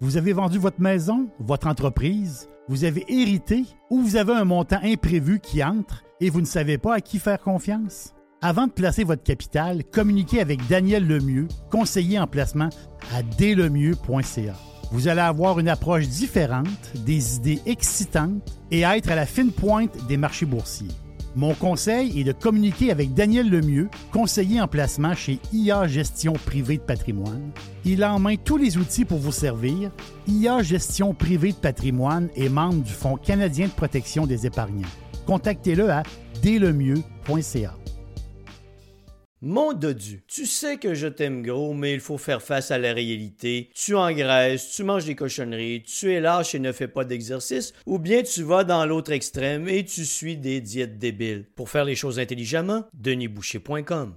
Vous 0.00 0.18
avez 0.18 0.34
vendu 0.34 0.58
votre 0.58 0.80
maison, 0.80 1.28
votre 1.38 1.66
entreprise, 1.66 2.50
vous 2.68 2.84
avez 2.84 3.06
hérité 3.08 3.64
ou 3.88 4.02
vous 4.02 4.16
avez 4.16 4.34
un 4.34 4.44
montant 4.44 4.78
imprévu 4.82 5.40
qui 5.40 5.64
entre 5.64 6.04
et 6.20 6.28
vous 6.28 6.42
ne 6.42 6.46
savez 6.46 6.76
pas 6.76 6.96
à 6.96 7.00
qui 7.00 7.18
faire 7.18 7.40
confiance? 7.40 8.12
Avant 8.42 8.66
de 8.66 8.72
placer 8.72 9.04
votre 9.04 9.22
capital, 9.22 9.84
communiquez 9.84 10.42
avec 10.42 10.66
Daniel 10.66 11.06
Lemieux, 11.06 11.48
conseiller 11.70 12.18
en 12.18 12.26
placement 12.26 12.68
à 13.14 13.22
dlemieux.ca. 13.22 14.54
Vous 14.92 15.08
allez 15.08 15.22
avoir 15.22 15.58
une 15.60 15.68
approche 15.68 16.08
différente, 16.08 16.92
des 17.06 17.36
idées 17.36 17.62
excitantes 17.64 18.60
et 18.70 18.82
être 18.82 19.10
à 19.10 19.14
la 19.14 19.24
fine 19.24 19.50
pointe 19.50 20.06
des 20.08 20.18
marchés 20.18 20.46
boursiers. 20.46 20.92
Mon 21.36 21.52
conseil 21.52 22.18
est 22.18 22.24
de 22.24 22.32
communiquer 22.32 22.90
avec 22.90 23.12
Daniel 23.12 23.50
Lemieux, 23.50 23.90
conseiller 24.10 24.58
en 24.58 24.68
placement 24.68 25.14
chez 25.14 25.38
IA 25.52 25.86
Gestion 25.86 26.32
Privée 26.32 26.78
de 26.78 26.82
Patrimoine. 26.82 27.50
Il 27.84 28.02
a 28.02 28.14
en 28.14 28.18
main 28.18 28.36
tous 28.42 28.56
les 28.56 28.78
outils 28.78 29.04
pour 29.04 29.18
vous 29.18 29.32
servir. 29.32 29.90
IA 30.26 30.62
Gestion 30.62 31.12
Privée 31.12 31.52
de 31.52 31.58
Patrimoine 31.58 32.30
est 32.36 32.48
membre 32.48 32.82
du 32.82 32.92
Fonds 32.92 33.18
canadien 33.18 33.66
de 33.66 33.72
protection 33.72 34.26
des 34.26 34.46
épargnants. 34.46 34.88
Contactez-le 35.26 35.90
à 35.90 36.04
dlemieux.ca. 36.42 37.74
Mon 39.48 39.74
dodu, 39.74 40.24
tu 40.26 40.44
sais 40.44 40.76
que 40.76 40.94
je 40.94 41.06
t'aime 41.06 41.40
gros, 41.40 41.72
mais 41.72 41.94
il 41.94 42.00
faut 42.00 42.18
faire 42.18 42.42
face 42.42 42.72
à 42.72 42.78
la 42.78 42.92
réalité. 42.92 43.70
Tu 43.76 43.94
engraisses, 43.94 44.72
tu 44.72 44.82
manges 44.82 45.04
des 45.04 45.14
cochonneries, 45.14 45.84
tu 45.84 46.12
es 46.12 46.18
lâche 46.18 46.56
et 46.56 46.58
ne 46.58 46.72
fais 46.72 46.88
pas 46.88 47.04
d'exercice, 47.04 47.72
ou 47.86 48.00
bien 48.00 48.24
tu 48.24 48.42
vas 48.42 48.64
dans 48.64 48.84
l'autre 48.84 49.12
extrême 49.12 49.68
et 49.68 49.84
tu 49.84 50.04
suis 50.04 50.36
des 50.36 50.60
diètes 50.60 50.98
débiles. 50.98 51.44
Pour 51.54 51.70
faire 51.70 51.84
les 51.84 51.94
choses 51.94 52.18
intelligemment, 52.18 52.88
denisboucher.com. 52.92 54.16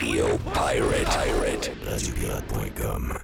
Radio 0.00 0.38
Pirate. 0.54 1.04
Pirate. 1.04 1.70
Radiopirate.com. 1.84 3.18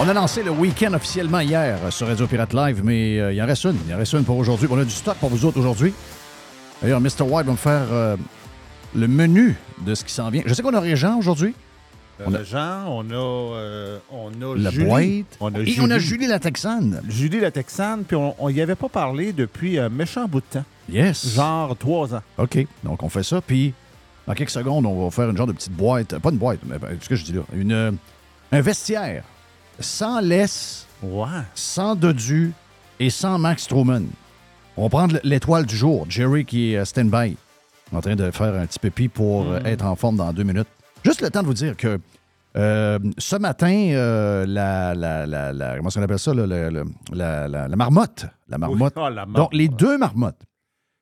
On 0.00 0.08
a 0.08 0.12
lancé 0.12 0.42
le 0.42 0.50
week-end 0.50 0.94
officiellement 0.94 1.38
hier 1.38 1.78
sur 1.90 2.08
Radio 2.08 2.26
Pirate 2.26 2.54
Live, 2.54 2.80
mais 2.82 3.20
euh, 3.20 3.32
il 3.32 3.40
en 3.40 3.46
reste 3.46 3.62
une. 3.62 3.76
Il 3.86 3.94
en 3.94 3.98
reste 3.98 4.12
une 4.14 4.24
pour 4.24 4.36
aujourd'hui. 4.36 4.66
On 4.68 4.78
a 4.78 4.84
du 4.84 4.90
stock 4.90 5.16
pour 5.18 5.30
vous 5.30 5.44
autres 5.44 5.60
aujourd'hui. 5.60 5.94
D'ailleurs, 6.82 7.00
Mr. 7.00 7.22
White 7.22 7.46
va 7.46 7.52
me 7.52 7.56
faire 7.56 7.86
euh, 7.92 8.16
le 8.96 9.06
menu 9.06 9.56
de 9.86 9.94
ce 9.94 10.04
qui 10.04 10.12
s'en 10.12 10.28
vient. 10.30 10.42
Je 10.44 10.54
sais 10.54 10.62
qu'on 10.62 10.74
a 10.74 10.80
Régent 10.80 11.16
aujourd'hui. 11.16 11.54
On 12.26 12.34
a 12.34 12.42
Jean, 12.42 12.84
on 12.88 13.10
a, 13.10 13.14
euh, 13.14 13.98
on 14.10 14.28
a 14.42 14.56
La 14.56 14.70
Julie. 14.70 14.84
boîte. 14.86 15.36
On 15.40 15.54
a 15.54 15.58
Et 15.60 15.66
Julie. 15.66 15.80
on 15.82 15.90
a 15.90 15.98
Julie 15.98 16.26
la 16.26 16.38
Texane. 16.38 17.00
Julie 17.08 17.40
la 17.40 17.50
Texane, 17.50 18.04
puis 18.04 18.16
on 18.16 18.50
n'y 18.50 18.60
avait 18.60 18.74
pas 18.74 18.88
parlé 18.88 19.32
depuis 19.32 19.78
un 19.78 19.88
méchant 19.88 20.26
bout 20.28 20.40
de 20.40 20.58
temps. 20.58 20.64
Yes. 20.90 21.34
Genre 21.34 21.76
trois 21.76 22.14
ans. 22.14 22.22
OK. 22.38 22.66
Donc, 22.84 23.02
on 23.02 23.08
fait 23.08 23.22
ça. 23.22 23.40
Puis, 23.40 23.72
dans 24.26 24.34
quelques 24.34 24.50
secondes, 24.50 24.84
on 24.86 25.04
va 25.04 25.10
faire 25.10 25.30
une 25.30 25.36
genre 25.36 25.46
de 25.46 25.52
petite 25.52 25.72
boîte. 25.72 26.18
Pas 26.18 26.30
une 26.30 26.38
boîte, 26.38 26.60
mais 26.66 26.78
ben, 26.78 26.96
ce 27.00 27.08
que 27.08 27.14
je 27.16 27.24
dis 27.24 27.32
là. 27.32 27.42
Une, 27.54 27.72
euh, 27.72 27.92
un 28.52 28.60
vestiaire 28.60 29.24
sans 29.78 30.20
laisse, 30.20 30.86
Ouais. 31.02 31.26
sans 31.54 31.94
dodu 31.94 32.52
et 32.98 33.08
sans 33.08 33.38
Max 33.38 33.66
Truman. 33.66 34.02
On 34.76 34.82
va 34.84 34.88
prendre 34.90 35.18
l'étoile 35.24 35.64
du 35.64 35.74
jour. 35.76 36.04
Jerry 36.08 36.44
qui 36.44 36.72
est 36.74 36.76
euh, 36.78 36.84
stand-by, 36.84 37.36
en 37.92 38.00
train 38.02 38.14
de 38.16 38.30
faire 38.30 38.54
un 38.54 38.66
petit 38.66 38.78
pépi 38.78 39.08
pour 39.08 39.46
euh, 39.50 39.60
être 39.64 39.84
en 39.86 39.96
forme 39.96 40.16
dans 40.16 40.32
deux 40.34 40.42
minutes. 40.42 40.68
Juste 41.04 41.22
le 41.22 41.30
temps 41.30 41.42
de 41.42 41.46
vous 41.46 41.54
dire 41.54 41.76
que 41.76 41.98
euh, 42.56 42.98
ce 43.18 43.36
matin, 43.36 43.90
euh, 43.92 44.44
la, 44.46 44.94
la, 44.94 45.26
la, 45.26 45.76
comment 45.76 45.88
appelle 45.88 46.18
ça, 46.18 46.34
là, 46.34 46.46
marmotte. 47.76 48.26
La 48.48 48.58
marmotte. 48.58 48.94
Oui. 48.96 49.02
Ah, 49.16 49.26
Donc, 49.26 49.54
les 49.54 49.68
deux 49.68 49.98
marmottes, 49.98 50.42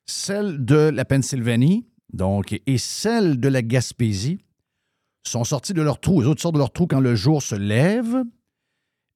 celle 0.06 0.64
de 0.64 0.90
la 0.90 1.04
Pennsylvanie 1.04 1.86
donc, 2.12 2.58
et 2.66 2.78
celle 2.78 3.38
de 3.38 3.48
la 3.48 3.62
Gaspésie, 3.62 4.38
sont 5.26 5.44
sorties 5.44 5.74
de 5.74 5.82
leur 5.82 6.00
trou. 6.00 6.20
Les 6.20 6.26
autres 6.26 6.40
sortent 6.40 6.54
de 6.54 6.60
leur 6.60 6.72
trou 6.72 6.86
quand 6.86 7.00
le 7.00 7.14
jour 7.14 7.42
se 7.42 7.54
lève 7.54 8.22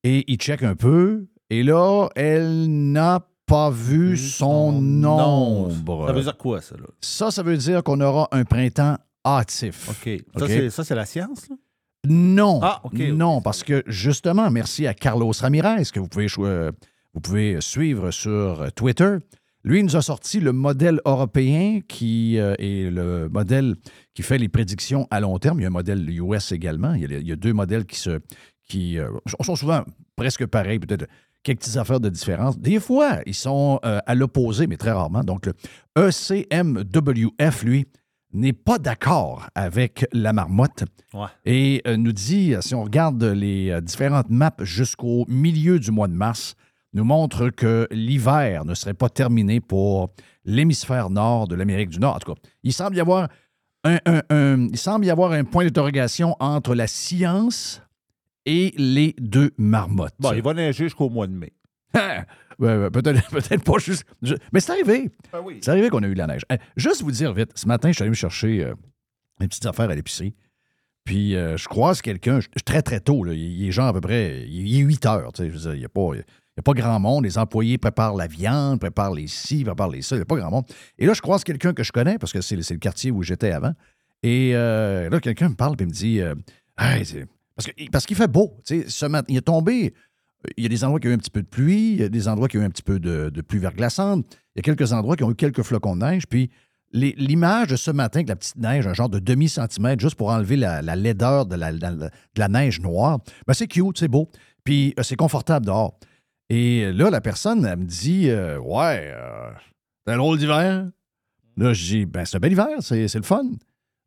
et 0.04 0.31
ils 0.31 0.37
checkent 0.37 0.62
un 0.62 0.75
peu. 0.75 1.26
Et 1.48 1.62
là, 1.62 2.09
elle 2.16 2.66
n'a 2.92 3.26
pas 3.47 3.71
vu 3.71 4.16
son, 4.16 4.72
nombre. 4.72 6.06
Ça 6.06 6.12
veut 6.12 6.22
dire 6.22 6.37
quoi, 6.37 6.60
ça, 6.60 6.76
là? 6.76 6.84
Ça, 7.00 7.31
ça 7.31 7.42
veut 7.42 7.56
dire 7.56 7.82
qu'on 7.82 8.00
aura 8.00 8.28
un 8.32 8.44
printemps 8.44 8.97
hâtif. 9.25 9.88
OK. 9.91 10.10
Ça, 10.38 10.47
c'est- 10.47 10.71
Ça, 10.71 10.84
c'est 10.84 10.94
la 10.94 11.06
science, 11.06 11.49
là? 11.49 11.56
Non. 12.09 12.59
Ah, 12.62 12.81
OK, 12.84 12.94
OK. 12.94 13.00
Non, 13.12 13.41
parce 13.41 13.62
que 13.62 13.84
justement, 13.87 14.50
merci 14.50 14.87
à 14.88 14.94
Carlos 14.94 15.31
Ramirez, 15.38 15.84
que 15.93 16.00
vous 16.00 16.09
pouvez, 16.09 16.27
euh, 16.41 16.72
vous 17.15 17.21
pouvez 17.21 17.60
suivre 17.60 18.10
sur 18.10 18.72
Twitter. 18.75 19.19
Lui, 19.65 19.78
il 19.78 19.84
nous 19.84 19.94
a 19.94 20.03
sorti 20.03 20.41
le 20.41 20.50
modèle 20.53 21.00
européen 21.05 21.78
qui 21.87 22.38
euh, 22.41 22.55
est 22.59 22.91
le 22.91 23.28
modèle 23.28 23.77
qui 24.15 24.22
fait 24.25 24.38
les 24.38 24.49
prédictions 24.49 25.06
à 25.12 25.21
long 25.21 25.39
terme. 25.39 25.60
Il 25.60 25.62
y 25.62 25.65
a 25.65 25.69
un 25.69 25.71
modèle 25.71 26.10
US 26.10 26.50
également. 26.50 26.94
Il 26.94 27.03
y 27.03 27.15
a, 27.15 27.19
il 27.19 27.28
y 27.28 27.31
a 27.31 27.37
deux 27.37 27.53
modèles 27.53 27.87
qui, 27.87 28.00
se, 28.00 28.19
qui 28.69 28.99
euh, 28.99 29.09
sont 29.41 29.54
souvent 29.54 29.84
presque 30.16 30.44
pareils, 30.47 30.81
peut-être 30.81 31.06
quelques 31.44 31.60
petites 31.60 31.77
affaires 31.77 32.00
de 32.00 32.09
différence. 32.09 32.59
Des 32.59 32.81
fois, 32.81 33.21
ils 33.27 33.34
sont 33.34 33.78
euh, 33.84 34.00
à 34.04 34.16
l'opposé, 34.16 34.66
mais 34.66 34.77
très 34.77 34.91
rarement. 34.91 35.22
Donc, 35.22 35.47
le 35.47 35.53
ECMWF, 35.97 37.62
lui, 37.62 37.87
n'est 38.32 38.53
pas 38.53 38.78
d'accord 38.78 39.47
avec 39.54 40.06
la 40.12 40.32
marmotte 40.32 40.84
Ouais. 41.15 41.26
et 41.44 41.82
euh, 41.87 41.97
nous 41.98 42.12
dit, 42.12 42.54
si 42.60 42.75
on 42.75 42.84
regarde 42.84 43.22
les 43.22 43.70
euh, 43.70 43.81
différentes 43.82 44.31
maps 44.31 44.54
jusqu'au 44.60 45.26
milieu 45.28 45.78
du 45.78 45.91
mois 45.91 46.09
de 46.09 46.15
mars, 46.15 46.54
nous 46.94 47.04
montre 47.04 47.50
que 47.50 47.87
l'hiver 47.91 48.65
ne 48.65 48.75
serait 48.75 48.94
pas 48.94 49.10
terminé 49.10 49.60
pour 49.60 50.10
l'hémisphère 50.47 51.10
nord 51.10 51.48
de 51.48 51.54
l'Amérique 51.54 51.91
du 51.91 51.98
Nord. 51.98 52.16
En 52.16 52.19
tout 52.19 52.32
cas, 52.34 52.41
il 52.62 52.72
semble 52.72 52.97
y 52.97 53.00
avoir 53.00 53.28
un, 53.84 53.98
un- 54.06 54.22
un- 54.31 54.69
il 54.71 54.78
semble 54.78 55.04
y 55.04 55.10
avoir 55.10 55.32
un 55.32 55.44
point 55.44 55.65
d'interrogation 55.65 56.34
entre 56.41 56.75
la 56.75 56.87
science 56.87 57.82
et 58.47 58.72
les 58.78 59.15
deux 59.19 59.50
marmottes. 59.59 60.15
Bon, 60.19 60.32
il 60.32 60.42
va 60.42 60.54
neiger 60.54 60.84
jusqu'au 60.84 61.10
mois 61.10 61.26
de 61.26 61.32
mai. 61.34 61.53
Peut-être, 62.90 63.28
peut-être 63.30 63.64
pas 63.64 63.78
juste. 63.78 64.04
je- 64.22 64.34
mais 64.52 64.60
c'est 64.60 64.72
arrivé. 64.72 65.10
Ah 65.32 65.40
oui. 65.42 65.58
C'est 65.60 65.70
arrivé 65.70 65.88
qu'on 65.88 66.02
a 66.02 66.06
eu 66.08 66.14
de 66.14 66.18
la 66.18 66.26
neige. 66.26 66.42
Euh, 66.52 66.56
juste 66.76 67.02
vous 67.02 67.10
dire 67.10 67.32
vite, 67.32 67.50
ce 67.54 67.66
matin, 67.66 67.88
je 67.88 67.94
suis 67.94 68.02
allé 68.02 68.10
me 68.10 68.14
chercher 68.14 68.64
euh, 68.64 68.74
des 69.40 69.48
petites 69.48 69.66
affaires 69.66 69.90
à 69.90 69.94
l'épicerie. 69.94 70.34
Puis 71.04 71.34
euh, 71.34 71.56
je 71.56 71.66
croise 71.68 72.00
quelqu'un, 72.00 72.40
je- 72.40 72.48
très 72.64 72.82
très 72.82 73.00
tôt, 73.00 73.24
là, 73.24 73.32
il 73.34 73.66
est 73.66 73.72
genre 73.72 73.88
à 73.88 73.92
peu 73.92 74.00
près, 74.00 74.44
il 74.48 74.76
est 74.76 74.80
8 74.80 75.04
heures. 75.06 75.32
tu 75.32 75.42
sais, 75.42 75.48
je 75.50 75.54
veux 75.54 75.60
dire, 75.60 75.74
Il 75.74 75.78
n'y 75.80 75.84
a, 75.84 75.88
pas- 75.88 76.10
il 76.14 76.18
y 76.18 76.60
a 76.60 76.62
pas 76.62 76.72
grand 76.74 77.00
monde. 77.00 77.24
Les 77.24 77.38
employés 77.38 77.78
préparent 77.78 78.14
la 78.14 78.28
viande, 78.28 78.78
préparent 78.78 79.15
les 79.15 79.26
ci, 79.26 79.65
préparent 79.65 79.91
les 79.91 80.03
ça. 80.03 80.15
Il 80.15 80.18
n'y 80.18 80.22
a 80.22 80.26
pas 80.26 80.36
grand 80.36 80.50
monde. 80.50 80.65
Et 80.98 81.06
là, 81.06 81.15
je 81.15 81.20
croise 81.20 81.42
quelqu'un 81.42 81.72
que 81.74 81.82
je 81.82 81.91
connais 81.91 82.18
parce 82.18 82.32
que 82.32 82.41
c'est 82.41 82.54
le 82.56 82.62
c'est 82.62 82.74
le 82.74 82.80
quartier 82.80 83.10
où 83.10 83.22
j'étais 83.22 83.50
avant. 83.50 83.72
Et 84.22 84.53
euh, 84.54 85.10
là, 85.10 85.18
quelqu'un 85.18 85.48
me 85.48 85.56
parle 85.56 85.74
et 85.80 85.86
me 85.86 85.91
dit 85.91 86.20
euh, 86.20 86.34
Hey, 86.78 87.04
parce 87.56 87.66
que- 87.66 87.91
parce 87.91 88.06
qu'il 88.06 88.16
fait 88.16 88.28
beau. 88.30 88.56
tu 88.65 88.82
sais, 88.82 88.88
Ce 88.88 89.06
matin, 89.06 89.26
il 89.28 89.36
est 89.38 89.41
tombé. 89.41 89.92
Il 90.56 90.62
y 90.62 90.66
a 90.66 90.68
des 90.68 90.84
endroits 90.84 91.00
qui 91.00 91.09
ont 91.09 91.10
eu 91.10 91.15
un 91.15 91.18
petit 91.18 91.30
peu 91.30 91.42
de 91.42 91.48
pluie, 91.48 91.92
il 91.92 92.00
y 92.00 92.04
a 92.04 92.09
des 92.09 92.28
endroits 92.28 92.48
qui 92.48 92.59
ont 92.59 92.62
eu 92.62 92.65
un 92.65 92.71
petit 92.71 92.83
peu 92.83 92.98
de, 92.98 93.30
pluie 93.42 93.59
verglaçante, 93.59 94.27
il 94.54 94.59
y 94.59 94.60
a 94.60 94.62
quelques 94.62 94.92
endroits 94.92 95.16
qui 95.16 95.24
ont 95.24 95.30
eu 95.30 95.34
quelques 95.34 95.62
flocons 95.62 95.97
de 95.97 96.04
neige. 96.04 96.27
Puis 96.27 96.50
l'image 96.92 97.68
de 97.68 97.77
ce 97.77 97.91
matin 97.91 98.18
avec 98.18 98.28
la 98.28 98.36
petite 98.36 98.56
neige, 98.56 98.86
un 98.86 98.92
genre 98.92 99.09
de 99.09 99.18
demi-centimètre, 99.18 100.00
juste 100.00 100.16
pour 100.16 100.28
enlever 100.28 100.56
la, 100.56 100.83
la 100.83 100.97
laideur 100.97 101.47
de 101.47 101.56
la, 101.56 101.72
de 101.72 102.10
la 102.36 102.48
neige 102.48 102.80
noire, 102.80 103.21
ben 103.47 103.54
c'est 103.54 103.66
cute, 103.68 103.98
c'est 103.98 104.09
beau. 104.09 104.28
Puis 104.65 104.94
euh, 104.98 105.03
c'est 105.03 105.16
confortable 105.16 105.66
dehors. 105.66 105.98
Et 106.50 106.92
là, 106.92 107.09
la 107.09 107.22
personne, 107.22 107.65
elle 107.65 107.78
me 107.78 107.84
dit 107.86 108.28
euh, 108.28 108.59
Ouais, 108.59 109.10
euh, 109.15 109.50
c'est 110.06 110.12
un 110.12 110.18
drôle 110.18 110.39
d'hiver. 110.39 110.91
Là, 111.56 111.72
je 111.72 111.84
dis 111.84 112.04
Ben, 112.04 112.24
c'est 112.24 112.36
un 112.36 112.41
bel 112.41 112.53
hiver, 112.53 112.68
c'est 112.80 113.15
le 113.15 113.22
fun. 113.22 113.44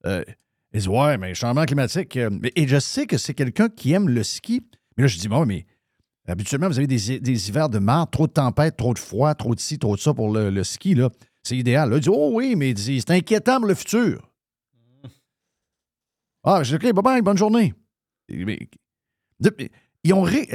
Euh, 0.06 0.24
il 0.74 0.82
dit 0.82 0.88
Ouais, 0.88 1.18
mais 1.18 1.34
changement 1.34 1.66
climatique. 1.66 2.18
euh, 2.18 2.30
et 2.56 2.68
je 2.68 2.80
sais 2.80 3.08
que 3.08 3.18
c'est 3.18 3.34
quelqu'un 3.34 3.70
qui 3.70 3.94
aime 3.94 4.10
le 4.10 4.24
ski. 4.24 4.62
Mais 4.96 5.04
là, 5.04 5.08
je 5.08 5.18
dis 5.18 5.28
Bon, 5.28 5.46
mais 5.46 5.66
Habituellement, 6.28 6.68
vous 6.68 6.78
avez 6.80 6.88
des, 6.88 7.20
des 7.20 7.50
hivers 7.50 7.70
de 7.70 7.78
marde, 7.80 8.10
trop 8.12 8.26
de 8.28 8.32
tempête, 8.32 8.78
trop 8.78 8.94
de 8.94 9.00
froid, 9.00 9.34
trop 9.36 9.54
de 9.54 9.60
ci, 9.60 9.78
trop 9.78 9.96
de 9.96 10.02
ça 10.02 10.14
pour 10.14 10.32
le, 10.34 10.50
le 10.50 10.64
ski. 10.64 10.96
Là. 10.96 11.10
C'est 11.44 11.56
idéal. 11.58 11.90
Là, 11.92 11.98
il 11.98 12.02
dit 12.02 12.10
Oh 12.12 12.32
oui, 12.34 12.56
mais 12.56 12.70
il 12.72 12.74
dit, 12.74 13.00
c'est 13.00 13.12
inquiétant 13.12 13.60
pour 13.60 13.68
le 13.68 13.76
futur. 13.76 14.28
Ah, 16.44 16.64
j'ai 16.64 16.78
dit 16.78 16.88
OK, 16.88 16.94
bye 16.94 17.04
bye, 17.04 17.22
bonne 17.22 17.38
journée. 17.38 17.74
Ils 18.30 20.14
ont. 20.14 20.22
ré- 20.22 20.48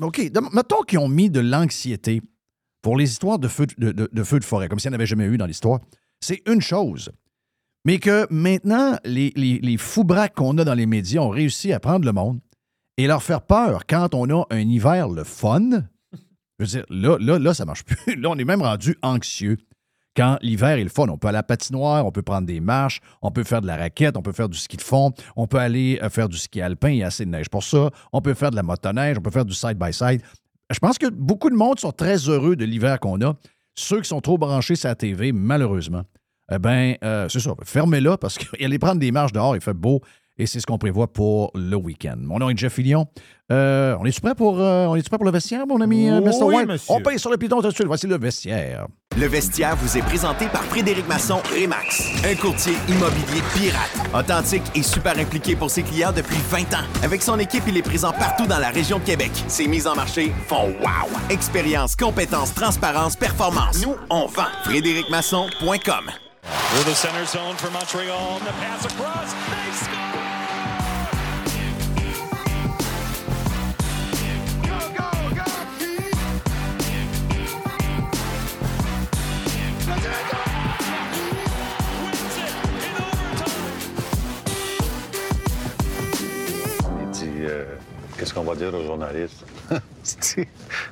OK, 0.00 0.30
mettons 0.52 0.82
qu'ils 0.82 0.98
ont 0.98 1.08
mis 1.08 1.30
de 1.30 1.40
l'anxiété 1.40 2.20
pour 2.82 2.96
les 2.96 3.10
histoires 3.10 3.38
de 3.38 3.48
feux 3.48 3.66
de, 3.78 3.92
de- 3.92 4.08
de 4.12 4.22
feux 4.24 4.38
de 4.38 4.44
forêt, 4.44 4.68
comme 4.68 4.78
s'il 4.78 4.90
n'y 4.90 4.94
en 4.94 4.98
avait 4.98 5.06
jamais 5.06 5.24
eu 5.26 5.36
dans 5.38 5.46
l'histoire. 5.46 5.80
C'est 6.20 6.42
une 6.46 6.60
chose. 6.60 7.10
Mais 7.84 7.98
que 7.98 8.26
maintenant, 8.30 8.98
les, 9.04 9.32
les, 9.36 9.58
les 9.60 9.76
fous-braques 9.76 10.34
qu'on 10.34 10.58
a 10.58 10.64
dans 10.64 10.74
les 10.74 10.86
médias 10.86 11.20
ont 11.20 11.28
réussi 11.30 11.72
à 11.72 11.80
prendre 11.80 12.04
le 12.04 12.12
monde 12.12 12.40
et 12.98 13.06
leur 13.06 13.22
faire 13.22 13.40
peur 13.40 13.86
quand 13.86 14.14
on 14.14 14.28
a 14.28 14.44
un 14.50 14.58
hiver 14.58 15.08
le 15.08 15.24
fun. 15.24 15.70
Je 16.58 16.64
veux 16.64 16.66
dire, 16.66 16.84
là, 16.90 17.16
là, 17.20 17.38
là, 17.38 17.54
ça 17.54 17.64
marche 17.64 17.84
plus. 17.84 18.16
Là, 18.20 18.30
on 18.30 18.36
est 18.36 18.44
même 18.44 18.62
rendu 18.62 18.96
anxieux. 19.02 19.56
Quand 20.16 20.38
l'hiver 20.42 20.70
est 20.70 20.82
le 20.82 20.90
fun, 20.90 21.08
on 21.08 21.16
peut 21.16 21.28
aller 21.28 21.36
à 21.36 21.38
la 21.38 21.42
patinoire, 21.44 22.04
on 22.04 22.10
peut 22.10 22.22
prendre 22.22 22.48
des 22.48 22.58
marches, 22.58 23.00
on 23.22 23.30
peut 23.30 23.44
faire 23.44 23.60
de 23.62 23.68
la 23.68 23.76
raquette, 23.76 24.16
on 24.16 24.22
peut 24.22 24.32
faire 24.32 24.48
du 24.48 24.58
ski 24.58 24.76
de 24.76 24.82
fond, 24.82 25.12
on 25.36 25.46
peut 25.46 25.58
aller 25.58 26.00
euh, 26.02 26.10
faire 26.10 26.28
du 26.28 26.36
ski 26.36 26.60
alpin, 26.60 26.88
il 26.88 26.96
y 26.96 27.02
a 27.04 27.06
assez 27.06 27.24
de 27.24 27.30
neige 27.30 27.48
pour 27.48 27.62
ça, 27.62 27.90
on 28.12 28.20
peut 28.20 28.34
faire 28.34 28.50
de 28.50 28.56
la 28.56 28.64
motoneige, 28.64 29.16
on 29.16 29.20
peut 29.20 29.30
faire 29.30 29.44
du 29.44 29.54
side-by-side. 29.54 30.22
Je 30.70 30.78
pense 30.80 30.98
que 30.98 31.06
beaucoup 31.06 31.50
de 31.50 31.54
monde 31.54 31.78
sont 31.78 31.92
très 31.92 32.16
heureux 32.28 32.56
de 32.56 32.64
l'hiver 32.64 32.98
qu'on 32.98 33.20
a. 33.20 33.34
Ceux 33.76 34.00
qui 34.00 34.08
sont 34.08 34.20
trop 34.20 34.38
branchés 34.38 34.74
sur 34.74 34.88
la 34.88 34.96
TV, 34.96 35.30
malheureusement, 35.30 36.02
eh 36.50 36.58
bien, 36.58 36.96
euh, 37.04 37.28
c'est 37.28 37.38
ça. 37.38 37.52
Fermez-la 37.62 38.18
parce 38.18 38.38
qu'il 38.38 38.64
allait 38.64 38.80
prendre 38.80 38.98
des 38.98 39.12
marches 39.12 39.32
dehors, 39.32 39.54
il 39.54 39.62
fait 39.62 39.72
beau. 39.72 40.02
Et 40.38 40.46
c'est 40.46 40.60
ce 40.60 40.66
qu'on 40.66 40.78
prévoit 40.78 41.08
pour 41.08 41.50
le 41.54 41.74
week-end. 41.76 42.16
Mon 42.20 42.38
nom 42.38 42.48
est 42.48 42.56
Jeff 42.56 42.74
Fillion. 42.74 43.06
Euh, 43.50 43.96
on 43.98 44.04
est 44.04 44.20
prêt 44.20 44.34
pour, 44.34 44.60
euh, 44.60 44.86
on 44.86 44.94
est 44.94 45.06
prêt 45.08 45.16
pour 45.16 45.24
le 45.24 45.32
vestiaire, 45.32 45.66
mon 45.66 45.80
ami 45.80 46.08
euh, 46.08 46.20
Oui, 46.20 46.28
Mr. 46.28 46.44
White? 46.44 46.68
monsieur. 46.68 46.94
On 46.94 47.00
paye 47.00 47.18
sur 47.18 47.30
le 47.30 47.38
piton 47.38 47.60
tout 47.60 47.68
de 47.68 47.74
suite. 47.74 47.86
Voici 47.86 48.06
le 48.06 48.18
vestiaire. 48.18 48.86
Le 49.18 49.26
vestiaire 49.26 49.74
vous 49.76 49.96
est 49.98 50.02
présenté 50.02 50.46
par 50.46 50.62
Frédéric 50.64 51.08
Masson 51.08 51.40
Remax, 51.50 52.22
un 52.24 52.36
courtier 52.36 52.74
immobilier 52.88 53.42
pirate, 53.54 53.90
authentique 54.14 54.62
et 54.76 54.82
super 54.82 55.18
impliqué 55.18 55.56
pour 55.56 55.70
ses 55.70 55.82
clients 55.82 56.12
depuis 56.14 56.36
20 56.50 56.58
ans. 56.74 56.84
Avec 57.02 57.22
son 57.22 57.38
équipe, 57.40 57.64
il 57.66 57.76
est 57.76 57.82
présent 57.82 58.12
partout 58.12 58.46
dans 58.46 58.58
la 58.58 58.68
région 58.68 58.98
de 58.98 59.04
Québec. 59.04 59.32
Ses 59.48 59.66
mises 59.66 59.88
en 59.88 59.96
marché 59.96 60.30
font 60.46 60.68
wow. 60.80 61.08
Expérience, 61.30 61.96
compétence, 61.96 62.54
transparence, 62.54 63.16
performance. 63.16 63.82
Nous, 63.84 63.96
on 64.08 64.26
vend. 64.26 64.44
FrédéricMasson.com. 64.64 66.04
The 66.84 66.94
center 66.94 67.24
zone 67.26 67.56
for 67.56 67.70
Montreal. 67.70 68.38
The 68.40 68.52
pass 68.52 68.84
across. 68.84 69.32
They 69.32 69.72
score! 69.72 70.07
Euh, 87.48 87.64
Qu'est-ce 88.16 88.34
qu'on 88.34 88.42
va 88.44 88.54
dire 88.56 88.74
aux 88.74 88.82
journalistes? 88.84 89.44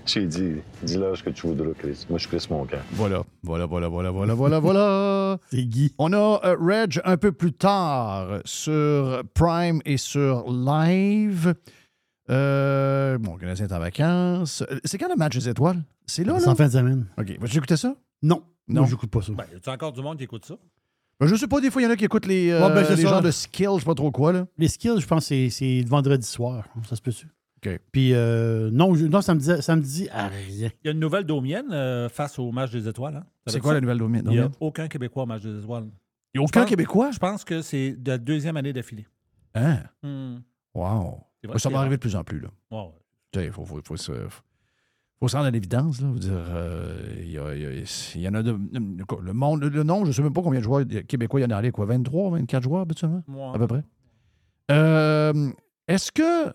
J'ai 0.06 0.26
dit 0.26 0.56
Dis-leur 0.82 1.16
ce 1.16 1.22
que 1.22 1.30
tu 1.30 1.46
voudras, 1.46 1.72
Chris. 1.78 2.06
Moi, 2.08 2.18
je 2.18 2.26
suis 2.28 2.36
Chris 2.36 2.46
Moncan. 2.50 2.78
Voilà, 2.92 3.22
voilà, 3.42 3.66
voilà, 3.66 3.88
voilà, 3.88 4.10
voilà, 4.10 4.34
voilà, 4.34 4.58
voilà. 4.58 5.38
C'est 5.50 5.64
Guy. 5.64 5.92
On 5.98 6.12
a 6.12 6.40
euh, 6.44 6.56
Reg 6.60 7.00
un 7.04 7.16
peu 7.16 7.32
plus 7.32 7.52
tard 7.52 8.40
sur 8.44 9.22
Prime 9.34 9.80
et 9.84 9.96
sur 9.96 10.50
Live. 10.50 11.54
Euh, 12.30 13.18
bon, 13.18 13.36
Canadien 13.36 13.66
est 13.66 13.72
en 13.72 13.78
vacances. 13.78 14.62
Euh, 14.70 14.78
C'est 14.84 14.98
quand 14.98 15.08
le 15.08 15.16
match 15.16 15.36
des 15.36 15.48
étoiles? 15.48 15.82
C'est 16.06 16.24
là, 16.24 16.38
C'est 16.38 16.46
là? 16.46 16.52
en 16.52 16.54
fin 16.56 16.66
de 16.66 16.72
semaine. 16.72 17.06
OK. 17.18 17.38
Vas-tu 17.40 17.56
écouter 17.58 17.76
ça? 17.76 17.94
Non. 18.22 18.42
Non. 18.68 18.82
Non, 18.82 18.86
j'écoute 18.86 19.10
pas 19.10 19.22
ça. 19.22 19.32
Ben, 19.32 19.44
y 19.52 19.68
a 19.68 19.72
encore 19.72 19.92
du 19.92 20.02
monde 20.02 20.18
qui 20.18 20.24
écoute 20.24 20.44
ça? 20.44 20.56
Ben, 21.18 21.26
je 21.26 21.34
sais 21.34 21.46
pas, 21.48 21.60
des 21.60 21.70
fois, 21.70 21.80
il 21.80 21.86
y 21.86 21.88
en 21.88 21.90
a 21.90 21.96
qui 21.96 22.04
écoutent 22.04 22.26
les, 22.26 22.50
euh, 22.50 22.60
Ouais, 22.68 22.74
ben, 22.74 22.84
c'est 22.84 22.96
les 22.96 23.02
gens 23.02 23.22
de 23.22 23.30
skill, 23.30 23.70
je 23.74 23.78
sais 23.80 23.84
pas 23.86 23.94
trop 23.94 24.10
quoi, 24.10 24.32
là. 24.32 24.46
Les 24.58 24.68
skills, 24.68 25.00
je 25.00 25.06
pense 25.06 25.20
que 25.24 25.28
c'est- 25.28 25.50
c'est 25.50 25.80
le 25.82 25.88
vendredi 25.88 26.26
soir. 26.26 26.66
Ça 26.88 26.94
se 26.96 27.00
peut-tu? 27.00 27.26
OK. 27.64 27.80
Puis, 27.90 28.12
euh, 28.12 28.70
non, 28.70 28.94
je- 28.94 29.06
non, 29.06 29.22
ça 29.22 29.34
me 29.34 29.40
dit, 29.40 29.50
ça 29.62 29.76
me 29.76 29.80
dit 29.82 30.08
à 30.10 30.28
rien. 30.28 30.70
Il 30.84 30.86
y 30.86 30.88
a 30.88 30.92
une 30.92 31.00
nouvelle 31.00 31.24
domienne 31.24 31.72
euh, 31.72 32.08
face 32.10 32.38
au 32.38 32.52
match 32.52 32.70
des 32.70 32.86
étoiles. 32.86 33.16
Hein? 33.16 33.24
C'est 33.46 33.60
quoi 33.60 33.70
ça? 33.70 33.74
la 33.76 33.80
nouvelle 33.80 33.98
domaine? 33.98 34.24
Il 34.26 34.32
n'y 34.32 34.38
a 34.40 34.50
aucun 34.60 34.88
Québécois 34.88 35.22
au 35.22 35.26
match 35.26 35.42
des 35.42 35.58
étoiles. 35.58 35.86
Il 36.34 36.38
y 36.38 36.40
a 36.40 36.44
aucun 36.44 36.60
pense- 36.60 36.68
Québécois? 36.68 37.10
Je 37.12 37.18
pense 37.18 37.44
que 37.44 37.62
c'est 37.62 37.92
de 37.92 38.10
la 38.10 38.18
deuxième 38.18 38.58
année 38.58 38.74
d'affilée. 38.74 39.06
Hein? 39.54 39.78
Hmm. 40.02 40.36
Wow. 40.74 41.20
Vrai, 41.44 41.58
ça 41.58 41.70
va 41.70 41.78
arriver 41.80 41.96
de 41.96 42.00
plus 42.00 42.14
en 42.14 42.24
plus, 42.24 42.40
là. 42.40 42.48
Ouais, 42.70 42.78
ouais. 42.78 42.90
Tu 43.32 43.38
sais, 43.40 43.46
Il 43.46 43.52
faut, 43.52 43.64
faut, 43.64 43.80
faut 43.82 43.96
se, 43.96 44.12
faut 45.20 45.28
se 45.28 45.36
rendre 45.36 45.48
à 45.48 45.50
l'évidence. 45.50 46.00
là. 46.00 46.08
Dire, 46.16 46.32
euh, 46.34 47.14
il 47.22 47.30
y, 47.30 47.38
a- 47.38 47.54
il 47.54 48.20
y 48.20 48.28
en 48.28 48.34
a 48.34 48.42
de. 48.42 48.52
Le 49.22 49.32
monde, 49.32 49.62
le 49.64 49.82
nom, 49.82 50.02
je 50.04 50.08
ne 50.08 50.12
sais 50.12 50.22
même 50.22 50.32
pas 50.32 50.42
combien 50.42 50.60
de 50.60 50.64
joueurs 50.64 50.84
québécois 51.08 51.40
il 51.40 51.44
y 51.44 51.46
en 51.46 51.50
a 51.50 51.56
allé, 51.56 51.70
quoi. 51.70 51.86
23, 51.86 52.30
24 52.32 52.62
joueurs, 52.62 52.82
habituellement, 52.82 53.22
Ouais. 53.28 53.54
à 53.54 53.58
peu 53.58 53.66
près. 53.66 53.82
Euh, 54.70 55.50
est-ce 55.88 56.12
que. 56.12 56.52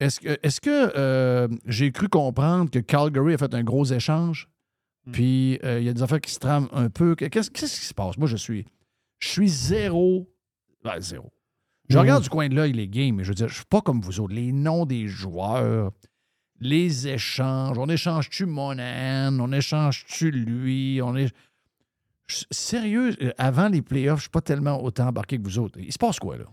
Est-ce 0.00 0.18
que, 0.18 0.36
est-ce 0.42 0.60
que 0.60 0.92
euh, 0.98 1.46
j'ai 1.66 1.92
cru 1.92 2.08
comprendre 2.08 2.68
que 2.70 2.80
Calgary 2.80 3.34
a 3.34 3.38
fait 3.38 3.54
un 3.54 3.62
gros 3.62 3.84
échange? 3.84 4.48
Puis 5.12 5.60
euh, 5.64 5.78
il 5.80 5.86
y 5.86 5.88
a 5.88 5.92
des 5.92 6.02
affaires 6.02 6.20
qui 6.20 6.32
se 6.32 6.40
trament 6.40 6.68
un 6.72 6.90
peu. 6.90 7.14
Qu'est-ce, 7.14 7.50
qu'est-ce 7.50 7.80
qui 7.80 7.86
se 7.86 7.94
passe? 7.94 8.18
Moi, 8.18 8.26
je 8.26 8.36
suis. 8.36 8.64
Je 9.20 9.28
suis 9.28 9.48
zéro. 9.48 10.28
ben, 10.84 10.98
zéro. 11.00 11.32
Je 11.88 11.94
Mhm. 11.96 12.00
regarde 12.02 12.22
du 12.24 12.28
coin 12.28 12.48
de 12.48 12.54
l'œil 12.56 12.72
les 12.72 12.88
games, 12.88 13.14
mais 13.14 13.22
je 13.22 13.28
veux 13.28 13.34
dire, 13.36 13.48
je 13.48 13.54
suis 13.54 13.64
pas 13.64 13.80
comme 13.80 14.00
vous 14.00 14.18
autres. 14.18 14.34
Les 14.34 14.50
noms 14.50 14.84
des 14.86 15.06
joueurs, 15.06 15.92
les 16.62 17.08
échanges, 17.08 17.76
on 17.78 17.88
échange-tu 17.88 18.46
Monahan, 18.46 19.38
on 19.40 19.52
échange-tu 19.52 20.30
lui, 20.30 21.00
on 21.02 21.16
est. 21.16 21.32
Sérieux, 22.50 23.14
euh, 23.20 23.32
avant 23.36 23.68
les 23.68 23.82
playoffs, 23.82 24.18
je 24.20 24.22
suis 24.22 24.30
pas 24.30 24.40
tellement 24.40 24.82
autant 24.82 25.08
embarqué 25.08 25.36
que 25.38 25.42
vous 25.42 25.58
autres. 25.58 25.78
Il 25.78 25.92
se 25.92 25.98
passe 25.98 26.18
quoi, 26.18 26.38
là? 26.38 26.44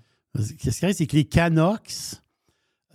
Qu'est-ce 0.60 0.80
qui 0.80 0.86
arrive, 0.86 0.96
c'est 0.98 1.08
que 1.08 1.16
les 1.16 1.26
Canucks, 1.26 2.20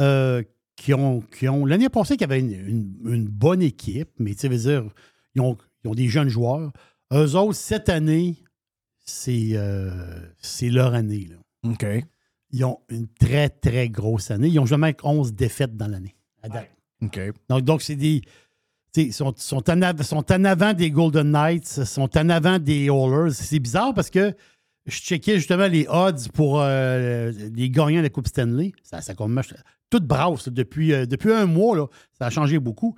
euh, 0.00 0.42
qui 0.76 0.92
ont, 0.92 1.20
qui 1.20 1.48
ont 1.48 1.64
l'année 1.64 1.88
passée, 1.88 2.16
qui 2.16 2.24
avaient 2.24 2.40
une, 2.40 2.52
une- 2.52 2.98
une 3.06 3.28
bonne 3.28 3.62
équipe, 3.62 4.10
mais 4.18 4.32
tu 4.34 4.40
sais, 4.40 4.48
veux 4.48 4.56
dire, 4.58 4.84
ils 5.34 5.40
ont, 5.40 5.56
ils 5.84 5.88
ont 5.88 5.94
des 5.94 6.08
jeunes 6.08 6.28
joueurs. 6.28 6.72
Eux 7.12 7.34
autres, 7.36 7.54
cette 7.54 7.88
année, 7.88 8.36
c'est 9.04 9.50
euh, 9.54 10.20
c'est 10.40 10.68
leur 10.70 10.94
année. 10.94 11.28
Là. 11.30 11.70
OK. 11.70 11.86
Ils 12.50 12.64
ont 12.64 12.80
une 12.88 13.08
très, 13.08 13.48
très 13.48 13.88
grosse 13.88 14.30
année. 14.30 14.48
Ils 14.48 14.58
ont 14.60 14.66
jamais 14.66 14.94
11 15.02 15.32
défaites 15.34 15.76
dans 15.76 15.88
l'année. 15.88 16.14
à 16.42 16.48
date. 16.48 16.70
Donc, 17.48 17.62
donc 17.64 17.82
c'est 17.82 17.96
des. 17.96 18.22
sont, 19.12 19.34
sont, 19.36 19.70
en 19.70 19.82
av- 19.82 20.02
sont 20.02 20.24
en 20.32 20.44
avant 20.44 20.72
des 20.72 20.90
Golden 20.90 21.30
Knights, 21.30 21.66
sont 21.84 22.16
en 22.16 22.28
avant 22.28 22.58
des 22.58 22.86
Oilers. 22.86 23.32
C'est 23.32 23.58
bizarre 23.58 23.92
parce 23.94 24.10
que 24.10 24.34
je 24.86 24.98
checkais 24.98 25.36
justement 25.36 25.66
les 25.66 25.86
odds 25.88 26.28
pour 26.34 26.60
euh, 26.60 27.32
les 27.54 27.70
gagnants 27.70 27.98
de 27.98 28.02
la 28.04 28.10
Coupe 28.10 28.28
Stanley. 28.28 28.72
Ça, 28.82 29.00
ça 29.00 29.14
tout 29.90 30.00
brasse 30.00 30.48
depuis, 30.48 30.92
euh, 30.92 31.06
depuis 31.06 31.32
un 31.32 31.46
mois. 31.46 31.76
Là, 31.76 31.86
ça 32.18 32.26
a 32.26 32.30
changé 32.30 32.58
beaucoup. 32.58 32.94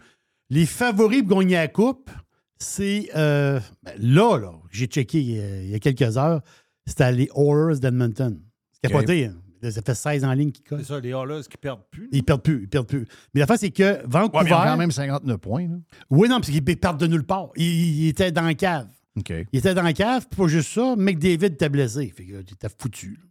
Les 0.51 0.67
favoris 0.67 1.23
pour 1.23 1.41
gagner 1.41 1.55
la 1.57 1.69
Coupe, 1.69 2.11
c'est 2.59 3.09
euh, 3.17 3.61
ben, 3.83 3.93
là, 3.99 4.39
là, 4.39 4.53
j'ai 4.71 4.87
checké 4.87 5.39
euh, 5.41 5.63
il 5.65 5.71
y 5.71 5.75
a 5.75 5.79
quelques 5.79 6.17
heures, 6.17 6.41
c'était 6.87 7.13
les 7.13 7.29
Oilers 7.37 7.79
d'Edmonton. 7.81 8.41
C'est 8.73 8.91
capoté. 8.91 9.27
hein. 9.27 9.35
Ça 9.63 9.83
fait 9.83 9.95
16 9.95 10.25
en 10.25 10.33
ligne 10.33 10.53
qui 10.53 10.63
C'est 10.65 10.69
collent. 10.69 10.85
ça, 10.85 11.01
les 11.01 11.11
Oilers 11.11 11.43
qui 11.51 11.57
perdent 11.57 11.83
plus. 11.91 12.09
Ils 12.13 12.23
perdent 12.25 12.43
plus, 12.43 12.63
ils 12.63 12.69
perdent 12.69 12.87
plus. 12.87 13.07
Mais 13.35 13.41
la 13.41 13.47
fin, 13.47 13.57
c'est 13.57 13.71
que 13.71 13.83
Ouais, 13.83 14.03
Vancouver. 14.07 14.45
mais 14.45 14.51
ils 14.51 14.55
ont 14.55 14.57
quand 14.65 14.77
même 14.77 14.91
59 14.91 15.37
points, 15.39 15.69
là. 15.69 15.77
Oui, 16.11 16.29
non, 16.29 16.37
parce 16.37 16.51
qu'ils 16.51 16.65
partent 16.79 17.01
de 17.01 17.07
nulle 17.07 17.25
part. 17.25 17.51
Ils, 17.57 17.65
ils 18.05 18.09
étaient 18.09 18.31
dans 18.33 18.43
la 18.43 18.55
cave. 18.55 18.89
OK. 19.19 19.33
Ils 19.53 19.59
étaient 19.59 19.75
dans 19.75 19.83
la 19.83 19.93
cave, 19.93 20.27
puis 20.31 20.37
pas 20.39 20.47
juste 20.47 20.71
ça, 20.73 20.95
McDavid 20.97 21.47
était 21.47 21.69
blessé. 21.69 22.13
Fait 22.15 22.25
que 22.25 22.43
t'es 22.43 22.69
foutu. 22.79 23.13
là. 23.13 23.23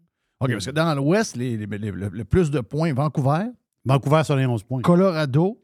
OK, 0.41 0.51
parce 0.51 0.65
que 0.65 0.71
dans 0.71 0.93
l'Ouest, 0.95 1.35
les, 1.37 1.55
les- 1.57 1.65
les- 1.77 1.91
le, 1.91 2.09
le 2.09 2.25
plus 2.25 2.51
de 2.51 2.59
points, 2.59 2.91
Vancouver, 2.93 3.45
Vancouver 3.85 4.23
sur 4.23 4.35
les 4.35 4.45
11 4.45 4.63
points. 4.63 4.81
Colorado, 4.81 5.61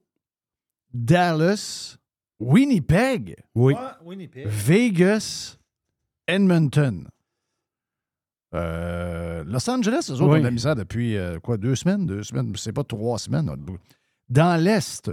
Dallas, 0.93 1.97
Winnipeg, 2.39 3.35
Oui. 3.55 3.73
Ah, 3.77 3.97
Winnipeg. 4.03 4.47
Vegas, 4.47 5.57
Edmonton. 6.27 7.07
Euh, 8.53 9.43
Los 9.45 9.69
Angeles, 9.69 10.07
eux 10.09 10.13
autres 10.15 10.23
Oui. 10.25 10.35
ont 10.35 10.39
de 10.39 10.43
la 10.43 10.51
misère 10.51 10.75
depuis 10.75 11.15
euh, 11.17 11.39
quoi, 11.39 11.57
deux 11.57 11.75
semaines? 11.75 12.05
Deux 12.05 12.23
semaines, 12.23 12.53
c'est 12.57 12.73
pas 12.73 12.83
trois 12.83 13.17
semaines. 13.17 13.49
Dans 14.29 14.61
l'Est, 14.61 15.11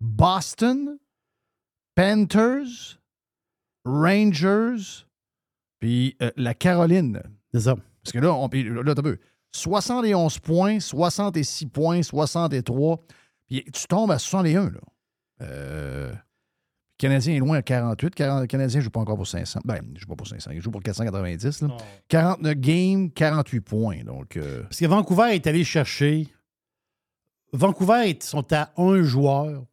Boston, 0.00 0.98
Panthers, 1.94 2.98
Rangers, 3.84 5.04
puis 5.78 6.16
euh, 6.22 6.30
la 6.36 6.54
Caroline. 6.54 7.22
C'est 7.52 7.60
ça. 7.60 7.76
Parce 8.02 8.12
que 8.12 8.18
là, 8.18 8.32
on, 8.32 8.48
là, 8.82 8.94
t'as 8.94 9.02
vu, 9.02 9.18
71 9.52 10.38
points, 10.38 10.80
66 10.80 11.66
points, 11.66 12.02
63. 12.02 12.98
Puis 13.46 13.64
tu 13.72 13.86
tombes 13.88 14.10
à 14.12 14.18
61, 14.18 14.70
là. 14.70 14.80
Euh, 15.42 16.14
Canadien 17.00 17.34
est 17.34 17.38
loin 17.38 17.56
à 17.56 17.62
48. 17.62 18.20
Le 18.20 18.46
Canadien 18.46 18.78
ne 18.80 18.84
joue 18.84 18.90
pas 18.90 19.00
encore 19.00 19.16
pour 19.16 19.26
500. 19.26 19.60
Ben, 19.64 19.78
il 19.86 19.94
ne 19.94 19.98
joue 19.98 20.06
pas 20.06 20.16
pour 20.16 20.26
500. 20.28 20.50
Il 20.52 20.60
joue 20.60 20.70
pour 20.70 20.82
490. 20.82 21.62
là. 21.62 21.68
Non. 21.68 21.76
49 22.08 22.54
games, 22.56 23.10
48 23.10 23.60
points. 23.60 24.04
Donc, 24.04 24.36
euh, 24.36 24.62
Parce 24.64 24.78
que 24.78 24.86
Vancouver 24.86 25.30
est 25.34 25.46
allé 25.46 25.64
chercher. 25.64 26.28
Vancouver 27.52 28.10
est- 28.10 28.22
sont 28.22 28.46
à 28.52 28.70
un 28.76 29.02
joueur 29.02 29.64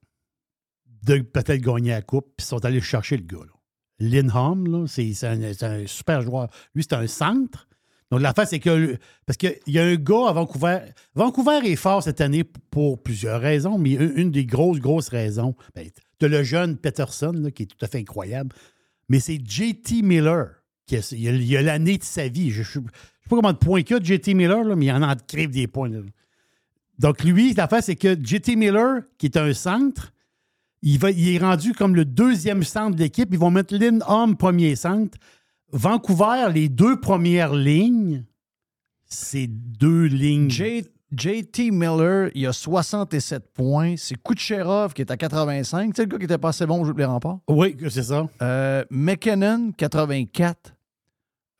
de 1.03 1.19
peut-être 1.19 1.61
gagner 1.61 1.91
la 1.91 2.01
coupe, 2.01 2.25
puis 2.37 2.45
ils 2.45 2.49
sont 2.49 2.63
allés 2.65 2.81
chercher 2.81 3.17
le 3.17 3.23
gars. 3.23 3.37
Là. 3.45 3.53
Lindholm, 3.99 4.67
là, 4.67 4.85
c'est 4.87 5.13
c'est 5.13 5.27
un, 5.27 5.53
c'est 5.53 5.63
un 5.65 5.85
super 5.87 6.21
joueur. 6.21 6.49
Lui, 6.75 6.83
c'est 6.83 6.93
un 6.95 7.07
centre. 7.07 7.67
Donc, 8.09 8.21
l'affaire, 8.21 8.47
c'est 8.47 8.59
que. 8.59 8.97
Parce 9.25 9.37
qu'il 9.37 9.57
y 9.67 9.79
a 9.79 9.83
un 9.83 9.95
gars 9.95 10.29
à 10.29 10.33
Vancouver. 10.33 10.79
Vancouver 11.13 11.59
est 11.65 11.75
fort 11.75 12.01
cette 12.03 12.21
année 12.21 12.43
pour 12.43 13.01
plusieurs 13.03 13.41
raisons, 13.41 13.77
mais 13.77 13.91
une, 13.93 14.13
une 14.15 14.31
des 14.31 14.45
grosses, 14.45 14.79
grosses 14.79 15.09
raisons, 15.09 15.55
ben, 15.75 15.87
de 16.19 16.27
le 16.27 16.43
jeune 16.43 16.77
Peterson, 16.77 17.33
là, 17.35 17.51
qui 17.51 17.63
est 17.63 17.67
tout 17.67 17.83
à 17.85 17.87
fait 17.87 17.99
incroyable, 17.99 18.55
mais 19.09 19.19
c'est 19.19 19.39
JT 19.43 20.01
Miller. 20.01 20.49
Qui 20.85 20.95
a, 20.97 21.13
il 21.15 21.57
a- 21.57 21.61
l'année 21.61 21.97
de 21.97 22.03
sa 22.03 22.27
vie. 22.29 22.49
Je 22.51 22.61
ne 22.61 22.65
sais 22.65 22.79
pas 22.81 23.35
comment 23.35 23.51
de 23.53 23.57
points 23.57 23.81
qu'il 23.83 23.95
a 23.97 23.99
de 23.99 24.05
JT 24.05 24.33
Miller, 24.33 24.63
là, 24.63 24.75
mais 24.75 24.85
il 24.85 24.91
en 24.91 25.01
a 25.03 25.15
crève 25.15 25.51
des 25.51 25.67
points. 25.67 25.89
Donc, 26.99 27.23
lui, 27.23 27.53
l'affaire, 27.53 27.83
c'est 27.83 27.95
que 27.95 28.15
JT 28.21 28.55
Miller, 28.55 29.01
qui 29.17 29.27
est 29.27 29.37
un 29.37 29.53
centre, 29.53 30.13
il, 30.81 30.97
va, 30.97 31.11
il 31.11 31.29
est 31.35 31.37
rendu 31.39 31.73
comme 31.73 31.95
le 31.95 32.05
deuxième 32.05 32.63
centre 32.63 32.95
de 32.95 33.01
l'équipe. 33.01 33.29
Ils 33.31 33.37
vont 33.39 33.51
mettre 33.51 33.75
Lindholm 33.75 34.35
premier 34.37 34.75
centre. 34.75 35.17
Vancouver, 35.71 36.47
les 36.53 36.69
deux 36.69 36.99
premières 36.99 37.53
lignes, 37.53 38.23
c'est 39.05 39.47
deux 39.47 40.05
lignes. 40.05 40.49
J- 40.49 40.85
JT 41.15 41.71
Miller, 41.71 42.29
il 42.35 42.45
a 42.47 42.53
67 42.53 43.53
points. 43.53 43.95
C'est 43.97 44.21
Kucherov 44.21 44.93
qui 44.93 45.01
est 45.01 45.11
à 45.11 45.17
85. 45.17 45.93
Tu 45.93 45.95
sais, 45.95 46.01
le 46.03 46.07
gars 46.09 46.17
qui 46.17 46.25
était 46.25 46.37
pas 46.37 46.49
assez 46.49 46.65
bon 46.65 46.81
au 46.81 46.85
jeu 46.85 46.93
de 46.93 46.97
les 46.99 47.05
remparts. 47.05 47.39
Oui, 47.47 47.75
c'est 47.89 48.03
ça. 48.03 48.27
Euh, 48.41 48.83
McKinnon, 48.89 49.71
84. 49.71 50.73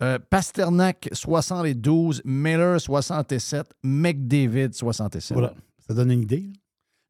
Euh, 0.04 0.20
Pasternak, 0.30 1.10
72. 1.14 2.22
Miller, 2.26 2.80
67. 2.80 3.66
McDavid, 3.84 4.74
67. 4.74 5.34
Voilà. 5.38 5.54
Ça 5.88 5.94
donne 5.94 6.12
une 6.12 6.22
idée. 6.24 6.42
là. 6.42 6.54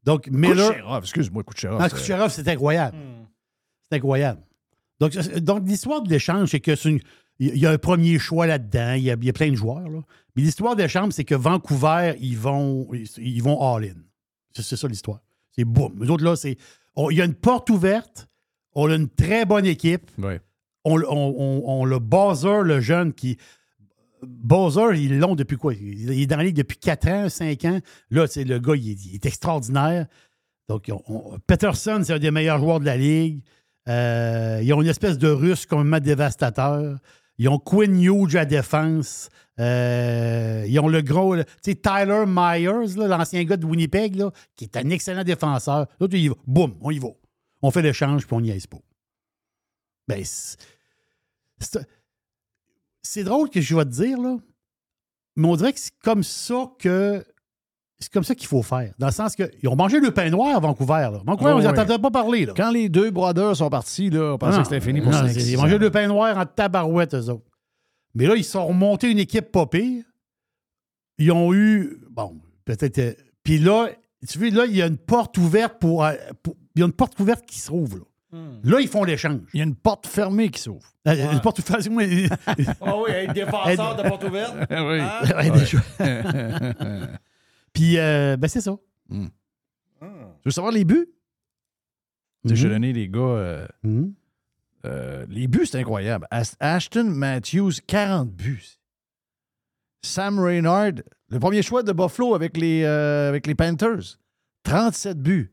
Donc, 0.04 0.28
Miller. 0.28 0.70
Kucherov, 0.72 1.04
excuse-moi, 1.04 1.44
Kucherov. 1.44 1.82
C'est- 1.84 1.96
Kucherov, 1.96 2.30
c'est 2.32 2.48
incroyable. 2.48 2.96
C'est 3.90 3.98
incroyable. 3.98 4.42
Donc, 5.00 5.14
donc 5.42 5.64
l'histoire 5.68 6.02
de 6.02 6.10
l'échange, 6.10 6.50
c'est 6.52 6.60
que 6.60 6.76
c'est 6.76 6.90
une- 6.90 7.02
il 7.40 7.58
y 7.58 7.66
a 7.66 7.72
un 7.72 7.78
premier 7.78 8.18
choix 8.20 8.48
là-dedans. 8.48 8.94
Il 8.94 9.04
y 9.04 9.12
a, 9.12 9.16
il 9.20 9.26
y 9.26 9.30
a 9.30 9.34
plein 9.34 9.50
de 9.52 9.56
joueurs. 9.56 9.88
Là. 9.90 10.00
Mais 10.36 10.42
l'histoire 10.44 10.76
d'échange, 10.76 11.14
c'est 11.14 11.24
que 11.24 11.36
Vancouver, 11.36 12.16
ils 12.20 12.38
vont, 12.38 12.88
ils, 13.18 13.42
vont 13.44 13.62
all-in. 13.62 13.96
C'est, 14.54 14.64
c'est 14.64 14.76
ça 14.78 14.88
l'histoire. 14.88 15.20
C'est 15.52 15.66
boum. 15.66 16.02
Les 16.04 16.10
autres, 16.10 16.24
là, 16.24 16.36
c'est. 16.36 16.58
il 17.12 17.18
y 17.18 17.22
a 17.22 17.26
une 17.26 17.34
porte 17.36 17.70
ouverte. 17.70 18.28
On 18.74 18.90
a 18.90 18.96
une 18.96 19.10
très 19.10 19.46
bonne 19.46 19.66
équipe. 19.66 20.10
On, 20.84 21.00
on, 21.02 21.06
on- 21.10 21.64
on 21.66 21.86
le 21.86 22.00
Bowser, 22.00 22.62
le 22.64 22.80
jeune 22.80 23.14
qui. 23.14 23.38
Bowser, 24.24 25.00
ils 25.00 25.20
l'ont 25.20 25.36
depuis 25.36 25.58
quoi? 25.58 25.74
Il 25.74 26.10
est 26.12 26.26
dans 26.26 26.38
la 26.38 26.44
ligue 26.44 26.56
depuis 26.56 26.78
4 26.78 27.08
ans, 27.08 27.30
5 27.30 27.66
ans. 27.66 27.80
Là, 28.10 28.26
c'est 28.28 28.44
le 28.44 28.58
gars, 28.60 28.76
il 28.76 28.90
est, 28.92 29.06
il 29.06 29.16
est 29.16 29.26
extraordinaire. 29.26 30.08
Donc, 30.70 30.90
on- 30.92 31.04
on- 31.08 31.40
Peterson, 31.46 32.02
c'est 32.04 32.14
un 32.14 32.20
des 32.20 32.32
meilleurs 32.32 32.58
joueurs 32.60 32.80
de 32.80 32.86
la 32.86 32.98
ligue. 32.98 33.42
Euh, 33.88 34.60
ils 34.64 34.74
ont 34.74 34.82
une 34.82 34.88
espèce 34.88 35.18
de 35.18 35.28
russe 35.30 35.66
complètement 35.66 36.00
dévastateur. 36.00 36.98
Ils 37.38 37.50
ont 37.50 37.60
Quinn 37.60 38.02
Hughes 38.02 38.36
à 38.36 38.46
défense? 38.46 39.30
Euh, 39.60 40.66
ils 40.68 40.80
ont 40.80 40.88
le 40.88 41.02
gros, 41.02 41.36
tu 41.36 41.44
sais, 41.62 41.76
Tyler 41.76 42.26
Myers, 42.28 42.96
l'ancien 42.96 43.44
gars 43.44 43.58
de 43.58 43.66
Winnipeg, 43.66 44.24
qui 44.56 44.66
est 44.66 44.78
un 44.78 44.90
excellent 44.90 45.24
défenseur. 45.24 45.88
L'autre, 46.00 46.16
il 46.16 46.24
y 46.24 46.28
va. 46.28 46.36
Boum, 46.46 46.76
on 46.82 46.92
y 46.92 47.00
va. 47.00 47.10
On 47.62 47.72
fait 47.72 47.82
l'échange, 47.82 48.28
puis 48.28 48.36
on 48.36 48.42
n'y 48.42 48.52
aise 48.52 48.68
pas. 48.68 48.78
Ben, 50.08 50.24
c'est 53.02 53.24
drôle 53.24 53.50
que 53.50 53.62
je 53.62 53.76
vais 53.76 53.86
te 53.86 53.90
dire, 53.90 54.20
là, 54.20 54.38
mais 55.36 55.48
on 55.48 55.56
dirait 55.56 55.74
que 55.74 55.80
c'est 55.80 55.98
comme 56.00 56.24
ça 56.24 56.72
que. 56.80 57.24
C'est 58.00 58.12
comme 58.14 58.24
ça 58.24 58.36
qu'il 58.36 58.48
faut 58.48 58.62
faire. 58.62 58.94
Dans 59.00 59.08
le 59.08 59.12
sens 59.12 59.36
qu'ils 59.36 59.68
ont 59.68 59.76
mangé 59.76 60.00
le 60.00 60.12
pain 60.12 60.30
noir 60.30 60.56
à 60.56 60.60
Vancouver. 60.60 61.10
Là. 61.12 61.22
Vancouver, 61.26 61.52
Ah 61.54 61.58
on 61.58 61.62
n'entendait 61.62 61.98
pas 61.98 62.12
parler. 62.12 62.46
Là. 62.46 62.54
Quand 62.56 62.70
les 62.70 62.90
deux 62.90 63.10
brothers 63.10 63.56
sont 63.56 63.70
partis, 63.70 64.10
là, 64.12 64.34
on 64.34 64.38
pensait 64.38 64.58
Non, 64.58 64.64
que 64.64 64.70
c'était 64.70 64.82
fini 64.82 65.02
pour 65.02 65.12
non, 65.12 65.18
5 65.20 65.30
c'est- 65.30 65.42
Ils 65.50 65.58
ont 65.58 65.62
mangé 65.64 65.78
le 65.80 65.90
pain 65.90 66.08
noir 66.08 66.38
en 66.38 66.46
tabarouette, 66.46 67.16
eux 67.16 67.30
autres. 67.30 67.44
Mais 68.14 68.28
là, 68.28 68.36
ils 68.36 68.44
sont 68.44 68.66
remontés 68.68 69.10
une 69.10 69.18
équipe 69.20 69.52
pas 69.52 69.66
pire. 69.66 70.04
Ils 71.18 71.32
ont 71.32 71.54
eu. 71.54 71.98
Bon, 72.12 72.36
peut-être. 72.66 73.00
euh, 73.00 73.14
Puis 73.44 73.58
là, 73.58 73.88
tu 74.28 74.38
vois, 74.38 74.50
là, 74.50 74.66
il 74.68 74.76
y 74.76 74.82
a 74.84 74.86
une 74.88 74.98
porte 74.98 75.38
ouverte 75.40 75.80
pour. 75.80 76.06
euh, 76.06 76.14
il 76.76 76.80
y 76.80 76.84
a 76.84 76.86
une 76.86 76.94
porte 76.94 77.20
ouverte 77.20 77.46
qui 77.48 77.60
se 77.60 77.72
rouvre. 77.72 77.98
Là, 78.32 78.40
Là, 78.64 78.80
ils 78.82 78.88
font 78.88 79.04
l'échange. 79.04 79.40
Il 79.54 79.58
y 79.60 79.62
a 79.62 79.66
une 79.66 79.76
porte 79.76 80.06
fermée 80.06 80.50
qui 80.50 80.62
s'ouvre. 80.62 80.86
Euh, 81.08 81.32
Une 81.32 81.40
porte 81.40 81.60
ouverte. 81.60 81.90
moi, 81.90 82.04
Ah 82.82 82.96
oui, 82.98 83.12
un 83.28 83.34
défenseur 83.34 83.96
de 83.96 84.04
porte 84.04 84.24
ouverte. 84.26 84.54
oui. 84.70 85.00
Hein? 85.00 85.50
Ouais. 86.00 87.08
Puis, 87.74 87.98
euh, 87.98 88.38
ben, 88.38 88.48
c'est 88.48 88.62
ça. 88.62 88.76
Tu 89.10 89.20
veux 90.46 90.52
savoir 90.52 90.72
les 90.74 90.86
buts? 90.86 91.08
Je 92.46 92.52
Mhm. 92.54 92.62
t'ai 92.62 92.70
donné 92.70 92.94
les 92.94 93.10
gars. 93.10 93.20
euh, 93.20 93.68
Mhm. 93.84 94.14
euh, 94.86 95.26
les 95.30 95.48
buts, 95.48 95.66
c'est 95.66 95.80
incroyable. 95.80 96.28
As- 96.32 96.56
Ashton 96.60 97.06
Matthews, 97.06 97.74
40 97.88 98.32
buts. 98.32 98.80
Sam 100.04 100.40
Reynard, 100.40 100.94
le 101.30 101.40
premier 101.40 101.62
choix 101.62 101.84
de 101.84 101.92
Buffalo 101.92 102.36
avec 102.36 102.56
les, 102.58 102.84
euh, 102.84 103.28
avec 103.30 103.48
les 103.48 103.56
Panthers, 103.56 104.18
37 104.64 105.20
buts. 105.22 105.52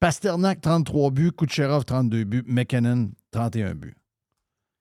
Pasternak, 0.00 0.60
33 0.60 1.10
buts. 1.10 1.32
Kucherov, 1.32 1.84
32 1.84 2.24
buts. 2.24 2.44
McKinnon, 2.46 3.10
31 3.30 3.74
buts. 3.74 3.96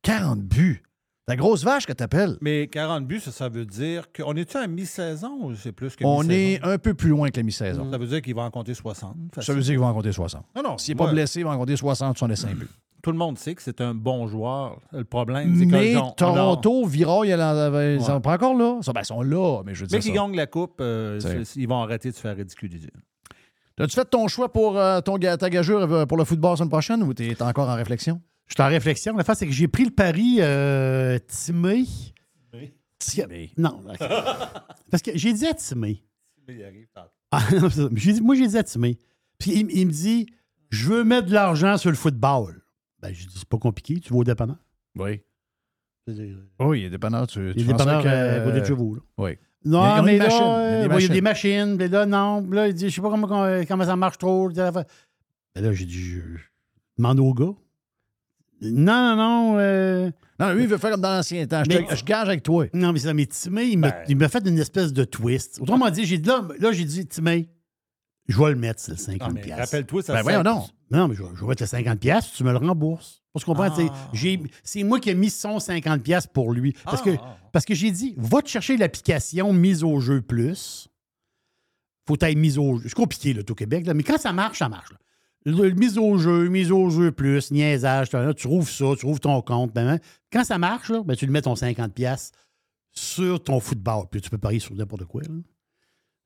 40 0.02 0.42
buts. 0.44 0.84
La 1.28 1.38
grosse 1.38 1.64
vache 1.64 1.86
que 1.86 1.94
t'appelles. 1.94 2.38
Mais 2.42 2.68
40 2.68 3.08
buts, 3.08 3.22
ça, 3.22 3.32
ça 3.32 3.48
veut 3.48 3.66
dire 3.66 4.12
qu'on 4.12 4.34
est-tu 4.36 4.58
à 4.58 4.68
mi-saison 4.68 5.38
ou 5.46 5.56
c'est 5.56 5.72
plus 5.72 5.96
que 5.96 6.04
On 6.04 6.28
est 6.30 6.62
un 6.64 6.78
peu 6.78 6.94
plus 6.94 7.10
loin 7.10 7.30
que 7.30 7.38
la 7.38 7.44
mi-saison. 7.44 7.90
Ça 7.90 7.98
veut 7.98 8.08
dire 8.08 8.22
qu'il 8.22 8.36
va 8.36 8.42
en 8.42 8.52
compter 8.52 8.74
60. 8.74 9.16
Ça 9.40 9.54
veut 9.54 9.62
dire 9.62 9.72
qu'il 9.72 9.80
va 9.80 9.86
en 9.86 9.94
compter 9.94 10.12
60. 10.12 10.44
Non, 10.56 10.64
non. 10.64 10.78
S'il 10.78 10.96
n'est 10.96 11.04
pas 11.06 11.12
blessé, 11.12 11.40
il 11.40 11.46
va 11.46 11.52
en 11.52 11.58
compter 11.58 11.78
60, 11.78 12.18
65 12.18 12.56
buts. 12.56 12.68
Tout 13.02 13.12
le 13.12 13.18
monde 13.18 13.38
sait 13.38 13.54
que 13.56 13.62
c'est 13.62 13.80
un 13.82 13.94
bon 13.94 14.28
joueur. 14.28 14.80
Le 14.92 15.04
problème, 15.06 15.56
c'est 15.58 15.66
que 15.66 15.72
Mais 15.72 15.96
on- 15.98 16.12
Toronto, 16.12 16.86
Vira, 16.86 17.20
ils 17.26 17.34
Ouais. 17.36 18.00
sont 18.00 18.22
pas 18.22 18.34
encore 18.36 18.56
là. 18.56 18.78
Ils 18.80 18.84
sont, 18.84 18.92
ben, 18.92 19.02
ils 19.02 19.06
sont 19.06 19.22
là, 19.22 19.62
mais 19.66 19.74
je 19.74 19.82
veux 19.82 19.88
Mais 19.92 20.00
dire. 20.00 20.00
qu'ils 20.00 20.16
ça. 20.20 20.26
gagnent 20.26 20.36
la 20.38 20.48
coupe, 20.48 20.80
euh, 20.82 21.20
ils 21.56 21.68
vont 21.68 21.82
arrêter 21.82 22.12
de 22.12 22.16
se 22.16 22.22
faire 22.22 22.36
ridiculiser. 22.36 22.90
As-tu 23.80 23.96
fait 23.96 24.06
ton 24.06 24.28
choix 24.28 24.52
pour 24.52 24.78
euh, 24.78 25.02
ton, 25.02 25.18
ta 25.18 25.50
gageure 25.50 25.92
euh, 25.92 26.06
pour 26.06 26.18
le 26.18 26.26
football 26.26 26.52
la 26.52 26.58
semaine 26.58 26.70
prochaine 26.70 27.02
ou 27.04 27.14
t'es 27.14 27.34
t'es 27.34 27.42
encore 27.44 27.68
en 27.70 27.76
réflexion? 27.76 28.22
Je 28.48 28.54
suis 28.56 28.62
en 28.64 28.68
réflexion. 28.68 29.16
La 29.16 29.24
face, 29.24 29.40
c'est 29.40 29.48
que 29.48 29.52
j'ai 29.54 29.68
pris 29.68 29.86
le 29.86 29.92
pari 29.92 30.38
euh, 30.40 31.18
Timé. 31.28 31.86
Timé. 33.00 33.52
Non. 33.58 33.84
Parce 34.92 35.04
que 35.04 35.12
j'ai 35.16 35.34
dit 35.34 35.46
à 35.46 35.54
Timé. 35.54 36.04
Ah, 37.32 37.42
non, 37.60 37.70
ça. 37.70 37.90
J'ai 37.96 38.14
dit- 38.14 38.22
moi, 38.22 38.36
j'ai 38.36 38.48
dit 38.48 38.58
à 38.58 38.64
Timé. 38.64 38.98
Puis 39.40 39.52
il, 39.52 39.72
il 39.72 39.88
me 39.88 39.92
dit 39.92 40.28
Je 40.70 40.88
veux 40.88 41.04
mettre 41.04 41.28
de 41.28 41.34
l'argent 41.34 41.78
sur 41.78 41.90
le 41.90 41.96
football. 41.98 42.62
Ben, 43.02 43.14
j'ai 43.14 43.26
dit 43.26 43.34
C'est 43.36 43.48
pas 43.48 43.58
compliqué. 43.58 44.00
Tu 44.00 44.14
vas 44.14 44.20
au 44.20 44.24
dépanneur. 44.24 44.58
Oui. 44.96 45.22
Les 46.08 46.36
Oui, 46.60 46.82
il 46.82 46.86
est 46.86 46.90
dépanneur. 46.90 47.28
Tu, 47.28 47.40
euh, 47.40 47.52
à 47.52 47.54
côté 47.54 48.58
de 48.60 48.62
euh, 48.62 48.66
chez 48.66 48.74
vous. 48.74 48.96
là. 48.96 49.02
Oui. 49.18 49.38
Non, 49.66 50.04
mais 50.04 50.18
là, 50.18 50.26
euh, 50.26 50.30
Il 50.30 50.32
y 50.34 50.36
a 50.36 50.78
des 50.80 50.80
il 50.80 50.82
y 50.82 50.86
a 50.86 50.88
machines. 50.90 51.14
des 51.14 51.22
machines. 51.22 51.78
Puis 51.78 51.88
là, 51.88 52.06
non. 52.06 52.46
Là, 52.52 52.68
il 52.68 52.74
dit 52.74 52.90
Je 52.90 52.96
sais 52.96 53.02
pas 53.02 53.10
comment, 53.10 53.86
ça 53.86 53.96
marche 53.96 54.18
trop. 54.18 54.50
Ben 54.50 54.74
là, 55.56 55.72
j'ai 55.74 55.86
dit 55.86 56.16
demande 56.98 57.20
au 57.20 57.34
gars. 57.34 57.54
Non, 58.72 59.16
non, 59.16 59.16
non. 59.16 59.56
euh, 59.60 60.12
Non, 60.40 60.54
lui, 60.54 60.64
il 60.64 60.68
veut 60.70 60.78
faire 60.78 60.92
comme 60.92 61.02
dans 61.02 61.16
l'ancien 61.16 61.46
temps. 61.46 61.64
Je, 61.64 61.70
Mais- 61.78 61.86
te- 61.86 61.96
je 61.96 62.04
gage 62.04 62.28
avec 62.28 62.44
toi. 62.44 62.66
Non, 62.74 62.92
mais 62.94 63.00
c'est 63.00 63.08
ça. 63.08 63.14
Mais 63.14 63.26
Timé, 63.26 63.66
il 63.66 63.78
m'a 63.78 63.92
Ben. 63.92 64.04
il 64.10 64.18
m'a 64.18 64.30
fait 64.30 64.46
une 64.48 64.58
espèce 64.60 64.92
de 64.94 65.04
twist. 65.04 65.60
Autrement 65.62 65.90
dit, 65.90 66.06
j'ai 66.06 66.18
dit 66.18 66.28
là, 66.30 66.48
là 66.60 66.72
j'ai 66.72 66.86
dit, 66.86 67.06
Timé, 67.08 67.50
je 68.28 68.38
vais 68.42 68.50
le 68.52 68.56
mettre, 68.56 68.80
c'est 68.82 68.92
le 68.92 68.98
50$. 68.98 69.52
Ah. 69.52 69.56
Rappelle-toi, 69.58 70.02
ça 70.02 70.14
Ben 70.14 70.22
voyons 70.22 70.44
donc. 70.44 70.66
Non, 70.92 71.08
mais 71.08 71.16
je, 71.16 71.24
vais- 71.24 71.30
je 71.36 71.42
vais 71.42 71.48
mettre 71.48 71.64
le 71.64 71.68
50$, 71.68 71.98
piastres, 71.98 72.34
tu 72.36 72.44
me 72.44 72.52
le 72.52 72.58
rembourses. 72.58 73.22
Parce 73.34 73.44
qu'on 73.46 73.54
Ah. 73.60 73.74
c'est 74.64 74.84
moi 74.84 75.00
qui 75.00 75.10
ai 75.10 75.16
mis 75.16 75.30
son 75.32 75.58
50$ 75.60 76.00
piastres 76.04 76.32
pour 76.32 76.52
lui. 76.52 76.74
Parce 76.84 77.02
Ah, 77.02 77.06
que, 77.06 77.16
ah. 77.20 77.38
parce 77.52 77.66
que 77.66 77.74
j'ai 77.74 77.90
dit, 77.92 78.14
va 78.18 78.42
te 78.42 78.48
chercher 78.50 78.78
l'application 78.78 79.52
mise 79.54 79.84
au 79.84 80.00
jeu 80.00 80.22
plus. 80.22 80.88
Faut 82.08 82.18
être 82.20 82.38
mise 82.38 82.58
au 82.58 82.76
jeu. 82.78 82.84
C'est 82.90 82.94
compliqué, 82.96 83.34
là, 83.34 83.42
au 83.50 83.56
Québec, 83.56 83.88
là, 83.88 83.94
mais 83.94 84.04
quand 84.04 84.18
ça 84.20 84.34
marche, 84.34 84.60
ça 84.60 84.70
marche. 84.70 84.92
là. 84.92 84.98
Mise 85.46 85.98
au 85.98 86.18
jeu, 86.18 86.48
mise 86.48 86.72
au 86.72 86.90
jeu 86.90 87.12
plus, 87.12 87.52
niaisage, 87.52 88.10
tu 88.10 88.48
trouves 88.48 88.70
ça, 88.70 88.86
tu 88.92 89.00
trouves 89.00 89.20
ton 89.20 89.42
compte. 89.42 89.74
ben, 89.74 89.86
ben. 89.86 90.00
quand 90.32 90.44
ça 90.44 90.58
marche, 90.58 90.92
ben, 91.06 91.16
tu 91.16 91.26
le 91.26 91.32
mets 91.32 91.42
ton 91.42 91.54
50$ 91.54 91.90
piastres 91.90 92.38
sur 92.92 93.44
ton 93.44 93.60
football. 93.60 94.06
Puis 94.10 94.22
tu 94.22 94.30
peux 94.30 94.38
parier 94.38 94.60
sur 94.60 94.74
n'importe 94.76 95.06
quoi. 95.06 95.22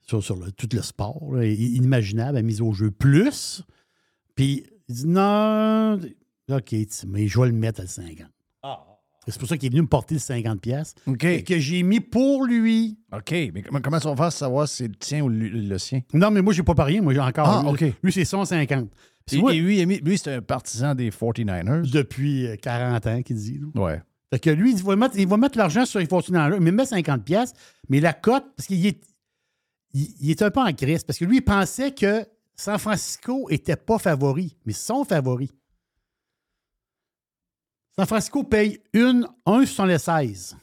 Sur, 0.02 0.24
sur 0.24 0.38
tout 0.54 0.70
le 0.72 0.82
sport, 0.82 1.34
là, 1.34 1.46
inimaginable, 1.46 2.42
mise 2.44 2.62
au 2.62 2.72
jeu 2.74 2.92
plus. 2.92 3.64
Puis 4.36 4.66
il 4.88 4.96
dit 4.96 5.08
non, 5.08 6.00
OK, 6.50 6.76
mais 7.08 7.28
je 7.28 7.40
vais 7.40 7.48
le 7.48 7.54
mettre 7.54 7.82
à 7.82 7.84
le 7.84 7.90
50. 7.90 8.28
C'est 9.28 9.40
pour 9.40 9.48
ça 9.50 9.58
qu'il 9.58 9.68
est 9.68 9.70
venu 9.72 9.82
me 9.82 9.88
porter 9.88 10.16
le 10.16 10.20
50$ 10.20 10.60
piastres 10.60 11.02
OK. 11.06 11.24
et 11.24 11.44
que 11.44 11.60
j'ai 11.60 11.84
mis 11.84 12.00
pour 12.00 12.46
lui. 12.46 12.98
OK. 13.14 13.32
Mais 13.32 13.62
comment, 13.62 13.82
comment 13.82 14.00
faire 14.00 14.16
pour 14.16 14.32
savoir 14.32 14.68
si 14.68 14.76
c'est 14.78 14.88
le 14.88 14.96
tien 14.96 15.22
ou 15.22 15.30
le, 15.30 15.48
le 15.50 15.78
sien? 15.78 16.02
Non, 16.14 16.32
mais 16.32 16.42
moi, 16.42 16.54
j'ai 16.54 16.64
pas 16.64 16.76
parié. 16.76 17.02
Moi, 17.02 17.14
j'ai 17.14 17.20
encore. 17.20 17.48
Ah, 17.48 17.62
lui, 17.64 17.70
OK. 17.90 17.94
lui, 18.04 18.12
c'est 18.12 18.26
150. 18.26 18.90
Puis 19.26 19.38
Et, 19.38 19.42
moi, 19.42 19.54
et 19.54 19.60
lui, 19.60 19.80
il 19.82 19.86
lui, 20.04 20.18
c'est 20.18 20.34
un 20.36 20.42
partisan 20.42 20.96
des 20.96 21.10
49ers. 21.12 21.90
depuis 21.92 22.48
euh, 22.48 22.56
40 22.56 23.08
ans, 23.08 23.22
qu'il 23.22 23.36
dit. 23.36 23.60
là. 23.76 23.82
Ouais. 23.82 24.02
Fait 24.32 24.40
que 24.40 24.50
lui, 24.50 24.72
il 24.74 24.84
va 24.84 24.96
mettre, 24.96 25.18
il 25.18 25.28
va 25.28 25.38
mettre 25.38 25.58
l'argent 25.58 25.86
sur 25.86 26.00
les 26.00 26.06
Fortuners. 26.06 26.50
Il 26.56 26.62
me 26.62 26.72
met 26.72 26.84
50$, 26.84 27.20
piastres, 27.24 27.60
mais 27.90 28.00
la 28.00 28.14
cote, 28.14 28.44
parce 28.56 28.68
qu'il 28.68 28.86
est, 28.86 29.02
il, 29.94 30.08
il 30.22 30.32
est 30.32 30.42
un 30.42 30.52
peu 30.52 30.60
en 30.60 30.72
crise, 30.74 31.04
parce 31.04 31.18
que 31.20 31.26
lui, 31.26 31.38
il 31.38 31.42
pensait 31.44 31.92
que 31.92 32.26
San 32.56 32.78
Francisco 32.78 33.48
n'était 33.50 33.76
pas 33.76 33.98
favori, 34.00 34.56
mais 34.66 34.74
sont 34.74 35.04
favoris. 35.06 35.50
San 37.98 38.06
Francisco 38.06 38.44
paye 38.44 38.80
une, 38.94 39.28
1,76. 39.46 40.56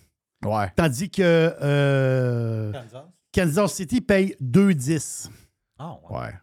Ouais. 0.44 0.70
Tandis 0.76 1.10
que 1.10 1.22
euh, 1.22 2.72
Kansas? 2.72 3.04
Kansas 3.32 3.72
City 3.74 4.00
paye 4.00 4.36
2,10. 4.42 5.30
Ah, 5.78 5.96
ouais. 6.10 6.16
Ouais. 6.18 6.34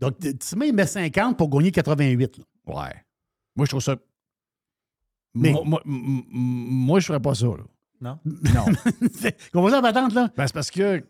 Donc, 0.00 0.14
mets, 0.56 0.68
il 0.68 0.74
met 0.74 0.86
50 0.86 1.36
pour 1.36 1.50
gagner 1.50 1.70
88. 1.72 2.38
là. 2.38 2.44
Ouais. 2.66 2.94
Moi, 3.56 3.66
je 3.66 3.70
trouve 3.70 3.82
ça. 3.82 3.96
Mais- 5.34 5.50
Moi, 5.52 5.62
moi, 5.64 5.82
moi, 5.84 7.00
je 7.00 7.06
ferais 7.06 7.20
pas 7.20 7.34
ça, 7.34 7.46
là. 7.46 7.64
Non? 8.00 8.18
Non. 8.24 8.64
Comment 9.52 9.70
ça, 9.70 9.82
patente, 9.82 10.14
là? 10.14 10.30
Ben, 10.36 10.46
c'est 10.46 10.54
parce 10.54 10.70
que 10.70 11.04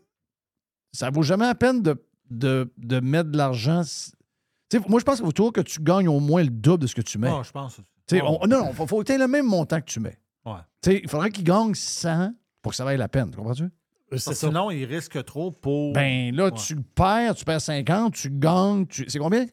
ça 0.93 1.11
vaut 1.11 1.23
jamais 1.23 1.45
la 1.47 1.55
peine 1.55 1.83
de, 1.83 2.03
de, 2.31 2.73
de 2.79 3.01
mettre 3.01 3.31
de 3.31 3.37
l'argent. 3.37 3.83
s- 3.83 4.13
Tu 4.71 4.79
sais, 4.79 4.85
moi, 4.89 4.99
je 4.99 5.05
pense 5.05 5.17
qu'il 5.17 5.27
faut 5.27 5.33
toujours 5.33 5.53
que 5.53 5.61
tu 5.61 5.81
gagnes 5.83 6.09
au 6.09 6.19
moins 6.19 6.43
le 6.43 6.49
double 6.51 6.83
de 6.83 6.87
ce 6.87 6.95
que 6.95 7.03
tu 7.03 7.19
mets. 7.19 7.29
Ah, 7.31 7.43
je 7.45 7.53
pense. 7.53 7.79
Tu 8.09 8.17
sais, 8.17 8.23
Ah, 8.25 8.31
on- 8.31 8.47
non, 8.47 8.65
non, 8.65 8.73
faut, 8.73 8.87
faut 8.87 8.99
que 9.01 9.05
tu 9.05 9.13
aies 9.13 9.19
le 9.19 9.29
même 9.29 9.47
montant 9.47 9.81
que 9.81 9.87
tu 9.87 10.01
mets. 10.01 10.19
Ouais. 10.47 10.53
Tu 10.83 10.91
sais, 10.93 11.01
il 11.05 11.09
faudrait 11.09 11.31
qu'il 11.31 11.45
gagne 11.45 11.75
100 11.75 12.33
pour 12.63 12.73
que 12.73 12.77
ça 12.77 12.85
vaille 12.85 12.97
la 12.99 13.09
peine. 13.09 13.31
Comprends-tu? 13.35 13.69
Que 14.11 14.17
sinon, 14.19 14.71
il 14.71 14.85
risque 14.87 15.23
trop 15.25 15.51
pour 15.51 15.93
Ben 15.93 16.35
là, 16.35 16.47
Ouais. 16.47 16.53
tu 16.53 16.77
perds, 16.77 17.35
tu 17.35 17.45
perds 17.45 17.61
50, 17.61 18.15
tu 18.15 18.31
gagnes. 18.31 18.87
Tu... 18.87 19.05
C'est 19.09 19.19
combien? 19.19 19.45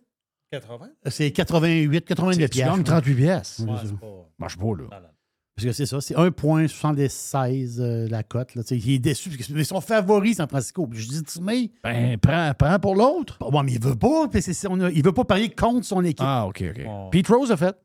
80. 0.52 0.88
C'est 1.08 1.32
88, 1.32 2.06
89 2.06 2.50
Tu 2.50 2.60
gagnes 2.60 2.68
piastres. 2.68 2.84
38 2.86 3.16
pièces. 3.16 3.60
Ouais, 3.60 3.68
pas 4.00 4.08
Marche 4.40 4.58
pas, 4.58 4.66
là. 4.68 4.84
malade. 4.90 5.12
Parce 5.58 5.66
que 5.68 5.72
c'est 5.74 5.86
ça, 5.86 6.00
c'est 6.02 6.16
1,76 6.16 7.80
euh, 7.80 8.08
la 8.10 8.24
cote. 8.24 8.56
Là. 8.56 8.62
Il 8.72 8.90
est 8.92 9.00
déçu 9.00 9.30
parce 9.30 9.48
qu'ils 9.48 9.66
sont 9.66 9.82
favoris, 9.82 10.38
San 10.38 10.48
Francisco. 10.48 10.88
Je 10.92 11.08
dis, 11.08 11.24
tu 11.24 11.42
mets. 11.42 11.72
Ben, 11.84 12.18
prends, 12.18 12.52
prends 12.58 12.80
pour 12.80 12.96
l'autre. 12.96 13.38
Bon, 13.40 13.64
mais 13.64 13.74
il 13.74 13.82
veut 13.82 13.96
pas. 13.96 14.28
on 14.70 14.82
a- 14.82 14.92
il 14.92 15.04
veut 15.04 15.14
pas 15.14 15.24
parier 15.26 15.50
contre 15.50 15.86
son 15.86 16.04
équipe. 16.04 16.20
Ah, 16.22 16.46
OK, 16.48 16.64
OK. 16.70 16.82
Oh. 16.88 17.10
Pete 17.12 17.28
Rose 17.28 17.52
a 17.52 17.58
fait. 17.58 17.76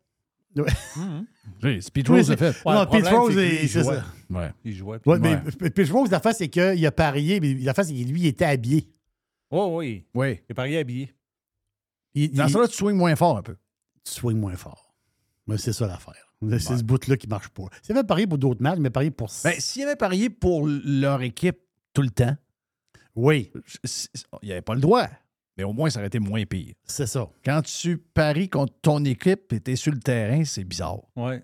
Ouais. 0.57 0.65
Oui, 1.63 1.83
c'est 1.83 1.93
Pete 1.93 2.09
Oui, 2.09 2.17
Rose 2.19 2.31
a 2.31 2.37
fait. 2.37 2.57
Ouais, 2.65 2.75
non, 2.75 2.87
Pete 2.87 3.07
Rose, 3.07 3.35
c'est 3.35 3.63
il 3.63 3.69
ça. 3.69 4.05
Ouais. 4.31 4.51
Il 4.65 4.75
jouait. 4.75 4.99
Ouais, 5.07 5.21
puis- 5.21 5.31
mais 5.31 5.35
Ouais. 5.63 5.71
Pete 5.71 5.91
Rose, 5.91 6.11
l'affaire, 6.11 6.35
c'est 6.35 6.49
qu'il 6.49 6.85
a 6.87 6.91
parié, 6.93 7.39
mais 7.41 7.55
l'affaire, 7.55 7.85
c'est 7.85 7.93
que 7.95 7.99
lui, 8.09 8.21
il 8.23 8.27
était 8.27 8.45
habillé. 8.47 8.89
Oh, 9.51 9.77
oui. 9.79 10.07
Oui. 10.15 10.41
Il 10.49 10.53
est 10.53 10.55
parié 10.55 10.79
habillé. 10.79 11.15
Il, 12.15 12.33
Dans 12.33 12.47
il- 12.47 12.51
ça, 12.53 12.59
là, 12.61 12.69
tu 12.69 12.77
swings 12.77 12.97
moins 12.97 13.15
fort 13.17 13.37
un 13.39 13.43
peu. 13.43 13.57
tu 14.05 14.13
swings 14.13 14.39
moins 14.39 14.57
fort. 14.57 14.93
Mais 15.47 15.57
c'est 15.59 15.73
ça 15.73 15.87
l'affaire. 15.87 16.15
C'est 16.43 16.59
ce 16.79 16.83
bout-là 16.83 17.17
qui 17.17 17.27
marche 17.29 17.49
pas. 17.51 17.65
C'est 17.83 17.93
avait 17.93 18.03
parié 18.07 18.27
pour 18.27 18.39
d'autres 18.39 18.63
matchs, 18.63 18.79
mais 18.79 18.89
parié 18.91 19.11
pour. 19.11 19.31
Ben, 19.45 19.55
s'il 19.59 19.83
avait 19.83 19.95
parié 19.97 20.31
pour 20.31 20.67
leur 20.67 21.21
équipe 21.23 21.59
tout 21.93 22.03
le 22.03 22.11
temps, 22.11 22.35
oui, 23.15 23.53
il 24.43 24.47
n'y 24.47 24.53
avait 24.53 24.63
pas 24.63 24.75
le 24.75 24.81
droit. 24.81 25.07
Mais 25.61 25.65
au 25.65 25.75
moins, 25.75 25.91
ça 25.91 25.99
aurait 25.99 26.07
été 26.07 26.19
moins 26.19 26.43
pire. 26.47 26.73
c'est 26.85 27.07
ça. 27.07 27.29
Quand 27.45 27.61
tu 27.61 27.99
paries 27.99 28.49
contre 28.49 28.73
ton 28.81 29.05
équipe 29.05 29.53
et 29.53 29.61
tu 29.61 29.73
es 29.73 29.77
sur 29.77 29.93
le 29.93 29.99
terrain, 29.99 30.43
c'est 30.47 30.65
bizarre. 30.65 31.01
Ouais. 31.17 31.43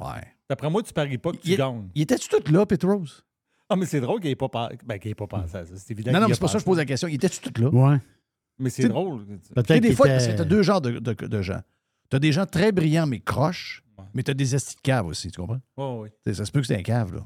Ouais. 0.00 0.22
D'après 0.48 0.70
moi, 0.70 0.82
tu 0.84 0.92
paries 0.92 1.18
pas 1.18 1.32
que 1.32 1.38
tu 1.38 1.48
Il- 1.50 1.56
gagnes. 1.56 1.88
Il 1.96 2.02
était-tu 2.02 2.28
tout 2.28 2.52
là, 2.52 2.64
Pete 2.64 2.84
Rose? 2.84 3.24
Ah, 3.68 3.74
mais 3.74 3.86
c'est 3.86 4.00
drôle 4.00 4.20
qu'il 4.20 4.30
n'ait 4.30 4.36
pas, 4.36 4.48
pas... 4.48 4.70
ben, 4.86 4.98
qu'il 5.00 5.10
ait 5.10 5.14
pas 5.16 5.26
pensé 5.26 5.56
à 5.56 5.66
ça. 5.66 5.72
C'est 5.76 5.90
évident 5.90 6.12
Non, 6.12 6.20
non, 6.20 6.28
mais 6.28 6.34
c'est 6.34 6.40
pas 6.40 6.46
ça 6.46 6.54
que 6.54 6.60
je 6.60 6.64
pose 6.64 6.78
la 6.78 6.84
question. 6.84 7.08
Il 7.08 7.14
était-tu 7.16 7.40
tout 7.40 7.60
là? 7.60 7.68
Ouais. 7.70 7.98
Mais 8.60 8.70
c'est 8.70 8.88
drôle. 8.88 9.26
Peut-être 9.54 9.80
des 9.82 9.92
fois, 9.94 10.06
était- 10.06 10.14
parce 10.14 10.28
que 10.28 10.36
tu 10.36 10.40
as 10.42 10.44
deux 10.44 10.62
genres 10.62 10.80
de, 10.80 11.00
de- 11.00 11.12
de 11.26 11.42
gens. 11.42 11.60
Tu 12.10 12.16
as 12.16 12.20
des 12.20 12.30
gens 12.32 12.46
très 12.46 12.70
brillants, 12.70 13.06
mais 13.08 13.18
croches, 13.18 13.82
Ouais. 13.98 14.04
mais 14.14 14.22
tu 14.22 14.30
as 14.30 14.34
des 14.34 14.54
estis 14.54 14.76
de 14.76 14.80
cave 14.80 15.06
aussi, 15.08 15.30
tu 15.32 15.40
comprends? 15.40 15.60
Oh, 15.76 16.00
oui. 16.04 16.10
Sais, 16.24 16.34
ça 16.34 16.44
se 16.44 16.52
peut 16.52 16.60
que 16.60 16.66
c'est 16.68 16.76
un 16.78 16.82
cave, 16.82 17.14
là. 17.14 17.20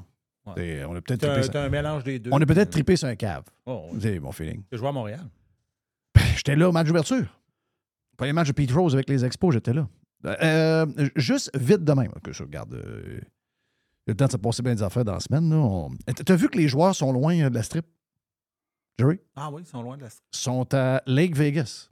Ouais. 0.57 0.83
On 0.83 0.95
a 0.95 1.01
peut-être 1.01 1.21
trippé 1.21 1.37
un, 1.39 1.43
sur- 1.43 1.55
un 1.55 1.69
mélange 1.69 2.03
des 2.03 2.19
deux. 2.19 2.31
On 2.33 2.41
a 2.41 2.45
peut-être 2.45 2.71
trippé 2.71 2.95
sur 2.97 3.07
un 3.07 3.15
cave. 3.15 3.43
Oh, 3.65 3.87
oui. 3.93 3.99
C'est 4.01 4.19
mon 4.19 4.31
feeling. 4.33 4.63
Tu 4.71 4.77
joué 4.77 4.87
à 4.89 4.91
Montréal. 4.91 5.21
J'étais 6.35 6.55
là 6.55 6.69
au 6.69 6.71
match 6.71 6.87
d'ouverture. 6.87 7.25
Pas 8.17 8.25
les 8.25 8.33
matchs 8.33 8.47
de 8.49 8.53
Pete 8.53 8.71
Rose 8.71 8.93
avec 8.93 9.09
les 9.09 9.25
expos, 9.25 9.53
j'étais 9.53 9.73
là. 9.73 9.87
Euh, 10.25 10.85
juste 11.15 11.51
vite 11.57 11.83
de 11.83 11.93
même. 11.93 12.11
Que 12.23 12.31
je 12.31 12.43
regarde. 12.43 12.73
euh, 12.75 13.19
le 14.05 14.15
temps 14.15 14.25
de 14.27 14.31
se 14.31 14.37
passer 14.37 14.61
bien 14.61 14.75
des 14.75 14.83
affaires 14.83 15.05
dans 15.05 15.13
la 15.13 15.19
semaine. 15.19 15.51
On- 15.53 15.89
T'as 16.25 16.35
vu 16.35 16.49
que 16.49 16.57
les 16.57 16.67
joueurs 16.67 16.93
sont 16.95 17.11
loin 17.11 17.37
euh, 17.39 17.49
de 17.49 17.55
la 17.55 17.63
strip? 17.63 17.85
Jerry? 18.99 19.19
Ah 19.35 19.49
oui, 19.51 19.63
ils 19.63 19.67
sont 19.67 19.81
loin 19.81 19.97
de 19.97 20.03
la... 20.03 20.09
Sont 20.31 20.67
à 20.73 21.01
Lake 21.07 21.35
Vegas. 21.35 21.89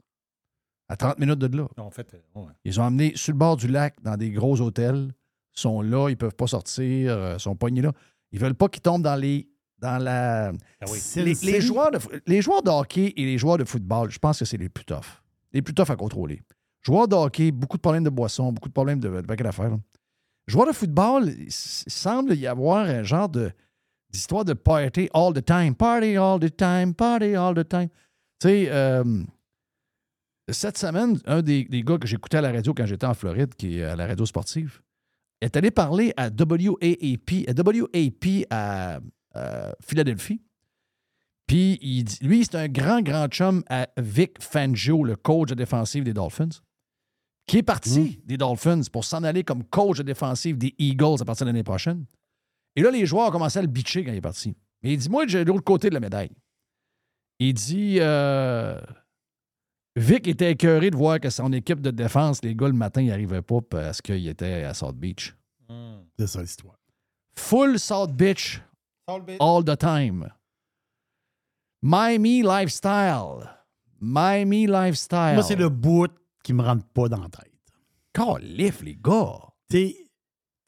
À 0.88 0.96
30 0.96 1.18
minutes 1.18 1.38
de 1.38 1.56
là. 1.56 1.66
En 1.78 1.90
fait, 1.90 2.14
ouais. 2.34 2.44
Ils 2.64 2.78
ont 2.80 2.84
amené 2.84 3.12
sur 3.16 3.32
le 3.32 3.38
bord 3.38 3.56
du 3.56 3.66
lac 3.66 3.96
dans 4.02 4.16
des 4.16 4.30
gros 4.30 4.60
hôtels. 4.60 5.12
Ils 5.56 5.60
sont 5.60 5.80
là, 5.82 6.08
ils 6.10 6.16
peuvent 6.16 6.34
pas 6.36 6.46
sortir, 6.46 7.34
ils 7.34 7.40
sont 7.40 7.56
pognés 7.56 7.82
là. 7.82 7.92
Ils 8.30 8.38
veulent 8.38 8.54
pas 8.54 8.68
qu'ils 8.68 8.82
tombent 8.82 9.02
dans 9.02 9.16
les. 9.16 9.48
Dans 9.82 9.98
la. 9.98 10.52
Ah 10.80 10.84
oui. 10.88 10.98
Les, 11.16 11.60
joueurs 11.60 11.90
de, 11.90 11.98
les 12.24 12.40
joueurs 12.40 12.62
de 12.62 12.70
hockey 12.70 13.12
et 13.16 13.24
les 13.24 13.36
joueurs 13.36 13.58
de 13.58 13.64
football, 13.64 14.12
je 14.12 14.18
pense 14.18 14.38
que 14.38 14.44
c'est 14.44 14.56
les 14.56 14.68
plus 14.68 14.84
toughs. 14.84 15.04
Les 15.52 15.60
plus 15.60 15.74
toughs 15.74 15.90
à 15.90 15.96
contrôler. 15.96 16.40
Joueurs 16.82 17.08
de 17.08 17.16
hockey, 17.16 17.50
beaucoup 17.50 17.76
de 17.76 17.82
problèmes 17.82 18.04
de 18.04 18.10
boisson, 18.10 18.52
beaucoup 18.52 18.68
de 18.68 18.72
problèmes 18.72 19.00
de, 19.00 19.08
de 19.08 19.26
paquet 19.26 19.42
d'affaires. 19.42 19.76
Joueurs 20.46 20.68
de 20.68 20.72
football, 20.72 21.28
il 21.28 21.50
semble 21.50 22.34
y 22.36 22.46
avoir 22.46 22.86
un 22.86 23.02
genre 23.02 23.28
de 23.28 23.50
d'histoire 24.08 24.44
de 24.44 24.52
party 24.52 25.08
all 25.12 25.32
the 25.32 25.44
time. 25.44 25.74
Party 25.74 26.16
all 26.16 26.38
the 26.38 26.54
time, 26.56 26.94
party 26.94 27.34
all 27.34 27.54
the 27.54 27.68
time. 27.68 27.88
Tu 28.38 28.48
sais, 28.48 28.66
euh, 28.70 29.02
cette 30.48 30.78
semaine, 30.78 31.18
un 31.26 31.42
des, 31.42 31.64
des 31.64 31.82
gars 31.82 31.98
que 31.98 32.06
j'écoutais 32.06 32.36
à 32.36 32.40
la 32.40 32.52
radio 32.52 32.72
quand 32.72 32.86
j'étais 32.86 33.06
en 33.06 33.14
Floride, 33.14 33.54
qui 33.56 33.78
est 33.78 33.84
à 33.84 33.96
la 33.96 34.06
radio 34.06 34.24
sportive, 34.26 34.80
est 35.40 35.56
allé 35.56 35.72
parler 35.72 36.12
à 36.16 36.28
WAAP, 36.28 37.48
à 37.48 37.52
WAP 37.52 38.46
à 38.50 39.00
euh, 39.36 39.72
Philadelphie. 39.80 40.40
Puis, 41.46 41.78
il 41.82 42.04
dit- 42.04 42.18
lui, 42.22 42.44
c'est 42.44 42.56
un 42.56 42.68
grand, 42.68 43.02
grand 43.02 43.26
chum 43.28 43.62
à 43.68 43.88
Vic 43.98 44.40
Fangio, 44.42 45.04
le 45.04 45.16
coach 45.16 45.50
de 45.50 45.54
défensive 45.54 46.04
des 46.04 46.12
Dolphins, 46.14 46.48
qui 47.46 47.58
est 47.58 47.62
parti 47.62 48.20
des 48.24 48.36
Dolphins 48.36 48.82
pour 48.92 49.04
s'en 49.04 49.22
aller 49.24 49.44
comme 49.44 49.64
coach 49.64 49.98
de 49.98 50.02
défensive 50.04 50.56
des 50.56 50.74
Eagles 50.78 51.20
à 51.20 51.24
partir 51.24 51.44
de 51.44 51.50
l'année 51.50 51.64
prochaine. 51.64 52.06
Et 52.76 52.82
là, 52.82 52.90
les 52.90 53.04
joueurs 53.04 53.28
ont 53.28 53.32
commencé 53.32 53.58
à 53.58 53.62
le 53.62 53.68
bitcher 53.68 54.04
quand 54.04 54.12
il 54.12 54.16
est 54.18 54.20
parti. 54.22 54.54
Mais 54.82 54.92
il 54.92 54.98
dit 54.98 55.08
Moi, 55.10 55.26
j'ai 55.26 55.44
l'autre 55.44 55.64
côté 55.64 55.88
de 55.88 55.94
la 55.94 56.00
médaille. 56.00 56.30
Il 57.38 57.54
dit 57.54 57.96
euh, 58.00 58.80
Vic 59.96 60.26
était 60.28 60.52
écœuré 60.52 60.90
de 60.90 60.96
voir 60.96 61.20
que 61.20 61.28
son 61.28 61.52
équipe 61.52 61.80
de 61.80 61.90
défense, 61.90 62.42
les 62.42 62.54
gars, 62.54 62.68
le 62.68 62.72
matin, 62.72 63.02
ils 63.02 63.08
n'arrivaient 63.08 63.42
pas 63.42 63.60
parce 63.60 64.00
qu'il 64.00 64.26
était 64.28 64.62
à 64.64 64.72
South 64.72 64.96
Beach. 64.96 65.34
Hmm. 65.68 65.98
C'est 66.18 66.28
ça 66.28 66.40
l'histoire. 66.40 66.78
Full 67.36 67.78
South 67.78 68.12
Beach 68.12 68.62
all 69.06 69.64
the 69.64 69.76
time. 69.76 70.28
Miami 71.82 72.42
lifestyle. 72.42 73.48
Miami 74.00 74.66
lifestyle. 74.66 75.34
Moi, 75.34 75.42
c'est 75.42 75.56
le 75.56 75.68
bout 75.68 76.10
qui 76.44 76.52
me 76.52 76.62
rentre 76.62 76.86
pas 76.86 77.08
dans 77.08 77.20
la 77.22 77.28
tête. 77.28 77.52
Calif, 78.12 78.82
les 78.82 78.96
gars. 78.96 79.38
T'es 79.68 79.96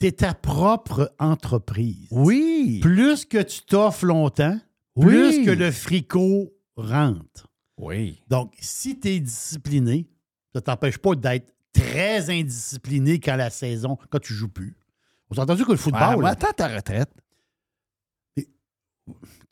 es 0.01 0.12
ta 0.12 0.35
propre 0.35 1.14
entreprise. 1.18 2.09
Oui. 2.11 2.81
Plus 2.83 3.25
que 3.25 3.40
tu 3.40 3.62
t'offres 3.62 4.05
longtemps, 4.05 4.59
Oui. 4.97 5.07
plus 5.07 5.44
que 5.47 5.51
le 5.51 5.70
fricot 5.70 6.53
rentre. 6.77 7.47
Oui. 7.79 8.23
Donc, 8.29 8.53
si 8.61 9.01
tu 9.01 9.09
es 9.09 9.20
discipliné, 9.20 10.07
ça 10.55 10.61
t'empêche 10.61 10.99
pas 10.99 11.14
d'être 11.14 11.55
très 11.73 12.29
indiscipliné 12.31 13.18
quand 13.18 13.37
la 13.37 13.49
saison, 13.49 13.97
quand 14.11 14.20
tu 14.20 14.35
joues 14.35 14.51
plus. 14.51 14.77
On 15.31 15.35
s'est 15.35 15.40
entendu 15.40 15.64
que 15.64 15.73
le 15.73 15.79
football, 15.79 16.20
là, 16.23 16.29
attends 16.31 16.53
ta 16.55 16.68
retraite. 16.68 17.11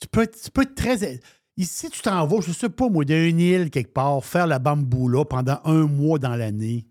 Tu, 0.01 0.09
peux, 0.11 0.23
être- 0.23 0.41
tu 0.43 0.51
peux 0.51 0.63
être 0.63 0.75
très. 0.75 1.21
Ici, 1.57 1.91
tu 1.91 2.01
t'en 2.01 2.27
vas, 2.27 2.41
je 2.41 2.53
sais 2.53 2.69
pas, 2.71 2.89
moi, 2.89 3.05
d'une 3.05 3.39
île 3.39 3.71
quelque 3.71 3.93
part, 3.93 4.25
faire 4.25 4.47
la 4.47 4.59
bamboula 4.59 5.25
pendant 5.25 5.59
un 5.65 5.87
mois 5.87 6.19
dans 6.19 6.35
l'année. 6.35 6.87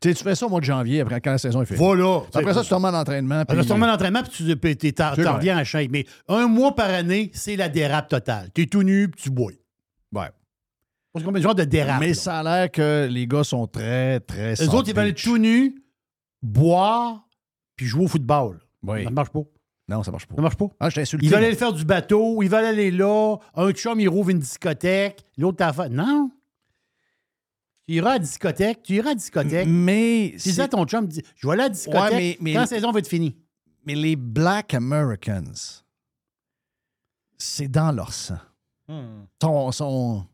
Tu 0.00 0.08
sais, 0.10 0.14
tu 0.14 0.22
fais 0.22 0.36
ça 0.36 0.46
au 0.46 0.48
mois 0.48 0.60
de 0.60 0.64
janvier, 0.64 1.00
après 1.00 1.20
quand 1.20 1.32
la 1.32 1.38
saison 1.38 1.62
est 1.62 1.66
finie. 1.66 1.78
Voilà. 1.80 2.22
Après 2.32 2.54
ça, 2.54 2.62
tu 2.62 2.68
tombes 2.68 2.84
en 2.84 2.94
entraînement. 2.94 3.40
Après, 3.40 3.56
puis- 3.56 3.66
tu 3.66 3.72
remets 3.72 3.88
l'entraînement, 3.88 4.22
puis 4.22 4.30
tu 4.30 4.44
puis 4.56 4.74
vrai. 5.22 5.26
reviens 5.26 5.58
à 5.58 5.64
shape. 5.64 5.90
Mais 5.90 6.06
un 6.28 6.46
mois 6.46 6.74
par 6.76 6.88
année, 6.90 7.32
c'est 7.34 7.56
la 7.56 7.68
dérape 7.68 8.08
totale. 8.08 8.50
Tu 8.54 8.62
es 8.62 8.66
tout 8.66 8.84
nu, 8.84 9.08
puis 9.08 9.22
tu 9.22 9.30
bois. 9.30 9.50
Ouais. 10.12 10.28
Comme 11.24 11.34
un 11.34 11.40
genre 11.40 11.56
de 11.56 11.64
dérape. 11.64 11.98
Mais 11.98 12.08
là. 12.08 12.14
ça 12.14 12.38
a 12.38 12.42
l'air 12.44 12.70
que 12.70 13.08
les 13.10 13.26
gars 13.26 13.42
sont 13.42 13.66
très, 13.66 14.20
très. 14.20 14.54
Les 14.54 14.68
autres, 14.68 14.88
ils 14.88 14.94
veulent 14.94 15.08
être 15.08 15.20
tout 15.20 15.36
nus, 15.38 15.74
boire, 16.42 17.26
puis 17.74 17.86
jouer 17.86 18.04
au 18.04 18.08
football. 18.08 18.60
Oui. 18.84 19.02
Ça 19.02 19.10
ne 19.10 19.14
marche 19.14 19.30
pas. 19.30 19.40
Non, 19.88 20.02
ça 20.02 20.10
marche 20.10 20.26
pas. 20.26 20.34
Ça 20.36 20.42
marche 20.42 20.56
pas? 20.56 20.66
Ah, 20.80 20.90
je 20.90 21.00
insulté. 21.00 21.24
Ils 21.26 21.30
veulent 21.32 21.44
aller 21.44 21.54
faire 21.56 21.72
du 21.72 21.84
bateau, 21.84 22.42
ils 22.42 22.48
veulent 22.50 22.64
aller 22.64 22.90
là. 22.90 23.36
Un 23.54 23.72
chum, 23.72 23.98
il 24.00 24.08
rouvre 24.08 24.30
une 24.30 24.38
discothèque. 24.38 25.24
L'autre, 25.38 25.56
t'as 25.58 25.72
fait. 25.72 25.88
Non. 25.88 26.30
Tu 27.86 27.94
iras 27.94 28.10
à 28.10 28.12
la 28.14 28.18
discothèque. 28.18 28.82
Tu 28.82 28.94
iras 28.96 29.06
à 29.08 29.12
la 29.12 29.14
discothèque. 29.14 29.66
Mais. 29.66 30.34
C'est- 30.36 30.60
à 30.60 30.68
ton 30.68 30.84
chum, 30.84 31.06
dis, 31.06 31.22
je 31.36 31.46
vais 31.46 31.54
aller 31.54 31.62
à 31.62 31.66
la 31.66 31.70
discothèque 31.70 32.00
Ouais, 32.02 32.16
mais- 32.16 32.36
mais- 32.40 32.52
quand 32.52 32.60
la 32.60 32.66
saison 32.66 32.92
va 32.92 32.98
être 32.98 33.08
finie. 33.08 33.34
Mais 33.86 33.94
les 33.94 34.16
Black 34.16 34.74
Americans, 34.74 35.54
c'est 37.38 37.68
dans 37.68 37.92
leur 37.92 38.12
sang. 38.12 38.38
Hmm. 38.88 39.24
Sont, 39.40 39.72
sont, 39.72 40.26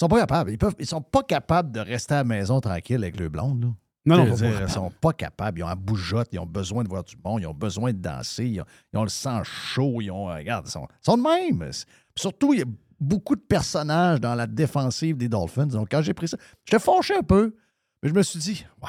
sont 0.00 0.08
pas 0.08 0.18
capables. 0.20 0.50
Ils, 0.50 0.58
peuvent, 0.58 0.74
ils 0.78 0.86
sont 0.86 1.02
pas 1.02 1.22
capables 1.22 1.72
de 1.72 1.80
rester 1.80 2.14
à 2.14 2.18
la 2.18 2.24
maison 2.24 2.60
tranquille 2.60 2.96
avec 3.02 3.18
le 3.18 3.28
blonde. 3.28 3.62
Là. 3.64 3.68
Non, 4.06 4.18
non, 4.18 4.34
dire. 4.34 4.62
Ils 4.62 4.68
sont 4.70 4.90
pas 5.00 5.12
capables. 5.12 5.58
Ils 5.58 5.62
ont 5.64 5.68
la 5.68 5.74
bougeotte, 5.74 6.28
ils 6.32 6.38
ont 6.38 6.46
besoin 6.46 6.84
de 6.84 6.88
voir 6.88 7.02
du 7.04 7.16
bon, 7.16 7.38
ils 7.38 7.46
ont 7.46 7.52
besoin 7.54 7.92
de 7.92 7.98
danser, 7.98 8.46
ils 8.46 8.60
ont, 8.60 8.64
ils 8.92 8.98
ont 8.98 9.02
le 9.02 9.08
sang 9.08 9.42
chaud, 9.44 10.00
ils 10.00 10.10
ont. 10.10 10.30
euh, 10.30 10.36
Regarde, 10.36 10.66
ils 10.68 10.70
sont, 10.70 10.86
ils 10.90 11.04
sont 11.04 11.16
de 11.18 11.22
même. 11.22 11.58
Puis 11.70 11.82
Surtout, 12.16 12.54
il 12.54 12.60
y 12.60 12.62
a 12.62 12.66
beaucoup 13.00 13.34
de 13.36 13.40
personnages 13.40 14.20
dans 14.20 14.34
la 14.34 14.46
défensive 14.46 15.16
des 15.16 15.28
Dolphins. 15.28 15.66
Donc, 15.66 15.88
quand 15.90 16.02
j'ai 16.02 16.14
pris 16.14 16.28
ça, 16.28 16.36
j'étais 16.64 16.78
fâché 16.82 17.16
un 17.16 17.22
peu, 17.22 17.54
mais 18.02 18.08
je 18.08 18.14
me 18.14 18.22
suis 18.22 18.38
dit, 18.38 18.64
ouais, 18.82 18.88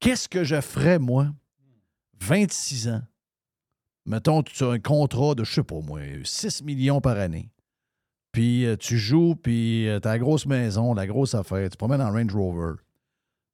qu'est-ce 0.00 0.28
que 0.28 0.42
je 0.44 0.60
ferais, 0.60 0.98
moi, 0.98 1.28
26 2.20 2.88
ans, 2.88 3.02
mettons, 4.04 4.42
tu 4.42 4.64
as 4.64 4.68
un 4.70 4.78
contrat 4.78 5.34
de, 5.34 5.44
je 5.44 5.52
sais 5.54 5.62
pas 5.62 5.80
moi, 5.80 6.00
6 6.24 6.62
millions 6.64 7.00
par 7.00 7.16
année. 7.18 7.50
Puis 8.32 8.66
euh, 8.66 8.76
tu 8.76 8.98
joues, 8.98 9.34
puis 9.36 9.86
tu 9.86 10.06
as 10.08 10.10
la 10.12 10.18
grosse 10.18 10.44
maison, 10.46 10.92
la 10.92 11.06
grosse 11.06 11.34
affaire, 11.34 11.70
tu 11.70 11.76
promènes 11.76 12.02
en 12.02 12.10
Range 12.12 12.34
Rover. 12.34 12.74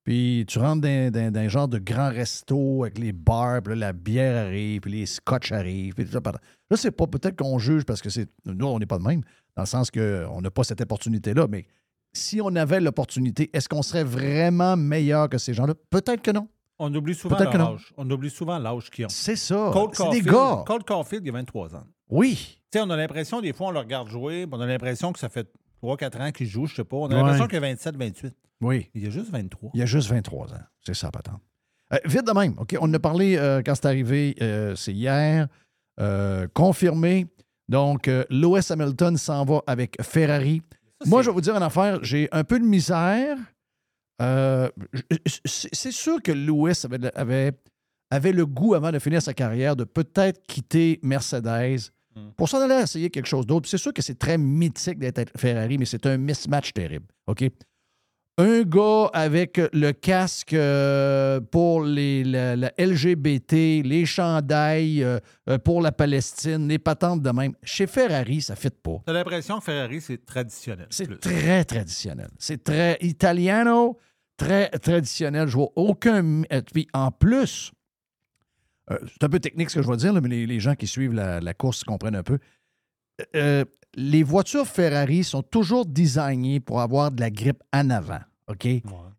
Puis 0.04 0.44
tu 0.48 0.58
rentres 0.58 0.80
dans, 0.82 1.12
dans- 1.12 1.30
dans 1.32 1.40
un 1.40 1.48
genre 1.48 1.68
de 1.68 1.78
grand 1.78 2.08
resto 2.10 2.82
avec 2.84 2.98
les 2.98 3.12
bars, 3.12 3.62
puis 3.62 3.74
là, 3.74 3.86
la 3.86 3.92
bière 3.92 4.46
arrive, 4.46 4.80
puis 4.80 4.90
les 4.92 5.06
scotch 5.06 5.52
arrivent. 5.52 5.94
Puis 5.94 6.04
tout 6.06 6.10
ça. 6.12 6.20
Là, 6.24 6.76
c'est 6.76 6.90
pas 6.90 7.06
peut-être 7.06 7.36
qu'on 7.36 7.58
juge 7.58 7.84
parce 7.84 8.02
que 8.02 8.10
c'est 8.10 8.28
nous, 8.44 8.66
on 8.66 8.78
n'est 8.78 8.86
pas 8.86 8.98
de 8.98 9.04
même, 9.04 9.22
dans 9.56 9.62
le 9.62 9.66
sens 9.66 9.90
qu'on 9.90 10.40
n'a 10.40 10.50
pas 10.50 10.64
cette 10.64 10.80
opportunité-là, 10.80 11.46
mais 11.48 11.66
si 12.12 12.40
on 12.42 12.54
avait 12.56 12.80
l'opportunité, 12.80 13.48
est-ce 13.52 13.68
qu'on 13.68 13.82
serait 13.82 14.04
vraiment 14.04 14.76
meilleur 14.76 15.28
que 15.28 15.38
ces 15.38 15.54
gens-là? 15.54 15.74
Peut-être 15.90 16.20
que 16.22 16.30
non. 16.32 16.48
On 16.78 16.92
oublie 16.94 17.14
souvent 17.14 17.36
Peut-être 17.36 17.52
que 17.52 17.58
leur 17.58 17.68
non. 17.70 17.74
âge. 17.76 17.92
On 17.96 18.10
oublie 18.10 18.28
souvent 18.30 18.58
l'âge 18.58 18.90
qu'ils 18.90 19.04
ont. 19.06 19.08
C'est 19.08 19.36
ça. 19.36 19.72
C'est 19.92 20.10
des 20.10 20.20
gars. 20.22 20.64
Cole 20.66 20.82
Caulfield, 20.84 21.24
il 21.24 21.28
a 21.30 21.32
23 21.34 21.76
ans. 21.76 21.84
Oui. 22.10 22.58
Tu 22.72 22.78
sais, 22.78 22.84
on 22.84 22.90
a 22.90 22.96
l'impression, 22.96 23.40
des 23.40 23.52
fois, 23.52 23.68
on 23.68 23.70
le 23.70 23.78
regarde 23.78 24.08
jouer, 24.08 24.46
on 24.50 24.60
a 24.60 24.66
l'impression 24.66 25.12
que 25.12 25.18
ça 25.20 25.28
fait 25.28 25.46
3-4 25.82 26.20
ans 26.20 26.32
qu'il 26.32 26.46
joue, 26.48 26.66
je 26.66 26.74
sais 26.74 26.84
pas. 26.84 26.96
On 26.96 27.06
a 27.06 27.08
Ouais. 27.10 27.14
l'impression 27.22 27.46
qu'il 27.46 27.58
a 27.58 27.60
27-28. 27.74 28.32
Oui. 28.62 28.88
Il 28.94 29.07
a 29.07 29.11
juste 29.11 29.31
23. 29.31 29.70
Il 29.75 29.81
y 29.81 29.83
a 29.83 29.87
juste 29.87 30.09
23 30.09 30.55
ans. 30.55 30.61
C'est 30.81 30.94
ça, 30.94 31.11
patente. 31.11 31.40
Euh, 31.92 31.98
vite 32.05 32.27
de 32.27 32.33
même, 32.33 32.55
OK? 32.59 32.77
On 32.81 32.85
en 32.85 32.94
a 32.94 32.98
parlé 32.98 33.37
euh, 33.37 33.61
quand 33.64 33.75
c'est 33.75 33.87
arrivé, 33.87 34.35
euh, 34.40 34.75
c'est 34.77 34.92
hier. 34.92 35.48
Euh, 36.01 36.46
confirmé. 36.55 37.27
Donc, 37.68 38.07
Lewis 38.29 38.66
Hamilton 38.70 39.16
s'en 39.16 39.44
va 39.44 39.62
avec 39.66 40.01
Ferrari. 40.03 40.62
Moi, 41.07 41.22
je 41.22 41.29
vais 41.31 41.35
vous 41.35 41.40
dire 41.40 41.57
une 41.57 41.62
affaire. 41.62 42.03
J'ai 42.03 42.29
un 42.33 42.44
peu 42.44 42.59
de 42.59 42.64
misère. 42.64 43.37
C'est 45.46 45.92
sûr 45.92 46.22
que 46.22 46.33
Lewis 46.33 46.85
avait, 46.85 47.16
avait, 47.16 47.53
avait 48.11 48.33
le 48.33 48.46
goût, 48.46 48.75
avant 48.75 48.92
de 48.92 48.98
finir 48.98 49.22
sa 49.22 49.33
carrière, 49.33 49.75
de 49.75 49.85
peut-être 49.85 50.42
quitter 50.46 51.01
Mercedes 51.03 51.92
pour 52.37 52.48
s'en 52.48 52.61
aller 52.61 52.83
essayer 52.83 53.11
quelque 53.11 53.27
chose 53.27 53.46
d'autre. 53.46 53.68
C'est 53.68 53.79
sûr 53.79 53.92
que 53.92 54.03
c'est 54.03 54.18
très 54.18 54.38
mythique 54.38 54.98
d'être 54.98 55.31
Ferrari, 55.37 55.79
mais 55.79 55.87
c'est 55.87 56.05
un 56.07 56.18
mismatch 56.18 56.72
terrible. 56.72 57.07
OK? 57.27 57.44
Un 58.38 58.62
gars 58.62 59.10
avec 59.12 59.60
le 59.74 59.92
casque 59.92 60.54
euh, 60.54 61.38
pour 61.40 61.84
les, 61.84 62.24
la, 62.24 62.56
la 62.56 62.72
LGBT, 62.78 63.52
les 63.84 64.06
chandails 64.06 65.04
euh, 65.04 65.18
euh, 65.50 65.58
pour 65.58 65.82
la 65.82 65.92
Palestine, 65.92 66.66
les 66.66 66.78
patentes 66.78 67.20
de 67.20 67.30
même. 67.30 67.54
Chez 67.62 67.86
Ferrari, 67.86 68.40
ça 68.40 68.54
ne 68.54 68.58
fit 68.58 68.70
pas. 68.70 69.02
T'as 69.04 69.12
l'impression 69.12 69.58
que 69.58 69.64
Ferrari, 69.64 70.00
c'est 70.00 70.24
traditionnel. 70.24 70.86
C'est 70.88 71.20
très 71.20 71.62
traditionnel. 71.64 72.28
C'est 72.38 72.64
très 72.64 72.96
italiano, 73.02 73.98
très 74.38 74.70
traditionnel. 74.70 75.46
Je 75.46 75.56
vois 75.56 75.72
aucun. 75.76 76.42
Puis 76.72 76.88
en 76.94 77.10
plus, 77.10 77.70
euh, 78.90 78.98
c'est 79.08 79.24
un 79.24 79.28
peu 79.28 79.40
technique 79.40 79.68
ce 79.68 79.76
que 79.76 79.82
je 79.82 79.90
vais 79.90 79.96
dire, 79.98 80.12
là, 80.14 80.22
mais 80.22 80.30
les, 80.30 80.46
les 80.46 80.58
gens 80.58 80.74
qui 80.74 80.86
suivent 80.86 81.12
la, 81.12 81.38
la 81.40 81.52
course 81.52 81.84
comprennent 81.84 82.16
un 82.16 82.22
peu. 82.22 82.38
Les 83.94 84.22
voitures 84.22 84.66
Ferrari 84.66 85.22
sont 85.24 85.42
toujours 85.42 85.85
designées 85.87 86.61
pour 86.61 86.81
avoir 86.81 87.11
de 87.11 87.20
la 87.20 87.31
grippe 87.31 87.62
en 87.72 87.90
avant. 87.90 88.20
OK? 88.48 88.66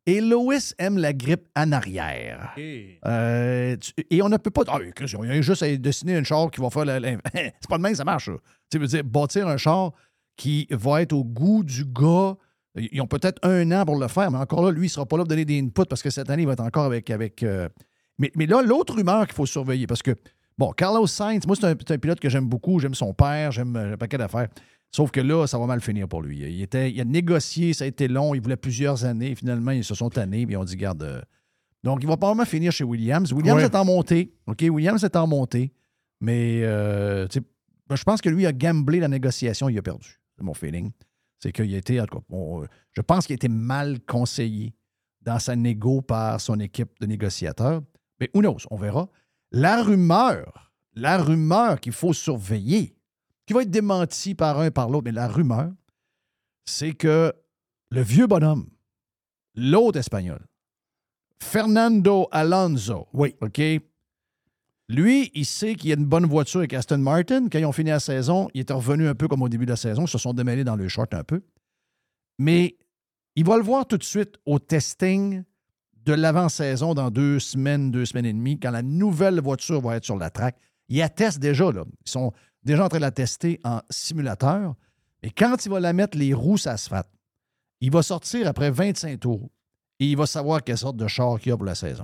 Et 0.06 0.20
Lewis 0.20 0.74
aime 0.80 0.98
la 0.98 1.14
grippe 1.14 1.48
en 1.56 1.72
arrière. 1.72 2.52
Et 2.58 3.00
Euh, 3.06 3.78
tu- 3.78 3.94
et 4.10 4.22
on 4.22 4.30
ne 4.30 4.38
peut 4.38 4.50
pas. 4.52 4.64
Ah, 4.68 4.80
il 4.82 5.28
y 5.28 5.32
a 5.32 5.42
juste 5.42 5.64
à 5.64 5.78
dessiner 5.78 6.16
un 6.18 6.24
char 6.24 6.52
qui 6.52 6.60
va 6.60 6.70
faire. 6.70 6.84
c'est 7.34 7.70
pas 7.70 7.78
de 7.78 7.82
même, 7.84 7.96
ça 7.96 8.04
marche. 8.04 8.26
ça. 8.26 8.32
Tu 8.70 8.80
veux 8.80 8.88
dire, 8.88 9.04
bâtir 9.04 9.48
un 9.48 9.58
char 9.58 9.92
qui 10.36 10.68
va 10.72 11.02
être 11.04 11.14
au 11.14 11.24
goût 11.24 11.64
du 11.64 11.86
gars. 11.86 12.36
Ils 12.76 13.00
ont 13.02 13.08
peut-être 13.08 13.40
un 13.48 13.72
an 13.72 13.86
pour 13.86 13.98
le 13.98 14.08
faire, 14.08 14.32
mais 14.32 14.40
encore 14.40 14.64
là, 14.66 14.72
lui, 14.72 14.82
il 14.82 14.90
ne 14.90 14.90
sera 14.90 15.06
pas 15.06 15.16
là 15.18 15.22
pour 15.24 15.28
donner 15.30 15.46
des 15.46 15.60
inputs 15.60 15.86
parce 15.88 16.02
que 16.02 16.10
cette 16.10 16.30
année, 16.30 16.42
il 16.44 16.48
va 16.48 16.54
être 16.54 16.60
encore 16.64 16.86
avec. 16.86 17.10
avec 17.12 17.44
euh, 17.44 17.70
mais, 18.18 18.32
mais 18.36 18.46
là, 18.48 18.62
l'autre 18.64 18.96
rumeur 18.96 19.26
qu'il 19.28 19.36
faut 19.36 19.46
surveiller, 19.46 19.86
parce 19.88 20.02
que, 20.02 20.16
bon, 20.58 20.72
Carlos 20.72 21.08
Sainz, 21.08 21.46
moi, 21.48 21.56
c'est 21.56 21.66
un, 21.92 21.98
pilote 21.98 22.20
que 22.20 22.30
j'aime 22.30 22.48
beaucoup. 22.48 22.80
J'aime 22.80 22.96
son 22.96 23.13
père, 23.13 23.52
j'aime 23.52 23.76
euh, 23.76 23.94
un 23.94 23.98
paquet 23.98 24.18
d'affaires. 24.18 24.48
Sauf 24.92 25.10
que 25.12 25.20
là, 25.22 25.48
ça 25.48 25.58
va 25.58 25.66
mal 25.66 25.82
finir 25.82 26.08
pour 26.08 26.22
lui. 26.22 26.39
Il, 26.39 26.62
était, 26.62 26.92
il 26.92 27.02
a 27.02 27.06
négocié, 27.06 27.74
ça 27.74 27.84
a 27.86 27.88
été 27.88 28.08
long, 28.08 28.36
il 28.36 28.42
voulait 28.42 28.58
plusieurs 28.58 29.06
années. 29.06 29.34
Finalement, 29.36 29.72
ils 29.72 29.84
se 29.84 29.96
sont 29.96 30.10
tannés, 30.10 30.46
puis 30.46 30.56
ont 30.56 30.63
dit, 30.63 30.76
garde. 30.78 31.02
euh, 31.04 31.22
donc, 31.84 32.00
il 32.04 32.08
va 32.08 32.16
probablement 32.16 32.46
finir 32.46 32.72
chez 32.72 32.84
Williams. 32.84 33.34
Williams 33.34 33.58
Ouais. 33.60 33.66
est 33.66 33.76
en 33.76 33.84
montée. 33.86 34.34
OK, 34.48 34.62
Williams 34.70 35.04
est 35.04 35.16
en 35.16 35.28
montée. 35.28 35.74
Mais 36.22 36.62
euh, 36.63 37.28
ben, 37.89 37.96
je 37.96 38.04
pense 38.04 38.22
que 38.22 38.30
lui 38.30 38.46
a 38.46 38.54
gamblé 38.54 39.00
la 39.00 39.08
négociation, 39.10 39.68
il 39.68 39.78
a 39.78 39.82
perdu. 39.82 40.22
C'est 40.38 40.44
mon 40.44 40.54
feeling. 40.54 40.92
C'est 41.39 41.52
qu'il 41.52 41.74
a 41.74 41.78
été, 41.78 42.00
en 42.00 42.06
tout 42.06 42.20
cas, 42.20 42.26
on- 42.30 42.63
je 42.94 43.02
pense 43.02 43.26
qu'il 43.26 43.34
a 43.34 43.36
été 43.36 43.50
mal 43.50 44.00
conseillé 44.08 44.74
dans 45.22 45.39
sa 45.39 45.56
négo 45.56 46.02
par 46.02 46.39
son 46.39 46.60
équipe 46.60 46.92
de 47.02 47.06
négociateurs. 47.08 47.82
Mais 48.22 48.30
who 48.34 48.42
knows, 48.42 48.60
on 48.72 48.78
verra. 48.78 49.10
La 49.54 49.84
rumeur, 49.84 50.74
la 50.96 51.18
rumeur 51.18 51.80
qu'il 51.80 51.94
faut 51.94 52.13
surveiller, 52.13 52.96
qui 53.46 53.54
va 53.54 53.62
être 53.62 53.72
démentie 53.72 54.36
par 54.36 54.60
un 54.60 54.72
par 54.72 54.89
l'autre, 54.89 55.06
mais 55.06 55.12
la 55.12 55.28
rumeur, 55.28 55.72
c'est 56.66 56.94
que 56.94 57.34
le 57.89 58.02
vieux 58.02 58.28
bonhomme, 58.28 58.70
l'autre 59.56 60.00
espagnol, 60.00 60.46
Fernando 61.44 62.28
Alonso. 62.32 63.08
Oui. 63.13 63.36
OK? 63.42 63.62
Lui, 64.89 65.32
il 65.34 65.46
sait 65.46 65.76
qu'il 65.76 65.89
y 65.89 65.94
a 65.94 65.96
une 65.96 66.06
bonne 66.06 66.26
voiture 66.26 66.60
avec 66.60 66.74
Aston 66.74 66.98
Martin. 66.98 67.48
Quand 67.50 67.60
ils 67.60 67.66
ont 67.66 67.72
fini 67.72 67.89
la 67.89 68.00
saison, 68.00 68.50
il 68.54 68.62
était 68.62 68.74
revenu 68.74 69.08
un 69.08 69.16
peu 69.16 69.28
comme 69.28 69.42
au 69.42 69.50
début 69.50 69.66
de 69.66 69.72
la 69.72 69.78
saison. 69.78 70.06
Ils 70.06 70.10
se 70.10 70.18
sont 70.18 70.34
démêlés 70.34 70.63
dans 70.63 70.76
le 70.76 70.88
short 70.88 71.13
un 71.13 71.24
peu. 71.24 71.42
Mais 72.39 72.78
il 73.36 73.46
va 73.46 73.58
le 73.58 73.63
voir 73.63 73.86
tout 73.86 73.98
de 73.98 74.04
suite 74.04 74.36
au 74.46 74.60
testing 74.60 75.44
de 76.06 76.13
l'avant-saison 76.13 76.94
dans 76.94 77.12
deux 77.12 77.39
semaines, 77.39 77.92
deux 77.92 78.06
semaines 78.06 78.26
et 78.26 78.34
demie, 78.34 78.60
quand 78.60 78.72
la 78.72 78.82
nouvelle 78.82 79.39
voiture 79.39 79.82
va 79.82 79.96
être 79.98 80.06
sur 80.06 80.18
la 80.18 80.30
track. 80.30 80.58
Ils 80.89 80.98
la 80.98 81.10
testent 81.10 81.39
déjà, 81.39 81.72
là. 81.72 81.84
Ils 82.06 82.12
sont 82.12 82.34
déjà 82.63 82.86
en 82.86 82.89
train 82.89 82.98
de 82.98 83.04
la 83.04 83.12
tester 83.12 83.60
en 83.63 83.82
simulateur. 83.89 84.76
Mais 85.22 85.30
quand 85.30 85.66
il 85.66 85.72
va 85.72 85.80
la 85.80 85.94
mettre 85.94 86.18
les 86.18 86.34
roues 86.34 86.58
s'asphalte, 86.58 87.08
il 87.80 87.92
va 87.92 88.04
sortir 88.04 88.48
après 88.48 88.72
25 88.72 89.20
tours 89.20 89.50
et 90.00 90.08
il 90.08 90.18
va 90.18 90.26
savoir 90.26 90.63
quelle 90.63 90.78
sorte 90.78 90.98
de 90.98 91.08
char 91.08 91.39
qu'il 91.39 91.50
y 91.50 91.54
a 91.54 91.58
pour 91.58 91.66
la 91.66 91.76
saison. 91.76 92.04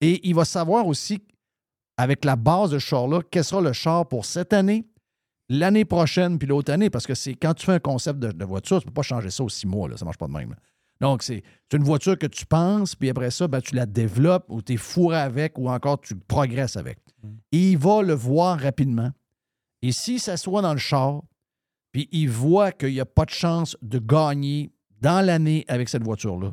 Et 0.00 0.26
il 0.28 0.34
va 0.34 0.44
savoir 0.44 0.86
aussi, 0.86 1.20
avec 1.96 2.24
la 2.24 2.36
base 2.36 2.70
de 2.70 2.78
char-là, 2.78 3.20
quel 3.30 3.44
sera 3.44 3.60
le 3.60 3.72
char 3.72 4.06
pour 4.06 4.24
cette 4.24 4.52
année, 4.52 4.86
l'année 5.48 5.84
prochaine, 5.84 6.38
puis 6.38 6.46
l'autre 6.46 6.72
année, 6.72 6.90
parce 6.90 7.06
que 7.06 7.14
c'est 7.14 7.34
quand 7.34 7.54
tu 7.54 7.66
fais 7.66 7.72
un 7.72 7.80
concept 7.80 8.20
de, 8.20 8.44
voiture, 8.44 8.80
tu 8.80 8.86
ne 8.86 8.90
peux 8.90 8.94
pas 8.94 9.02
changer 9.02 9.30
ça 9.30 9.42
aux 9.42 9.48
six 9.48 9.66
mois, 9.66 9.88
là, 9.88 9.96
ça 9.96 10.04
ne 10.04 10.06
marche 10.06 10.18
pas 10.18 10.28
de 10.28 10.32
même. 10.32 10.54
Donc, 11.00 11.22
c'est 11.22 11.42
une 11.72 11.84
voiture 11.84 12.18
que 12.18 12.26
tu 12.26 12.44
penses, 12.44 12.94
puis 12.96 13.08
après 13.08 13.30
ça, 13.30 13.46
ben, 13.46 13.60
tu 13.60 13.74
la 13.74 13.86
développes 13.86 14.46
ou 14.48 14.62
tu 14.62 14.72
es 14.72 14.76
fourré 14.76 15.16
avec 15.18 15.56
ou 15.58 15.68
encore 15.68 16.00
tu 16.00 16.16
progresses 16.16 16.76
avec. 16.76 16.98
Et 17.52 17.72
il 17.72 17.78
va 17.78 18.02
le 18.02 18.14
voir 18.14 18.58
rapidement. 18.58 19.10
Et 19.82 19.92
s'il 19.92 20.18
s'assoit 20.20 20.62
dans 20.62 20.72
le 20.72 20.78
char, 20.78 21.22
puis 21.92 22.08
il 22.10 22.28
voit 22.28 22.72
qu'il 22.72 22.92
n'y 22.92 23.00
a 23.00 23.06
pas 23.06 23.24
de 23.24 23.30
chance 23.30 23.76
de 23.80 23.98
gagner 23.98 24.72
dans 25.00 25.24
l'année 25.24 25.64
avec 25.68 25.88
cette 25.88 26.02
voiture-là, 26.02 26.52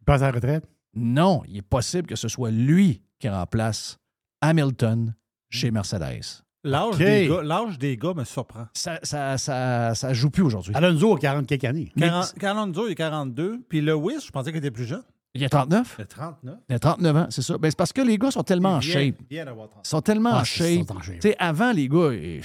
Il 0.00 0.04
passe 0.04 0.22
à 0.22 0.26
la 0.26 0.32
retraite? 0.32 0.64
non, 0.94 1.42
il 1.46 1.58
est 1.58 1.62
possible 1.62 2.06
que 2.08 2.16
ce 2.16 2.28
soit 2.28 2.50
lui 2.50 3.02
qui 3.18 3.28
remplace 3.28 3.98
Hamilton 4.40 5.14
chez 5.48 5.70
Mercedes. 5.70 6.42
L'âge 6.64 6.96
des, 6.98 7.28
gars- 7.28 7.42
l'âge 7.42 7.78
des 7.78 7.96
gars 7.96 8.14
me 8.14 8.24
surprend. 8.24 8.66
Ça 8.74 8.98
ça, 9.02 9.38
ça, 9.38 9.94
ça 9.94 10.12
joue 10.12 10.30
plus 10.30 10.42
aujourd'hui. 10.42 10.74
Alonso 10.74 11.14
a 11.14 11.18
40 11.18 11.46
quelques 11.46 11.64
années. 11.64 11.92
Mais- 11.96 12.08
40 12.08 12.34
Alonso, 12.42 12.88
il 12.88 12.92
est 12.92 12.94
42. 12.96 13.60
Puis 13.68 13.80
Lewis, 13.80 14.24
je 14.26 14.30
pensais 14.30 14.50
qu'il 14.50 14.58
était 14.58 14.70
plus 14.72 14.84
jeune. 14.84 15.02
Il 15.34 15.42
y 15.42 15.44
a 15.44 15.48
39? 15.48 15.94
Il 15.98 16.02
a 16.02 16.06
39. 16.06 16.56
Il 16.68 16.72
y 16.72 16.74
a 16.74 16.78
39 16.80 17.16
ans, 17.16 17.26
c'est 17.30 17.42
ça. 17.42 17.58
Ben, 17.58 17.70
c'est 17.70 17.76
parce 17.76 17.92
que 17.92 18.00
les 18.00 18.18
gars 18.18 18.30
sont 18.32 18.42
tellement 18.42 18.70
en 18.76 18.80
Il 18.80 18.86
vient- 18.90 18.94
shape. 19.00 19.14
il 19.20 19.26
vient 19.36 19.44
d'avoir 19.44 19.68
30. 19.68 19.86
Ils 19.86 19.88
sont 19.88 20.00
tellement 20.00 20.30
Ah, 20.32 20.40
en 20.40 20.44
shape. 20.44 20.88
sont 20.88 21.30
avant, 21.38 21.70
les 21.72 21.88
gars, 21.88 22.10
tu 22.10 22.42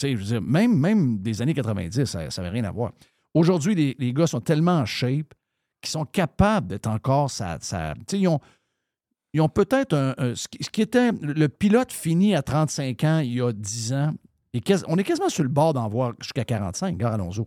sais, 0.00 0.12
je 0.12 0.16
veux 0.16 0.24
dire, 0.24 0.42
même, 0.42 0.76
même 0.76 1.18
des 1.18 1.40
années 1.42 1.54
90, 1.54 2.04
ça 2.06 2.26
n'avait 2.38 2.48
rien 2.48 2.64
à 2.64 2.72
voir. 2.72 2.92
Aujourd'hui, 3.34 3.74
les, 3.74 3.94
les 3.98 4.12
gars 4.12 4.26
sont 4.26 4.40
tellement 4.40 4.78
en 4.78 4.86
shape 4.86 5.34
qu'ils 5.80 5.90
sont 5.90 6.04
capables 6.06 6.66
d'être 6.66 6.88
encore 6.88 7.30
ça. 7.30 7.58
ça 7.60 7.94
tu 7.94 8.02
sais, 8.08 8.18
ils 8.20 8.26
ont, 8.26 8.40
ils 9.32 9.40
ont 9.40 9.48
peut-être 9.48 9.94
un, 9.94 10.34
ce, 10.34 10.48
qui, 10.48 10.80
était. 10.80 11.12
Le 11.12 11.48
pilote 11.48 11.92
fini 11.92 12.34
à 12.34 12.42
35 12.42 13.04
ans 13.04 13.18
il 13.18 13.34
y 13.34 13.40
a 13.40 13.52
10 13.52 13.92
ans. 13.92 14.14
Et 14.54 14.62
on 14.86 14.96
est 14.96 15.04
quasiment 15.04 15.28
sur 15.28 15.42
le 15.42 15.50
bord 15.50 15.74
d'en 15.74 15.88
voir 15.88 16.14
jusqu'à 16.20 16.44
45, 16.44 16.96
gare 16.96 17.12
Alonso. 17.12 17.46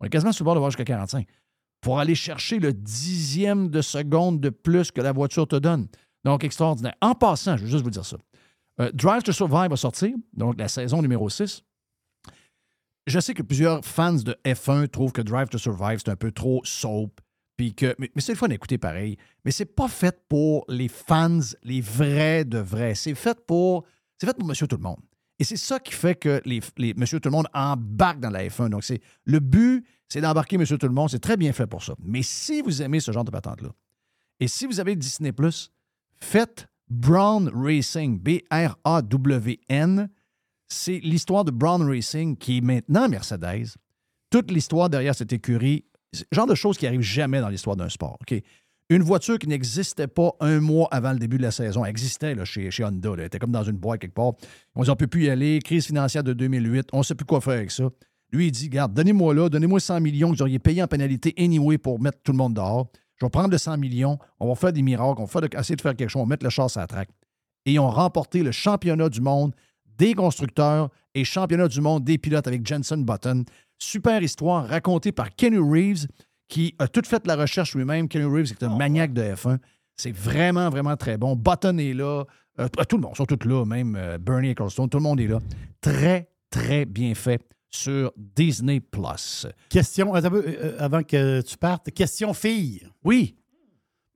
On 0.00 0.06
est 0.06 0.10
quasiment 0.10 0.32
sur 0.32 0.44
le 0.44 0.46
bord 0.46 0.54
de 0.54 0.58
voir 0.58 0.70
jusqu'à 0.70 0.84
45 0.84 1.26
pour 1.80 1.98
aller 1.98 2.14
chercher 2.14 2.58
le 2.58 2.72
dixième 2.72 3.68
de 3.68 3.80
seconde 3.80 4.40
de 4.40 4.50
plus 4.50 4.90
que 4.90 5.00
la 5.00 5.12
voiture 5.12 5.46
te 5.46 5.56
donne. 5.56 5.88
Donc, 6.24 6.44
extraordinaire. 6.44 6.94
En 7.00 7.14
passant, 7.14 7.56
je 7.56 7.64
veux 7.64 7.70
juste 7.70 7.84
vous 7.84 7.90
dire 7.90 8.04
ça. 8.04 8.18
Euh, 8.80 8.90
Drive 8.92 9.22
to 9.22 9.32
Survive 9.32 9.70
va 9.70 9.76
sortir, 9.76 10.14
donc 10.34 10.58
la 10.58 10.68
saison 10.68 11.00
numéro 11.00 11.30
6. 11.30 11.62
Je 13.06 13.20
sais 13.20 13.34
que 13.34 13.42
plusieurs 13.42 13.84
fans 13.84 14.14
de 14.14 14.36
F1 14.44 14.88
trouvent 14.88 15.12
que 15.12 15.22
Drive 15.22 15.48
to 15.48 15.58
Survive, 15.58 16.00
c'est 16.04 16.10
un 16.10 16.16
peu 16.16 16.32
trop 16.32 16.60
soap. 16.64 17.20
Mais, 17.98 18.10
c'est 18.18 18.32
le 18.32 18.38
fun 18.38 18.48
d'écouter 18.48 18.78
pareil. 18.78 19.16
Mais 19.44 19.50
c'est 19.50 19.66
pas 19.66 19.88
fait 19.88 20.18
pour 20.28 20.64
les 20.68 20.88
fans, 20.88 21.40
les 21.62 21.80
vrais 21.80 22.44
de 22.44 22.58
vrais. 22.58 22.94
C'est 22.94 23.14
fait 23.14 23.38
pour. 23.46 23.84
C'est 24.18 24.26
fait 24.26 24.36
pour 24.36 24.46
monsieur 24.46 24.66
tout 24.66 24.76
le 24.76 24.82
monde. 24.82 25.00
Et 25.38 25.44
c'est 25.44 25.56
ça 25.56 25.80
qui 25.80 25.94
fait 25.94 26.14
que 26.14 26.42
les, 26.44 26.60
Monsieur 26.96 27.18
Tout 27.18 27.30
le 27.30 27.36
Monde 27.36 27.48
embarquent 27.54 28.20
dans 28.20 28.28
la 28.28 28.46
F1. 28.46 28.68
Donc, 28.68 28.84
c'est 28.84 29.00
le 29.24 29.40
but, 29.40 29.86
c'est 30.06 30.20
d'embarquer 30.20 30.58
Monsieur 30.58 30.76
Tout 30.76 30.86
le 30.86 30.92
Monde. 30.92 31.08
C'est 31.08 31.18
très 31.18 31.38
bien 31.38 31.54
fait 31.54 31.66
pour 31.66 31.82
ça. 31.82 31.94
Mais 31.98 32.22
si 32.22 32.60
vous 32.60 32.82
aimez 32.82 33.00
ce 33.00 33.10
genre 33.10 33.24
de 33.24 33.30
patente-là, 33.30 33.70
et 34.38 34.48
si 34.48 34.66
vous 34.66 34.80
avez 34.80 34.96
Disney 34.96 35.32
faites 36.20 36.68
Brown 36.90 37.48
Racing, 37.54 38.18
B-R-A-W-N. 38.18 40.10
C'est 40.66 40.98
l'histoire 40.98 41.44
de 41.44 41.50
Brown 41.50 41.82
Racing 41.88 42.36
qui 42.36 42.58
est 42.58 42.60
maintenant 42.60 43.08
Mercedes. 43.08 43.76
Toute 44.28 44.50
l'histoire 44.50 44.90
derrière 44.90 45.14
cette 45.14 45.32
écurie, 45.32 45.84
genre 46.32 46.46
de 46.46 46.54
choses 46.54 46.78
qui 46.78 46.86
arrivent 46.86 47.00
jamais 47.00 47.40
dans 47.40 47.48
l'histoire 47.48 47.76
d'un 47.76 47.88
sport. 47.88 48.18
Une 48.88 49.02
voiture 49.02 49.38
qui 49.38 49.46
n'existait 49.46 50.08
pas 50.08 50.32
un 50.40 50.58
mois 50.58 50.88
avant 50.90 51.12
le 51.12 51.18
début 51.20 51.38
de 51.38 51.42
la 51.42 51.52
saison, 51.52 51.84
existait 51.84 52.34
chez, 52.44 52.84
Honda. 52.84 53.10
Elle 53.14 53.24
était 53.26 53.38
comme 53.38 53.52
dans 53.52 53.62
une 53.62 53.76
boîte 53.76 54.00
quelque 54.00 54.14
part. 54.14 54.32
On 54.74 54.82
ne 54.82 54.94
peut 54.94 55.06
plus 55.06 55.26
y 55.26 55.30
aller. 55.30 55.60
Crise 55.60 55.86
financière 55.86 56.24
de 56.24 56.32
2008. 56.32 56.88
On 56.92 56.98
ne 56.98 57.02
sait 57.04 57.14
plus 57.14 57.24
quoi 57.24 57.40
faire 57.40 57.54
avec 57.54 57.70
ça. 57.70 57.84
Lui, 58.32 58.48
il 58.48 58.50
dit, 58.50 58.68
garde, 58.68 58.92
donnez-moi 58.92 59.34
là, 59.34 59.48
donnez-moi 59.48 59.78
100 59.78 60.00
millions 60.00 60.30
que 60.30 60.36
vous 60.36 60.42
auriez 60.42 60.58
payé 60.58 60.82
en 60.82 60.88
pénalité 60.88 61.34
anyway 61.38 61.78
pour 61.78 62.00
mettre 62.00 62.18
tout 62.22 62.32
le 62.32 62.38
monde 62.38 62.54
dehors. 62.54 62.90
Je 63.16 63.26
vais 63.26 63.30
prendre 63.30 63.50
le 63.50 63.58
100 63.58 63.76
millions. 63.78 64.18
On 64.40 64.48
va 64.48 64.54
faire 64.54 64.72
des 64.72 64.82
miracles. 64.82 65.20
On 65.20 65.24
va 65.24 65.40
essayer 65.58 65.76
de 65.76 65.80
faire 65.80 65.94
quelque 65.94 66.08
chose. 66.08 66.22
On 66.22 66.24
va 66.24 66.30
mettre 66.30 66.44
le 66.44 66.50
char 66.50 66.66
à 66.74 66.80
la 66.80 66.86
traque. 66.86 67.10
Et 67.66 67.74
ils 67.74 67.78
ont 67.78 67.90
remporté 67.90 68.42
le 68.42 68.50
championnat 68.50 69.08
du 69.08 69.20
monde 69.20 69.54
des 69.98 70.14
constructeurs 70.14 70.88
et 71.14 71.24
championnat 71.24 71.68
du 71.68 71.80
monde 71.80 72.02
des 72.02 72.18
pilotes 72.18 72.46
avec 72.46 72.66
Jensen 72.66 73.04
Button. 73.04 73.44
Super 73.82 74.22
histoire 74.22 74.68
racontée 74.68 75.10
par 75.10 75.34
Kenny 75.34 75.58
Reeves, 75.58 76.06
qui 76.48 76.74
a 76.78 76.86
tout 76.86 77.02
fait 77.04 77.26
la 77.26 77.34
recherche 77.34 77.74
lui-même. 77.74 78.08
Kenny 78.08 78.24
Reeves 78.24 78.52
est 78.52 78.62
un 78.62 78.76
maniaque 78.76 79.12
de 79.12 79.22
F1. 79.22 79.58
C'est 79.96 80.12
vraiment, 80.12 80.68
vraiment 80.70 80.96
très 80.96 81.16
bon. 81.16 81.34
Button 81.34 81.78
est 81.78 81.94
là. 81.94 82.24
Euh, 82.58 82.68
tout 82.88 82.96
le 82.96 83.02
monde, 83.02 83.12
ils 83.14 83.16
sont 83.16 83.26
tous 83.26 83.48
là, 83.48 83.64
même 83.64 83.96
euh, 83.96 84.18
Bernie 84.18 84.50
Ecclestone, 84.50 84.88
tout 84.88 84.98
le 84.98 85.02
monde 85.02 85.20
est 85.20 85.26
là. 85.26 85.38
Très, 85.80 86.30
très 86.50 86.84
bien 86.84 87.14
fait 87.14 87.42
sur 87.70 88.12
Disney+. 88.16 88.82
Question, 89.68 90.14
un 90.14 90.22
peu, 90.22 90.44
euh, 90.46 90.76
avant 90.78 91.02
que 91.02 91.40
tu 91.40 91.56
partes, 91.56 91.90
question 91.92 92.34
fille. 92.34 92.86
Oui, 93.04 93.36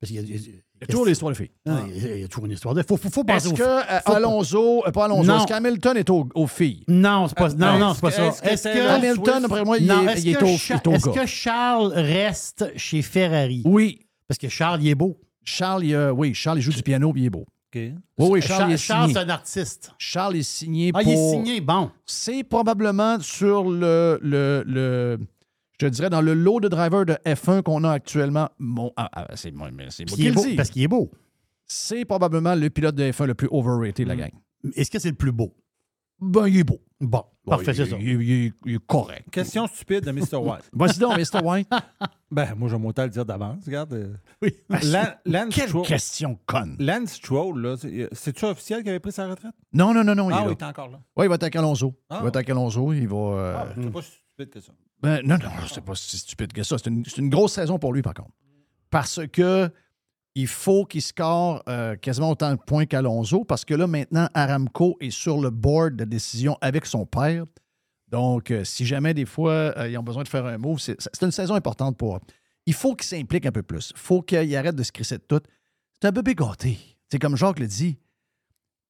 Parce 0.00 0.12
qu'il 0.12 0.30
y 0.30 0.34
a, 0.34 0.50
y 0.84 0.86
a- 0.86 0.86
il 0.86 0.88
y 0.88 0.90
a 0.90 0.92
toujours 0.92 1.06
l'histoire 1.06 1.32
de 1.32 1.36
filles. 1.36 1.50
Non, 1.66 1.78
il 1.94 2.20
y 2.20 2.24
a- 2.24 2.28
toujours 2.28 2.46
une 2.46 2.52
histoire. 2.52 2.74
Il 2.76 2.84
faut, 2.84 2.96
faut, 2.96 3.10
faut 3.10 3.24
penser 3.24 3.48
Est-ce 3.48 3.54
que 3.54 3.62
euh, 3.62 4.00
Alonso, 4.16 4.82
euh, 4.86 4.90
pas 4.90 5.04
Alonso, 5.06 5.24
Non. 5.24 5.38
est-ce 5.38 5.46
qu'Hamilton 5.46 5.96
est 5.96 6.10
au- 6.10 6.28
aux 6.34 6.46
filles? 6.46 6.84
Non, 6.88 7.26
c'est 7.28 7.36
pas, 7.36 7.48
non, 7.50 7.66
Euh, 7.66 7.78
non, 7.78 7.86
est-ce 7.90 7.94
c'est 7.96 8.00
pas 8.00 8.10
ça. 8.10 8.50
est-ce 8.50 8.62
que 8.68 8.88
Hamilton, 8.88 9.44
après 9.44 9.64
moi, 9.64 9.78
il, 9.78 9.86
non, 9.86 10.08
est, 10.08 10.26
est 10.26 10.42
au, 10.42 10.46
est 10.46 10.54
est-ce 10.94 11.08
que 11.10 11.26
Charles 11.26 11.92
reste 11.94 12.72
chez 12.76 13.02
Ferrari? 13.02 13.62
Oui. 13.64 14.00
Parce 14.28 14.38
que 14.38 14.48
Charles, 14.48 14.82
il 14.82 14.88
est 14.88 14.94
beau. 14.94 15.18
Charles, 15.44 15.84
oui, 16.14 16.32
Charles, 16.34 16.58
il 16.58 16.62
joue 16.62 16.72
du 16.72 16.82
piano 16.82 17.12
puis 17.12 17.22
il 17.22 17.26
est 17.26 17.30
beau. 17.30 17.44
Oui, 17.76 17.92
oui, 18.18 18.40
Charles, 18.40 18.72
est 18.72 18.76
Charles, 18.76 19.10
c'est 19.12 19.18
un 19.18 19.28
artiste. 19.28 19.90
Charles 19.98 20.36
est 20.36 20.42
signé 20.44 20.92
Ah, 20.94 21.00
pour... 21.02 21.10
il 21.10 21.14
est 21.18 21.30
signé, 21.30 21.60
bon. 21.60 21.90
C'est 22.06 22.44
probablement 22.44 23.18
sur 23.20 23.64
le, 23.68 24.18
le, 24.22 24.62
le- 24.64 25.18
je 25.80 25.86
te 25.86 25.90
dirais, 25.90 26.10
dans 26.10 26.20
le 26.20 26.34
lot 26.34 26.60
de 26.60 26.68
drivers 26.68 27.04
de 27.06 27.14
F1 27.26 27.62
qu'on 27.62 27.84
a 27.84 27.90
actuellement. 27.90 28.48
Mon, 28.58 28.92
ah, 28.96 29.10
ah, 29.12 29.26
c'est 29.34 29.50
moi, 29.52 29.68
c'est 29.90 30.04
qui 30.04 30.14
qu'il 30.14 30.26
est 30.26 30.28
le 30.30 30.34
beau. 30.34 30.44
dis. 30.44 30.54
Parce 30.56 30.70
qu'il 30.70 30.82
est 30.82 30.88
beau. 30.88 31.10
C'est 31.66 32.04
probablement 32.04 32.54
le 32.54 32.70
pilote 32.70 32.94
de 32.94 33.10
F1 33.10 33.24
le 33.26 33.34
plus 33.34 33.48
overrated 33.50 34.04
de 34.04 34.08
la 34.08 34.16
gang. 34.16 34.30
Est-ce 34.76 34.90
que 34.90 34.98
c'est 34.98 35.10
le 35.10 35.14
plus 35.16 35.32
beau? 35.32 35.54
Ben, 36.20 36.46
il 36.46 36.58
est 36.58 36.64
beau. 36.64 36.80
Bon, 37.00 37.24
parfait, 37.44 37.72
il, 37.72 37.74
c'est 37.74 37.86
ça. 37.86 37.96
il- 37.98 38.08
il- 38.08 38.22
il- 38.46 38.52
il 38.66 38.74
est 38.76 38.86
correct. 38.86 39.28
Question 39.30 39.66
stupide 39.66 40.04
de 40.04 40.12
Mr. 40.12 40.36
White. 40.40 40.70
Vas-y 40.72 40.98
donc, 40.98 41.18
Mr. 41.18 41.42
White. 41.44 41.68
ben, 42.30 42.54
moi, 42.56 42.68
j'aime 42.68 42.86
autant 42.86 43.02
le 43.02 43.08
dire 43.10 43.24
d'avance. 43.26 43.64
Regarde. 43.66 43.92
euh, 43.94 44.14
Oui. 44.40 44.54
Lan- 44.84 45.14
Lance 45.26 45.54
Quelle 45.54 45.68
Stroll- 45.68 45.86
question 45.86 46.38
conne. 46.46 46.76
Lance 46.78 47.14
Stroll, 47.14 47.60
là, 47.60 47.76
c'est- 47.76 48.08
c'est-tu 48.12 48.44
officiel 48.44 48.80
qu'il 48.82 48.90
avait 48.90 49.00
pris 49.00 49.12
sa 49.12 49.26
retraite? 49.28 49.52
Non, 49.72 49.92
non, 49.92 50.04
non, 50.04 50.14
non. 50.14 50.30
il 50.30 50.32
est 50.32 50.36
ah 50.36 50.40
là. 50.42 50.46
oui, 50.48 50.54
il 50.58 50.62
est 50.64 50.66
encore 50.68 50.88
là. 50.88 51.00
Oui, 51.16 51.26
il 51.26 51.28
va 51.28 51.34
attaquer 51.34 51.58
Alonso. 51.58 51.94
Ah. 52.08 52.18
Il 52.20 52.22
va 52.22 52.28
attaquer 52.28 52.52
Alonso. 52.52 52.92
Il 52.92 53.08
va. 53.08 53.16
euh, 53.16 53.56
Ah, 53.58 53.66
ben, 53.76 53.82
c'est 53.82 53.90
pas 53.92 54.02
si 54.02 54.10
stupide 54.12 54.50
que 54.50 54.60
ça. 54.60 54.72
Ben, 55.02 55.20
non, 55.24 55.36
non, 55.38 55.50
c'est 55.72 55.84
pas 55.84 55.94
si 55.94 56.16
stupide 56.18 56.52
que 56.52 56.62
ça. 56.62 56.78
C'est 56.78 56.88
une, 56.88 57.04
une 57.18 57.28
grosse 57.28 57.52
saison 57.52 57.78
pour 57.78 57.92
lui, 57.92 58.02
par 58.02 58.14
contre. 58.14 58.32
Parce 58.90 59.20
que 59.32 59.70
il 60.34 60.48
faut 60.48 60.84
qu'il 60.84 61.02
score 61.02 61.62
euh, 61.68 61.94
quasiment 61.96 62.30
autant 62.30 62.52
de 62.52 62.58
points 62.60 62.86
qu'Alonso, 62.86 63.44
parce 63.44 63.64
que 63.64 63.74
là, 63.74 63.86
maintenant, 63.86 64.28
Aramco 64.34 64.96
est 65.00 65.10
sur 65.10 65.40
le 65.40 65.50
board 65.50 65.94
de 65.96 66.04
décision 66.04 66.58
avec 66.60 66.86
son 66.86 67.06
père. 67.06 67.44
Donc, 68.08 68.50
euh, 68.50 68.64
si 68.64 68.84
jamais 68.84 69.14
des 69.14 69.26
fois 69.26 69.52
euh, 69.52 69.88
ils 69.88 69.96
ont 69.96 70.02
besoin 70.02 70.22
de 70.22 70.28
faire 70.28 70.46
un 70.46 70.58
move, 70.58 70.78
c'est 70.78 71.22
une 71.22 71.30
saison 71.30 71.54
importante 71.54 71.96
pour. 71.96 72.20
Il 72.66 72.74
faut 72.74 72.94
qu'il 72.94 73.06
s'implique 73.06 73.46
un 73.46 73.52
peu 73.52 73.62
plus. 73.62 73.92
Il 73.94 74.00
faut 74.00 74.22
qu'il 74.22 74.56
arrête 74.56 74.74
de 74.74 74.82
se 74.82 74.92
crisser 74.92 75.18
de 75.18 75.22
tout. 75.22 75.40
C'est 76.00 76.08
un 76.08 76.12
bébé 76.12 76.34
gâté. 76.34 76.78
C'est 77.10 77.18
comme 77.18 77.36
Jacques 77.36 77.58
le 77.58 77.66
dit. 77.66 77.98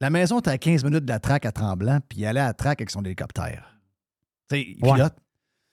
La 0.01 0.11
maison 0.11 0.39
était 0.39 0.51
à 0.51 0.59
15 0.59 0.85
minutes 0.85 1.05
de 1.05 1.11
la 1.11 1.21
traque 1.21 1.47
à 1.47 1.53
Tremblant, 1.53 2.01
puis 2.09 2.21
il 2.21 2.27
allait 2.27 2.41
à 2.41 2.47
la 2.47 2.55
traque 2.55 2.81
avec 2.81 2.91
son 2.91 3.03
hélicoptère. 3.03 3.79
Tu 4.51 4.57
sais, 4.57 4.67
il 4.79 4.85
Ouais. 4.85 4.99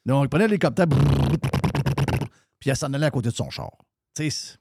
Donc, 0.05 0.25
il 0.25 0.29
prenait 0.29 0.47
l'hélicoptère, 0.47 0.87
puis 2.59 2.69
il 2.69 2.75
s'en 2.75 2.91
allait 2.93 3.05
à 3.05 3.11
côté 3.11 3.29
de 3.29 3.35
son 3.35 3.49
char. 3.49 3.71
C'est- 4.15 4.57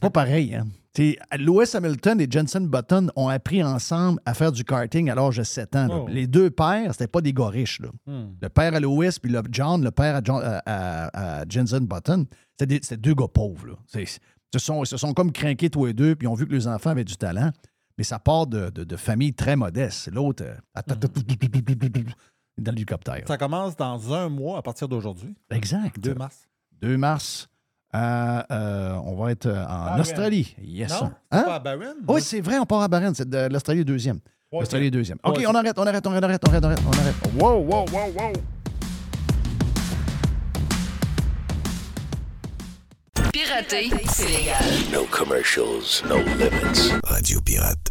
pas 0.00 0.10
pareil, 0.10 0.54
hein? 0.54 0.66
Tu 0.94 1.12
sais, 1.12 1.18
Lewis 1.38 1.70
Hamilton 1.74 2.20
et 2.20 2.26
Jensen 2.28 2.66
Button 2.66 3.08
ont 3.14 3.28
appris 3.28 3.62
ensemble 3.62 4.20
à 4.24 4.34
faire 4.34 4.50
du 4.50 4.64
karting 4.64 5.08
à 5.10 5.14
l'âge 5.14 5.36
de 5.36 5.42
7 5.44 5.76
ans. 5.76 5.88
Oh. 5.90 6.08
Les 6.08 6.26
deux 6.26 6.50
pères, 6.50 6.92
c'était 6.92 7.06
pas 7.06 7.20
des 7.20 7.32
gars 7.32 7.48
riches. 7.48 7.80
Là. 7.80 7.90
Hmm. 8.06 8.32
Le 8.40 8.48
père 8.48 8.74
à 8.74 8.80
Lewis, 8.80 9.18
puis 9.22 9.30
le 9.30 9.40
John, 9.50 9.84
le 9.84 9.90
père 9.92 10.16
à, 10.16 10.20
John- 10.24 10.42
à- 10.42 10.62
à- 10.66 11.40
à 11.40 11.44
Jensen 11.48 11.86
Button, 11.86 12.26
c'était 12.58 12.96
deux 12.96 13.14
gars 13.14 13.28
pauvres. 13.28 13.66
Là. 13.68 13.74
Ils 13.94 14.08
se 14.08 14.18
sont, 14.58 14.82
ils 14.82 14.86
se 14.86 14.96
sont 14.96 15.12
comme 15.14 15.30
craqués 15.32 15.70
tous 15.70 15.86
les 15.86 15.92
deux, 15.92 16.16
puis 16.16 16.26
ils 16.26 16.28
ont 16.28 16.34
vu 16.34 16.46
que 16.46 16.52
les 16.52 16.66
enfants 16.66 16.90
avaient 16.90 17.04
du 17.04 17.16
talent. 17.16 17.50
Mais 17.98 18.02
ça 18.04 18.18
part 18.18 18.46
de, 18.48 18.70
de, 18.70 18.82
de 18.82 18.96
familles 18.96 19.34
très 19.34 19.54
modestes. 19.56 20.08
L'autre, 20.10 20.42
euh, 20.44 20.54
dans 22.60 22.72
l'hélicoptère. 22.72 23.22
Ça 23.26 23.36
commence 23.38 23.76
dans 23.76 24.12
un 24.14 24.28
mois 24.28 24.58
à 24.58 24.62
partir 24.62 24.88
d'aujourd'hui, 24.88 25.34
Exact. 25.50 25.98
2 25.98 26.14
mars. 26.14 26.48
2 26.80 26.96
mars. 26.96 27.48
euh, 27.94 28.42
euh, 28.50 28.92
on 29.04 29.16
va 29.16 29.32
être 29.32 29.46
euh, 29.46 29.66
en. 29.66 29.98
Australie. 29.98 30.54
Yes. 30.62 30.90
Non, 30.90 31.10
Hein? 31.30 31.42
pas 31.42 31.54
à 31.56 31.58
Barron? 31.58 31.94
Oui, 32.08 32.22
c'est 32.22 32.40
vrai, 32.40 32.58
on 32.58 32.66
part 32.66 32.82
à 32.82 32.88
Bahreïn. 32.88 33.14
C'est 33.14 33.28
de 33.28 33.48
l'Australie 33.52 33.84
deuxième. 33.84 34.20
Troisième. 34.20 34.60
L'Australie 34.60 34.90
deuxième. 34.90 35.18
OK, 35.24 35.36
arrête, 35.38 35.46
on 35.48 35.54
arrête, 35.54 35.78
on 35.78 35.86
arrête, 35.86 36.06
on 36.06 36.12
arrête, 36.12 36.24
on 36.46 36.48
arrête, 36.48 36.64
on 36.64 36.66
arrête, 36.66 36.80
on 36.86 36.92
arrête. 36.92 37.14
Wow, 37.38 37.58
wow, 37.64 37.84
wow, 37.92 38.12
wow. 38.16 38.32
Pirater, 43.32 43.90
c'est 44.08 44.28
légal. 44.28 44.64
No 44.92 45.04
commercials, 45.10 46.02
no 46.08 46.16
limits. 46.18 46.92
Radio 47.04 47.40
Pirate. 47.40 47.90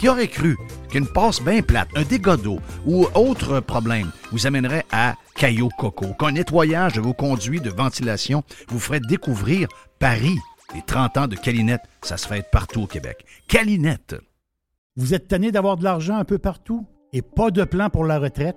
Qui 0.00 0.08
aurait 0.08 0.28
cru 0.28 0.56
qu'une 0.88 1.06
passe 1.06 1.42
bien 1.42 1.60
plate, 1.60 1.90
un 1.94 2.04
dégât 2.04 2.38
d'eau 2.38 2.58
ou 2.86 3.06
autre 3.14 3.60
problème 3.60 4.10
vous 4.32 4.46
amènerait 4.46 4.86
à 4.90 5.16
Caillou 5.34 5.68
Coco, 5.78 6.14
qu'un 6.14 6.32
nettoyage 6.32 6.94
de 6.94 7.02
vos 7.02 7.12
conduits 7.12 7.60
de 7.60 7.68
ventilation 7.68 8.42
vous 8.68 8.78
ferait 8.78 9.00
découvrir 9.00 9.68
Paris. 9.98 10.38
Les 10.74 10.80
30 10.80 11.16
ans 11.18 11.26
de 11.26 11.36
Calinette, 11.36 11.82
ça 12.00 12.16
se 12.16 12.26
fait 12.26 12.50
partout 12.50 12.84
au 12.84 12.86
Québec. 12.86 13.26
Calinette. 13.46 14.16
Vous 14.96 15.12
êtes 15.12 15.28
tanné 15.28 15.52
d'avoir 15.52 15.76
de 15.76 15.84
l'argent 15.84 16.16
un 16.16 16.24
peu 16.24 16.38
partout 16.38 16.86
et 17.12 17.20
pas 17.20 17.50
de 17.50 17.64
plan 17.64 17.90
pour 17.90 18.06
la 18.06 18.18
retraite? 18.18 18.56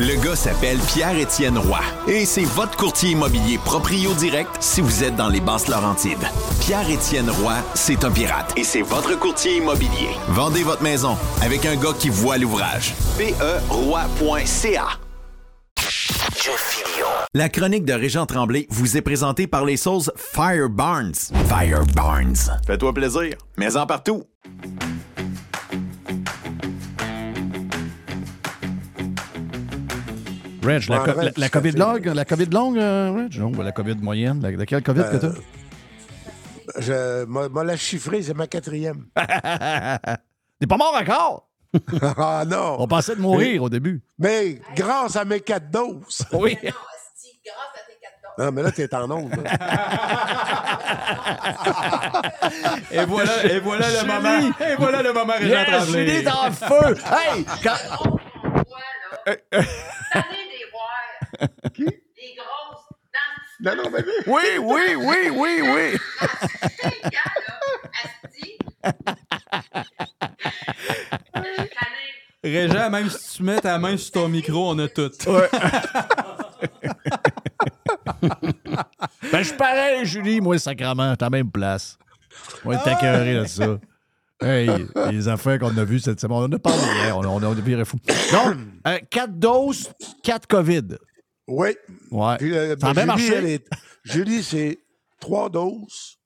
Le 0.00 0.14
gars 0.24 0.36
s'appelle 0.36 0.78
Pierre-Étienne 0.78 1.58
Roy 1.58 1.80
et 2.06 2.24
c'est 2.24 2.44
votre 2.44 2.76
courtier 2.76 3.10
immobilier 3.10 3.58
proprio 3.58 4.14
direct 4.14 4.56
si 4.60 4.80
vous 4.80 5.02
êtes 5.02 5.16
dans 5.16 5.28
les 5.28 5.40
basses 5.40 5.66
Laurentides. 5.66 6.22
Pierre-Étienne 6.60 7.28
Roy, 7.28 7.56
c'est 7.74 8.04
un 8.04 8.10
pirate 8.12 8.52
et 8.56 8.62
c'est 8.62 8.82
votre 8.82 9.18
courtier 9.18 9.56
immobilier. 9.56 10.10
Vendez 10.28 10.62
votre 10.62 10.84
maison 10.84 11.16
avec 11.42 11.66
un 11.66 11.74
gars 11.74 11.94
qui 11.98 12.10
voit 12.10 12.38
l'ouvrage. 12.38 12.94
PERoy.ca 13.18 14.86
La 17.34 17.48
chronique 17.48 17.84
de 17.84 17.92
Régent 17.92 18.26
Tremblay 18.26 18.68
vous 18.70 18.96
est 18.96 19.02
présentée 19.02 19.48
par 19.48 19.64
les 19.64 19.76
sauces 19.76 20.12
Fire 20.14 20.68
Barnes. 20.68 21.14
Fire 21.48 21.84
Barnes. 21.96 22.36
Fais-toi 22.64 22.94
plaisir, 22.94 23.34
mais 23.56 23.76
en 23.76 23.84
partout. 23.84 24.22
Reg, 30.68 30.88
la, 30.88 30.98
co- 31.00 31.12
COVID 31.60 31.76
à 31.76 31.78
longue, 31.78 32.06
la 32.06 32.24
COVID 32.24 32.46
longue, 32.46 32.78
euh, 32.78 33.12
Reg? 33.12 33.38
Non, 33.38 33.52
la 33.62 33.72
COVID 33.72 33.96
moyenne. 33.96 34.40
La, 34.42 34.50
laquelle 34.50 34.82
COVID 34.82 35.02
que 35.10 35.26
Euh, 35.26 35.32
Je 36.78 37.24
m'a 37.24 37.48
m'a 37.48 37.64
la 37.64 37.76
chiffrée, 37.76 38.22
c'est 38.22 38.34
ma 38.34 38.46
quatrième. 38.46 39.06
t'as? 39.14 39.98
T'es 40.60 40.66
pas 40.66 40.76
mort 40.76 40.94
encore? 41.00 41.48
ah 42.18 42.44
non! 42.46 42.76
On 42.78 42.86
pensait 42.88 43.14
de 43.16 43.20
mourir 43.20 43.62
au 43.62 43.68
début. 43.68 44.02
Mais 44.18 44.60
grâce 44.74 45.16
à 45.16 45.24
mes 45.24 45.40
quatre 45.40 45.70
doses. 45.70 46.24
Oui. 46.32 46.56
Non, 48.38 48.52
mais 48.52 48.62
là, 48.62 48.70
t'es 48.70 48.94
en 48.94 49.10
onde. 49.10 49.32
Et 52.92 53.04
voilà, 53.04 53.44
et 53.46 53.58
voilà 53.58 53.86
le 53.90 54.06
moment. 54.06 54.54
Et 54.60 54.76
voilà 54.78 55.02
le 55.02 55.12
moment, 55.12 55.32
Régent 55.32 55.48
Yes, 55.48 55.66
Tremblay. 55.66 56.06
Julie 56.06 56.18
est 56.24 56.28
en 56.30 56.52
feu! 56.52 56.96
Hey! 57.10 57.44
Quand... 57.64 57.76
Non, 63.60 63.74
non, 63.76 63.90
mais 63.90 64.04
Oui, 64.26 64.42
oui, 64.60 64.94
oui, 64.96 65.30
oui, 65.32 65.60
oui! 65.62 65.98
Régent, 72.42 72.90
même 72.90 73.10
si 73.10 73.36
tu 73.36 73.42
mets 73.42 73.60
ta 73.60 73.78
main 73.78 73.96
sur 73.96 74.12
ton 74.12 74.28
micro, 74.28 74.70
on 74.70 74.78
a 74.78 74.88
tout. 74.88 75.10
Ben, 79.30 79.40
je 79.40 79.48
suis 79.48 79.56
pareil, 79.56 80.04
Julie, 80.06 80.40
moi, 80.40 80.58
sacrement, 80.58 81.14
la 81.20 81.30
même 81.30 81.50
place. 81.50 81.98
On 82.64 82.72
est 82.72 82.86
accueillis 82.88 83.40
de 83.40 83.44
ça. 83.44 83.78
Hey, 84.40 84.70
les 85.10 85.28
affaires 85.28 85.58
qu'on 85.58 85.76
a 85.76 85.84
vues 85.84 86.00
cette 86.00 86.20
semaine, 86.20 86.38
on 86.38 86.44
en 86.44 86.52
a 86.52 86.58
parlé 86.58 86.78
hier, 87.02 87.16
on, 87.16 87.24
on, 87.26 87.42
on 87.42 87.52
a 87.52 87.54
viré 87.54 87.84
fou. 87.84 87.96
Donc, 88.32 88.56
euh, 88.86 88.98
4 89.10 89.32
doses, 89.38 89.92
4 90.22 90.46
COVID. 90.46 90.96
Oui. 91.48 91.68
Ouais. 92.10 92.36
Puis, 92.38 92.56
euh, 92.56 92.76
Ça 92.78 92.88
a 92.88 92.92
bien 92.92 93.02
Julie, 93.02 93.06
marché. 93.06 93.34
elle 93.34 93.46
est- 93.46 93.66
Julie, 94.04 94.42
c'est 94.42 94.78
trois 95.20 95.48
doses, 95.50 96.18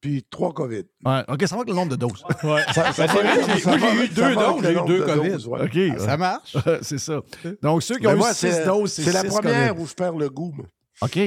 puis 0.00 0.24
trois 0.30 0.52
COVID. 0.52 0.84
Ouais, 1.04 1.24
OK, 1.28 1.42
ça 1.46 1.54
va 1.56 1.62
avec 1.62 1.68
le 1.68 1.74
nombre 1.74 1.90
de 1.90 1.96
doses. 1.96 2.24
Ouais. 2.42 2.62
Ça- 2.72 2.92
ça 2.92 3.06
Ben, 3.06 3.44
j'ai- 3.46 3.60
ça 3.60 3.76
eu 3.76 4.08
deux 4.08 4.34
doses, 4.34 4.62
j'ai 4.62 4.72
eu 4.72 4.86
deux 4.86 4.98
de 5.00 5.04
COVID. 5.04 5.30
doses, 5.30 5.46
ouais. 5.48 5.62
OK. 5.64 6.00
Ça 6.00 6.16
marche? 6.16 6.56
c'est 6.82 6.98
ça. 6.98 7.20
Donc, 7.62 7.82
ceux 7.82 7.96
qui 7.96 8.06
Mais 8.06 8.12
ont 8.12 8.16
moi, 8.16 8.30
eu 8.30 8.34
6 8.34 8.40
c'est 8.52 8.64
doses, 8.66 8.92
c'est 8.92 9.02
c'est 9.02 9.12
la 9.12 9.22
six 9.22 9.28
première 9.28 9.70
COVID. 9.70 9.82
où 9.82 9.86
je 9.86 9.94
perds 9.94 10.16
le 10.16 10.30
goût. 10.30 10.52
moi. 10.52 10.66
OK. 11.02 11.18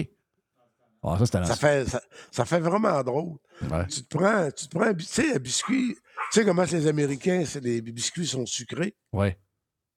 Ah, 1.03 1.17
ça, 1.25 1.55
fait, 1.55 1.85
ça, 1.87 2.01
ça 2.31 2.43
fait 2.45 2.59
vraiment 2.59 3.01
drôle. 3.03 3.35
Ouais. 3.71 3.85
Tu 3.87 4.03
te 4.03 4.17
prends, 4.17 4.49
tu 4.51 4.67
te 4.67 4.77
prends 4.77 4.93
tu 4.93 5.05
sais, 5.05 5.35
un 5.35 5.39
biscuit. 5.39 5.95
Tu 6.31 6.39
sais 6.39 6.45
comment 6.45 6.63
les 6.63 6.87
Américains, 6.87 7.43
c'est 7.45 7.63
les 7.63 7.81
biscuits 7.81 8.27
sont 8.27 8.45
sucrés? 8.45 8.95
Ouais. 9.13 9.37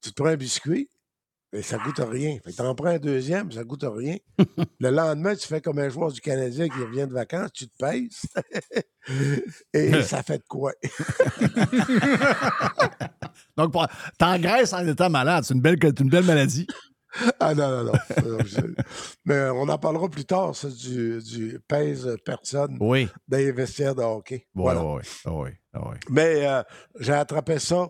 Tu 0.01 0.11
te 0.11 0.21
prends 0.21 0.31
un 0.31 0.37
biscuit, 0.37 0.89
et 1.53 1.61
ça 1.61 1.77
goûte 1.77 1.99
rien. 1.99 2.37
Fait 2.43 2.51
que 2.51 2.57
t'en 2.57 2.73
prends 2.75 2.87
un 2.87 2.97
deuxième, 2.97 3.51
ça 3.51 3.63
goûte 3.63 3.83
rien. 3.85 4.15
le 4.79 4.89
lendemain, 4.89 5.35
tu 5.35 5.45
fais 5.47 5.59
comme 5.61 5.79
un 5.79 5.89
joueur 5.89 6.11
du 6.11 6.21
Canadien 6.21 6.69
qui 6.69 6.77
revient 6.79 7.07
de 7.07 7.13
vacances, 7.13 7.51
tu 7.53 7.67
te 7.67 7.75
pèses. 7.77 8.21
et 9.73 10.01
ça 10.03 10.23
fait 10.23 10.37
de 10.37 10.43
quoi? 10.47 10.71
Donc, 13.57 13.73
t'engraisses 14.17 14.73
en 14.73 14.87
étant 14.87 15.09
malade. 15.09 15.43
C'est 15.43 15.53
une 15.53 15.61
belle, 15.61 15.77
une 15.83 16.09
belle 16.09 16.25
maladie. 16.25 16.67
Ah 17.41 17.53
non, 17.53 17.69
non, 17.69 17.91
non. 17.91 18.73
Mais 19.25 19.49
on 19.49 19.67
en 19.67 19.77
parlera 19.77 20.07
plus 20.07 20.23
tard, 20.23 20.55
ça, 20.55 20.69
du, 20.69 21.21
du 21.21 21.59
pèse 21.67 22.15
personne 22.23 22.77
Oui. 22.79 23.09
dans 23.27 23.37
les 23.37 23.51
vestiaires 23.51 23.95
de 23.95 24.01
hockey. 24.01 24.47
Voilà. 24.55 24.81
ouais, 24.81 25.01
ouais, 25.25 25.53
ouais. 25.73 25.97
Mais 26.09 26.47
euh, 26.47 26.63
j'ai 26.99 27.11
attrapé 27.11 27.59
ça. 27.59 27.87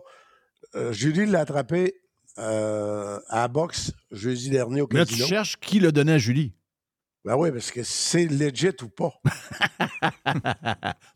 Euh, 0.74 0.92
Julie 0.92 1.26
l'a 1.26 1.40
attrapé 1.40 2.01
euh, 2.38 3.18
à 3.28 3.40
la 3.42 3.48
boxe 3.48 3.92
jeudi 4.10 4.50
dernier 4.50 4.80
au 4.82 4.88
Mais 4.92 5.00
là, 5.00 5.04
tu 5.06 5.12
casino. 5.12 5.26
cherches 5.28 5.56
qui 5.60 5.80
le 5.80 5.92
donnait 5.92 6.12
à 6.14 6.18
Julie. 6.18 6.54
Ben 7.24 7.36
oui, 7.36 7.52
parce 7.52 7.70
que 7.70 7.82
c'est 7.84 8.26
legit 8.26 8.70
ou 8.82 8.88
pas. 8.88 9.12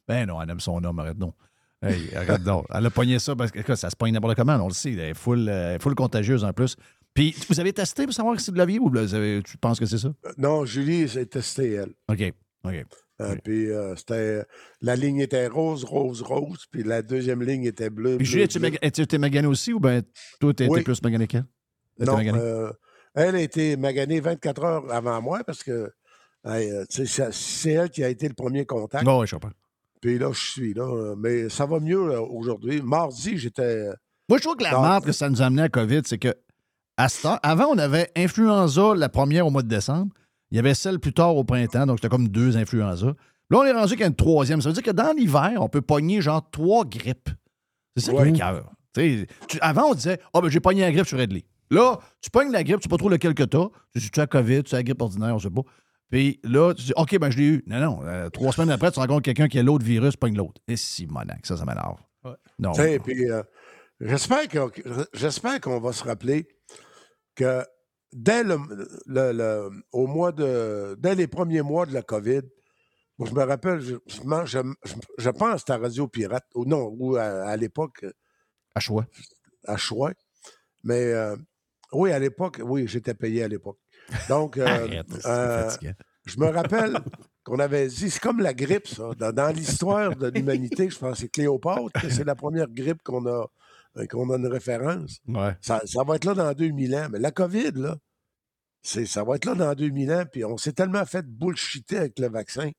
ben 0.09 0.27
non, 0.27 0.41
elle 0.41 0.51
aime 0.51 0.61
son 0.61 0.83
homme, 0.85 0.99
arrête 1.01 1.19
donc. 1.19 1.35
Hey, 1.83 2.15
arrête 2.15 2.43
donc. 2.43 2.67
Elle 2.73 2.87
a 2.87 2.91
pogné 2.91 3.19
ça 3.19 3.35
parce 3.37 3.51
que 3.51 3.59
écoute, 3.59 3.77
ça 3.77 3.91
se 3.91 3.97
pogne 3.97 4.13
n'importe 4.13 4.37
comment, 4.37 4.55
on 4.57 4.69
le 4.69 4.75
sait. 4.75 4.93
Elle 4.93 5.01
est 5.01 5.15
full, 5.15 5.49
euh, 5.49 5.79
full 5.79 5.95
contagieuse 5.95 6.45
en 6.45 6.53
plus. 6.53 6.77
Puis, 7.13 7.35
vous 7.49 7.59
avez 7.61 7.73
testé 7.73 8.05
pour 8.05 8.15
savoir 8.15 8.39
si 8.39 8.47
c'est 8.47 8.53
de 8.53 8.59
la 8.59 8.67
vie 8.67 8.79
ou 8.79 8.91
vous 8.91 9.15
avez- 9.15 9.43
tu 9.43 9.57
penses 9.57 9.79
que 9.81 9.87
c'est 9.87 9.99
ça? 9.99 10.09
Euh, 10.09 10.33
Non, 10.39 10.65
Julie 10.65 11.09
s'est 11.09 11.27
testée, 11.27 11.73
elle. 11.73 11.93
OK. 12.09 12.33
OK. 12.65 12.85
Euh, 13.21 13.35
Puis 13.43 13.71
euh, 13.71 13.97
c'était. 13.97 14.45
La 14.83 14.95
ligne 14.95 15.21
était 15.21 15.47
rose, 15.47 15.85
rose, 15.85 16.21
rose. 16.23 16.67
Puis 16.71 16.83
la 16.83 17.01
deuxième 17.03 17.43
ligne 17.43 17.65
était 17.65 17.89
bleue. 17.91 18.19
Puis 18.19 18.27
Julie, 18.27 18.45
as-tu 18.83 19.01
été 19.03 19.19
magané 19.19 19.47
aussi 19.49 19.73
ou 19.73 19.81
ben 19.81 20.03
toi, 20.41 20.51
été 20.51 20.69
Oui. 20.69 20.83
plus 20.83 21.03
magané 21.03 21.27
qu'elle? 21.27 21.47
Non, 21.99 22.19
euh, 22.21 22.71
elle 23.15 23.37
a 23.37 23.41
été 23.41 23.77
maganée 23.79 24.21
24 24.21 24.65
heures 24.65 24.93
avant 24.93 25.23
moi 25.23 25.43
parce 25.45 25.63
que 25.63 25.91
tu 26.91 27.07
c'est 27.07 27.71
elle 27.71 27.89
qui 27.91 28.05
a 28.05 28.09
été 28.11 28.29
le 28.29 28.35
premier 28.35 28.67
contact. 28.67 29.05
Bon, 29.05 29.21
oui, 29.21 29.27
je 29.27 29.35
comprends. 29.35 29.51
Puis 30.03 30.19
là, 30.19 30.31
je 30.33 30.39
suis 30.51 30.75
là. 30.75 31.15
Mais 31.17 31.49
ça 31.49 31.65
va 31.65 31.81
mieux 31.81 32.21
aujourd'hui. 32.21 32.83
Mardi, 32.83 33.39
j'étais. 33.39 33.87
Moi, 34.29 34.39
je 34.39 34.43
trouve 34.43 34.57
que 34.57 34.65
la 34.65 34.73
Non. 34.73 34.83
merde 34.83 35.05
que 35.07 35.13
ça 35.13 35.31
nous 35.31 35.41
a 35.41 35.47
amené 35.47 35.63
à 35.63 35.69
COVID, 35.71 36.03
c'est 36.05 36.19
que 36.19 36.35
à 36.99 37.09
ce 37.09 37.23
temps, 37.23 37.39
avant, 37.43 37.67
on 37.69 37.79
avait 37.79 38.11
influenza 38.17 38.95
la 38.95 39.09
première 39.09 39.47
au 39.47 39.51
mois 39.51 39.63
de 39.63 39.69
décembre. 39.69 40.13
Il 40.51 40.57
y 40.57 40.59
avait 40.59 40.75
celle 40.75 40.99
plus 41.01 41.13
tard 41.13 41.37
au 41.37 41.45
printemps, 41.45 41.87
donc 41.87 41.99
c'était 41.99 42.09
comme 42.09 42.29
deux 42.29 42.57
influenza. 42.57 43.07
Là, 43.07 43.59
on 43.59 43.65
est 43.65 43.73
rendu 43.73 43.93
qu'il 43.93 44.01
y 44.01 44.05
a 44.05 44.09
une 44.09 44.15
troisième. 44.17 44.61
Ça 44.61 44.69
veut 44.69 44.75
dire 44.75 44.83
que 44.83 44.91
dans 44.91 45.13
l'hiver, 45.17 45.53
on 45.59 45.69
peut 45.69 45.83
pogner 45.83 46.21
genre 46.21 46.49
trois 46.51 46.85
grippes. 46.85 47.31
C'est 47.97 48.05
ça 48.07 48.13
Ouais. 48.13 48.27
qui 48.27 48.33
m'écoeure. 48.33 48.71
Tu 48.95 49.27
Avant, 49.61 49.91
on 49.91 49.95
disait 49.95 50.19
Ah, 50.35 50.41
ben 50.41 50.49
j'ai 50.49 50.61
pogné 50.61 50.81
la 50.83 50.91
grippe, 50.93 51.05
je 51.05 51.09
suis 51.09 51.17
Redley. 51.17 51.45
Là, 51.71 51.99
tu 52.21 52.31
pognes 52.31 52.51
la 52.53 52.63
grippe, 52.63 52.79
tu 52.81 52.85
sais 52.85 52.89
pas 52.89 52.97
trop 52.97 53.09
lequel 53.09 53.35
que 53.35 53.43
t'as. 53.43 53.67
Tu 53.95 54.01
sais, 54.01 54.09
tu 54.09 54.21
as 54.21 54.23
la 54.23 54.27
COVID, 54.29 54.63
tu 54.65 54.75
as 54.75 54.79
la 54.79 54.83
grippe 54.85 55.03
ordinaire, 55.03 55.35
on 55.35 55.39
sait 55.39 55.51
pas. 55.51 55.63
Puis 56.11 56.39
là, 56.45 56.73
tu 56.75 56.85
dis 56.85 56.93
OK, 56.97 57.19
ben 57.19 57.31
je 57.31 57.39
l'ai 57.39 57.45
eu. 57.47 57.65
Non, 57.67 57.81
non. 57.81 58.01
euh, 58.05 58.29
trois 58.31 58.53
semaines 58.53 58.71
après, 58.71 58.91
tu 58.93 59.01
rencontres 59.01 59.23
quelqu'un 59.23 59.49
qui 59.49 59.59
a 59.59 59.63
l'autre 59.65 59.85
virus, 59.85 60.17
pogne 60.17 60.37
l'autre. 60.37 60.61
Et 60.69 60.77
si, 60.77 61.07
monac, 61.07 61.45
ça, 61.45 61.57
ça 61.57 61.65
m'énerve. 61.65 61.97
Non. 62.59 62.73
Tu 62.73 62.81
sais, 62.83 62.99
puis 63.01 63.29
euh, 63.31 63.43
j'espère 64.01 64.47
que- 64.49 64.73
j'espère 65.13 65.61
qu'on 65.61 65.81
va 65.81 65.93
se 65.93 66.05
rappeler 66.05 66.47
que 67.35 67.63
dès 68.13 68.43
le, 68.45 68.59
le- 69.07 69.33
le- 69.33 69.71
au 69.93 70.07
mois 70.07 70.33
de 70.33 70.97
dès 70.99 71.15
les 71.15 71.27
premiers 71.27 71.63
mois 71.63 71.87
de 71.87 71.93
la 71.95 72.03
COVID, 72.03 72.43
je 73.25 73.33
me 73.33 73.43
rappelle, 73.45 73.81
je, 73.81 73.95
je, 74.07 74.75
je, 75.19 75.31
pense 75.31 75.69
à 75.71 75.79
Radio 75.79 76.07
Pirate, 76.07 76.45
ou 76.55 76.65
non, 76.67 76.95
ou 76.99 77.17
à, 77.17 77.23
à 77.49 77.57
l'époque. 77.57 78.05
À 78.75 78.81
choix. 78.81 79.07
À 79.65 79.77
choix. 79.79 80.13
Mais 80.85 81.13
euh, 81.15 81.35
oui, 81.93 82.13
à 82.13 82.19
l'époque, 82.19 82.61
oui, 82.63 82.87
j'étais 82.87 83.15
payé 83.15 83.43
à 83.43 83.49
l'époque. 83.49 83.79
Donc, 84.29 84.59
euh, 84.59 84.67
Arrête, 84.67 85.07
euh, 85.25 85.71
je 86.27 86.39
me 86.39 86.49
rappelle 86.49 86.99
qu'on 87.43 87.59
avait 87.59 87.89
dit, 87.89 88.11
c'est 88.11 88.21
comme 88.21 88.41
la 88.41 88.53
grippe, 88.53 88.87
ça. 88.87 89.13
Dans, 89.19 89.33
dans 89.33 89.49
l'histoire 89.49 90.15
de 90.15 90.29
l'humanité, 90.29 90.91
je 90.91 90.99
pense 90.99 91.15
que 91.15 91.19
c'est 91.21 91.29
Cléopâtre, 91.29 91.91
c'est 92.11 92.25
la 92.25 92.35
première 92.35 92.69
grippe 92.69 93.03
qu'on 93.03 93.25
a, 93.27 93.47
qu'on 94.07 94.29
a 94.31 94.37
une 94.37 94.47
référence. 94.47 95.19
Ouais. 95.27 95.57
Ça, 95.61 95.81
ça 95.87 96.05
va 96.05 96.17
être 96.17 96.25
là 96.25 96.35
dans 96.35 96.53
2000 96.53 96.95
ans. 96.97 97.09
Mais 97.11 97.19
la 97.19 97.31
COVID, 97.31 97.73
là, 97.77 97.97
c'est, 98.83 99.07
ça 99.07 99.25
va 99.25 99.37
être 99.37 99.45
là 99.47 99.55
dans 99.55 99.75
2000 99.75 100.13
ans. 100.13 100.25
Puis 100.31 100.45
on 100.45 100.57
s'est 100.57 100.73
tellement 100.73 101.05
fait 101.07 101.25
bullshiter 101.27 101.97
avec 101.99 102.19
le 102.19 102.29
vaccin. 102.29 102.71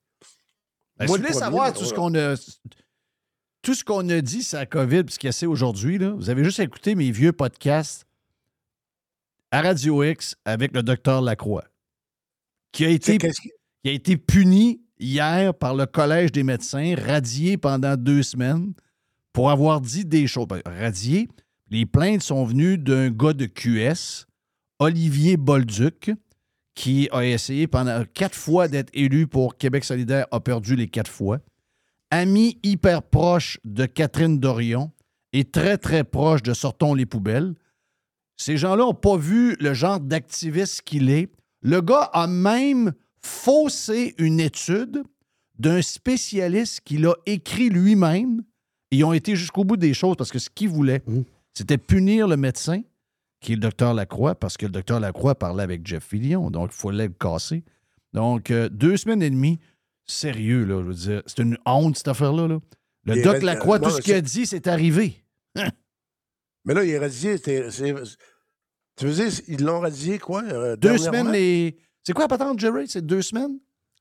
Ben, 0.98 1.08
si 1.08 1.14
vous 1.14 1.20
voulez 1.22 1.34
savoir 1.34 1.74
tout 1.74 1.86
ce 1.86 1.94
qu'on 1.94 2.14
a. 2.16 2.36
Tout 3.64 3.74
ce 3.74 3.84
qu'on 3.84 4.08
a 4.10 4.22
dit 4.22 4.44
sur 4.44 4.60
la 4.60 4.66
COVID 4.66 5.00
et 5.08 5.12
ce 5.12 5.20
qu'il 5.20 5.30
y 5.30 5.46
a 5.46 5.50
aujourd'hui, 5.50 5.98
vous 5.98 6.30
avez 6.30 6.44
juste 6.44 6.60
écouté 6.60 6.96
mes 6.96 7.12
vieux 7.12 7.34
podcasts 7.34 8.06
à 9.52 9.62
Radio 9.62 10.04
X 10.04 10.36
avec 10.46 10.74
le 10.74 10.84
docteur 10.84 11.22
Lacroix, 11.22 11.66
qui 12.72 12.86
a 12.86 12.90
été, 12.90 13.18
qu'est-ce 13.18 13.42
qui- 13.42 13.52
qui 13.84 13.90
a 13.90 13.94
été 13.94 14.16
puni 14.16 14.82
hier 15.00 15.54
par 15.54 15.76
le 15.76 15.86
Collège 15.86 16.32
des 16.32 16.44
médecins, 16.44 16.96
radié 16.98 17.58
pendant 17.58 17.98
deux 17.98 18.24
semaines 18.24 18.74
pour 19.38 19.52
avoir 19.52 19.82
dit 19.82 20.04
des 20.04 20.26
choses. 20.26 20.48
Ben, 20.48 20.64
radié, 20.66 21.30
les 21.70 21.86
plaintes 21.86 22.24
sont 22.24 22.44
venues 22.44 22.80
d'un 22.80 23.12
gars 23.12 23.34
de 23.34 23.46
QS, 23.46 24.26
Olivier 24.80 25.38
Bolduc, 25.38 26.10
qui 26.74 27.08
a 27.12 27.24
essayé 27.24 27.68
pendant 27.68 28.04
quatre 28.16 28.34
fois 28.34 28.68
d'être 28.68 28.90
élu 28.96 29.28
pour 29.28 29.56
Québec 29.56 29.84
solidaire, 29.84 30.26
a 30.32 30.40
perdu 30.40 30.76
les 30.76 30.88
quatre 30.88 31.12
fois. 31.12 31.38
Ami 32.10 32.58
hyper 32.64 33.04
proche 33.04 33.60
de 33.64 33.86
Catherine 33.86 34.40
Dorion 34.40 34.90
et 35.34 35.44
très, 35.44 35.78
très 35.78 36.04
proche 36.04 36.42
de 36.42 36.56
Sortons 36.56 36.96
les 36.96 37.06
poubelles. 37.06 37.54
Ces 38.38 38.58
gens-là 38.58 38.86
n'ont 38.86 38.96
pas 38.96 39.18
vu 39.18 39.56
le 39.60 39.76
genre 39.76 40.00
d'activiste 40.00 40.82
qu'il 40.82 41.12
est. 41.12 41.30
Le 41.62 41.82
gars 41.82 42.10
a 42.12 42.26
même 42.26 42.92
faussé 43.22 44.16
une 44.18 44.40
étude 44.40 45.04
d'un 45.60 45.84
spécialiste 45.84 46.82
qu'il 46.82 47.06
a 47.06 47.14
écrit 47.28 47.70
lui-même. 47.70 48.42
Ils 48.92 49.04
ont 49.04 49.14
été 49.14 49.36
jusqu'au 49.36 49.64
bout 49.64 49.78
des 49.78 49.94
choses 49.94 50.16
parce 50.18 50.32
que 50.32 50.40
ce 50.40 50.50
qu'ils 50.50 50.70
voulaient, 50.70 51.02
c'était 51.54 51.78
punir 51.78 52.28
le 52.28 52.38
médecin, 52.38 52.82
qui 53.42 53.52
est 53.54 53.56
le 53.56 53.62
docteur 53.62 53.94
Lacroix, 53.94 54.34
parce 54.36 54.58
que 54.58 54.66
le 54.66 54.72
docteur 54.72 55.00
Lacroix 55.00 55.36
parlait 55.36 55.64
avec 55.64 55.86
Jeff 55.86 56.04
Fillion, 56.06 56.50
donc 56.50 56.72
il 56.74 56.76
fallait 56.76 57.08
le 57.08 57.14
casser. 57.14 57.64
Donc, 58.14 58.50
euh, 58.52 58.70
deux 58.70 58.98
semaines 58.98 59.22
et 59.22 59.30
demie, 59.30 59.60
sérieux, 60.06 60.64
là, 60.66 60.82
je 60.82 60.88
veux 60.88 60.94
dire, 60.94 61.22
c'est 61.26 61.40
une 61.44 61.58
honte, 61.66 61.98
cette 61.98 62.08
affaire-là. 62.08 62.48
là. 62.48 62.60
Le 63.04 63.18
Il 63.18 63.22
doc 63.24 63.34
reste- 63.34 63.46
Lacroix, 63.46 63.80
tout 63.80 63.90
ce 63.90 64.02
qu'il 64.02 64.14
a 64.14 64.22
dit, 64.22 64.46
c'est 64.46 64.68
arrivé. 64.68 65.24
Mais 66.66 66.74
là, 66.74 66.84
il 66.84 66.90
est 66.90 67.00
radié. 67.00 67.40
Tu 67.40 69.06
veux 69.06 69.14
dire, 69.14 69.32
ils 69.48 69.64
l'ont 69.64 69.80
radié 69.82 70.18
quoi? 70.20 70.44
euh, 70.44 70.76
Deux 70.76 70.98
semaines, 70.98 71.32
les. 71.32 71.78
C'est 72.04 72.14
quoi 72.14 72.24
la 72.26 72.30
patente, 72.30 72.60
Jerry? 72.60 72.88
C'est 72.88 73.06
deux 73.06 73.22
semaines? 73.22 73.60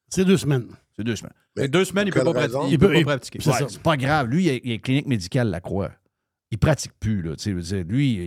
C'est 0.09 0.25
deux 0.25 0.37
semaines. 0.37 0.69
C'est 0.99 1.05
deux 1.05 1.17
semaines. 1.17 1.33
Mais 1.57 1.69
deux 1.69 1.85
semaines, 1.85 2.07
il 2.09 2.13
pour 2.13 2.23
peut 2.25 2.33
pas 2.33 2.47
pratiquer. 2.49 2.73
Il 2.73 2.79
peut 2.79 2.97
Il 2.97 3.05
pas 3.05 3.17
pratiquer. 3.17 3.39
c'est 3.41 3.51
Ouais, 3.51 3.67
pas 3.83 3.97
grave. 3.97 4.29
Lui, 4.29 4.47
il 4.65 4.71
est, 4.73 4.79
clinique 4.79 5.07
médicale 5.07 5.51
La 5.51 5.61
Croix. 5.61 5.91
Il 6.51 6.59
pratique 6.59 6.93
plus, 6.99 7.23
là. 7.23 7.37
tu 7.37 7.43
sais, 7.45 7.51
je 7.51 7.57
veux 7.57 7.63
dire, 7.63 7.85
lui, 7.87 8.13
il, 8.15 8.21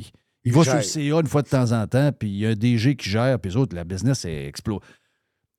il 0.00 0.06
Il 0.44 0.52
va 0.52 0.62
gère. 0.62 0.82
sur 0.84 1.00
le 1.00 1.06
CA 1.10 1.20
une 1.20 1.26
fois 1.26 1.42
de 1.42 1.48
temps 1.48 1.72
en 1.72 1.86
temps, 1.86 2.10
puis 2.12 2.28
il 2.28 2.36
y 2.38 2.46
a 2.46 2.50
un 2.50 2.54
DG 2.54 2.96
qui 2.96 3.08
gère, 3.08 3.38
puis 3.38 3.50
les 3.52 3.56
autres, 3.56 3.74
la 3.76 3.84
business 3.84 4.24
explose. 4.24 4.80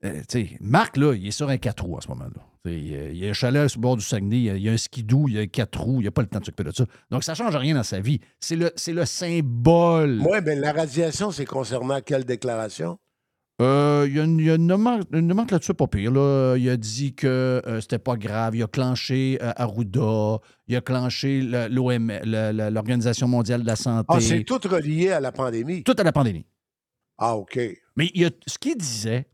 Euh, 0.03 0.19
tu 0.27 0.47
sais, 0.47 0.57
Marc, 0.59 0.97
là, 0.97 1.13
il 1.13 1.27
est 1.27 1.31
sur 1.31 1.47
un 1.49 1.57
4 1.57 1.83
roues 1.83 1.95
en 1.95 2.01
ce 2.01 2.07
moment-là. 2.09 2.41
Il 2.65 2.87
y 2.91 2.95
a- 2.95 3.09
il 3.09 3.17
y 3.17 3.25
a 3.25 3.29
un 3.29 3.33
chalet 3.33 3.67
sur 3.69 3.79
le 3.79 3.81
bord 3.81 3.97
du 3.97 4.03
Saguenay, 4.03 4.37
il 4.37 4.43
y 4.43 4.49
a, 4.49 4.55
il 4.55 4.61
y 4.63 4.69
a 4.69 4.71
un 4.71 4.77
skidoo, 4.77 5.27
il 5.27 5.33
y 5.35 5.37
a 5.37 5.41
un 5.41 5.47
4 5.47 5.79
roues, 5.79 5.99
il 5.99 6.03
n'y 6.03 6.07
a 6.07 6.11
pas 6.11 6.21
le 6.21 6.27
temps 6.27 6.39
de 6.39 6.45
s'occuper 6.45 6.63
de 6.63 6.71
ça. 6.75 6.85
Donc, 7.09 7.23
ça 7.23 7.31
ne 7.33 7.37
change 7.37 7.55
rien 7.55 7.75
dans 7.75 7.83
sa 7.83 7.99
vie. 7.99 8.19
C'est 8.39 8.55
le, 8.55 8.71
c'est 8.75 8.93
le 8.93 9.05
symbole. 9.05 10.19
Oui, 10.27 10.39
mais 10.45 10.55
la 10.55 10.73
radiation, 10.73 11.31
c'est 11.31 11.45
concernant 11.45 12.01
quelle 12.01 12.25
déclaration? 12.25 12.99
Euh, 13.61 14.05
il 14.09 14.15
y 14.15 14.19
a 14.19 14.23
une, 14.23 14.39
il 14.39 14.45
y 14.45 14.49
a 14.49 14.55
une 14.55 14.65
nomen- 14.71 15.03
une 15.11 15.27
nomenclature 15.27 15.75
pas 15.75 15.85
pire. 15.87 16.11
Là. 16.11 16.55
Il 16.57 16.67
a 16.69 16.77
dit 16.77 17.13
que 17.13 17.61
euh, 17.67 17.79
c'était 17.81 17.99
pas 17.99 18.15
grave. 18.15 18.55
Il 18.55 18.63
a 18.63 18.67
clenché 18.67 19.37
euh, 19.41 19.51
Arruda. 19.55 20.39
Il 20.67 20.75
a 20.75 20.81
clenché 20.81 21.41
l'Organisation 21.41 23.27
mondiale 23.27 23.61
de 23.61 23.67
la 23.67 23.75
santé. 23.75 24.07
Ah, 24.09 24.19
c'est 24.19 24.43
tout 24.43 24.59
relié 24.67 25.11
à 25.11 25.19
la 25.19 25.31
pandémie? 25.31 25.83
tout 25.83 25.95
à 25.97 26.03
la 26.03 26.11
pandémie. 26.11 26.45
Ah, 27.17 27.35
OK. 27.37 27.59
Mais 27.95 28.09
il 28.15 28.25
a- 28.25 28.31
ce 28.47 28.57
qu'il 28.57 28.77
disait, 28.77 29.27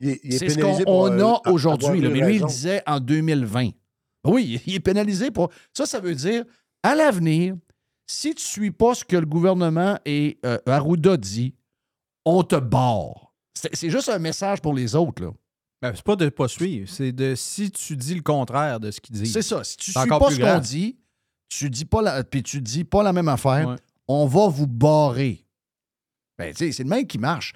c'est 0.00 0.48
ce 0.50 0.58
qu'on 0.84 1.10
euh, 1.10 1.24
a 1.24 1.50
aujourd'hui. 1.50 2.00
Mais 2.00 2.08
lui, 2.26 2.36
il 2.36 2.44
disait 2.46 2.82
en 2.86 3.00
2020. 3.00 3.70
Oui, 4.26 4.60
il 4.66 4.74
est 4.76 4.80
pénalisé 4.80 5.30
pour. 5.30 5.50
Ça, 5.72 5.84
ça 5.84 5.98
veut 6.00 6.14
dire, 6.14 6.44
à 6.82 6.94
l'avenir, 6.94 7.56
si 8.06 8.30
tu 8.34 8.42
ne 8.42 8.46
suis 8.48 8.70
pas 8.70 8.94
ce 8.94 9.04
que 9.04 9.16
le 9.16 9.26
gouvernement 9.26 9.98
et 10.06 10.38
euh, 10.46 10.58
Arruda 10.66 11.16
dit, 11.16 11.54
on 12.24 12.42
te 12.44 12.56
barre. 12.56 13.23
C'est 13.54 13.90
juste 13.90 14.08
un 14.08 14.18
message 14.18 14.60
pour 14.60 14.74
les 14.74 14.94
autres. 14.94 15.22
Là. 15.24 15.30
Ben, 15.80 15.92
c'est 15.94 16.04
pas 16.04 16.16
de 16.16 16.28
pas 16.28 16.48
suivre, 16.48 16.88
c'est 16.88 17.12
de 17.12 17.34
si 17.34 17.70
tu 17.70 17.96
dis 17.96 18.14
le 18.14 18.22
contraire 18.22 18.80
de 18.80 18.90
ce 18.90 19.00
qu'ils 19.00 19.16
disent. 19.16 19.32
C'est 19.32 19.42
ça. 19.42 19.62
Si 19.64 19.76
tu 19.76 19.90
suis 19.92 20.08
pas 20.08 20.30
ce 20.30 20.40
qu'on 20.40 20.58
dit, 20.58 20.98
tu 21.48 21.70
dis 21.70 21.84
pas 21.84 22.02
la, 22.02 22.24
puis 22.24 22.42
tu 22.42 22.60
dis 22.60 22.84
pas 22.84 23.02
la 23.02 23.12
même 23.12 23.28
affaire, 23.28 23.68
Ouais. 23.68 23.76
on 24.08 24.26
va 24.26 24.48
vous 24.48 24.66
barrer. 24.66 25.46
Ben, 26.38 26.52
tu 26.52 26.58
sais, 26.66 26.72
c'est 26.72 26.82
le 26.82 26.88
même 26.88 27.06
qui 27.06 27.18
marche. 27.18 27.52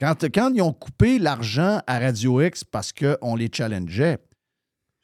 Quand, 0.00 0.14
quand 0.32 0.52
ils 0.54 0.60
ont 0.62 0.72
coupé 0.72 1.18
l'argent 1.18 1.80
à 1.86 1.98
Radio 1.98 2.40
X 2.42 2.62
parce 2.64 2.92
qu'on 2.92 3.34
les 3.36 3.48
challengeait, 3.52 4.18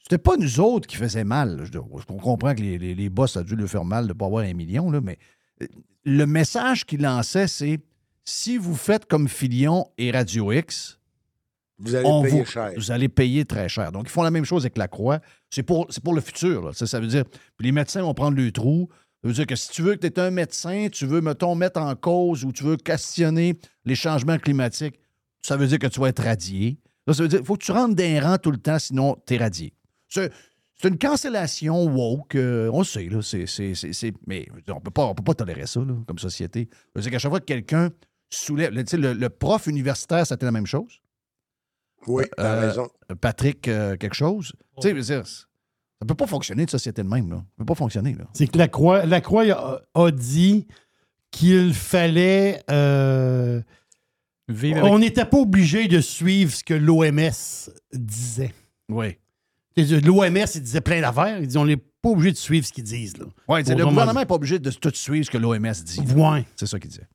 c'était 0.03 0.19
pas 0.19 0.37
nous 0.37 0.61
autres 0.61 0.87
qui 0.87 0.97
faisaient 0.97 1.25
mal. 1.25 1.63
Je, 1.65 1.73
je 1.73 2.05
comprends 2.19 2.55
que 2.55 2.61
les, 2.61 2.77
les, 2.79 2.95
les 2.95 3.09
boss, 3.09 3.33
ça 3.33 3.41
a 3.41 3.43
dû 3.45 3.57
leur 3.57 3.69
faire 3.69 3.85
mal 3.85 4.05
de 4.05 4.09
ne 4.09 4.13
pas 4.19 4.27
avoir 4.27 4.45
un 4.45 4.53
million, 4.53 4.91
là, 4.91 5.01
mais 5.01 5.19
euh, 5.63 5.67
le 6.05 6.27
message 6.27 6.85
qu'ils 6.85 7.01
lançaient, 7.03 7.49
c'est 7.49 7.79
si 8.25 8.57
vous 8.57 8.75
faites 8.75 9.07
comme 9.07 9.29
Filion 9.29 9.87
et 9.99 10.11
Radio 10.11 10.51
X, 10.53 10.99
Vous 11.79 11.95
allez 11.95 12.09
payer 12.23 12.41
vous, 12.41 12.45
cher. 12.47 12.73
vous 12.77 12.91
allez 12.91 13.09
payer 13.09 13.45
très 13.45 13.69
cher. 13.69 13.93
Donc, 13.93 14.05
ils 14.07 14.11
font 14.11 14.23
la 14.23 14.31
même 14.31 14.45
chose 14.45 14.63
avec 14.65 14.79
la 14.79 14.89
croix. 14.89 15.21
C'est 15.51 15.63
pour, 15.63 15.87
c'est 15.91 16.03
pour 16.03 16.15
le 16.15 16.21
futur. 16.21 16.63
là. 16.67 16.73
Ça, 16.73 16.87
ça 16.87 17.01
veut 17.01 17.07
dire, 17.07 17.25
puis 17.57 17.67
les 17.67 17.73
médecins 17.73 18.03
vont 18.03 18.15
prendre 18.15 18.37
le 18.37 18.51
trou. 18.53 18.89
Ça 19.23 19.29
veut 19.29 19.35
dire 19.35 19.47
que 19.47 19.57
si 19.57 19.69
tu 19.71 19.83
veux 19.83 19.95
que 19.97 20.01
tu 20.01 20.07
es 20.07 20.19
un 20.21 20.31
médecin, 20.31 20.89
tu 20.91 21.07
veux, 21.07 21.21
mettons, 21.21 21.55
mettre 21.55 21.81
en 21.81 21.95
cause 21.97 22.45
ou 22.45 22.53
tu 22.53 22.63
veux 22.65 22.77
questionner 22.77 23.57
les 23.85 23.95
changements 23.95 24.39
climatiques, 24.39 24.99
ça 25.43 25.57
veut 25.57 25.67
dire 25.67 25.79
que 25.79 25.87
tu 25.87 26.01
vas 26.01 26.09
être 26.09 26.23
radié. 26.23 26.79
Là, 27.07 27.13
ça 27.15 27.23
veut 27.23 27.29
dire 27.29 27.39
qu'il 27.41 27.47
faut 27.47 27.57
que 27.57 27.65
tu 27.65 27.73
rentres 27.73 27.95
d'un 27.95 28.21
rang 28.23 28.39
tout 28.39 28.51
le 28.51 28.59
temps, 28.59 28.79
sinon 28.79 29.17
tu 29.27 29.35
es 29.35 29.37
radié. 29.39 29.75
C'est, 30.09 30.31
c'est 30.81 30.89
une 30.89 30.99
cancellation 30.99 31.85
woke. 31.87 32.35
euh, 32.35 32.71
on 32.73 32.85
sait, 32.85 33.09
là. 33.09 33.21
C'est, 33.23 33.47
c'est- 33.47 33.75
c'est- 33.75 33.93
c'est- 33.93 34.15
mais 34.27 34.47
on 34.69 34.75
on 34.77 35.15
peut 35.15 35.23
pas 35.25 35.35
tolérer 35.35 35.67
ça 35.67 35.81
là, 35.81 35.95
comme 36.07 36.19
société. 36.19 36.69
Ça 36.73 36.79
veut 36.97 37.03
dire 37.03 37.11
qu'à 37.11 37.19
chaque 37.19 37.31
fois 37.31 37.41
que 37.41 37.45
quelqu'un 37.47 37.91
soulève. 38.37 38.73
Le, 38.75 39.13
le 39.13 39.29
prof 39.31 39.67
universitaire, 39.67 40.27
c'était 40.27 40.47
la 40.47 40.53
même 40.53 40.67
chose. 40.67 41.01
Oui, 42.07 42.25
t'as 42.37 42.43
Euh, 42.45 42.69
raison. 42.69 42.89
Patrick 43.21 43.67
euh, 43.69 43.97
quelque 43.97 44.15
chose. 44.15 44.53
Tu 44.77 44.83
sais, 44.83 44.91
je 44.91 44.95
veux 44.97 45.03
dire, 45.03 45.27
ça 45.27 45.45
ne 46.03 46.07
peut 46.07 46.15
pas 46.15 46.27
fonctionner 46.27 46.63
une 46.63 46.69
société 46.69 47.03
de 47.03 47.09
même. 47.09 47.31
Là. 47.31 47.37
Ça 47.37 47.45
peut 47.59 47.65
pas 47.65 47.75
fonctionner. 47.75 48.15
Là. 48.15 48.25
C'est 48.35 48.47
que 48.47 48.59
la 48.59 48.69
Croix, 48.69 49.07
la 49.07 49.21
Croix 49.21 49.45
a, 49.51 49.81
a 49.95 50.11
dit 50.11 50.67
qu'il 51.31 51.73
fallait. 51.75 52.63
euh, 52.71 53.63
Vivre 54.49 54.81
avec- 54.81 54.93
on 54.93 54.99
n'était 54.99 55.25
pas 55.25 55.39
obligé 55.39 55.89
de 55.89 56.01
suivre 56.03 56.53
ce 56.53 56.63
que 56.63 56.75
l'OMS 56.75 57.71
disait. 57.95 58.53
Oui. 58.91 59.17
L'OMS, 59.77 60.47
il 60.55 60.61
disait 60.63 60.83
plein 60.83 61.01
d'affaires. 61.01 61.39
Il 61.41 61.47
dit 61.49 61.57
on 61.57 61.65
n'est 61.65 61.79
pas 61.79 62.11
obligé 62.11 62.31
de 62.33 62.37
suivre 62.37 62.67
ce 62.67 62.73
qu'ils 62.73 62.85
disent. 62.85 63.17
Là. 63.17 63.25
Ouais, 63.49 63.63
le 63.63 63.85
gouvernement 63.87 64.21
n'est 64.21 64.27
pas 64.27 64.35
obligé 64.35 64.59
de 64.59 64.71
tout 64.71 64.93
suivre 64.95 65.25
ce 65.25 65.31
que 65.31 65.39
l'OMS 65.39 65.73
dit. 65.83 66.01
dit. 66.03 66.13
Ouais. 66.15 66.45
C'est 66.57 66.67
ça 66.67 66.79
qu'il 66.79 66.91
disait. 66.91 67.09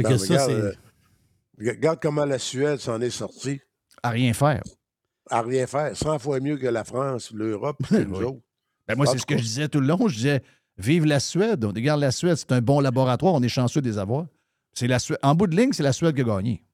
Fait 0.00 0.04
que 0.04 0.08
Ben, 0.08 0.18
ça, 0.18 0.34
regarde, 0.46 0.50
c'est- 1.58 1.66
euh, 1.66 1.72
regarde 1.72 1.98
comment 2.02 2.24
la 2.24 2.38
Suède 2.38 2.78
s'en 2.78 3.00
est 3.00 3.10
sortie. 3.10 3.60
À 4.02 4.10
rien 4.10 4.32
faire. 4.32 4.62
À 5.30 5.42
rien 5.42 5.66
faire. 5.66 5.96
100 5.96 6.18
fois 6.18 6.40
mieux 6.40 6.56
que 6.56 6.66
la 6.66 6.84
France, 6.84 7.30
l'Europe, 7.32 7.76
que 7.88 7.94
nous 8.04 8.16
Oui. 8.18 8.24
autres. 8.24 8.40
Ben, 8.88 8.96
moi, 8.96 9.06
c'est 9.06 9.18
ce 9.18 9.26
que 9.26 9.36
je 9.36 9.42
disais 9.42 9.68
tout 9.68 9.80
le 9.80 9.86
long. 9.86 10.08
Je 10.08 10.16
disais 10.16 10.42
vive 10.78 11.04
la 11.04 11.20
Suède. 11.20 11.64
On 11.64 11.68
regarde 11.68 12.00
la 12.00 12.10
Suède, 12.10 12.36
c'est 12.36 12.52
un 12.52 12.60
bon 12.60 12.80
laboratoire. 12.80 13.34
On 13.34 13.42
est 13.42 13.48
chanceux 13.48 13.80
de 13.82 13.88
les 13.88 13.98
avoir. 13.98 14.26
C'est 14.72 14.86
la 14.88 14.98
Suède. 14.98 15.18
En 15.22 15.34
bout 15.34 15.46
de 15.46 15.56
ligne, 15.56 15.72
c'est 15.72 15.82
la 15.82 15.92
Suède 15.92 16.14
qui 16.14 16.22
a 16.22 16.24
gagné. 16.24 16.64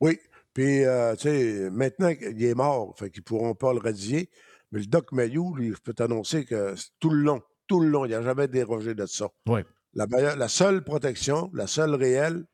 Oui. 0.00 0.18
Puis, 0.52 0.84
euh, 0.84 1.16
tu 1.16 1.22
sais, 1.22 1.70
maintenant 1.70 2.14
qu'il 2.14 2.42
est 2.44 2.54
mort, 2.54 2.94
fait 2.96 3.10
qu'ils 3.10 3.22
ne 3.22 3.24
pourront 3.24 3.54
pas 3.54 3.72
le 3.72 3.80
radier. 3.80 4.28
Mais 4.70 4.80
le 4.80 4.86
Doc 4.86 5.10
Mayou, 5.10 5.54
lui, 5.56 5.70
je 5.72 5.80
peux 5.82 5.94
t'annoncer 5.94 6.44
que 6.44 6.76
c'est 6.76 6.88
tout 7.00 7.10
le 7.10 7.22
long, 7.22 7.40
tout 7.66 7.80
le 7.80 7.88
long, 7.88 8.04
il 8.04 8.10
n'a 8.12 8.22
jamais 8.22 8.46
dérogé 8.46 8.94
de 8.94 9.06
ça. 9.06 9.28
Oui. 9.48 9.60
La, 9.94 10.06
meilleure- 10.06 10.36
la 10.36 10.48
seule 10.48 10.82
protection, 10.82 11.50
la 11.54 11.66
seule 11.66 11.94
réelle, 11.94 12.44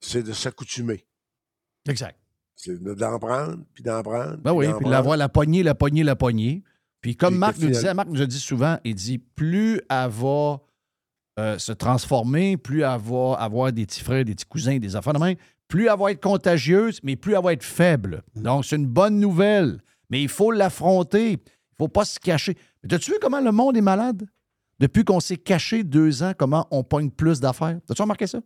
c'est 0.00 0.22
de 0.22 0.32
s'accoutumer. 0.32 1.04
Exact. 1.88 2.18
C'est 2.56 2.82
de- 2.82 2.94
d'en 2.94 3.18
prendre, 3.18 3.58
puis 3.74 3.82
d'en 3.84 4.02
prendre. 4.02 4.36
Ben 4.38 4.52
oui, 4.52 4.66
puis 4.66 4.72
prendre. 4.74 4.90
l'avoir, 4.90 5.16
la 5.16 5.28
poignée, 5.28 5.62
la 5.62 5.74
poignée, 5.74 6.02
la 6.02 6.16
poignée. 6.16 6.62
Puis 7.00 7.16
comme 7.16 7.30
Puis 7.34 7.38
Marc 7.38 7.58
nous 7.58 7.68
disait, 7.68 7.94
Marc 7.94 8.08
nous 8.08 8.20
a 8.22 8.26
dit 8.26 8.40
souvent, 8.40 8.78
il 8.84 8.94
dit 8.96 9.18
plus 9.18 9.80
elle 9.88 10.10
va 10.10 10.60
euh, 11.38 11.56
se 11.58 11.70
transformer, 11.70 12.56
plus 12.56 12.80
elle 12.82 13.00
va 13.00 13.34
avoir 13.38 13.72
des 13.72 13.86
petits 13.86 14.02
frères, 14.02 14.24
des 14.24 14.34
petits 14.34 14.44
cousins, 14.46 14.78
des 14.78 14.96
enfants 14.96 15.12
de 15.12 15.20
même, 15.20 15.36
plus 15.68 15.86
elle 15.86 15.96
va 15.98 16.10
être 16.10 16.20
contagieuse, 16.20 16.98
mais 17.04 17.14
plus 17.14 17.34
elle 17.34 17.44
va 17.44 17.52
être 17.52 17.62
faible. 17.62 18.22
Donc, 18.34 18.64
c'est 18.64 18.74
une 18.74 18.86
bonne 18.88 19.20
nouvelle. 19.20 19.80
Mais 20.10 20.20
il 20.22 20.28
faut 20.28 20.50
l'affronter. 20.50 21.32
Il 21.32 21.36
ne 21.36 21.84
faut 21.84 21.88
pas 21.88 22.04
se 22.04 22.18
cacher. 22.18 22.56
Mais 22.82 22.92
as-tu 22.94 23.12
vu 23.12 23.18
comment 23.20 23.40
le 23.40 23.52
monde 23.52 23.76
est 23.76 23.80
malade? 23.82 24.26
Depuis 24.80 25.04
qu'on 25.04 25.20
s'est 25.20 25.36
caché 25.36 25.82
deux 25.84 26.22
ans, 26.22 26.32
comment 26.36 26.66
on 26.70 26.84
pogne 26.84 27.10
plus 27.10 27.40
d'affaires? 27.40 27.78
As-tu 27.90 28.02
remarqué 28.02 28.26
ça? 28.26 28.40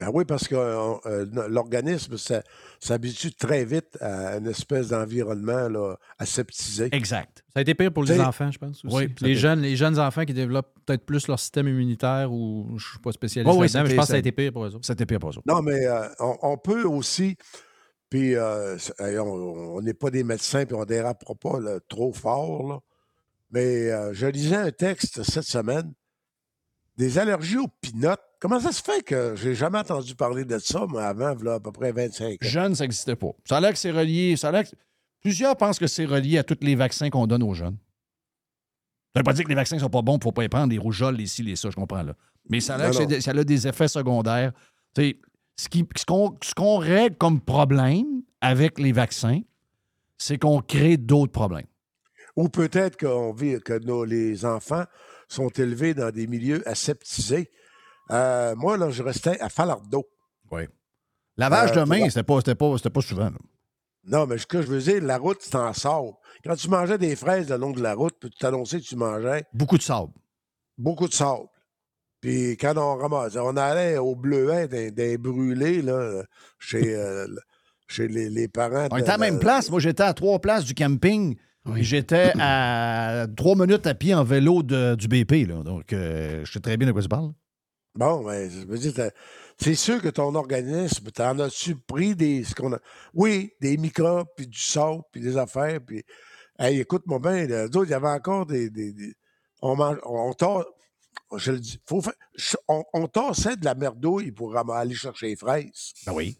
Ben 0.00 0.10
oui, 0.12 0.24
parce 0.24 0.48
que 0.48 0.56
euh, 0.56 0.94
euh, 1.06 1.26
l'organisme 1.48 2.16
ça- 2.18 2.42
s'habitue 2.80 3.32
très 3.32 3.64
vite 3.64 3.96
à 4.00 4.36
une 4.38 4.48
espèce 4.48 4.88
d'environnement 4.88 5.68
là, 5.68 5.94
aseptisé. 6.18 6.88
Exact. 6.90 7.44
Ça 7.52 7.58
a 7.58 7.60
été 7.60 7.72
pire 7.76 7.92
pour 7.92 8.02
les 8.02 8.18
enfants, 8.18 8.50
je 8.50 8.58
pense. 8.58 8.84
Aussi. 8.84 8.96
Oui, 8.96 9.02
ça 9.16 9.24
a 9.24 9.28
les, 9.28 9.32
été- 9.32 9.34
jeunes, 9.36 9.60
les 9.60 9.76
jeunes 9.76 10.00
enfants 10.00 10.24
qui 10.24 10.34
développent 10.34 10.74
peut-être 10.84 11.06
plus 11.06 11.28
leur 11.28 11.38
système 11.38 11.68
immunitaire 11.68 12.32
ou 12.32 12.66
je 12.70 12.74
ne 12.74 12.90
suis 12.90 12.98
pas 12.98 13.12
spécialiste 13.12 13.54
Oui, 13.54 13.60
oui, 13.60 13.66
là-dedans, 13.68 13.82
mais 13.84 13.90
je 13.90 13.94
pense 13.94 14.04
que 14.04 14.08
ça 14.08 14.12
a 14.14 14.16
ça- 14.16 14.18
été 14.18 14.32
pire 14.32 14.52
pour 14.52 14.64
eux 14.64 14.74
autres. 14.74 14.84
C'était 14.86 15.06
pire 15.06 15.20
pour 15.20 15.30
eux 15.30 15.38
autres. 15.38 15.46
Non, 15.46 15.62
mais 15.62 15.86
euh, 15.86 16.08
on, 16.18 16.36
on 16.42 16.56
peut 16.56 16.82
aussi 16.82 17.36
Puis 18.10 18.34
euh, 18.34 18.76
on 18.98 19.80
n'est 19.82 19.94
pas 19.94 20.10
des 20.10 20.24
médecins, 20.24 20.66
puis 20.66 20.74
on 20.74 20.84
dérapera 20.84 21.34
pas 21.36 21.60
là, 21.60 21.78
trop 21.88 22.12
fort. 22.12 22.66
là. 22.68 22.80
Mais 23.52 23.90
euh, 23.90 24.12
je 24.14 24.26
lisais 24.26 24.56
un 24.56 24.70
texte 24.70 25.22
cette 25.22 25.44
semaine. 25.44 25.92
Des 26.96 27.18
allergies 27.18 27.58
aux 27.58 27.68
pinottes. 27.80 28.20
Comment 28.40 28.60
ça 28.60 28.72
se 28.72 28.82
fait 28.82 29.02
que 29.02 29.34
j'ai 29.36 29.54
jamais 29.54 29.78
entendu 29.78 30.14
parler 30.14 30.44
de 30.44 30.58
ça, 30.58 30.86
moi, 30.86 31.04
avant, 31.04 31.34
là, 31.42 31.54
à 31.54 31.60
peu 31.60 31.70
près 31.72 31.92
25 31.92 32.32
ans? 32.32 32.36
Jeunes, 32.40 32.74
ça 32.74 32.84
n'existait 32.84 33.16
pas. 33.16 33.30
Ça 33.44 33.56
a 33.58 33.60
l'air 33.60 33.72
que 33.72 33.78
c'est 33.78 33.90
relié. 33.92 34.36
Ça 34.36 34.48
a 34.48 34.64
que- 34.64 34.70
Plusieurs 35.20 35.56
pensent 35.56 35.78
que 35.78 35.86
c'est 35.86 36.04
relié 36.04 36.38
à 36.38 36.42
tous 36.44 36.58
les 36.60 36.74
vaccins 36.74 37.08
qu'on 37.08 37.26
donne 37.26 37.42
aux 37.44 37.54
jeunes. 37.54 37.76
Ça 39.14 39.20
veut 39.20 39.24
pas 39.24 39.32
dire 39.32 39.44
que 39.44 39.48
les 39.50 39.54
vaccins 39.54 39.78
sont 39.78 39.90
pas 39.90 40.02
bons, 40.02 40.14
il 40.14 40.18
ne 40.18 40.22
faut 40.22 40.32
pas 40.32 40.42
les 40.42 40.48
prendre, 40.48 40.72
les 40.72 40.78
rougeoles, 40.78 41.16
les 41.16 41.26
ci, 41.26 41.42
les 41.42 41.54
ça, 41.54 41.70
je 41.70 41.76
comprends. 41.76 42.02
Là. 42.02 42.14
Mais 42.48 42.60
ça 42.60 42.74
a 42.74 42.78
l'air 42.78 42.90
que 42.90 43.20
ça 43.20 43.30
a 43.30 43.44
des 43.44 43.68
effets 43.68 43.88
secondaires. 43.88 44.52
Qu'on 44.96 46.36
ce 46.42 46.54
qu'on 46.54 46.76
règle 46.78 47.16
comme 47.16 47.40
problème 47.40 48.22
avec 48.40 48.78
les 48.78 48.92
vaccins, 48.92 49.40
c'est 50.18 50.38
qu'on 50.38 50.60
crée 50.60 50.96
d'autres 50.96 51.32
problèmes. 51.32 51.66
Ou 52.36 52.48
peut-être 52.48 52.96
qu'on 52.98 53.32
vit, 53.32 53.60
que 53.60 53.78
nos, 53.78 54.04
les 54.04 54.44
enfants 54.44 54.84
sont 55.28 55.48
élevés 55.50 55.94
dans 55.94 56.10
des 56.10 56.26
milieux 56.26 56.66
aseptisés. 56.68 57.50
Euh, 58.10 58.54
moi, 58.56 58.76
là, 58.76 58.90
je 58.90 59.02
restais 59.02 59.38
à 59.40 59.48
Falardeau. 59.48 60.06
Oui. 60.50 60.62
Lavage 61.36 61.70
Euh, 61.76 61.82
de 61.84 61.88
main, 61.88 62.08
c'était 62.08 62.22
pas, 62.22 62.38
c'était 62.38 62.54
pas, 62.54 62.74
pas 62.92 63.00
souvent. 63.00 63.24
là. 63.30 63.38
Non, 64.04 64.26
mais 64.26 64.38
ce 64.38 64.46
que 64.46 64.60
je 64.62 64.66
veux 64.66 64.80
dire, 64.80 65.02
la 65.02 65.16
route, 65.18 65.38
c'est 65.40 65.54
en 65.54 65.72
sable. 65.72 66.08
Quand 66.44 66.56
tu 66.56 66.68
mangeais 66.68 66.98
des 66.98 67.14
fraises 67.16 67.48
le 67.48 67.56
long 67.56 67.70
de 67.70 67.80
la 67.82 67.94
route, 67.94 68.14
peux-tu 68.18 68.36
t'annoncer 68.38 68.80
que 68.80 68.86
tu 68.86 68.96
mangeais 68.96 69.44
Beaucoup 69.54 69.78
de 69.78 69.82
sable. 69.82 70.12
beaucoup 70.76 71.06
de 71.08 71.14
sable. 71.14 71.46
Puis 72.20 72.56
quand 72.56 72.76
on 72.76 72.96
ramassait, 72.96 73.38
on 73.38 73.56
allait 73.56 73.98
au 73.98 74.14
bleuet 74.16 74.68
brûlés, 75.18 75.82
là, 75.82 76.22
chez, 76.58 76.94
euh, 76.96 77.26
chez 77.86 78.08
les, 78.08 78.28
les 78.30 78.48
parents. 78.48 78.88
On 78.90 78.96
était 78.96 79.08
à 79.10 79.12
la 79.12 79.18
même 79.18 79.38
place. 79.38 79.70
Moi, 79.70 79.80
j'étais 79.80 80.02
à 80.02 80.14
trois 80.14 80.38
places 80.40 80.64
du 80.64 80.74
camping. 80.74 81.36
Et 81.76 81.82
J'étais 81.84 82.32
à 82.40 83.26
trois 83.36 83.54
minutes 83.54 83.86
à 83.86 83.94
pied 83.94 84.14
en 84.14 84.24
vélo 84.24 84.62
de- 84.62 84.94
du 84.96 85.06
BP. 85.08 85.46
Là. 85.46 85.62
Donc, 85.62 85.92
euh, 85.92 86.44
je 86.44 86.52
sais 86.52 86.60
très 86.60 86.76
bien 86.76 86.88
de 86.88 86.92
quoi 86.92 87.02
tu 87.02 87.08
parles. 87.08 87.30
Bon, 87.94 88.24
mais 88.26 88.48
je 88.50 88.66
veux 88.66 88.78
dire, 88.78 88.94
t'as- 88.94 89.10
c'est 89.58 89.74
sûr 89.74 90.00
que 90.00 90.08
ton 90.08 90.34
organisme, 90.34 91.10
t'en 91.10 91.38
as-tu 91.38 91.76
pris 91.76 92.16
des. 92.16 92.42
Ce 92.42 92.54
qu'on 92.54 92.72
a, 92.72 92.78
oui, 93.14 93.52
des 93.60 93.76
microbes, 93.76 94.26
puis 94.36 94.46
du 94.46 94.58
sable, 94.58 95.02
puis 95.12 95.20
des 95.20 95.36
affaires, 95.36 95.80
puis. 95.86 96.02
Hey, 96.58 96.80
écoute-moi 96.80 97.18
bien, 97.18 97.46
là, 97.46 97.68
d'autres, 97.68 97.88
il 97.88 97.92
y 97.92 97.94
avait 97.94 98.08
encore 98.08 98.46
des. 98.46 98.68
des- 98.70 98.92
des- 98.92 99.14
on 99.60 99.76
mange. 99.76 99.98
On, 100.04 100.32
on 100.40 100.64
Je 101.38 101.52
le 101.52 101.60
dis. 101.60 101.78
Faut 101.86 102.00
faire- 102.00 102.12
je- 102.34 102.56
on, 102.68 102.82
on 102.94 103.06
tassait 103.06 103.56
de 103.56 103.64
la 103.64 103.74
merdouille 103.74 104.32
pour 104.32 104.56
aller 104.56 104.94
chercher 104.94 105.28
les 105.28 105.36
fraises. 105.36 105.92
Ben 106.06 106.12
oui. 106.14 106.38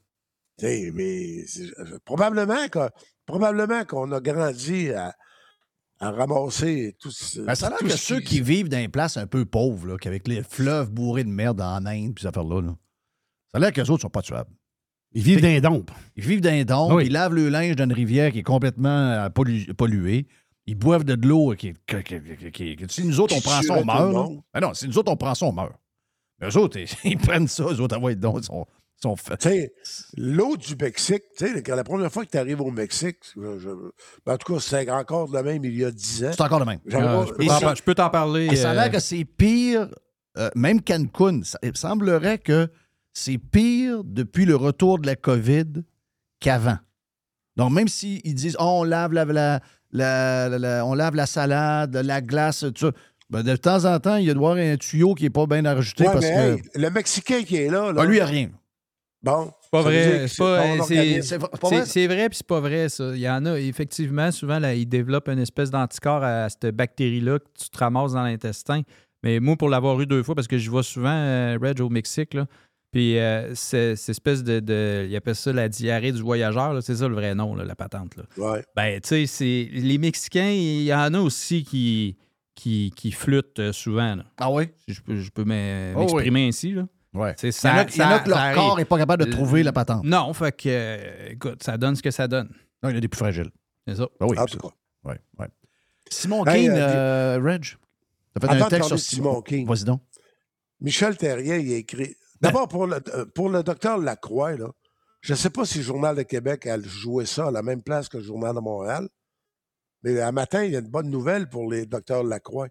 Tu 0.59 0.67
sais, 0.67 0.91
mais 0.93 1.47
c'est- 1.47 1.71
probablement 2.05 2.69
que 2.69 2.89
probablement 3.27 3.85
qu'on 3.85 4.11
a 4.13 4.21
grandi 4.21 4.91
à, 4.91 5.15
à 6.01 6.11
ramasser 6.11 6.97
tout 7.01 7.11
ce. 7.11 7.41
Ben, 7.41 7.55
ça 7.55 7.69
a 7.69 7.71
que 7.79 7.89
ce 7.89 7.97
ceux 7.97 8.21
qui 8.21 8.41
vivent 8.41 8.69
dans 8.69 8.79
des 8.79 8.89
places 8.89 9.17
un 9.17 9.27
peu 9.27 9.45
pauvres, 9.45 9.87
là, 9.87 9.97
qu'avec 9.99 10.27
les 10.29 10.43
fleuves 10.43 10.91
bourrés 10.91 11.25
de 11.25 11.31
merde 11.31 11.61
en 11.61 11.85
Inde, 11.87 12.15
puis 12.15 12.23
ces 12.23 12.29
affaires-là, 12.29 12.61
là, 12.63 12.75
ça 13.53 13.59
a 13.59 13.59
l'air 13.61 13.73
qu'eux 13.73 13.91
autres 13.91 14.03
sont 14.03 14.11
pas 14.11 14.23
tuables. 14.23 14.51
Ils 15.15 15.23
vivent 15.23 15.43
dans 15.43 15.49
les 15.49 15.61
dompes. 15.61 15.91
Ils 16.17 16.25
vivent 16.25 16.41
dans 16.41 16.51
les 16.51 16.65
dômes, 16.65 16.95
Oui. 16.95 17.07
ils 17.07 17.13
lavent 17.13 17.35
le 17.35 17.49
linge 17.51 17.77
dans 17.77 17.85
une 17.85 17.93
rivière 17.93 18.33
qui 18.33 18.39
est 18.39 18.43
complètement 18.43 18.89
euh, 18.89 19.29
pollu- 19.29 19.73
polluée. 19.75 20.27
Ils 20.67 20.75
boivent 20.77 21.05
de 21.05 21.15
l'eau 21.27 21.55
qui, 21.55 21.75
qui- 21.87 22.03
qui- 22.03 22.51
qui- 22.53 22.77
qui- 22.77 22.85
Si 22.89 23.05
nous 23.07 23.21
autres, 23.21 23.35
on 23.37 23.41
prend 23.41 23.61
ça, 23.63 23.75
on 23.75 23.85
meurt. 23.85 24.31
Ben 24.55 24.61
non, 24.61 24.73
si 24.75 24.87
nous 24.89 24.97
autres, 24.99 25.13
on 25.13 25.17
prend 25.17 25.35
ça, 25.35 25.45
on 25.47 25.53
meurt. 25.53 25.75
Mais 26.41 26.49
eux 26.49 26.57
autres, 26.57 26.79
ils, 27.05 27.11
ils 27.11 27.19
prennent 27.19 27.47
ça, 27.49 27.65
eux 27.65 27.81
autres, 27.81 27.97
ah 27.99 28.01
ouais, 28.03 28.15
donc, 28.17 28.39
ils 28.39 28.45
sont, 28.45 28.65
sont 29.03 29.17
faits. 29.17 29.73
L'eau 30.17 30.57
du 30.57 30.77
Mexique, 30.77 31.23
quand 31.41 31.75
la 31.75 31.85
première 31.85 32.13
fois 32.13 32.25
que 32.25 32.31
tu 32.31 32.39
arrives 32.39 32.61
au 32.61 32.71
Mexique, 32.71 33.17
je- 33.37 33.59
je- 33.59 33.69
ben, 34.25 34.35
en 34.35 34.37
tout 34.37 34.53
cas, 34.55 34.61
c'est 34.61 34.89
encore 34.91 35.29
le 35.33 35.43
même 35.43 35.65
il 35.65 35.77
y 35.77 35.85
a 35.85 35.91
10 35.91 36.25
ans. 36.25 36.31
C'est 36.33 36.41
encore 36.43 36.61
le 36.61 36.67
même. 36.67 36.79
Je 36.87 37.83
peux 37.83 37.95
t'en 37.95 38.11
parler. 38.11 38.47
Et 38.53 38.57
ça 38.57 38.71
a 38.71 38.73
euh, 38.73 38.75
l'air 38.77 38.91
que 38.91 39.01
c'est 39.01 39.25
pire, 39.25 39.89
euh, 40.39 40.51
même 40.55 40.81
Cancun, 40.81 41.41
ça- 41.43 41.59
il 41.63 41.77
semblerait 41.77 42.39
que 42.39 42.69
c'est 43.13 43.39
pire 43.39 44.03
depuis 44.05 44.45
le 44.45 44.57
retour 44.57 44.99
de 44.99 45.07
la 45.07 45.17
COVID 45.17 45.83
qu'avant. 46.41 46.79
Donc, 47.57 47.73
même 47.73 47.89
s'ils 47.89 48.23
disent, 48.35 48.57
oh, 48.59 48.79
on 48.81 48.85
lave 48.85 49.13
la, 49.13 49.25
la- 49.27 49.61
la- 49.93 50.49
la- 50.49 50.59
la- 50.59 50.87
on 50.87 50.95
lave 50.95 51.15
la 51.15 51.27
salade, 51.27 51.95
la 51.97 52.21
glace, 52.23 52.61
tout 52.75 52.87
ça, 52.87 52.93
ben, 53.29 53.43
de 53.43 53.57
temps 53.57 53.85
en 53.85 53.99
temps, 54.01 54.17
il 54.17 54.27
y 54.27 54.31
a 54.31 54.35
de 54.35 54.39
voir 54.39 54.57
un 54.57 54.77
tuyau 54.77 55.15
qui 55.15 55.25
n'est 55.25 55.31
pas 55.31 55.47
bien 55.47 55.65
Ouais, 56.07 56.13
parce 56.13 56.25
mais, 56.25 56.31
que. 56.33 56.55
hey, 56.55 56.63
le 56.83 56.91
Mexicain 56.91 57.43
qui 57.43 57.57
est 57.57 57.71
là, 57.71 57.93
là 57.93 58.01
Ah, 58.03 58.05
lui, 58.07 58.17
il 58.17 58.19
n'y 58.19 58.21
a 58.21 58.27
rien. 58.27 58.51
Bon. 59.23 59.53
C'est 59.63 59.71
pas 59.71 59.83
dire 59.83 59.91
vrai. 59.91 60.29
C'est 60.29 60.39
pas, 60.39 60.45
euh, 60.45 60.79
c'est- 61.85 62.07
vrai? 62.07 62.29
puis 62.29 62.37
c'est 62.39 62.47
pas 62.47 62.61
vrai, 62.61 62.89
ça. 62.89 63.13
Il 63.15 63.21
y 63.21 63.29
en 63.29 63.45
a, 63.47 63.59
effectivement, 63.59 64.31
souvent, 64.31 64.59
là, 64.59 64.75
ils 64.75 64.87
développent 64.87 65.29
une 65.29 65.39
espèce 65.39 65.71
d'anticorps 65.71 66.23
à 66.25 66.49
cette 66.49 66.75
bactérie-là 66.75 67.39
que 67.39 67.45
tu 67.59 67.71
te 67.71 67.79
ramasses 67.79 68.13
dans 68.13 68.23
l'intestin. 68.23 68.83
Mais 69.23 69.39
moi, 69.41 69.57
pour 69.57 69.69
l'avoir 69.69 70.01
eu 70.01 70.07
deux 70.07 70.23
fois, 70.23 70.35
parce 70.35 70.49
que 70.49 70.59
je 70.59 70.69
vois 70.71 70.83
souvent, 70.83 71.09
euh, 71.15 71.57
Reg, 71.61 71.81
au 71.81 71.89
Mexique, 71.89 72.35
là, 72.35 72.47
puis 72.91 73.19
euh, 73.19 73.55
c'est 73.55 73.97
cette 73.97 74.11
espèce 74.11 74.43
de, 74.45 74.61
de- 74.61 75.07
Ils 75.09 75.17
appellent 75.17 75.35
ça 75.37 75.53
la 75.53 75.69
diarrhée 75.69 76.13
du 76.13 76.21
voyageur, 76.21 76.75
là, 76.75 76.81
c'est 76.83 76.97
ça 76.97 77.09
le 77.09 77.15
vrai 77.15 77.35
nom, 77.35 77.55
là, 77.55 77.65
la 77.65 77.75
patente. 77.77 78.17
Là. 78.17 78.25
Ouais. 78.37 78.65
Ben, 78.77 79.01
tu 79.01 79.09
sais, 79.09 79.27
c'est- 79.27 79.69
les 79.73 79.97
Mexicains, 79.99 80.51
il 80.51 80.83
y 80.83 80.93
en 80.93 81.15
a 81.15 81.21
aussi 81.21 81.63
qui, 81.65 82.17
qui, 82.55 82.93
qui 82.95 83.13
flûtent 83.13 83.61
euh, 83.61 83.73
souvent. 83.73 84.17
là. 84.17 84.25
Ah 84.39 84.51
oui? 84.51 84.65
Je 84.89 85.01
peux, 85.01 85.17
je 85.17 85.31
peux 85.31 85.43
Oh 85.43 86.01
m'exprimer 86.01 86.49
ainsi. 86.49 86.73
Là. 86.73 86.87
Ouais. 87.15 87.35
C'est 87.37 87.49
Il 87.63 87.67
y 87.67 87.71
en 87.71 87.77
a, 87.77 87.83
il 87.85 87.97
y 87.97 88.03
en 88.03 88.09
a 88.11 88.19
que 88.21 88.29
leur 88.31 88.39
ça 88.39 88.55
corps 88.55 88.77
n'est 88.79 88.85
pas 88.85 88.99
capable 88.99 89.27
de 89.27 89.31
trouver 89.31 89.63
la 89.63 89.73
patente. 89.73 90.05
Non, 90.05 90.33
fait 90.33 90.53
que, 90.53 90.69
euh, 90.69 91.29
écoute, 91.31 91.63
ça 91.63 91.77
donne 91.77 91.95
ce 91.95 92.03
que 92.03 92.11
ça 92.11 92.27
donne. 92.27 92.49
Non, 92.83 92.89
il 92.89 92.93
y 92.93 92.95
en 92.95 92.99
a 92.99 93.01
des 93.01 93.09
plus 93.09 93.19
fragiles. 93.19 93.51
C'est 93.87 93.97
ça. 93.97 94.07
Ah 94.21 94.27
oui, 94.27 94.39
En 94.39 94.47
c'est 94.47 94.57
tout 94.57 94.69
cas. 94.69 94.69
ça. 94.69 95.11
Ouais, 95.11 95.21
ouais. 95.39 95.49
Simon 96.11 96.47
Hey, 96.47 96.67
Keane, 96.67 96.77
euh, 96.77 97.39
euh, 97.39 97.41
Reg, 97.43 97.77
t'as 98.35 98.41
fait 98.41 98.53
un 98.55 98.69
texte 98.69 98.71
parler 98.71 98.83
sur 98.85 98.97
de 98.97 99.01
Simon 99.01 99.43
Keane. 99.43 99.67
Vas-y 99.67 99.85
donc. 99.85 100.03
Michel 100.81 101.17
Terrien, 101.17 101.57
il 101.57 101.73
a 101.73 101.77
écrit. 101.77 102.17
D'abord, 102.41 102.67
pour 102.69 102.87
le, 102.87 102.97
euh, 103.15 103.25
pour 103.35 103.49
le 103.51 103.63
docteur 103.63 103.99
Lacroix, 103.99 104.53
là, 104.57 104.69
je 105.21 105.33
ne 105.33 105.37
sais 105.39 105.51
pas 105.51 105.65
si 105.65 105.79
le 105.79 105.85
Journal 105.85 106.17
de 106.17 106.23
Québec 106.23 106.67
a 106.67 106.81
joué 106.81 107.25
ça 107.27 107.49
à 107.49 107.51
la 107.51 107.63
même 107.63 107.83
place 107.83 108.09
que 108.09 108.17
le 108.17 108.25
Journal 108.25 108.55
de 108.55 108.61
Montréal, 108.61 109.09
mais 110.03 110.21
un 110.21 110.33
matin, 110.33 110.65
il 110.65 110.73
y 110.73 110.77
a 110.77 110.81
une 110.81 110.89
bonne 110.89 111.09
nouvelle 111.11 111.49
pour 111.49 111.71
les 111.71 111.87
docteurs 111.87 112.25
Lacroix. 112.25 112.69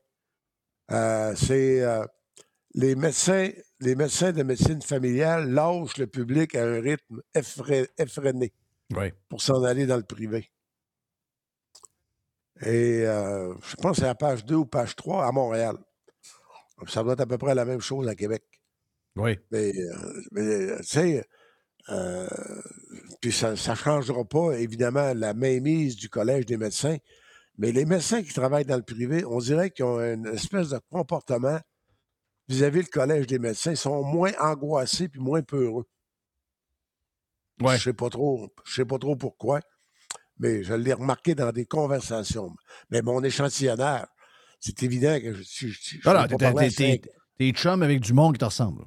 Euh, 0.92 1.34
c'est 1.38 1.82
euh, 1.82 2.04
les 2.74 2.96
médecins, 2.96 3.50
les 3.82 3.96
médecins 3.96 4.32
de 4.32 4.44
médecine 4.44 4.82
familiale 4.82 5.50
lâchent 5.52 5.98
le 5.98 6.08
public 6.08 6.56
à 6.56 6.64
un 6.64 6.80
rythme 6.82 7.22
effré- 7.36 7.90
effréné 7.98 8.54
Oui. 8.96 9.12
pour 9.30 9.42
s'en 9.42 9.64
aller 9.64 9.86
dans 9.86 9.98
le 9.98 10.04
privé. 10.04 10.50
Et 12.64 13.02
euh, 13.06 13.54
je 13.64 13.76
pense 13.78 13.98
que 13.98 14.04
c'est 14.04 14.08
à 14.10 14.16
page 14.16 14.46
2 14.46 14.56
ou 14.56 14.66
page 14.66 14.96
3 14.96 15.26
à 15.26 15.32
Montréal. 15.32 15.78
Ça 16.88 17.04
doit 17.04 17.14
être 17.14 17.22
à 17.22 17.26
peu 17.26 17.38
près 17.38 17.56
la 17.56 17.66
même 17.66 17.82
chose 17.82 18.08
à 18.08 18.16
Québec. 18.16 18.44
Oui. 19.16 19.38
Mais, 19.52 19.72
euh, 19.76 20.22
mais, 20.32 20.42
euh, 20.42 20.78
tu 20.80 20.84
sais, 20.86 21.26
euh, 21.90 22.28
puis 23.20 23.32
ça 23.32 23.52
ne 23.52 23.56
changera 23.56 24.24
pas, 24.26 24.52
évidemment, 24.54 25.14
la 25.16 25.34
mainmise 25.34 25.96
du 25.96 26.10
Collège 26.10 26.46
des 26.46 26.58
médecins. 26.58 26.98
Mais 27.58 27.72
les 27.72 27.86
médecins 27.86 28.24
qui 28.24 28.34
travaillent 28.34 28.66
dans 28.66 28.78
le 28.78 28.84
privé, 28.84 29.26
on 29.26 29.40
dirait 29.40 29.72
qu'ils 29.72 29.86
ont 29.86 30.00
une 30.00 30.28
espèce 30.28 30.70
de 30.70 30.80
comportement 30.92 31.60
vis-à-vis 32.52 32.84
du 32.84 32.89
Collège 32.89 33.28
des 33.28 33.39
médecins. 33.39 33.72
Ils 33.72 33.78
sont 33.78 34.04
moins 34.04 34.32
angoissés 34.39 35.08
puis 35.10 35.20
moins 35.20 35.41
peureux. 35.41 35.86
Ouais. 37.62 37.78
Je 37.78 37.84
sais 37.84 37.93
pas 37.93 38.10
trop, 38.10 38.49
je 38.66 38.74
sais 38.74 38.86
pas 38.86 38.97
trop 38.97 39.16
pourquoi, 39.16 39.60
mais 40.39 40.64
je 40.64 40.74
l'ai 40.74 40.93
remarqué 40.93 41.36
dans 41.36 41.52
des 41.52 41.66
conversations. 41.66 42.49
Mais 42.89 43.02
mon 43.02 43.24
échantillonneur, 43.24 44.08
c'est 44.60 44.82
évident 44.84 45.20
que 45.20 45.34
je, 45.34 45.66
non, 46.06 46.14
n'ai 46.22 46.28
pas 46.38 46.70
t'es- 47.38 47.52
chum 47.54 47.82
avec 47.84 47.99
du 48.02 48.14
monde 48.14 48.34
qui 48.34 48.39
te 48.39 48.45
ressemble. 48.45 48.86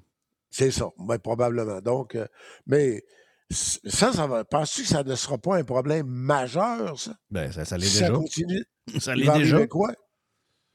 c'est 0.51 0.71
ça, 0.71 0.89
ben, 0.99 1.19
probablement. 1.19 1.81
Donc, 1.81 2.15
euh, 2.17 2.27
mais 2.67 3.03
ça, 3.51 4.13
ça 4.13 4.27
va. 4.27 4.45
Penses-tu 4.45 4.83
que 4.83 4.89
ça 4.89 5.03
ne 5.05 5.15
sera 5.15 5.39
pas 5.39 5.57
un 5.57 5.65
problème 5.65 6.07
majeur, 6.07 6.99
ça? 6.99 7.15
Ben, 7.31 7.53
ça, 7.53 7.65
ça 7.65 7.77
l'est 7.79 7.93
déjà. 7.93 8.11
continue, 8.11 8.65
Ça 9.01 9.15
l'est 9.15 9.33
déjà. 9.39 9.67
quoi? 9.69 9.93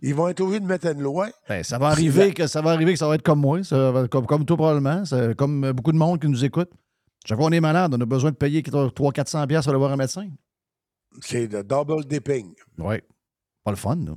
Ils 0.01 0.15
vont 0.15 0.27
être 0.29 0.39
obligés 0.41 0.61
de 0.61 0.65
mettre 0.65 0.87
une 0.87 1.01
loi. 1.01 1.29
Ben, 1.49 1.63
ça 1.63 1.77
va 1.77 1.87
arriver 1.87 2.33
que 2.33 2.47
ça 2.47 2.61
va 2.61 2.71
arriver 2.71 2.93
que 2.93 2.99
ça 2.99 3.07
va 3.07 3.15
être 3.15 3.21
comme 3.21 3.41
moi, 3.41 3.63
ça 3.63 3.91
va- 3.91 4.07
comme, 4.07 4.25
comme 4.25 4.45
toi 4.45 4.55
probablement, 4.55 5.03
ça- 5.05 5.33
comme 5.33 5.65
euh, 5.65 5.73
beaucoup 5.73 5.91
de 5.91 5.97
monde 5.97 6.21
qui 6.21 6.27
nous 6.27 6.45
écoute. 6.45 6.69
Chaque 7.25 7.37
fois 7.37 7.47
qu'on 7.47 7.53
est 7.53 7.59
malade, 7.59 7.93
on 7.93 7.99
a 7.99 8.05
besoin 8.05 8.31
de 8.31 8.35
payer 8.37 8.61
300-400$ 8.61 9.45
piastres 9.47 9.65
pour 9.65 9.71
aller 9.73 9.77
voir 9.79 9.91
un 9.91 9.97
médecin. 9.97 10.29
C'est 11.21 11.47
le 11.51 11.63
double 11.63 12.05
dipping. 12.05 12.53
Oui. 12.77 12.95
Pas 13.65 13.71
le 13.71 13.77
fun, 13.77 13.97
là. 13.97 14.13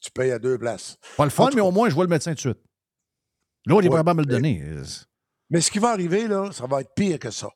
Tu 0.00 0.10
payes 0.10 0.32
à 0.32 0.38
deux 0.38 0.58
places. 0.58 0.96
Pas 1.16 1.24
le 1.24 1.30
fun, 1.30 1.46
tout 1.48 1.54
mais 1.56 1.60
au 1.62 1.70
moins, 1.70 1.88
je 1.88 1.94
vois 1.94 2.04
le 2.04 2.10
médecin 2.10 2.32
tout 2.32 2.36
de 2.36 2.40
suite. 2.40 2.58
L'autre, 3.66 3.82
il 3.84 3.86
est 3.86 3.90
capable 3.90 4.22
de 4.24 4.26
me 4.26 4.28
le 4.28 4.34
donner. 4.34 4.64
Mais 5.50 5.60
ce 5.60 5.70
qui 5.70 5.78
va 5.78 5.90
arriver, 5.90 6.26
là, 6.26 6.50
ça 6.52 6.66
va 6.66 6.80
être 6.80 6.92
pire 6.94 7.18
que 7.18 7.30
ça. 7.30 7.48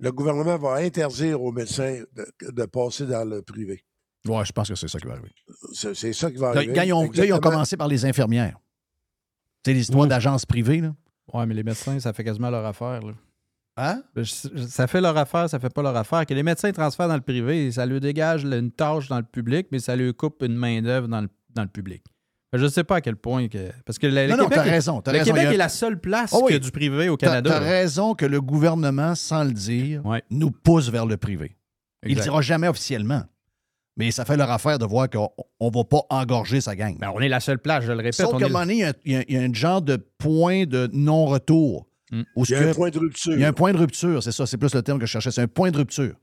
Le 0.00 0.10
gouvernement 0.12 0.58
va 0.58 0.74
interdire 0.76 1.40
aux 1.42 1.52
médecins 1.52 2.02
de, 2.14 2.26
de 2.50 2.64
passer 2.66 3.06
dans 3.06 3.24
le 3.28 3.42
privé. 3.42 3.84
Ouais, 4.28 4.44
je 4.44 4.52
pense 4.52 4.68
que 4.68 4.74
c'est 4.74 4.88
ça 4.88 4.98
qui 4.98 5.06
va 5.06 5.12
arriver. 5.14 5.32
C'est 5.72 5.94
c'est 5.94 6.12
ça 6.12 6.30
qui 6.30 6.36
va 6.36 6.48
arriver. 6.50 6.72
Quand 6.74 6.82
ils 6.82 6.92
ont, 6.92 7.10
là, 7.10 7.24
ils 7.24 7.32
ont 7.32 7.38
commencé 7.40 7.76
par 7.76 7.88
les 7.88 8.04
infirmières. 8.04 8.56
Tu 9.62 9.70
sais, 9.70 9.74
les 9.74 9.80
histoires 9.80 10.06
d'agences 10.06 10.46
privées, 10.46 10.80
là. 10.80 10.94
Ouais, 11.32 11.46
mais 11.46 11.54
les 11.54 11.62
médecins, 11.62 11.98
ça 12.00 12.12
fait 12.12 12.24
quasiment 12.24 12.50
leur 12.50 12.64
affaire. 12.66 13.00
Là. 13.02 13.12
Hein? 13.76 14.02
Ça 14.68 14.86
fait 14.86 15.00
leur 15.00 15.16
affaire, 15.16 15.48
ça 15.48 15.58
fait 15.58 15.72
pas 15.72 15.82
leur 15.82 15.96
affaire. 15.96 16.26
Que 16.26 16.34
les 16.34 16.42
médecins 16.42 16.72
transfèrent 16.72 17.08
dans 17.08 17.14
le 17.14 17.20
privé, 17.22 17.70
ça 17.70 17.86
leur 17.86 18.00
dégage 18.00 18.44
une 18.44 18.70
tâche 18.72 19.08
dans 19.08 19.18
le 19.18 19.22
public, 19.24 19.68
mais 19.70 19.78
ça 19.78 19.96
lui 19.96 20.12
coupe 20.12 20.42
une 20.42 20.54
main-d'œuvre 20.56 21.08
dans 21.08 21.20
le, 21.20 21.28
dans 21.54 21.62
le 21.62 21.68
public. 21.68 22.02
Je 22.52 22.64
ne 22.64 22.68
sais 22.68 22.82
pas 22.84 22.96
à 22.96 23.00
quel 23.00 23.16
point. 23.16 23.46
Que... 23.48 23.70
Parce 23.86 23.98
que 23.98 24.08
le, 24.08 24.26
non, 24.26 24.34
le 24.34 24.42
non, 24.42 24.48
Québec, 24.48 24.58
t'as 24.64 24.70
raison. 24.70 25.02
le 25.06 25.12
raison. 25.12 25.24
Québec 25.24 25.46
a- 25.46 25.52
est 25.54 25.56
la 25.56 25.68
seule 25.68 26.00
place 26.00 26.30
Oh 26.34 26.42
oui. 26.46 26.52
que 26.54 26.58
du 26.58 26.70
privé 26.72 27.08
au 27.08 27.16
Canada. 27.16 27.48
T'as 27.48 27.60
là. 27.60 27.66
raison 27.66 28.14
que 28.14 28.26
le 28.26 28.40
gouvernement, 28.40 29.14
sans 29.14 29.44
le 29.44 29.52
dire, 29.52 30.02
nous 30.30 30.50
pousse 30.50 30.88
vers 30.88 31.06
le 31.06 31.16
privé. 31.16 31.56
Il 32.04 32.16
ne 32.16 32.22
dira 32.22 32.42
jamais 32.42 32.66
officiellement. 32.66 33.22
Mais 34.00 34.10
ça 34.10 34.24
fait 34.24 34.36
leur 34.36 34.50
affaire 34.50 34.78
de 34.78 34.84
voir 34.86 35.08
qu'on 35.10 35.28
ne 35.60 35.70
va 35.70 35.84
pas 35.84 36.02
engorger 36.10 36.60
sa 36.60 36.74
gang. 36.74 36.98
Ben, 36.98 37.12
on 37.14 37.20
est 37.20 37.28
la 37.28 37.38
seule 37.40 37.58
place, 37.58 37.84
je 37.84 37.92
le 37.92 37.98
répète. 37.98 38.14
Sauf 38.14 38.30
qu'à 38.38 38.46
un 38.46 38.48
moment 38.48 38.60
donné, 38.60 38.84
il 39.04 39.12
y 39.30 39.36
a- 39.36 39.40
un 39.40 39.52
genre 39.52 39.82
de 39.82 39.96
point 40.18 40.64
de 40.64 40.88
non-retour. 40.92 41.86
ce 42.10 42.16
Il 42.36 42.50
y 42.50 42.54
a 42.54 42.68
un 42.70 42.74
point 42.74 42.90
de 42.90 42.98
rupture. 42.98 43.32
Il 43.34 43.40
y 43.40 43.44
a 43.44 43.48
un 43.48 43.52
point 43.52 43.72
de 43.72 43.78
rupture, 43.78 44.22
c'est 44.22 44.32
ça, 44.32 44.46
c'est 44.46 44.56
plus 44.58 44.74
le 44.74 44.82
terme 44.82 44.98
que 44.98 45.06
je 45.06 45.10
cherchais. 45.12 45.30
C'est 45.30 45.42
un 45.42 45.46
point 45.48 45.70
de 45.70 45.76
rupture. 45.76 46.14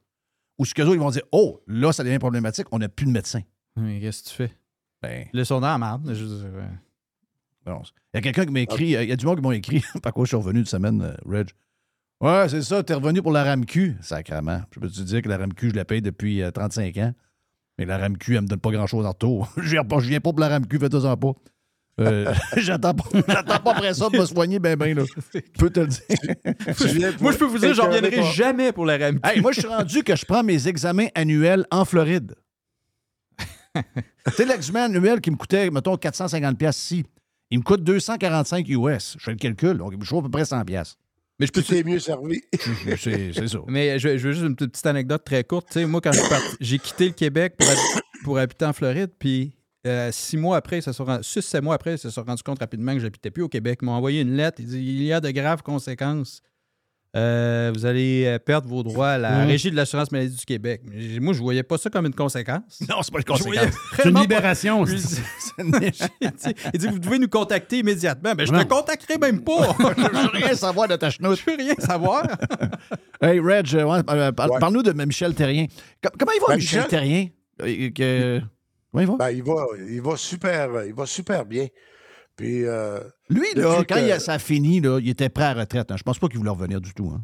Où 0.57 0.65
ce 0.65 0.73
que 0.73 0.81
eux, 0.81 0.93
ils 0.93 0.99
vont 0.99 1.11
dire 1.11 1.21
Oh, 1.31 1.61
là, 1.67 1.91
ça 1.93 2.03
devient 2.03 2.17
problématique, 2.19 2.65
on 2.71 2.79
n'a 2.79 2.89
plus 2.89 3.05
de 3.05 3.11
médecin. 3.11 3.41
Mais 3.75 3.99
qu'est-ce 3.99 4.23
que 4.23 4.29
tu 4.29 4.35
fais? 4.35 4.51
Ben. 5.03 5.27
Le 5.31 5.43
son 5.43 5.59
dans 5.61 5.67
la 5.67 5.77
marde. 5.77 6.11
je 6.13 6.23
veux 6.25 6.35
dire, 6.39 6.57
ouais. 6.57 6.67
Bon, 7.65 7.81
il 8.13 8.15
y 8.15 8.17
a 8.17 8.21
quelqu'un 8.21 8.45
qui 8.45 8.51
m'a 8.53 8.61
écrit, 8.61 8.85
il 8.85 9.09
y 9.09 9.11
a 9.11 9.15
du 9.15 9.25
monde 9.25 9.39
qui 9.39 9.47
m'a 9.47 9.55
écrit, 9.55 9.83
par 10.01 10.13
quoi 10.13 10.23
je 10.25 10.29
suis 10.29 10.37
revenu 10.37 10.59
une 10.61 10.65
semaine, 10.65 11.01
euh, 11.01 11.13
Reg. 11.25 11.49
Ouais, 12.21 12.49
c'est 12.49 12.63
ça, 12.63 12.81
t'es 12.81 12.95
revenu 12.95 13.21
pour 13.21 13.31
la 13.31 13.43
RAMQ. 13.43 13.97
Sacrement. 14.01 14.61
Je 14.71 14.79
peux 14.79 14.89
te 14.89 15.01
dire 15.01 15.21
que 15.21 15.29
la 15.29 15.37
RAMQ, 15.37 15.69
je 15.69 15.75
la 15.75 15.85
paye 15.85 16.01
depuis 16.01 16.41
euh, 16.41 16.49
35 16.49 16.97
ans? 16.97 17.13
Mais 17.77 17.85
la 17.85 17.97
RAMQ, 17.97 18.35
elle 18.35 18.41
me 18.41 18.47
donne 18.47 18.59
pas 18.59 18.71
grand-chose 18.71 19.05
en 19.05 19.09
retour. 19.09 19.49
je 19.57 19.69
viens 19.69 19.83
pas, 19.83 19.99
je 19.99 20.09
viens 20.09 20.19
pas 20.19 20.31
pour 20.31 20.39
la 20.39 20.49
RAMQ, 20.49 20.79
faites-en 20.79 21.17
pas. 21.17 21.31
Euh, 21.99 22.31
j'attends 22.57 22.93
pas, 22.93 23.05
j'attends 23.27 23.59
pas 23.59 23.71
après 23.71 23.93
ça 23.93 24.09
de 24.09 24.17
me 24.19 24.25
soigner 24.25 24.59
ben 24.59 24.75
ben 24.75 24.95
là. 24.95 25.03
Je 25.33 25.39
peux 25.57 25.71
te 25.71 25.79
le 25.79 25.87
dire. 25.87 27.15
Moi, 27.19 27.31
je 27.31 27.37
peux 27.37 27.45
vous 27.45 27.57
dire, 27.57 27.73
j'en 27.73 27.87
reviendrai 27.87 28.23
jamais 28.33 28.71
pour 28.71 28.85
la 28.85 28.97
RAMQ. 28.97 29.19
Hey, 29.23 29.41
moi, 29.41 29.51
je 29.51 29.61
suis 29.61 29.69
rendu 29.69 30.03
que 30.03 30.15
je 30.15 30.25
prends 30.25 30.43
mes 30.43 30.67
examens 30.67 31.07
annuels 31.15 31.65
en 31.71 31.85
Floride. 31.85 32.35
tu 33.75 33.81
sais, 34.31 34.45
l'examen 34.45 34.83
annuel 34.83 35.21
qui 35.21 35.31
me 35.31 35.37
coûtait, 35.37 35.69
mettons, 35.71 35.97
450 35.97 36.57
pièces 36.57 36.83
ici, 36.83 37.05
il 37.49 37.59
me 37.59 37.63
coûte 37.63 37.83
245 37.83 38.67
US. 38.69 39.15
Je 39.17 39.23
fais 39.23 39.31
le 39.31 39.37
calcul, 39.37 39.77
donc 39.77 39.93
je 39.99 40.07
trouve 40.07 40.19
à 40.19 40.23
peu 40.23 40.31
près 40.31 40.45
100 40.45 40.65
pièces. 40.65 40.97
Mais 41.39 41.45
je 41.47 41.51
peux 41.51 41.61
Tu 41.61 41.73
t'es 41.75 41.83
mieux 41.83 41.99
servi. 41.99 42.41
C'est 42.97 43.31
c'est 43.33 43.47
ça. 43.47 43.59
Mais 43.67 43.99
je, 43.99 44.17
je 44.17 44.27
veux 44.27 44.33
juste 44.33 44.45
une 44.45 44.55
petite, 44.55 44.71
petite 44.71 44.85
anecdote 44.87 45.23
très 45.23 45.43
courte. 45.43 45.67
Tu 45.67 45.73
sais, 45.79 45.85
moi, 45.85 46.01
quand 46.01 46.11
je 46.11 46.19
suis 46.19 46.29
parti, 46.29 46.55
j'ai 46.59 46.79
quitté 46.79 47.05
le 47.07 47.13
Québec 47.13 47.55
pour, 47.57 47.69
hab- 47.69 48.01
pour 48.23 48.37
habiter 48.39 48.65
en 48.65 48.73
Floride, 48.73 49.11
puis 49.19 49.53
euh, 49.85 50.11
six 50.11 50.35
mois 50.37 50.57
après, 50.57 50.81
ça 50.81 50.93
se 50.93 51.01
rend- 51.03 51.21
six, 51.21 51.41
sept 51.43 51.61
mois 51.63 51.75
après, 51.75 51.93
ils 51.93 51.97
se 51.99 52.09
sont 52.09 52.23
rendus 52.23 52.41
compte 52.43 52.59
rapidement 52.59 52.93
que 52.93 52.99
j'habitais 52.99 53.29
plus 53.31 53.43
au 53.43 53.49
Québec. 53.49 53.79
Ils 53.81 53.85
m'ont 53.85 53.91
envoyé 53.93 54.21
une 54.21 54.35
lettre. 54.35 54.59
Ils 54.59 54.65
disent 54.65 54.75
il 54.75 55.03
y 55.03 55.13
a 55.13 55.21
de 55.21 55.29
graves 55.29 55.61
conséquences. 55.61 56.41
Euh, 57.15 57.71
vous 57.73 57.85
allez 57.85 58.25
euh, 58.25 58.37
perdre 58.37 58.67
vos 58.67 58.83
droits 58.83 59.11
à 59.11 59.17
la 59.17 59.43
Mm. 59.45 59.47
Régie 59.47 59.71
de 59.71 59.75
l'assurance 59.75 60.11
maladie 60.11 60.35
du 60.35 60.45
Québec. 60.45 60.81
Mais 60.85 61.19
Moi, 61.19 61.33
je 61.33 61.39
voyais 61.39 61.63
pas 61.63 61.77
ça 61.77 61.89
comme 61.89 62.05
une 62.05 62.13
conséquence. 62.13 62.79
Non, 62.87 62.97
c'est 63.01 63.11
pas 63.11 63.19
une 63.19 63.23
conséquence. 63.23 63.73
C'est 63.95 64.09
une 64.09 64.19
libération. 64.19 64.83
pas- 64.83 64.91
Il 66.73 66.79
dit- 66.79 66.87
Vous 66.87 66.99
devez 66.99 67.17
nous 67.19 67.29
contacter 67.29 67.79
immédiatement. 67.79 68.33
Ben, 68.35 68.45
je 68.45 68.51
ne 68.51 68.63
contacterai 68.63 69.17
même 69.17 69.41
pas. 69.43 69.75
je 69.79 70.01
veux 70.01 70.29
rien 70.45 70.53
savoir 70.55 70.87
de 70.87 70.95
ta 70.95 71.09
chenoute. 71.09 71.39
Je 71.45 71.49
veux 71.51 71.57
rien 71.57 71.75
savoir. 71.79 72.23
Hey, 73.21 73.39
Reg, 73.39 73.73
euh, 73.75 73.83
ouais, 73.85 73.99
euh, 74.09 74.31
par- 74.31 74.51
Ouais. 74.51 74.59
parle-nous 74.59 74.83
de 74.83 74.91
Michel 74.93 75.33
Terrien. 75.33 75.65
Com- 76.03 76.11
comment 76.19 76.31
il 76.35 76.41
va, 76.41 76.47
Ben, 76.49 76.55
Michel, 76.57 76.79
Michel- 76.79 76.89
Terrien? 76.89 77.27
Euh, 77.61 77.89
que- 77.91 78.41
Comment 78.91 79.01
il 79.01 79.07
va? 79.07 79.15
Ben, 79.17 79.29
il 79.31 79.43
va, 79.43 79.65
il 79.89 80.01
va 80.01 80.17
super, 80.17 80.69
il 80.85 80.93
va 80.93 81.05
super 81.05 81.45
bien. 81.45 81.67
Puis, 82.35 82.63
euh, 82.65 82.99
Lui, 83.29 83.45
là, 83.55 83.71
depuis 83.77 83.85
quand 83.87 83.95
que- 83.95 84.05
il 84.05 84.11
a- 84.11 84.19
ça 84.19 84.33
a 84.33 84.39
fini, 84.39 84.79
là, 84.79 84.99
il 84.99 85.09
était 85.09 85.29
prêt 85.29 85.43
à 85.45 85.53
la 85.53 85.61
retraite. 85.61 85.91
hein. 85.91 85.97
Je 85.97 86.03
pense 86.03 86.17
pas 86.19 86.27
qu'il 86.27 86.37
voulait 86.37 86.49
revenir 86.49 86.79
du 86.81 86.93
tout. 86.93 87.11
Hein. 87.13 87.23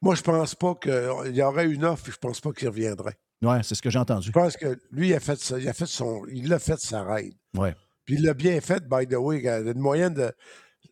moi, 0.00 0.14
je 0.14 0.22
pense 0.22 0.54
pas 0.54 0.74
qu'il 0.76 1.34
y 1.34 1.42
aurait 1.42 1.66
une 1.66 1.84
offre, 1.84 2.04
puis 2.04 2.12
je 2.12 2.18
pense 2.18 2.40
pas 2.40 2.52
qu'il 2.52 2.68
reviendrait. 2.68 3.18
Ouais, 3.42 3.62
c'est 3.64 3.74
ce 3.74 3.82
que 3.82 3.90
j'ai 3.90 3.98
entendu. 3.98 4.28
Je 4.28 4.32
pense 4.32 4.56
que 4.56 4.78
lui, 4.92 5.08
il 5.08 5.14
a 5.14 5.20
fait, 5.20 5.36
ça- 5.40 5.58
il 5.58 5.68
a 5.68 5.72
fait 5.72 5.86
son, 5.86 6.24
il 6.30 6.48
fait 6.60 6.78
sa 6.78 7.02
raide. 7.02 7.34
Ouais. 7.56 7.74
Puis 8.04 8.14
il 8.14 8.22
l'a 8.22 8.32
bien 8.34 8.60
fait, 8.60 8.82
by 8.88 9.06
the 9.08 9.14
way, 9.16 9.40
il 9.40 9.48
a 9.48 9.58
une 9.58 9.78
moyenne 9.80 10.14
de 10.14 10.32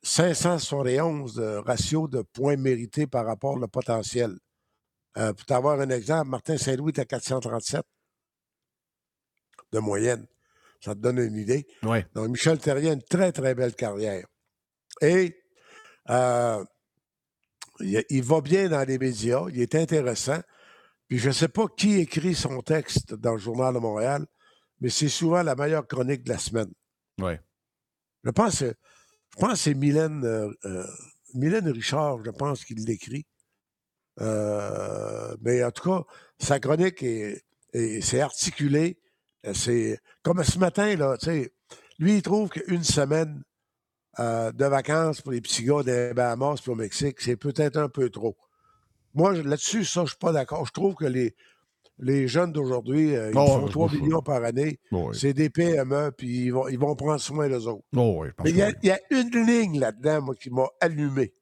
571 0.02 1.34
de 1.34 1.56
ratio 1.64 2.08
de 2.08 2.22
points 2.22 2.56
mérités 2.56 3.06
par 3.06 3.24
rapport 3.26 3.54
au 3.56 3.66
potentiel. 3.68 4.36
Euh, 5.18 5.32
pour 5.32 5.46
t'avoir 5.46 5.80
un 5.80 5.88
exemple, 5.90 6.28
Martin 6.30 6.58
Saint-Louis 6.58 6.92
est 6.94 7.00
à 7.00 7.04
437 7.04 7.82
de 9.72 9.78
moyenne. 9.78 10.26
Ça 10.80 10.94
te 10.94 11.00
donne 11.00 11.18
une 11.18 11.36
idée. 11.36 11.66
Ouais. 11.82 12.06
Donc, 12.14 12.28
Michel 12.28 12.58
Terrien 12.58 12.90
a 12.90 12.94
une 12.94 13.02
très, 13.02 13.32
très 13.32 13.54
belle 13.54 13.74
carrière. 13.74 14.26
Et 15.00 15.36
euh, 16.10 16.64
il, 17.80 18.04
il 18.10 18.22
va 18.22 18.40
bien 18.40 18.68
dans 18.68 18.86
les 18.86 18.98
médias, 18.98 19.44
il 19.50 19.60
est 19.60 19.74
intéressant. 19.74 20.40
Puis 21.08 21.18
je 21.18 21.28
ne 21.28 21.32
sais 21.32 21.48
pas 21.48 21.66
qui 21.76 21.98
écrit 22.00 22.34
son 22.34 22.60
texte 22.62 23.14
dans 23.14 23.32
le 23.32 23.38
Journal 23.38 23.74
de 23.74 23.78
Montréal, 23.78 24.26
mais 24.80 24.88
c'est 24.90 25.08
souvent 25.08 25.42
la 25.42 25.54
meilleure 25.54 25.86
chronique 25.86 26.22
de 26.24 26.30
la 26.30 26.38
semaine. 26.38 26.72
Ouais. 27.20 27.40
Je 28.24 28.30
pense, 28.30 28.58
que- 28.60 28.74
je 29.34 29.36
pense 29.38 29.52
que 29.52 29.58
c'est 29.58 29.74
Mylène, 29.74 30.24
euh, 30.24 30.50
euh, 30.64 30.86
Mylène 31.34 31.68
Richard, 31.68 32.24
je 32.24 32.30
pense, 32.30 32.64
qui 32.64 32.74
l'écrit. 32.74 33.24
Euh, 34.20 35.36
mais 35.42 35.62
en 35.62 35.70
tout 35.70 35.90
cas, 35.90 36.04
sa 36.38 36.58
chronique 36.58 37.02
est, 37.02 37.42
est- 37.72 38.00
c'est 38.00 38.20
articulé. 38.20 38.98
C'est 39.54 40.00
comme 40.26 40.42
ce 40.42 40.58
matin, 40.58 40.96
là, 40.96 41.16
tu 41.16 41.26
sais, 41.26 41.52
lui, 42.00 42.16
il 42.16 42.22
trouve 42.22 42.48
qu'une 42.48 42.82
semaine 42.82 43.44
euh, 44.18 44.50
de 44.50 44.64
vacances 44.64 45.20
pour 45.20 45.30
les 45.30 45.40
petits 45.40 45.62
gars 45.62 45.84
des 45.84 46.12
Bahamas 46.14 46.60
puis 46.60 46.72
au 46.72 46.74
Mexique, 46.74 47.20
c'est 47.20 47.36
peut-être 47.36 47.76
un 47.76 47.88
peu 47.88 48.10
trop. 48.10 48.36
Moi, 49.14 49.34
là-dessus, 49.34 49.84
ça, 49.84 50.02
je 50.02 50.08
suis 50.08 50.18
pas 50.18 50.32
d'accord. 50.32 50.66
Je 50.66 50.72
trouve 50.72 50.96
que 50.96 51.04
les, 51.04 51.36
les 52.00 52.26
jeunes 52.26 52.50
d'aujourd'hui, 52.50 53.14
euh, 53.14 53.30
ils 53.30 53.38
Oh, 53.38 53.46
font 53.46 53.66
je 53.68 53.70
3 53.72 53.88
pense- 53.88 53.96
millions 54.00 54.20
par 54.20 54.42
année. 54.42 54.80
Oh, 54.90 55.10
oui. 55.10 55.16
C'est 55.16 55.32
des 55.32 55.48
PME, 55.48 56.10
puis 56.10 56.46
ils 56.46 56.50
vont, 56.50 56.66
ils 56.66 56.78
vont 56.78 56.96
prendre 56.96 57.20
soin 57.20 57.48
des 57.48 57.64
autres. 57.68 57.84
Oh, 57.94 58.16
oui, 58.22 58.28
Mais 58.42 58.50
il 58.50 58.56
y, 58.56 58.62
a, 58.62 58.70
y 58.82 58.98
une 59.10 59.46
ligne 59.46 59.78
là-dedans, 59.78 60.22
moi, 60.22 60.34
qui 60.34 60.50
m'a 60.50 60.66
allumé. 60.80 61.32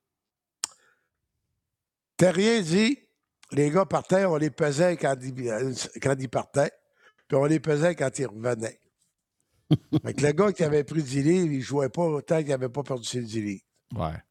Terrien 2.18 2.60
dit 2.60 2.98
les 3.52 3.70
gars 3.70 3.86
partaient, 3.86 4.26
on 4.26 4.36
les 4.36 4.50
pesait 4.50 4.96
quand 4.98 5.16
ils, 5.22 5.48
euh, 5.48 5.72
quand 6.02 6.16
ils 6.18 6.28
partaient, 6.28 6.70
puis 7.28 7.36
on 7.36 7.44
les 7.44 7.60
pesait 7.60 7.94
quand 7.94 8.18
ils 8.18 8.26
revenaient. 8.26 8.80
fait 10.04 10.14
que 10.14 10.22
le 10.22 10.32
gars 10.32 10.52
qui 10.52 10.62
avait 10.62 10.84
pris 10.84 11.02
10 11.02 11.22
livres, 11.22 11.52
il 11.52 11.62
jouait 11.62 11.88
pas 11.88 12.02
autant 12.02 12.38
qu'il 12.38 12.48
n'avait 12.48 12.68
pas 12.68 12.82
perdu 12.82 13.06
ses 13.06 13.22
10 13.22 13.40
livres. 13.40 13.64
Ouais. 13.94 14.22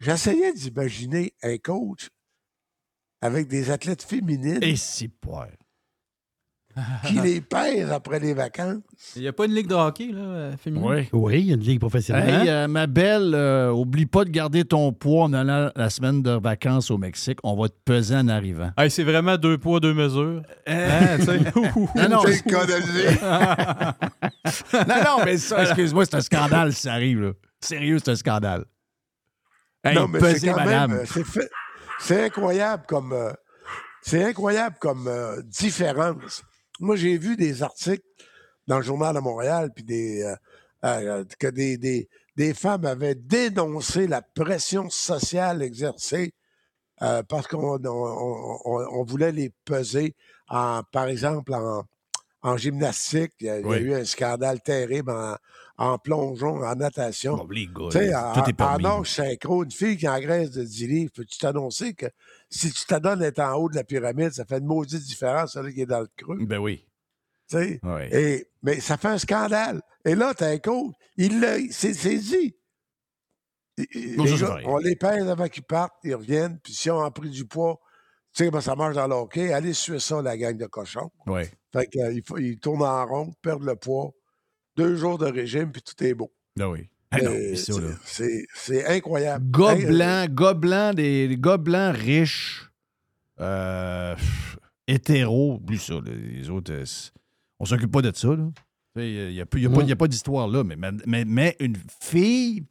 J'essayais 0.00 0.52
d'imaginer 0.52 1.32
un 1.42 1.56
coach 1.58 2.10
avec 3.20 3.48
des 3.48 3.70
athlètes 3.70 4.02
féminines 4.02 4.62
Et 4.62 4.76
c'est 4.76 5.08
pas. 5.08 5.48
Qui 7.06 7.14
les 7.20 7.40
pèsent 7.40 7.90
après 7.90 8.18
les 8.20 8.34
vacances. 8.34 8.80
Il 9.16 9.22
n'y 9.22 9.28
a 9.28 9.32
pas 9.32 9.46
une 9.46 9.54
ligue 9.54 9.66
de 9.66 9.74
hockey, 9.74 10.08
là, 10.12 10.20
euh, 10.20 10.56
féminine? 10.56 10.86
Oui. 10.88 11.08
Oui, 11.12 11.40
il 11.40 11.46
y 11.46 11.50
a 11.52 11.54
une 11.54 11.60
ligue 11.62 11.80
professionnelle. 11.80 12.42
Hey, 12.42 12.48
euh, 12.48 12.68
ma 12.68 12.86
belle, 12.86 13.32
euh, 13.34 13.70
oublie 13.70 14.06
pas 14.06 14.24
de 14.24 14.30
garder 14.30 14.64
ton 14.64 14.92
poids 14.92 15.24
en 15.24 15.32
allant 15.32 15.70
la 15.74 15.90
semaine 15.90 16.22
de 16.22 16.32
vacances 16.32 16.90
au 16.90 16.98
Mexique. 16.98 17.38
On 17.42 17.56
va 17.60 17.68
te 17.68 17.74
peser 17.84 18.16
en 18.16 18.28
arrivant. 18.28 18.70
Hey, 18.76 18.90
c'est 18.90 19.04
vraiment 19.04 19.36
deux 19.36 19.58
poids, 19.58 19.80
deux 19.80 19.94
mesures. 19.94 20.42
Hein? 20.66 21.16
Non, 21.96 22.08
non, 22.08 22.20
C'est 22.24 22.32
c'est- 22.32 22.42
le 22.44 22.50
cas 22.50 22.66
de 22.66 22.72
le 22.72 22.92
dire. 22.92 24.86
non, 24.88 25.04
non, 25.18 25.24
mais 25.24 25.36
ça, 25.38 25.62
excuse-moi, 25.62 26.04
c'est 26.04 26.16
un 26.16 26.20
scandale 26.20 26.72
si 26.72 26.82
ça 26.82 26.92
arrive. 26.92 27.20
Là. 27.22 27.32
Sérieux, 27.60 27.98
c'est 27.98 28.10
un 28.10 28.16
scandale. 28.16 28.64
Hey, 29.82 29.94
non, 29.94 30.08
mais 30.08 30.18
peser, 30.18 30.52
madame. 30.52 31.00
c'est 32.00 32.24
incroyable 32.24 32.84
comme, 32.86 33.12
euh, 33.12 33.32
c'est 34.02 34.24
incroyable 34.24 34.76
comme 34.80 35.06
euh, 35.08 35.40
différence. 35.42 36.42
Moi, 36.80 36.96
j'ai 36.96 37.16
vu 37.18 37.36
des 37.36 37.62
articles 37.62 38.04
dans 38.66 38.78
le 38.78 38.82
journal 38.84 39.14
de 39.14 39.20
Montréal, 39.20 39.70
puis 39.74 39.84
des, 39.84 40.22
euh, 40.22 40.36
euh, 40.84 41.24
que 41.38 41.46
des, 41.48 41.78
des, 41.78 42.08
des 42.36 42.54
femmes 42.54 42.84
avaient 42.84 43.14
dénoncé 43.14 44.06
la 44.06 44.22
pression 44.22 44.90
sociale 44.90 45.62
exercée 45.62 46.34
euh, 47.02 47.22
parce 47.24 47.46
qu'on 47.48 47.78
on, 47.78 47.86
on- 47.86 48.60
on- 48.64 49.00
on 49.00 49.04
voulait 49.04 49.32
les 49.32 49.52
peser, 49.64 50.14
en, 50.48 50.82
par 50.92 51.06
exemple, 51.08 51.54
en, 51.54 51.84
en 52.46 52.56
gymnastique. 52.56 53.32
Il 53.40 53.46
y, 53.46 53.50
a, 53.50 53.58
il 53.58 53.62
y 53.62 53.64
a 53.64 53.68
Oui. 53.68 53.78
eu 53.78 53.94
un 53.94 54.04
scandale 54.04 54.60
terrible 54.60 55.10
en, 55.10 55.36
en 55.78 55.98
plongeon, 55.98 56.62
en 56.62 56.74
natation. 56.74 57.36
Bon, 57.36 57.48
les 57.48 57.66
gars, 57.66 58.30
en, 58.30 58.34
tout 58.34 58.50
est 58.50 58.52
permis. 58.52 58.86
en 58.86 58.98
nage 58.98 59.10
synchro, 59.10 59.64
une 59.64 59.70
fille 59.70 59.96
qui 59.96 60.08
engraisse 60.08 60.50
de 60.52 60.64
10 60.64 60.86
livres, 60.86 61.12
peux-tu 61.14 61.38
t'annoncer 61.38 61.94
que 61.94 62.06
si 62.48 62.72
tu 62.72 62.86
t'adonnes 62.86 63.18
d'être 63.18 63.40
en 63.40 63.54
haut 63.54 63.68
de 63.68 63.74
la 63.74 63.84
pyramide, 63.84 64.32
ça 64.32 64.44
fait 64.44 64.58
une 64.58 64.66
maudite 64.66 65.02
différence, 65.02 65.52
celui 65.52 65.74
qui 65.74 65.82
est 65.82 65.86
dans 65.86 66.00
le 66.00 66.08
creux? 66.16 66.38
Ben 66.46 66.58
oui. 66.58 66.86
Et, 68.12 68.48
mais 68.62 68.80
ça 68.80 68.96
fait 68.96 69.08
un 69.08 69.18
scandale. 69.18 69.80
Et 70.04 70.14
là, 70.14 70.34
t'as 70.34 70.50
un 70.50 70.58
coach, 70.58 70.94
il 71.16 71.40
l'a, 71.40 71.58
Non, 71.58 71.64
les 74.24 74.38
gars, 74.38 74.58
on 74.64 74.78
les 74.78 74.96
pèse 74.96 75.28
avant 75.28 75.48
qu'ils 75.48 75.62
partent, 75.62 75.94
ils 76.02 76.14
reviennent, 76.14 76.58
puis 76.62 76.72
si 76.72 76.90
on 76.90 77.00
a 77.02 77.10
pris 77.10 77.28
du 77.28 77.46
poids, 77.46 77.78
tu 78.36 78.44
sais 78.44 78.50
comment 78.50 78.60
ça 78.60 78.76
marche 78.76 78.94
dans 78.96 79.06
le 79.08 79.14
hockey, 79.14 79.52
allez 79.52 79.72
suivre 79.72 79.98
ça, 79.98 80.20
la 80.20 80.36
gang 80.36 80.56
de 80.56 80.66
cochons. 80.66 81.10
Ouais. 81.26 81.50
Fait 81.72 81.86
qu'ils 81.88 82.58
tournent 82.60 82.82
en 82.82 83.06
rond, 83.06 83.32
perdent 83.40 83.64
le 83.64 83.76
poids, 83.76 84.12
deux 84.76 84.96
jours 84.96 85.16
de 85.16 85.26
régime, 85.26 85.72
puis 85.72 85.80
tout 85.80 86.04
est 86.04 86.12
beau. 86.14 86.30
Ben 86.54 86.68
oui. 86.68 86.88
Ah 87.10 87.18
Euh, 87.22 87.54
c'est- 88.04 88.86
incroyable. 88.88 89.44
Blancs, 89.46 90.28
gars 90.34 90.54
blancs, 90.54 90.94
des, 90.96 91.36
blancs 91.36 91.96
riches, 91.96 92.68
euh, 93.40 94.14
pff, 94.16 94.58
hétéros, 94.86 95.54
oublie 95.54 95.78
ça. 95.78 95.94
Les 96.04 96.50
autres, 96.50 96.72
euh, 96.72 96.84
on 97.58 97.64
s'occupe 97.64 97.90
pas 97.92 98.02
de 98.02 98.14
ça. 98.14 98.28
là. 98.28 98.48
Il 98.96 99.30
n'y 99.32 99.40
a, 99.40 99.42
a 99.42 99.46
pas- 99.46 99.58
y 99.58 99.92
a 99.92 99.96
pas 99.96 100.08
d'histoire 100.08 100.48
là, 100.48 100.64
mais, 100.64 100.76
mais, 101.06 101.24
mais 101.24 101.56
une 101.60 101.76
fille 102.02 102.64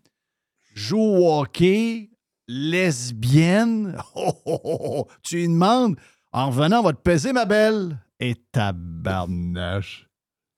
joue 0.74 0.99
au 0.99 1.39
hockey, 1.39 2.09
lesbienne, 2.48 3.98
oh, 4.16 4.34
oh, 4.46 4.60
oh, 4.64 4.78
oh, 4.82 5.08
tu 5.24 5.38
lui 5.38 5.48
demandes, 5.48 5.96
en 6.32 6.48
revenant, 6.48 6.80
on 6.80 6.84
va 6.84 6.93
te 6.93 7.02
peser, 7.02 7.34
ma 7.34 7.46
belle. 7.46 7.98
Et 8.20 8.36
tabarnache. 8.52 10.08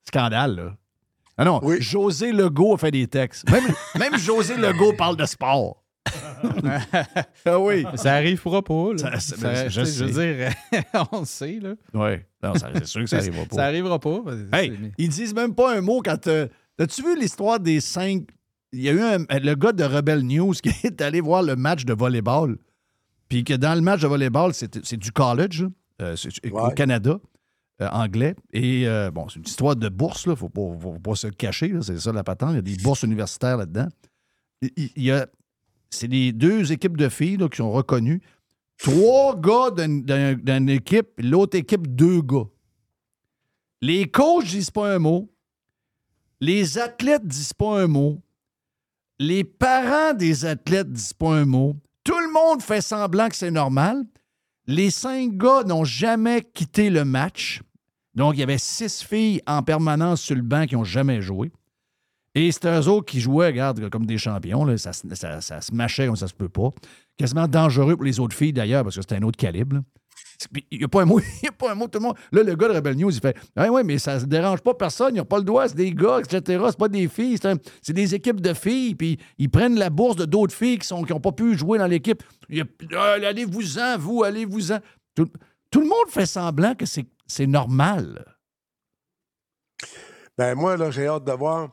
Scandale, 0.06 0.56
là. 0.56 0.76
Ah 1.36 1.44
non, 1.44 1.60
José 1.78 2.32
Legault 2.32 2.74
a 2.74 2.78
fait 2.78 2.90
des 2.90 3.06
textes. 3.06 3.48
Même, 3.50 3.64
même 3.98 4.18
José 4.18 4.56
Legault 4.56 4.92
parle 4.94 5.16
de 5.16 5.24
sport. 5.26 5.84
ah 7.44 7.58
oui. 7.60 7.84
Ça 7.94 8.14
arrivera 8.14 8.62
pas. 8.62 8.92
Là. 8.92 8.98
Ça- 8.98 9.20
ça- 9.20 9.36
Ça- 9.36 9.68
je 9.68 9.84
sais, 9.84 10.04
veux 10.04 10.10
dire, 10.34 10.52
on 11.12 11.20
le 11.20 11.26
sait. 11.26 11.58
Là. 11.60 11.74
Oui, 11.94 12.10
c'est 12.56 12.86
sûr 12.86 13.02
que 13.02 13.06
ça 13.06 13.18
arrivera 13.18 13.44
pas. 13.44 13.54
Ça 13.56 13.64
arrivera 13.66 13.98
pas. 13.98 14.20
Hey, 14.52 14.72
ils 14.98 15.08
disent 15.08 15.34
même 15.34 15.54
pas 15.54 15.76
un 15.76 15.80
mot 15.80 16.00
quand. 16.04 16.26
euh, 16.26 16.48
As-tu 16.80 17.02
vu 17.02 17.18
l'histoire 17.18 17.60
des 17.60 17.80
cinq. 17.80 18.24
Il 18.72 18.80
y 18.82 18.88
a 18.88 18.92
eu 18.92 19.00
un- 19.00 19.24
le 19.38 19.54
gars 19.54 19.72
de 19.72 19.84
Rebel 19.84 20.22
News 20.22 20.52
qui 20.54 20.68
est 20.86 21.00
allé 21.00 21.20
voir 21.20 21.42
le 21.42 21.56
match 21.56 21.84
de 21.84 21.94
volleyball. 21.94 22.58
Puis 23.28 23.44
que 23.44 23.54
dans 23.54 23.74
le 23.74 23.80
match 23.80 24.00
de 24.02 24.06
volleyball, 24.06 24.52
c'est 24.54 24.96
du 24.96 25.12
college, 25.12 25.64
euh, 26.00 26.16
au. 26.50 26.70
Canada, 26.70 27.18
euh, 27.82 27.88
anglais. 27.90 28.34
Et 28.52 28.86
euh, 28.86 29.10
bon, 29.10 29.28
c'est 29.28 29.36
une 29.38 29.46
histoire 29.46 29.76
de 29.76 29.88
bourse, 29.88 30.24
il 30.24 30.30
ne 30.30 30.34
faut 30.34 30.48
pas, 30.48 30.62
faut 30.80 30.98
pas 30.98 31.14
se 31.14 31.26
le 31.26 31.34
cacher, 31.34 31.74
c'est 31.82 31.98
ça 31.98 32.12
la 32.12 32.24
patente. 32.24 32.50
Il 32.52 32.56
y 32.56 32.58
a 32.58 32.62
des 32.62 32.76
bourses 32.82 33.02
universitaires 33.02 33.56
là-dedans. 33.58 33.88
Il- 34.62 34.70
il 34.76 34.90
il 34.96 35.02
y 35.04 35.10
a. 35.12 35.26
C'est 35.90 36.06
les 36.06 36.32
deux 36.32 36.70
équipes 36.72 36.96
de 36.98 37.08
filles 37.08 37.38
là, 37.38 37.48
qui 37.48 37.56
sont 37.58 37.70
reconnues. 37.72 38.20
Trois 38.78 39.38
gars 39.40 39.70
d'une- 39.76 40.02
d'un- 40.04 40.34
d'une 40.34 40.68
équipe, 40.68 41.08
l'autre 41.18 41.56
équipe, 41.56 41.86
deux 41.86 42.20
gars. 42.22 42.44
Les 43.80 44.10
coachs 44.10 44.44
disent 44.46 44.70
pas 44.70 44.94
un 44.94 44.98
mot. 44.98 45.30
Les 46.40 46.78
athlètes 46.78 47.26
disent 47.26 47.52
pas 47.54 47.80
un 47.82 47.86
mot. 47.86 48.20
Les 49.18 49.44
parents 49.44 50.14
des 50.14 50.44
athlètes 50.44 50.92
disent 50.92 51.12
pas 51.12 51.34
un 51.34 51.44
mot. 51.44 51.76
Tout 52.04 52.18
le 52.18 52.32
monde 52.32 52.62
fait 52.62 52.80
semblant 52.80 53.28
que 53.28 53.36
c'est 53.36 53.50
normal. 53.50 54.04
Les 54.66 54.90
cinq 54.90 55.36
gars 55.36 55.62
n'ont 55.64 55.84
jamais 55.84 56.42
quitté 56.42 56.90
le 56.90 57.04
match. 57.04 57.62
Donc, 58.14 58.34
il 58.34 58.40
y 58.40 58.42
avait 58.42 58.58
six 58.58 59.02
filles 59.02 59.40
en 59.46 59.62
permanence 59.62 60.20
sur 60.20 60.36
le 60.36 60.42
banc 60.42 60.66
qui 60.66 60.74
n'ont 60.74 60.84
jamais 60.84 61.20
joué. 61.22 61.50
Et 62.34 62.52
c'était 62.52 62.78
eux 62.78 62.88
autres 62.88 63.06
qui 63.06 63.20
jouaient, 63.20 63.46
regarde, 63.46 63.88
comme 63.90 64.06
des 64.06 64.18
champions. 64.18 64.76
Ça, 64.76 64.92
se- 64.92 65.74
mâchait 65.74 66.06
comme 66.06 66.16
ça 66.16 66.28
se 66.28 66.34
peut 66.34 66.48
pas. 66.48 66.70
Quasiment 67.16 67.48
dangereux 67.48 67.96
pour 67.96 68.04
les 68.04 68.20
autres 68.20 68.36
filles, 68.36 68.52
d'ailleurs, 68.52 68.84
parce 68.84 68.96
que 68.96 69.02
c'était 69.02 69.16
un 69.16 69.22
autre 69.22 69.38
calibre. 69.38 69.80
Il 70.70 70.78
n'y 70.78 70.84
a 70.84 70.88
pas 70.88 71.02
un 71.02 71.04
mot, 71.04 71.20
il 71.42 71.48
a 71.48 71.52
pas 71.52 71.72
un 71.72 71.74
mot, 71.74 71.88
tout 71.88 71.98
le 71.98 72.04
monde. 72.04 72.16
Là, 72.30 72.42
le 72.42 72.54
gars 72.54 72.68
de 72.68 72.74
Rebel 72.74 72.96
News, 72.96 73.10
il 73.10 73.20
fait 73.20 73.36
Ah 73.56 73.70
oui, 73.70 73.82
mais 73.84 73.98
ça 73.98 74.18
ne 74.18 74.24
dérange 74.24 74.60
pas 74.60 74.74
personne, 74.74 75.14
ils 75.14 75.18
n'ont 75.18 75.24
pas 75.24 75.38
le 75.38 75.44
droit, 75.44 75.66
c'est 75.68 75.76
des 75.76 75.92
gars, 75.92 76.20
etc. 76.20 76.62
C'est 76.68 76.78
pas 76.78 76.88
des 76.88 77.08
filles, 77.08 77.38
c'est 77.40 77.54
c'est 77.82 77.92
des 77.92 78.14
équipes 78.14 78.40
de 78.40 78.54
filles, 78.54 78.94
puis 78.94 79.18
ils 79.38 79.50
prennent 79.50 79.78
la 79.78 79.90
bourse 79.90 80.16
de 80.16 80.24
d'autres 80.24 80.54
filles 80.54 80.78
qui 80.78 80.94
n'ont 80.94 81.02
qui 81.02 81.12
pas 81.18 81.32
pu 81.32 81.56
jouer 81.56 81.78
dans 81.78 81.86
l'équipe. 81.86 82.22
Ah, 82.94 83.16
Allez-vous-en, 83.22 83.98
vous, 83.98 84.22
allez-vous-en. 84.22 84.78
Tout, 85.14 85.28
le 85.74 85.88
monde 85.88 86.08
fait 86.08 86.26
semblant 86.26 86.74
que 86.74 86.86
c'est 86.86 87.06
c'est 87.26 87.46
normal. 87.46 88.24
Ben 90.38 90.54
moi, 90.54 90.76
là, 90.76 90.90
j'ai 90.90 91.08
hâte 91.08 91.24
de 91.24 91.32
voir 91.32 91.68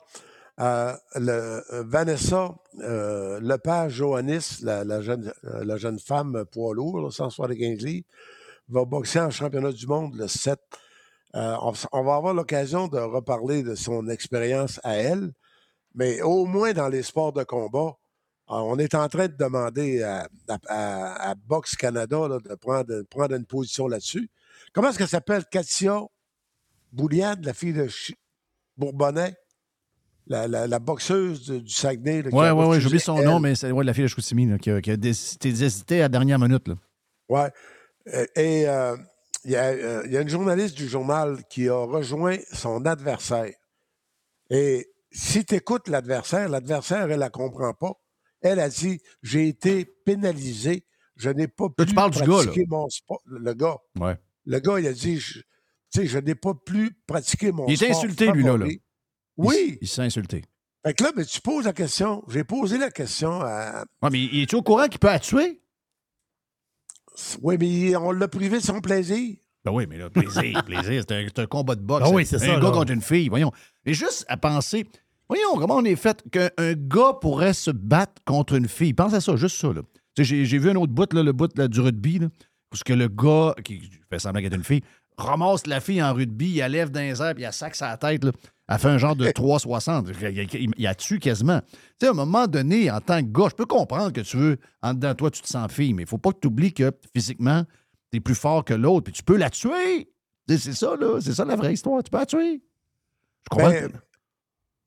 euh, 0.60 0.94
le, 1.16 1.32
euh, 1.72 1.84
Vanessa 1.86 2.56
euh, 2.80 3.40
Lepage 3.42 3.94
Johannis, 3.94 4.60
la, 4.64 4.84
la 4.84 5.02
jeune, 5.02 5.32
euh, 5.46 5.64
la 5.64 5.78
jeune 5.78 6.00
femme 6.00 6.46
poids 6.52 6.74
lourd, 6.74 7.00
là, 7.00 7.12
175 7.12 7.82
livres, 7.82 8.08
va 8.70 8.86
boxer 8.86 9.20
en 9.20 9.30
championnat 9.30 9.72
du 9.72 9.88
monde 9.88 10.16
le 10.16 10.28
7. 10.28 10.60
Euh, 11.36 11.56
on, 11.92 12.04
va 12.04 12.16
avoir 12.16 12.34
l'occasion 12.34 12.88
de 12.88 12.98
reparler 12.98 13.62
de 13.62 13.76
son 13.76 14.08
expérience 14.08 14.80
à 14.84 14.96
elle, 14.96 15.34
mais 15.94 16.22
au 16.22 16.46
moins 16.46 16.72
dans 16.74 16.88
les 16.88 17.04
sports 17.04 17.34
de 17.34 17.44
combat, 17.44 17.98
euh, 18.50 18.54
on 18.56 18.78
est 18.80 18.96
en 18.96 19.08
train 19.10 19.28
de 19.28 19.36
demander 19.38 20.02
à, 20.02 20.28
à- 20.70 21.36
Box 21.36 21.76
Canada 21.76 22.28
là, 22.30 22.40
de, 22.40 22.56
prendre, 22.56 22.86
de 22.86 23.02
prendre 23.10 23.36
une 23.36 23.46
position 23.46 23.88
là-dessus. 23.88 24.30
Comment 24.74 24.90
est-ce 24.90 24.98
qu'elle 24.98 25.08
s'appelle? 25.10 25.44
Katia 25.52 26.02
Bouliade, 26.92 27.44
la 27.44 27.54
fille 27.54 27.74
de 27.74 27.88
Chi- 27.88 28.16
Bourbonnais? 28.78 29.36
La, 30.28 30.48
la- 30.48 30.66
la 30.68 30.80
boxeuse 30.80 31.44
du, 31.52 31.62
du 31.62 31.70
Saguenay. 31.74 32.24
Oui, 32.32 32.50
oui, 32.50 32.66
oui, 32.66 32.78
oublié 32.78 33.00
son 33.00 33.18
elle. 33.20 33.26
nom, 33.26 33.40
mais 33.40 33.54
c'est 33.56 33.72
ouais, 33.72 33.84
la 33.84 33.94
fille 33.94 34.04
de 34.04 34.08
Chicoutimi 34.08 34.48
là, 34.48 34.58
qui 34.58 34.72
a, 34.72 34.82
qui 34.82 34.90
a 34.90 34.98
décidé, 34.98 35.50
hésité 35.64 35.98
à 36.00 36.04
la 36.04 36.10
dernière 36.10 36.40
minute. 36.40 36.68
Là. 36.68 37.52
Euh, 38.14 38.26
Et 38.36 38.68
euh, 38.68 38.96
il 39.44 39.52
y, 39.52 39.56
a, 39.56 39.66
euh, 39.70 40.04
il 40.06 40.12
y 40.12 40.18
a 40.18 40.22
une 40.22 40.30
journaliste 40.30 40.76
du 40.76 40.88
journal 40.88 41.44
qui 41.50 41.70
a 41.70 41.76
rejoint 41.78 42.38
son 42.52 42.86
adversaire. 42.86 43.54
Et 44.50 44.88
si 45.12 45.46
tu 45.46 45.56
écoutes 45.56 45.88
l'adversaire, 45.88 46.50
l'adversaire, 46.50 47.04
elle 47.04 47.12
ne 47.12 47.16
la 47.16 47.30
comprend 47.30 47.74
pas. 47.74 47.94
Elle 48.42 48.60
a 48.60 48.70
dit 48.70 49.00
J'ai 49.24 49.48
été 49.48 49.86
pénalisé, 49.86 50.86
je 51.16 51.30
n'ai 51.30 51.48
pas 51.48 51.70
pu 51.70 51.86
gars, 51.86 52.10
pratiquer 52.12 52.66
mon 52.68 52.90
sport. 52.90 53.22
Le 53.26 53.54
gars. 53.54 53.78
Ouais. 54.00 54.18
Le 54.46 54.60
gars, 54.60 54.80
il 54.80 54.88
a 54.88 54.94
dit 54.94 55.20
je, 55.20 55.40
tu 55.40 55.46
sais, 56.02 56.06
je 56.08 56.20
n'ai 56.20 56.36
pas 56.36 56.54
pu 56.54 56.96
pratiquer 57.08 57.52
mon 57.52 57.66
Il 57.68 57.74
était 57.74 57.86
sport. 57.86 57.98
insulté, 57.98 58.32
lui, 58.32 58.44
là. 58.44 58.58
Il 58.66 58.80
Oui. 59.38 59.78
Il 59.82 59.88
s'est 59.88 60.02
insulté. 60.04 60.44
Fait 60.86 60.94
que 60.94 61.04
là, 61.04 61.12
mais 61.16 61.26
tu 61.26 61.42
poses 61.42 61.66
la 61.66 61.74
question. 61.74 62.24
J'ai 62.28 62.44
posé 62.44 62.78
la 62.78 62.92
question 62.92 63.42
à. 63.42 63.86
Ouais, 64.04 64.10
mais 64.12 64.22
il 64.22 64.42
est 64.44 64.54
au 64.54 64.62
courant 64.62 64.88
qu'il 64.88 65.00
peut 65.00 65.08
la 65.08 65.20
tuer? 65.20 65.62
Oui, 67.42 67.58
mais 67.60 67.96
on 67.96 68.12
l'a 68.12 68.28
privé 68.28 68.60
de 68.60 68.64
son 68.64 68.82
plaisir. 68.82 69.36
Ben 69.64 69.72
oui, 69.72 69.88
mais 69.90 69.98
là, 69.98 70.10
plaisir, 70.10 70.64
plaisir, 70.66 71.04
c'est 71.08 71.12
un, 71.12 71.26
c'est 71.28 71.42
un 71.42 71.48
combat 71.48 71.76
de 71.76 71.82
boxe. 71.82 72.08
Ben 72.08 72.16
oui, 72.16 72.26
c'est 72.26 72.42
un 72.44 72.60
gars 72.60 72.68
là. 72.68 72.72
contre 72.72 72.92
une 72.92 73.02
fille, 73.02 73.30
voyons. 73.30 73.52
Et 73.86 73.94
juste 73.94 74.26
à 74.28 74.38
penser, 74.38 74.86
voyons 75.28 75.56
comment 75.58 75.78
on 75.78 75.86
est 75.86 75.96
fait 75.96 76.24
qu'un 76.32 76.50
un 76.58 76.74
gars 76.74 77.14
pourrait 77.20 77.54
se 77.54 77.72
battre 77.72 78.22
contre 78.26 78.54
une 78.54 78.68
fille. 78.68 78.94
Pense 78.94 79.14
à 79.14 79.22
ça, 79.22 79.36
juste 79.36 79.58
ça. 79.58 79.70
J'ai, 80.18 80.58
vu 80.58 80.70
un 80.70 80.76
autre 80.76 80.94
bout, 80.94 81.12
là, 81.14 81.24
le 81.24 81.34
bout 81.34 81.58
là, 81.58 81.68
du 81.68 81.82
rugby, 81.82 82.20
là, 82.20 82.28
parce 82.70 82.84
que 82.84 82.94
le 82.94 83.08
gars, 83.08 83.56
qui 83.64 83.90
fait 84.10 84.20
semblant 84.20 84.42
d'être 84.42 84.56
une 84.56 84.64
fille, 84.64 84.82
ramasse 85.18 85.68
la 85.68 85.80
fille 85.80 86.02
en 86.02 86.14
rugby, 86.14 86.52
il 86.52 86.58
la 86.58 86.70
lève 86.70 86.92
dans 86.92 87.00
les 87.00 87.22
airs, 87.22 87.34
puis 87.34 87.44
il 87.44 87.46
la 87.46 87.52
sac 87.52 87.76
sa 87.76 87.96
tête. 87.98 88.24
Là. 88.24 88.32
Elle 88.68 88.80
fait 88.80 88.88
un 88.88 88.98
genre 88.98 89.16
de 89.16 89.28
3,60. 89.28 90.14
Il, 90.22 90.72
il, 90.78 90.84
la 90.84 90.96
tue 90.96 91.20
quasiment. 91.20 91.62
Tu 91.62 91.78
sais, 92.02 92.08
à 92.08 92.12
un 92.12 92.14
moment 92.14 92.48
donné, 92.48 92.90
en 92.90 93.00
tant 93.00 93.22
que 93.22 93.28
gars, 93.28 93.48
je 93.50 93.56
peux 93.56 93.66
comprendre 93.66 94.12
que 94.12 94.22
tu 94.22 94.38
veux, 94.38 94.58
en 94.82 94.94
dedans 94.94 95.10
de 95.10 95.14
toi, 95.14 95.32
tu 95.32 95.42
te 95.42 95.48
sens 95.48 95.72
fille, 95.72 95.94
mais 95.94 96.04
il 96.04 96.08
faut 96.08 96.18
pas 96.18 96.32
que 96.32 96.40
tu 96.42 96.48
oublies 96.48 96.74
que 96.74 96.92
physiquement, 97.14 97.64
tu 98.12 98.18
es 98.18 98.20
plus 98.20 98.36
fort 98.36 98.66
que 98.66 98.74
l'autre, 98.74 99.06
puis 99.06 99.14
tu 99.14 99.24
peux 99.24 99.38
la 99.38 99.50
tuer. 99.50 100.12
C'est 100.48 100.58
c'est 100.58 100.74
ça, 100.74 100.96
là. 100.96 101.20
C'est 101.22 101.34
ça 101.34 101.46
la 101.46 101.56
vraie 101.56 101.74
histoire. 101.74 102.02
Tu 102.04 102.10
peux 102.10 102.18
la 102.18 102.26
tuer. 102.26 102.62
Je 103.44 103.50
comprends. 103.50 103.70
Ben, 103.70 103.92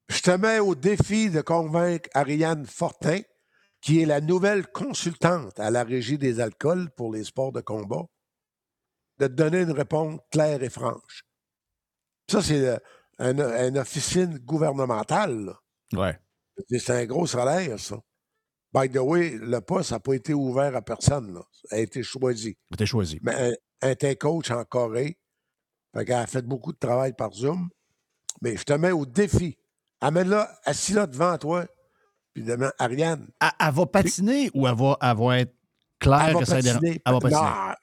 je 0.09 0.23
te 0.23 0.31
mets 0.31 0.59
au 0.59 0.75
défi 0.75 1.31
de 1.31 1.41
convaincre 1.41 2.09
Ariane 2.15 2.65
Fortin, 2.65 3.21
qui 3.81 4.01
est 4.01 4.07
la 4.07 4.21
nouvelle 4.21 4.67
consultante 4.67 5.61
à 5.61 5.71
la 5.71 5.85
Régie 5.85 6.19
des 6.19 6.41
alcools 6.41 6.91
pour 6.97 7.13
les 7.13 7.25
sports 7.25 7.53
de 7.53 7.61
combat, 7.61 8.07
de 9.19 9.27
te 9.27 9.33
donner 9.33 9.63
une 9.63 9.73
réponse 9.73 10.21
claire 10.31 10.63
et 10.63 10.71
franche. 10.71 11.25
Ça, 12.31 12.43
c'est 12.43 12.67
euh, 12.69 12.79
un- 13.19 13.69
une 13.69 13.79
officine 13.79 14.39
gouvernementale. 14.39 15.45
là. 15.47 15.59
Ouais. 15.95 16.19
C'est- 16.69 16.91
un 16.91 17.05
gros 17.07 17.27
salaire, 17.27 17.79
ça. 17.79 17.97
By 18.75 18.91
the 18.91 18.99
way, 18.99 19.31
le 19.41 19.61
poste 19.61 19.93
n'a 19.93 20.01
pas 20.01 20.15
été 20.15 20.35
ouvert 20.35 20.77
à 20.77 20.83
personne. 20.83 21.33
Là. 21.35 21.41
Ça 21.53 21.77
a 21.77 21.79
été 21.79 22.03
choisi. 22.03 22.57
T'es 22.77 22.85
choisi. 22.87 23.19
Mais 23.23 23.35
un, 23.35 23.53
un 23.89 23.91
était 23.91 24.15
coach 24.17 24.51
en 24.51 24.65
Corée. 24.65 25.19
Fait 25.95 26.05
qu'elle 26.05 26.17
a 26.17 26.27
fait 26.27 26.43
beaucoup 26.43 26.73
de 26.73 26.79
travail 26.79 27.15
par 27.15 27.33
Zoom. 27.33 27.71
Mais 28.43 28.57
je 28.57 28.65
te 28.65 28.75
mets 28.75 28.91
au 28.93 29.07
défi. 29.07 29.57
Amène-la, 30.01 30.61
assis-la 30.65 31.07
devant 31.07 31.39
toi. 31.39 31.67
Puis 32.35 32.45
demande, 32.45 32.73
Ariane. 32.79 33.27
Elle, 33.41 33.49
elle 33.59 33.75
va 33.75 33.87
patiner 33.87 34.51
ou 34.53 34.69
elle 34.69 34.77
va, 34.77 34.99
elle 35.01 35.17
va 35.17 35.39
être 35.41 35.55
claire 35.99 36.25
elle 36.29 36.35
va 36.35 36.41
que 36.41 36.45
ça 36.45 36.61
dérange? 36.61 36.83
Elle 36.85 37.01
va 37.07 37.19
patiner. 37.21 37.41
Non, 37.41 37.75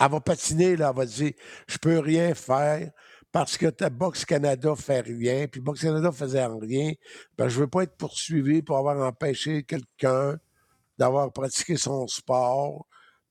elle 0.00 0.10
va 0.10 0.20
patiner, 0.20 0.76
là. 0.76 0.90
Elle 0.90 0.96
va 0.96 1.06
dire 1.06 1.32
Je 1.68 1.78
peux 1.78 1.98
rien 1.98 2.34
faire 2.34 2.90
parce 3.32 3.56
que 3.56 3.66
ta 3.66 3.90
Box 3.90 4.24
Canada 4.24 4.74
fait 4.76 5.00
rien. 5.00 5.46
Puis 5.46 5.60
Box 5.60 5.82
Canada 5.82 6.10
faisait 6.12 6.46
rien. 6.46 6.92
Ben, 7.38 7.48
je 7.48 7.60
veux 7.60 7.68
pas 7.68 7.82
être 7.84 7.96
poursuivi 7.96 8.62
pour 8.62 8.78
avoir 8.78 8.98
empêché 9.06 9.62
quelqu'un 9.62 10.38
d'avoir 10.98 11.32
pratiqué 11.32 11.76
son 11.76 12.06
sport. 12.08 12.86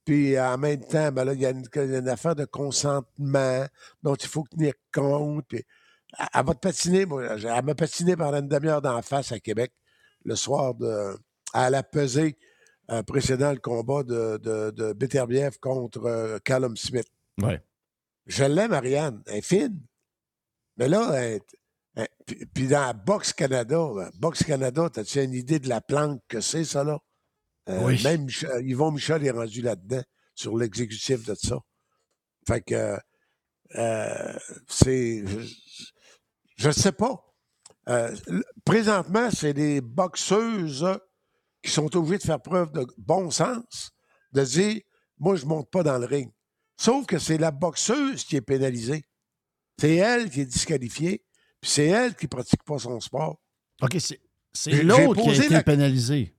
Puis 0.06 0.40
en 0.40 0.58
même 0.58 0.82
temps, 0.86 1.12
ben 1.12 1.26
là, 1.26 1.34
il 1.34 1.42
y, 1.42 1.46
a 1.46 1.52
une- 1.52 2.10
affaire 2.10 2.36
de 2.36 2.46
consentement 2.46 3.66
dont 4.02 4.16
il 4.16 4.28
faut 4.28 4.46
tenir 4.50 4.74
compte. 4.94 5.46
Puis 5.48 5.64
elle, 6.34 6.46
va 6.46 6.54
te 6.54 6.60
patiner. 6.60 7.06
Moi, 7.06 7.26
elle 7.26 7.66
m'a 7.66 7.76
patiné 7.76 8.16
pendant 8.16 8.40
une 8.40 8.48
demi-heure 8.48 8.82
d'en 8.82 9.02
face 9.02 9.32
à 9.32 9.40
Québec 9.40 9.74
le 10.26 10.36
soir 10.36 10.74
de. 10.76 11.18
Elle 11.54 11.76
a 11.76 11.84
pesé 11.84 12.38
euh, 12.92 13.04
précédant 13.04 13.52
le 13.52 13.60
combat 13.60 14.04
de, 14.04 14.38
de, 14.38 14.72
de 14.72 14.94
Beterbiev 14.94 15.58
contre 15.60 16.06
euh, 16.06 16.40
Callum 16.44 16.76
Smith. 16.76 17.08
Ouais. 17.42 17.62
Je 18.26 18.44
l'aime, 18.44 18.74
Ariane. 18.74 19.22
Elle 19.28 19.38
est 19.38 19.42
fine. 19.42 19.82
Mais 20.78 20.88
là, 20.88 21.12
elle, 21.14 21.42
Puis, 22.26 22.46
puis 22.46 22.68
dans 22.68 22.94
Box 22.94 23.34
Canada, 23.34 23.88
ben, 23.96 24.10
Box 24.20 24.44
Canada, 24.44 24.90
as-tu 24.96 25.22
une 25.22 25.34
idée 25.34 25.60
de 25.60 25.68
la 25.68 25.82
planque 25.82 26.22
que 26.28 26.42
c'est, 26.42 26.64
ça, 26.64 26.84
là? 26.84 27.00
Euh, 27.70 27.84
Oui. 27.84 28.02
Même 28.04 28.28
Yvon 28.62 28.92
Michel 28.92 29.26
est 29.26 29.32
rendu 29.32 29.62
là-dedans, 29.62 30.02
sur 30.36 30.58
l'exécutif 30.58 31.26
de 31.26 31.36
ça. 31.36 31.58
Fait 32.48 32.62
que, 32.62 32.98
euh, 33.76 34.40
c'est. 34.68 35.24
Je 36.56 36.68
ne 36.68 36.74
sais 36.74 36.92
pas. 36.92 37.26
Euh, 37.90 38.16
présentement, 38.66 39.30
c'est 39.32 39.54
des 39.54 39.82
boxeuses 39.82 40.84
euh, 40.84 40.98
qui 41.70 41.76
sont 41.76 41.96
obligées 41.96 42.18
de 42.18 42.24
faire 42.24 42.42
preuve 42.42 42.72
de 42.72 42.86
bon 42.98 43.32
sens, 43.32 43.92
de 44.34 44.44
dire 44.44 44.82
Moi, 45.18 45.36
je 45.36 45.44
ne 45.44 45.50
monte 45.50 45.70
pas 45.70 45.84
dans 45.84 45.98
le 45.98 46.06
ring. 46.06 46.32
Sauf 46.78 47.06
que 47.06 47.18
c'est 47.20 47.38
la 47.38 47.52
boxeuse 47.52 48.24
qui 48.24 48.36
est 48.38 48.42
pénalisée. 48.42 49.04
C'est 49.80 49.96
elle 49.96 50.30
qui 50.30 50.42
est 50.42 50.46
disqualifiée, 50.46 51.24
puis 51.62 51.70
c'est 51.72 51.88
elle 51.88 52.16
qui 52.16 52.26
ne 52.26 52.30
pratique 52.30 52.64
pas 52.64 52.78
son 52.80 53.00
sport. 53.00 53.40
OK, 53.82 53.98
c'est 54.00 54.84
l'autre 54.84 55.22
qui 55.22 55.30
a 55.30 55.34
été 55.36 55.50
la- 55.50 55.64
pénalisé. 55.64 56.36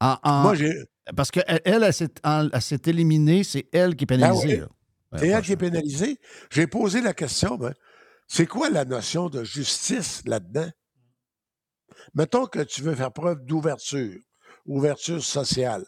En- 0.00 0.16
en- 0.22 0.42
Moi, 0.42 0.54
j'ai. 0.54 0.72
Parce 1.16 1.30
qu'elle, 1.30 1.60
elle, 1.64 1.82
elle, 1.84 1.92
s'est 1.92 2.08
en- 2.24 2.48
elle 2.50 2.62
s'est 2.62 2.80
éliminée, 2.86 3.44
c'est 3.44 3.68
elle 3.72 3.94
qui 3.96 4.04
est 4.04 4.06
Ben 4.06 4.18
pénalisée. 4.20 4.62
oui. 4.62 5.18
C'est 5.18 5.28
elle 5.28 5.42
qui 5.42 5.52
est 5.52 5.56
pénalisée. 5.56 6.18
J'ai 6.50 6.66
posé 6.66 7.00
la 7.00 7.14
question, 7.14 7.56
ben, 7.56 7.72
c'est 8.26 8.46
quoi 8.46 8.68
la 8.70 8.84
notion 8.84 9.28
de 9.28 9.44
justice 9.44 10.22
là-dedans? 10.26 10.68
Mettons 12.14 12.46
que 12.46 12.60
tu 12.60 12.82
veux 12.82 12.94
faire 12.94 13.12
preuve 13.12 13.44
d'ouverture, 13.44 14.18
ouverture 14.66 15.22
sociale. 15.22 15.84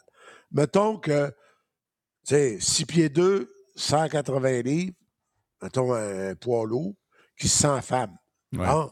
Mettons 0.51 0.97
que, 0.97 1.27
tu 2.27 2.35
sais, 2.35 2.57
6 2.59 2.85
pieds 2.85 3.09
2, 3.09 3.51
180 3.75 4.61
livres, 4.63 4.93
mettons 5.61 5.93
un 5.93 6.35
poids 6.35 6.65
lourd, 6.65 6.93
qui 7.39 7.47
se 7.47 7.57
sent 7.59 7.81
femme. 7.81 8.15
Ouais. 8.53 8.65
Ah. 8.67 8.89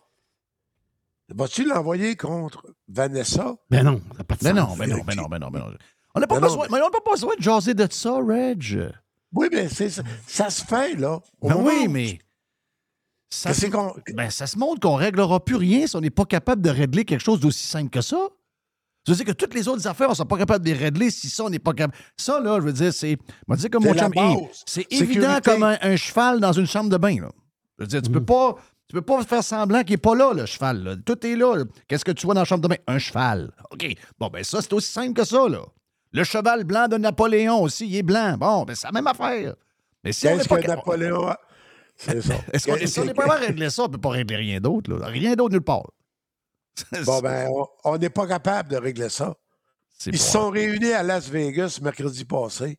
Vas-tu 1.30 1.66
l'envoyer 1.66 2.16
contre 2.16 2.68
Vanessa? 2.88 3.56
Ben 3.70 3.84
non, 3.84 4.00
ça 4.12 4.18
n'a 4.20 4.24
pas 4.24 4.36
de 4.36 4.44
Ben 4.44 4.56
sens. 4.56 4.70
non, 4.70 4.76
ben 4.78 4.90
non, 4.90 5.04
ben 5.04 5.16
non, 5.16 5.26
ben 5.28 5.40
non, 5.40 5.50
ben 5.50 5.60
non. 5.60 5.74
On 6.14 6.20
n'a 6.20 6.28
pas, 6.28 6.36
Ben 6.36 6.42
non, 6.42 6.48
besoin, 6.48 6.68
mais 6.70 6.78
on 6.78 6.86
n'a 6.86 6.92
pas 6.92 7.12
besoin 7.12 7.36
de 7.36 7.42
jaser 7.42 7.74
de 7.74 7.88
ça, 7.92 8.14
Reg. 8.20 8.92
Oui, 9.34 9.50
mais 9.52 9.68
ça. 9.68 10.04
Ça 10.28 10.50
se 10.50 10.64
fait, 10.64 10.94
là. 10.96 11.20
Au 11.42 11.50
Ben 11.50 11.56
oui, 11.58 11.86
où- 11.88 11.92
mais. 11.92 12.20
Ça, 13.30 13.54
se- 13.54 13.62
ben, 14.14 14.30
ça 14.30 14.48
se 14.48 14.58
montre 14.58 14.80
qu'on 14.82 14.98
ne 14.98 15.04
réglera 15.04 15.44
plus 15.44 15.56
rien 15.56 15.88
si 15.88 15.96
on 15.96 16.02
n'est 16.02 16.10
pas 16.10 16.26
capable 16.26 16.62
de 16.62 16.70
régler 16.70 17.06
quelque 17.06 17.24
chose 17.24 17.40
d'aussi 17.40 17.66
simple 17.68 17.90
que 17.90 18.02
ça. 18.02 18.18
Je 19.06 19.12
veux 19.12 19.18
dire 19.18 19.26
que 19.26 19.32
toutes 19.34 19.54
les 19.54 19.68
autres 19.68 19.86
affaires, 19.88 20.08
on 20.08 20.12
ne 20.12 20.16
sont 20.16 20.26
pas 20.26 20.38
capable 20.38 20.66
de 20.66 20.72
les 20.72 20.78
régler 20.78 21.12
si 21.12 21.30
ça, 21.30 21.44
on 21.44 21.50
n'est 21.50 21.60
pas 21.60 21.74
capable. 21.74 21.98
Ça, 22.18 22.40
là, 22.40 22.58
je 22.60 22.66
veux 22.66 22.74
dire, 22.74 22.92
c'est. 22.94 23.18
Dire 23.18 23.70
comme 23.70 23.84
C'est 23.84 23.90
mon 23.90 23.94
chum 23.96 24.12
C'est 24.66 24.92
évident 24.92 25.40
comme 25.44 25.64
un, 25.64 25.78
un 25.82 25.96
cheval 25.96 26.40
dans 26.40 26.54
une 26.54 26.66
chambre 26.66 26.90
de 26.90 26.98
bain, 26.98 27.22
là. 27.22 27.30
Je 27.78 27.84
veux 27.84 27.88
dire, 27.88 28.02
tu 28.02 28.10
peux 28.12 28.24
pas. 28.26 28.56
Tu 28.88 28.94
peux 28.94 29.02
pas 29.02 29.24
faire 29.24 29.44
semblant 29.44 29.82
qu'il 29.82 29.94
n'est 29.94 29.98
pas 29.98 30.14
là, 30.16 30.32
le 30.34 30.46
cheval. 30.46 30.84
là. 30.84 30.96
Tout 31.04 31.26
est 31.26 31.36
là. 31.36 31.64
Qu'est-ce 31.88 32.06
que 32.06 32.12
tu 32.12 32.26
vois 32.28 32.36
dans 32.36 32.42
la 32.42 32.46
chambre 32.46 32.62
de 32.62 32.68
bain? 32.68 32.76
Un 32.88 33.00
cheval. 33.00 33.52
OK. 33.72 33.84
Bon, 34.20 34.28
ben 34.28 34.44
ça, 34.44 34.62
c'est 34.62 34.74
aussi 34.74 34.92
simple 34.92 35.14
que 35.14 35.24
ça, 35.26 35.50
là. 35.50 35.62
Le 36.12 36.24
cheval 36.24 36.64
blanc 36.64 36.88
de 36.88 36.96
Napoléon 36.98 37.62
aussi, 37.64 37.88
il 37.88 37.96
est 37.98 38.04
blanc. 38.04 38.38
Bon, 38.38 38.64
ben 38.64 38.76
c'est 38.76 38.88
la 38.88 38.92
même 38.92 39.08
affaire. 39.08 39.56
Mais 40.04 40.12
si 40.14 40.22
Qu'est-ce 40.28 40.48
pas 40.48 40.62
que 40.62 40.68
Napoléon? 40.68 41.34
C'est 41.98 42.22
ça. 42.22 42.36
Est-ce 42.54 42.66
qu'on 42.68 42.78
si 42.86 43.00
on 43.00 43.06
n'est 43.06 43.14
pas 43.14 43.24
capable 43.24 43.42
de 43.42 43.48
régler 43.48 43.70
ça, 43.70 43.84
on 43.84 43.88
ne 43.88 43.92
peut 43.94 44.02
pas 44.02 44.10
régler 44.10 44.36
rien 44.36 44.60
d'autre. 44.60 44.94
Rien 44.94 45.36
d'autre 45.36 45.54
nulle 45.54 45.62
part. 45.62 45.92
Bon, 47.06 47.22
ben, 47.22 47.50
on- 47.84 47.98
n'est 47.98 48.10
pas 48.10 48.28
capable 48.28 48.70
de 48.70 48.78
régler 48.78 49.10
ça. 49.10 49.36
Ils 50.06 50.18
se 50.18 50.32
sont 50.32 50.50
réunis 50.50 50.92
à 50.92 51.04
Las 51.04 51.30
Vegas 51.30 51.80
mercredi 51.82 52.26
passé, 52.26 52.78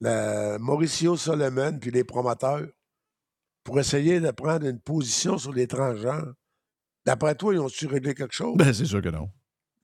le 0.00 0.56
Mauricio 0.58 1.16
Solomon 1.18 1.78
puis 1.78 1.90
les 1.90 2.02
promoteurs, 2.02 2.66
pour 3.62 3.78
essayer 3.78 4.20
de 4.20 4.30
prendre 4.30 4.66
une 4.66 4.80
position 4.80 5.36
sur 5.36 5.52
les 5.52 5.66
transgenres. 5.66 6.32
D'après 7.04 7.34
toi, 7.34 7.52
ils 7.52 7.60
ont-tu 7.60 7.86
réglé 7.86 8.14
quelque 8.14 8.34
chose? 8.34 8.56
Ben, 8.56 8.72
c'est 8.72 8.86
sûr 8.86 9.02
que 9.02 9.10
non. 9.10 9.28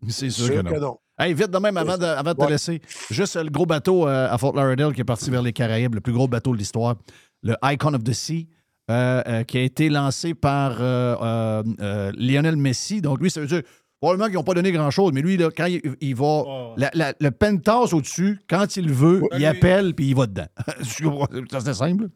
C'est 0.08 0.30
sûr, 0.30 0.48
que, 0.48 0.78
non. 0.78 0.98
Hey, 1.18 1.32
vite 1.32 1.50
de 1.50 1.58
même, 1.58 1.76
avant 1.76 1.96
de, 1.96 2.04
avant 2.04 2.34
de 2.34 2.44
te 2.44 2.48
laisser, 2.48 2.82
juste 3.10 3.36
le 3.36 3.48
gros 3.48 3.64
bateau 3.64 4.06
euh, 4.06 4.30
à 4.30 4.36
Fort 4.36 4.52
Lauderdale 4.54 4.94
qui 4.94 5.00
est 5.00 5.04
parti 5.04 5.30
vers 5.30 5.40
les 5.40 5.52
Caraïbes, 5.52 5.94
le 5.94 6.02
plus 6.02 6.12
gros 6.12 6.28
bateau 6.28 6.52
de 6.52 6.58
l'histoire, 6.58 6.96
le 7.42 7.54
Icon 7.64 7.94
of 7.94 8.04
the 8.04 8.12
Sea, 8.12 8.48
euh, 8.90 9.22
euh, 9.26 9.42
qui 9.44 9.58
a 9.58 9.62
été 9.62 9.88
lancé 9.88 10.34
par 10.34 10.76
euh, 10.80 11.16
euh, 11.20 11.62
euh, 11.80 12.12
Lionel 12.16 12.56
Messi. 12.56 13.00
Donc, 13.00 13.20
lui, 13.20 13.30
ça 13.30 13.40
veut 13.40 13.46
dire, 13.46 13.62
probablement 14.00 14.26
qu'ils 14.26 14.36
n'ont 14.36 14.44
pas 14.44 14.54
donné 14.54 14.70
grand-chose, 14.72 15.12
mais 15.12 15.22
lui, 15.22 15.36
là, 15.36 15.50
quand 15.56 15.66
il, 15.66 15.80
il 16.00 16.14
va, 16.14 16.44
la- 16.76 16.90
la- 16.94 17.14
le 17.18 17.30
penthouse 17.30 17.92
au-dessus, 17.94 18.38
quand 18.48 18.76
il 18.76 18.92
veut, 18.92 19.20
Ouais, 19.22 19.28
il 19.32 19.38
oui. 19.38 19.46
appelle 19.46 19.94
puis 19.94 20.08
il 20.08 20.14
va 20.14 20.26
dedans. 20.26 20.46
Ça, 21.50 21.60
c'est 21.60 21.74
simple. 21.74 22.08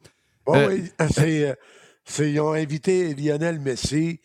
Oui, 0.46 0.58
Euh, 0.58 0.68
oui. 0.68 0.90
C'est, 1.10 1.56
c'est- 2.04 2.30
ils 2.32 2.40
ont 2.40 2.52
invité 2.52 3.14
Lionel 3.14 3.58
Messi 3.60 4.20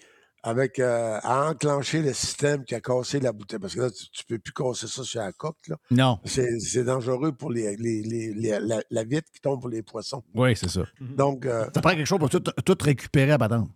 avec, 0.47 0.77
euh, 0.77 1.19
à 1.23 1.49
enclencher 1.49 2.03
le 2.03 2.13
système 2.13 2.63
qui 2.65 2.75
a 2.75 2.79
cassé 2.79 3.19
la 3.19 3.31
bouteille. 3.33 3.57
Parce 3.57 3.73
que 3.73 3.81
là, 3.81 3.89
tu 3.89 4.05
ne 4.31 4.35
peux 4.35 4.39
plus 4.39 4.53
casser 4.53 4.85
ça 4.87 5.03
sur 5.03 5.19
la 5.19 5.31
coque. 5.33 5.67
Là. 5.67 5.75
Non. 5.89 6.19
C'est, 6.23 6.59
c'est 6.59 6.83
dangereux 6.83 7.31
pour 7.31 7.51
les, 7.51 7.75
les- 7.77 8.03
les- 8.03 8.31
les- 8.31 8.59
la, 8.59 8.79
la 8.91 9.03
vitre 9.03 9.27
qui 9.33 9.41
tombe 9.41 9.59
pour 9.59 9.69
les 9.69 9.81
poissons. 9.81 10.23
Oui, 10.35 10.55
c'est 10.55 10.69
ça. 10.69 10.83
Donc, 11.01 11.47
euh, 11.47 11.65
Ça 11.73 11.81
prend 11.81 11.95
quelque 11.95 12.05
chose 12.05 12.19
pour 12.19 12.29
tout, 12.29 12.39
tout 12.39 12.77
récupérer 12.79 13.31
à 13.31 13.39
patente. 13.39 13.69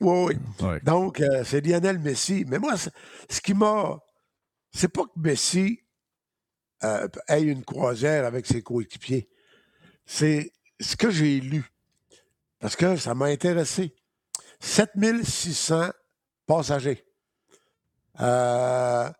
Oui, 0.00 0.34
oui. 0.60 0.66
Ouais. 0.66 0.80
Donc, 0.80 1.20
euh, 1.20 1.44
c'est 1.44 1.62
Lionel 1.64 1.98
Messi. 1.98 2.44
Mais 2.46 2.58
moi, 2.58 2.74
ce 2.76 3.40
qui 3.40 3.54
m'a. 3.54 3.98
C'est 4.74 4.88
pas 4.88 5.04
que 5.04 5.18
Messi 5.18 5.80
euh, 6.84 7.08
ait 7.28 7.40
une 7.42 7.64
croisière 7.64 8.26
avec 8.26 8.46
ses 8.46 8.60
coéquipiers. 8.62 9.30
C'est 10.04 10.52
ce 10.78 10.94
que 10.94 11.10
j'ai 11.10 11.40
lu. 11.40 11.64
Parce 12.58 12.76
que 12.76 12.96
ça 12.96 13.14
m'a 13.14 13.26
intéressé. 13.26 13.94
7600 14.60 15.90
passagers. 16.46 17.04
Euh, 18.20 19.10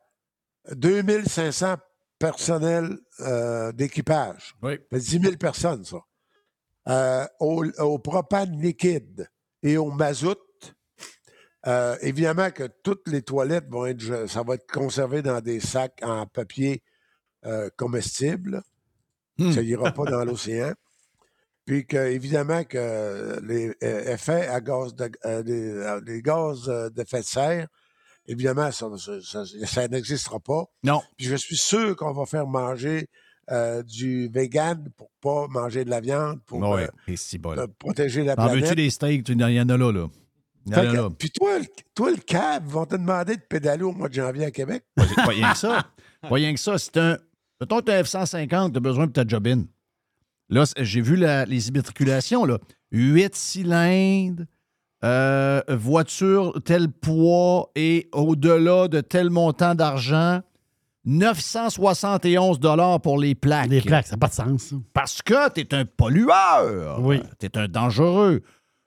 2500 0.70 1.76
personnels 2.18 2.98
euh, 3.20 3.72
d'équipage. 3.72 4.54
Oui. 4.62 4.78
Ça 4.92 4.98
fait 4.98 5.18
10 5.18 5.20
000 5.22 5.36
personnes, 5.36 5.84
ça. 5.84 5.98
Euh, 6.88 7.26
au, 7.40 7.64
au 7.78 7.98
propane 7.98 8.60
liquide 8.60 9.28
et 9.62 9.76
au 9.76 9.90
mazout, 9.90 10.38
euh, 11.66 11.96
évidemment 12.00 12.50
que 12.50 12.68
toutes 12.82 13.06
les 13.08 13.22
toilettes 13.22 13.68
vont 13.68 13.86
être, 13.86 14.28
ça 14.28 14.42
va 14.42 14.54
être 14.54 14.70
conservé 14.70 15.22
dans 15.22 15.40
des 15.40 15.60
sacs 15.60 15.98
en 16.02 16.26
papier 16.26 16.82
comestible. 17.76 18.62
Hmm. 19.36 19.50
Ça 19.50 19.62
n'ira 19.62 19.90
pas 19.90 20.04
dans 20.04 20.24
l'océan. 20.24 20.74
Puis 21.64 21.86
que, 21.86 21.96
évidemment 21.96 22.64
que 22.64 23.40
les 23.46 23.68
euh, 23.82 24.12
effets 24.14 24.48
à 24.48 24.60
gaz 24.60 24.94
de, 24.94 25.10
euh, 25.24 25.42
les, 25.44 25.70
euh, 25.70 26.00
les 26.04 26.20
gaz 26.22 26.68
euh, 26.68 26.90
d'effet 26.90 27.20
de 27.20 27.24
serre, 27.24 27.66
évidemment, 28.26 28.70
ça, 28.72 28.86
ça- 28.98 29.20
ça- 29.22 29.44
ça 29.66 29.88
n'existera 29.88 30.40
pas. 30.40 30.64
Non. 30.82 31.00
Puis 31.16 31.26
je 31.26 31.36
suis 31.36 31.56
sûr 31.56 31.94
qu'on 31.96 32.12
va 32.12 32.26
faire 32.26 32.46
manger 32.46 33.08
euh, 33.50 33.82
du 33.82 34.28
vegan 34.32 34.88
pour 34.96 35.10
pas 35.20 35.46
manger 35.48 35.84
de 35.84 35.90
la 35.90 36.00
viande, 36.00 36.40
pour 36.46 36.60
Ouais, 36.60 36.84
euh, 36.84 36.88
et 37.12 37.16
si 37.16 37.38
bon. 37.38 37.58
euh, 37.58 37.66
protéger 37.78 38.22
la 38.22 38.34
En 38.38 38.46
veux-tu 38.46 38.60
planète. 38.60 38.76
des 38.76 38.90
steaks? 38.90 39.24
Tu- 39.24 39.32
Il 39.32 39.40
y 39.40 39.60
en 39.60 39.68
a 39.68 39.76
là, 39.76 39.92
là. 39.92 40.06
Y 40.64 40.74
en 40.76 41.06
a 41.06 41.10
puis 41.10 41.28
toi, 41.30 41.58
le- 41.58 41.66
toi, 41.92 42.10
le 42.12 42.18
cab, 42.18 42.64
vont 42.66 42.86
te 42.86 42.94
demander 42.94 43.34
de 43.36 43.40
pédaler 43.42 43.82
au 43.82 43.90
mois 43.92 44.08
de 44.08 44.14
janvier 44.14 44.44
à 44.44 44.50
Québec? 44.52 44.84
Pas, 44.94 45.04
pas 45.16 45.26
rien 45.26 45.52
que 45.52 45.58
ça. 45.58 45.84
Pas 46.22 46.34
rien 46.36 46.54
que 46.54 46.60
ça. 46.60 46.78
C'est 46.78 46.96
un. 46.98 47.18
Mettons 47.60 47.80
tu 47.82 47.90
as 47.90 47.96
un 47.98 48.02
F-150, 48.02 48.70
tu 48.72 48.76
as 48.76 48.80
besoin 48.80 49.06
de 49.08 49.12
ta 49.12 49.26
jobine. 49.26 49.66
Là, 50.52 50.64
j'ai 50.78 51.00
vu 51.00 51.16
la- 51.16 51.44
les 51.46 51.68
immatriculations, 51.68 52.44
là. 52.44 52.58
8 52.92 53.34
cylindres, 53.34 54.44
euh, 55.02 55.62
voiture 55.68 56.60
tel 56.64 56.88
poids 56.90 57.70
et 57.74 58.08
au-delà 58.12 58.86
de 58.88 59.00
tel 59.00 59.30
montant 59.30 59.74
d'argent. 59.74 60.40
971 61.04 62.58
pour 63.02 63.18
les 63.18 63.34
plaques. 63.34 63.68
Les 63.70 63.80
plaques, 63.80 64.06
ça 64.06 64.12
n'a 64.16 64.18
pas 64.18 64.28
de 64.28 64.34
sens. 64.34 64.74
Parce 64.92 65.20
que 65.22 65.50
tu 65.52 65.60
es 65.62 65.74
un 65.74 65.84
pollueur. 65.84 67.00
Oui. 67.00 67.20
Tu 67.40 67.46
es 67.46 67.58
un 67.58 67.66
dangereux. 67.68 68.42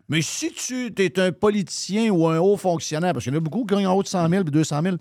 Mais 0.07 0.21
si 0.21 0.51
tu 0.53 0.93
es 0.97 1.19
un 1.19 1.31
politicien 1.31 2.11
ou 2.11 2.27
un 2.27 2.37
haut 2.39 2.57
fonctionnaire, 2.57 3.13
parce 3.13 3.23
qu'il 3.25 3.33
y 3.33 3.35
en 3.35 3.39
a 3.39 3.41
beaucoup 3.41 3.65
qui 3.65 3.73
gagnent 3.75 3.87
en 3.87 3.93
haut 3.95 4.03
de 4.03 4.07
100 4.07 4.29
000 4.29 4.43
puis 4.43 4.51
200 4.51 4.81
000, 4.83 4.95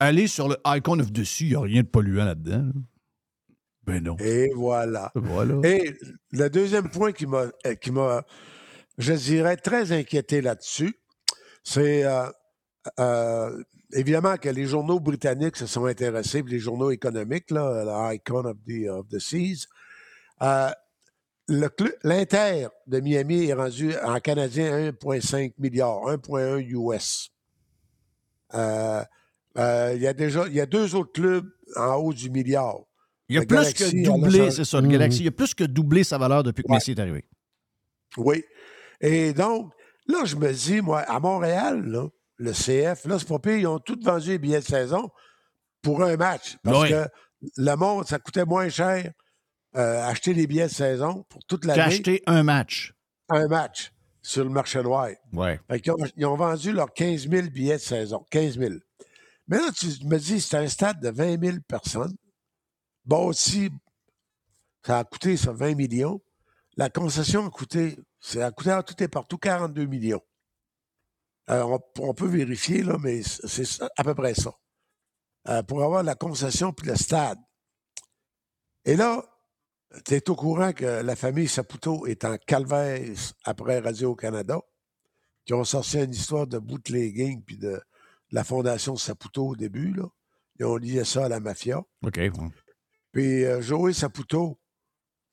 allez 0.00 0.26
sur 0.26 0.48
le 0.48 0.56
Icon 0.66 0.98
of 0.98 1.12
dessus, 1.12 1.44
il 1.44 1.50
n'y 1.50 1.54
a 1.56 1.60
rien 1.60 1.82
de 1.82 1.86
polluant 1.86 2.24
là-dedans. 2.24 2.64
là. 2.64 2.72
Ben 3.86 4.02
non. 4.02 4.16
Et 4.18 4.50
voilà. 4.54 5.12
Voilà. 5.14 5.56
Et 5.68 5.94
le 6.32 6.48
deuxième 6.48 6.88
point 6.90 7.12
qui 7.12 7.26
m'a, 7.26 7.46
euh, 7.66 7.74
qui 7.74 7.90
m'a 7.90 8.24
je 8.98 9.12
dirais, 9.12 9.56
très 9.56 9.92
inquiété 9.92 10.40
là-dessus, 10.40 10.94
c'est 11.62 12.04
euh, 12.04 12.28
euh, 13.00 13.62
évidemment 13.92 14.36
que 14.36 14.48
les 14.48 14.66
journaux 14.66 15.00
britanniques 15.00 15.56
se 15.56 15.66
sont 15.66 15.86
intéressés, 15.86 16.42
puis 16.42 16.52
les 16.52 16.58
journaux 16.58 16.90
économiques, 16.90 17.50
là, 17.50 18.12
l'Icon 18.12 18.44
of 18.44 18.56
the, 18.66 18.88
of 18.88 19.08
the 19.08 19.18
Seas. 19.18 19.66
Euh, 20.42 20.70
le 21.46 21.68
L'Inter 22.04 22.68
de 22.86 23.00
Miami 23.00 23.46
est 23.46 23.54
rendu 23.54 23.94
en 24.02 24.18
canadien 24.18 24.90
1,5 24.90 25.52
milliard, 25.58 26.00
1,1 26.06 26.58
US. 26.70 27.30
Il 28.54 30.02
y 30.02 30.06
a 30.06 30.12
déjà 30.14 30.46
il 30.46 30.54
y 30.54 30.60
a 30.60 30.66
deux 30.66 30.94
autres 30.94 31.12
clubs 31.12 31.50
en 31.76 31.96
haut 31.96 32.14
du 32.14 32.30
milliard. 32.30 32.80
Il 33.28 33.34
y 33.36 33.38
a 33.38 33.40
Le 33.40 33.46
plus 33.46 33.56
Galaxy 33.56 33.90
que 33.90 34.04
doublé, 34.04 34.50
c'est 34.50 34.64
ça, 34.64 34.80
le. 34.80 34.88
Galaxy. 34.88 35.18
Il 35.20 35.24
y 35.24 35.28
a 35.28 35.32
plus 35.32 35.54
que 35.54 35.64
doublé 35.64 36.04
sa 36.04 36.18
valeur 36.18 36.42
depuis 36.42 36.62
que 36.62 36.68
Ouais. 36.68 36.76
Messi 36.76 36.90
est 36.92 37.00
arrivé. 37.00 37.24
Oui. 38.16 38.42
Et 39.00 39.32
donc, 39.32 39.72
Là, 40.06 40.18
je 40.26 40.36
me 40.36 40.52
dis, 40.52 40.82
moi, 40.82 41.00
à 41.00 41.18
Montréal, 41.18 41.82
là, 41.86 42.06
le 42.36 42.52
CF, 42.52 43.06
là, 43.06 43.18
c'est 43.18 43.26
pas 43.26 43.38
pire, 43.38 43.56
ils 43.56 43.66
ont 43.66 43.78
tous 43.78 43.98
vendu 44.02 44.28
les 44.28 44.38
billets 44.38 44.60
de 44.60 44.64
saison 44.66 45.08
pour 45.80 46.02
un 46.04 46.14
match. 46.18 46.58
Parce 46.62 46.82
Oui. 46.82 46.90
que 46.90 47.06
le 47.56 47.74
monde, 47.76 48.06
ça 48.06 48.18
coûtait 48.18 48.44
moins 48.44 48.68
cher 48.68 49.10
euh, 49.76 50.04
acheter 50.06 50.34
les 50.34 50.46
billets 50.46 50.66
de 50.68 50.72
saison 50.72 51.24
pour 51.30 51.42
toute 51.46 51.62
T'as 51.62 51.68
l'année. 51.68 51.94
acheté 51.94 52.22
un 52.26 52.42
match. 52.42 52.92
un 53.30 53.48
match 53.48 53.92
sur 54.20 54.44
le 54.44 54.50
marché 54.50 54.82
noir. 54.82 55.08
Ouais. 55.32 55.58
Fait 55.70 55.80
qu'ils 55.80 55.92
ont, 55.92 55.96
ils 56.18 56.26
ont 56.26 56.36
vendu 56.36 56.72
leurs 56.72 56.92
15 56.92 57.26
000 57.30 57.48
billets 57.48 57.76
de 57.76 57.80
saison. 57.80 58.26
15 58.30 58.58
000. 58.58 58.74
Mais 59.48 59.56
là, 59.56 59.70
tu 59.74 59.86
me 60.04 60.18
dis, 60.18 60.38
c'est 60.42 60.58
un 60.58 60.68
stade 60.68 61.00
de 61.00 61.08
20 61.08 61.42
000 61.42 61.56
personnes. 61.66 62.14
Bon, 63.04 63.26
aussi, 63.26 63.70
ça 64.84 64.98
a 64.98 65.04
coûté 65.04 65.36
ça 65.36 65.52
20 65.52 65.74
millions. 65.74 66.20
La 66.76 66.90
concession 66.90 67.46
a 67.46 67.50
coûté, 67.50 67.98
ça 68.20 68.46
a 68.46 68.50
coûté 68.50 68.70
à 68.70 68.82
tout 68.82 69.00
et 69.02 69.08
partout 69.08 69.38
42 69.38 69.86
millions. 69.86 70.22
On, 71.48 72.14
peut 72.14 72.26
vérifier, 72.26 72.82
là, 72.82 72.96
mais 72.98 73.22
c'est 73.22 73.82
à 73.96 74.04
peu 74.04 74.14
près 74.14 74.34
ça. 74.34 74.52
Euh, 75.48 75.62
pour 75.62 75.82
avoir 75.82 76.02
la 76.02 76.14
concession 76.14 76.72
puis 76.72 76.86
le 76.86 76.96
stade. 76.96 77.38
Et 78.86 78.96
là, 78.96 79.22
tu 80.06 80.14
es 80.14 80.30
au 80.30 80.34
courant 80.34 80.72
que 80.72 80.84
la 80.84 81.16
famille 81.16 81.48
Saputo 81.48 82.06
est 82.06 82.24
en 82.24 82.38
calvaire 82.38 83.02
après 83.44 83.80
Radio-Canada, 83.80 84.60
qui 85.44 85.52
ont 85.52 85.64
sorti 85.64 85.98
une 85.98 86.12
histoire 86.12 86.46
de 86.46 86.58
bootlegging 86.58 87.42
puis 87.42 87.58
de, 87.58 87.72
de 87.72 87.82
la 88.32 88.42
fondation 88.42 88.96
Saputo 88.96 89.48
au 89.48 89.56
début. 89.56 89.92
Là. 89.92 90.08
Ils 90.58 90.64
ont 90.64 90.76
lié 90.76 91.04
ça 91.04 91.26
à 91.26 91.28
la 91.28 91.40
mafia. 91.40 91.82
OK. 92.02 92.18
Puis 93.14 93.44
euh, 93.44 93.62
Joey 93.62 93.94
Saputo 93.94 94.58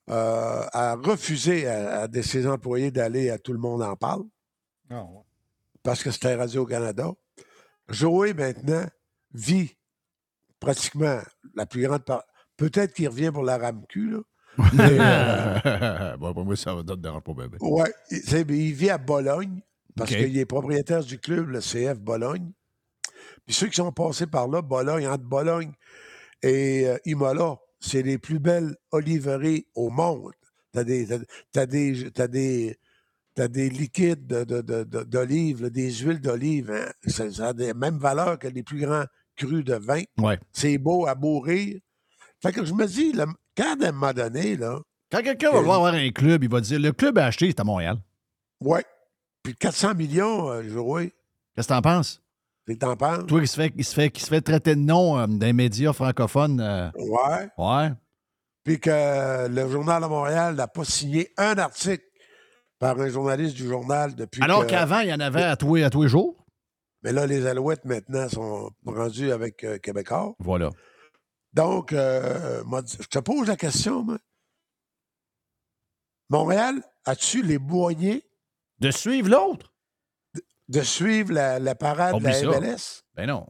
euh, 0.09 0.65
a 0.71 0.95
refusé 0.95 1.67
à, 1.67 2.01
à 2.01 2.07
de 2.07 2.21
ses 2.21 2.47
employés 2.47 2.91
d'aller 2.91 3.29
à 3.29 3.38
Tout 3.38 3.51
le 3.51 3.59
monde 3.59 3.82
en 3.82 3.95
parle 3.97 4.23
parce 5.84 6.03
que 6.03 6.11
c'était 6.11 6.36
Radio-Canada. 6.36 7.11
Joey, 7.89 8.34
maintenant, 8.34 8.86
vit 9.34 9.75
pratiquement 10.59 11.19
la 11.55 11.65
plus 11.65 11.82
grande 11.84 12.03
part. 12.03 12.23
Peut-être 12.57 12.93
qu'il 12.93 13.07
revient 13.07 13.32
pour 13.34 13.43
la 13.43 13.57
RAMQ, 13.57 14.11
là. 14.11 14.19
Mais, 14.73 14.97
euh, 14.99 16.17
bon, 16.19 16.34
pour 16.34 16.45
moi, 16.45 16.55
ça 16.55 16.75
te 16.86 16.93
dérange 16.95 17.23
pas, 17.23 17.34
bébé. 17.34 17.57
ouais, 17.61 17.91
il, 18.11 18.73
vit 18.73 18.89
à 18.89 18.97
Bologne 18.97 19.61
parce 19.95 20.11
qu'il 20.11 20.38
est 20.38 20.45
propriétaire 20.45 21.03
du 21.03 21.17
club, 21.19 21.49
le 21.49 21.59
CF 21.61 21.99
Bologne. 21.99 22.51
Puis 23.45 23.55
ceux 23.55 23.67
qui 23.67 23.75
sont 23.75 23.91
passés 23.91 24.27
par 24.27 24.47
là, 24.47 24.61
Bologne, 24.61 25.07
entre 25.07 25.23
Bologne 25.23 25.71
et 26.43 26.86
euh, 26.86 26.97
Imola, 27.05 27.57
c'est 27.82 28.01
les 28.03 28.17
plus 28.17 28.39
belles 28.39 28.77
oliveries 28.91 29.65
au 29.75 29.89
monde. 29.89 30.32
T'as 30.71 30.86
des, 30.86 31.05
t'as, 31.51 31.65
des, 31.65 32.09
t'as 32.11 32.27
des, 32.27 32.77
t'as 33.36 33.47
des 33.49 33.69
liquides 33.69 34.25
de- 34.25 34.45
de- 34.45 34.61
de- 34.61 34.84
de- 34.86 35.03
d'olives, 35.03 35.69
des 35.69 35.91
huiles 35.91 36.21
d'olive. 36.21 36.71
hein. 36.71 36.89
Ça, 37.07 37.29
ça 37.29 37.47
a 37.49 37.53
des 37.53 37.73
mêmes 37.73 37.97
valeurs 37.97 38.39
que 38.39 38.47
les 38.47 38.63
plus 38.63 38.79
grands 38.79 39.03
crus 39.36 39.65
de 39.65 39.73
vin. 39.75 40.03
Ouais. 40.17 40.39
C'est 40.53 40.77
beau 40.77 41.05
à 41.07 41.15
mourir. 41.15 41.79
Fait 42.41 42.53
que 42.53 42.63
je 42.63 42.73
me 42.73 42.86
dis, 42.88 43.11
là, 43.11 43.25
quand 43.57 43.82
à 43.82 43.89
un 43.89 43.91
moment 43.91 44.13
donné, 44.13 44.55
là, 44.55 44.79
Quand 45.11 45.21
quelqu'un 45.21 45.51
va 45.51 45.57
avoir 45.59 45.93
un 45.93 46.09
club, 46.11 46.43
il 46.43 46.49
va 46.49 46.61
dire 46.61 46.79
le 46.79 46.91
club 46.93 47.17
à 47.17 47.25
acheter, 47.25 47.47
c'est 47.47 47.59
à 47.59 47.63
Montréal. 47.65 47.97
ouais, 48.61 48.86
puis 49.43 49.55
400 49.55 49.95
millions, 49.95 50.49
euh, 50.51 50.63
Joey, 50.69 51.11
Qu'est-ce 51.55 51.67
que 51.67 51.73
t'en 51.73 51.82
penses? 51.82 52.21
Tu 52.68 52.78
t'en 52.78 52.95
penses? 52.95 53.26
Toi 53.28 53.41
qui 53.41 53.47
se 53.47 53.55
fait, 53.55 53.70
qui 53.72 53.84
se 53.84 53.93
fait, 53.93 54.09
qui 54.12 54.22
se 54.22 54.28
fait 54.28 54.41
traiter 54.41 54.76
de 54.76 54.82
nom 54.82 55.18
euh, 55.20 55.28
d'un 55.28 55.53
média 55.53 55.91
francophone. 55.93 56.59
euh, 56.62 56.89
Ouais. 56.95 57.49
ouais. 57.57 57.89
Puis 58.64 58.80
que 58.80 59.47
le 59.47 59.70
Journal 59.70 60.01
de 60.03 60.07
Montréal 60.07 60.55
n'a 60.55 60.68
pas 60.68 60.84
signé 60.86 61.30
un 61.38 61.57
article 61.57 62.03
par 62.80 62.99
un 62.99 63.09
journaliste 63.09 63.55
du 63.55 63.68
journal 63.68 64.16
depuis 64.16 64.41
Alors 64.43 64.66
qu'avant, 64.68 64.99
il 64.99 65.09
y 65.09 65.14
en 65.14 65.20
avait 65.20 65.43
à 65.43 65.55
tous, 65.55 65.76
les- 65.76 65.84
à 65.84 65.89
tous 65.89 66.03
les 66.03 66.09
jours? 66.09 66.45
Mais 67.03 67.12
là, 67.12 67.26
les 67.26 67.47
Alouettes, 67.47 67.84
maintenant, 67.86 68.30
sont 68.30 68.70
rendus 68.86 69.32
avec 69.32 69.64
euh, 69.64 69.80
Québécois. 69.80 70.36
Voilà. 70.38 70.70
Donc, 71.53 71.93
euh, 71.93 72.64
moi, 72.66 72.82
je 72.86 73.07
te 73.07 73.18
pose 73.20 73.47
la 73.47 73.55
question, 73.57 74.03
moi. 74.03 74.18
Montréal, 76.30 76.82
as-tu 77.05 77.41
les 77.41 77.57
moyens 77.57 78.22
De 78.80 78.91
suivre 78.91 79.30
l'autre? 79.30 79.70
De 80.72 80.82
suivre 80.82 81.34
la, 81.34 81.59
la 81.59 81.76
parade 81.76 82.17
de 82.19 82.24
la 82.24 82.34
ça. 82.34 82.45
MLS? 82.59 83.03
Ben 83.15 83.28
non. 83.28 83.45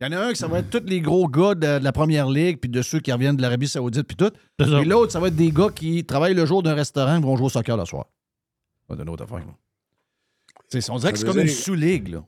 Il 0.00 0.10
y 0.10 0.14
en 0.14 0.18
a 0.18 0.26
un 0.26 0.30
qui 0.32 0.38
ça 0.38 0.48
va 0.48 0.60
être 0.60 0.70
tous 0.70 0.86
les 0.86 1.00
gros 1.00 1.28
gars 1.28 1.54
de, 1.54 1.78
de 1.78 1.84
la 1.84 1.92
première 1.92 2.28
ligue, 2.28 2.58
puis 2.58 2.70
de 2.70 2.80
ceux 2.80 3.00
qui 3.00 3.12
reviennent 3.12 3.36
de 3.36 3.42
l'Arabie 3.42 3.68
Saoudite, 3.68 4.06
puis 4.06 4.16
tout. 4.16 4.32
Et 4.58 4.84
l'autre, 4.84 5.12
ça 5.12 5.20
va 5.20 5.28
être 5.28 5.36
des 5.36 5.50
gars 5.50 5.68
qui 5.74 6.04
travaillent 6.06 6.34
le 6.34 6.46
jour 6.46 6.62
d'un 6.62 6.74
restaurant 6.74 7.16
et 7.16 7.20
vont 7.20 7.36
jouer 7.36 7.46
au 7.46 7.50
soccer 7.50 7.76
le 7.76 7.84
soir. 7.84 8.06
C'est 8.88 8.96
une 9.00 9.08
autre 9.08 9.24
affaire. 9.24 9.44
on 10.90 10.98
dirait 10.98 11.12
que 11.12 11.18
c'est 11.18 11.26
comme 11.26 11.38
une 11.38 11.48
sous-ligue. 11.48 12.08
là. 12.08 12.24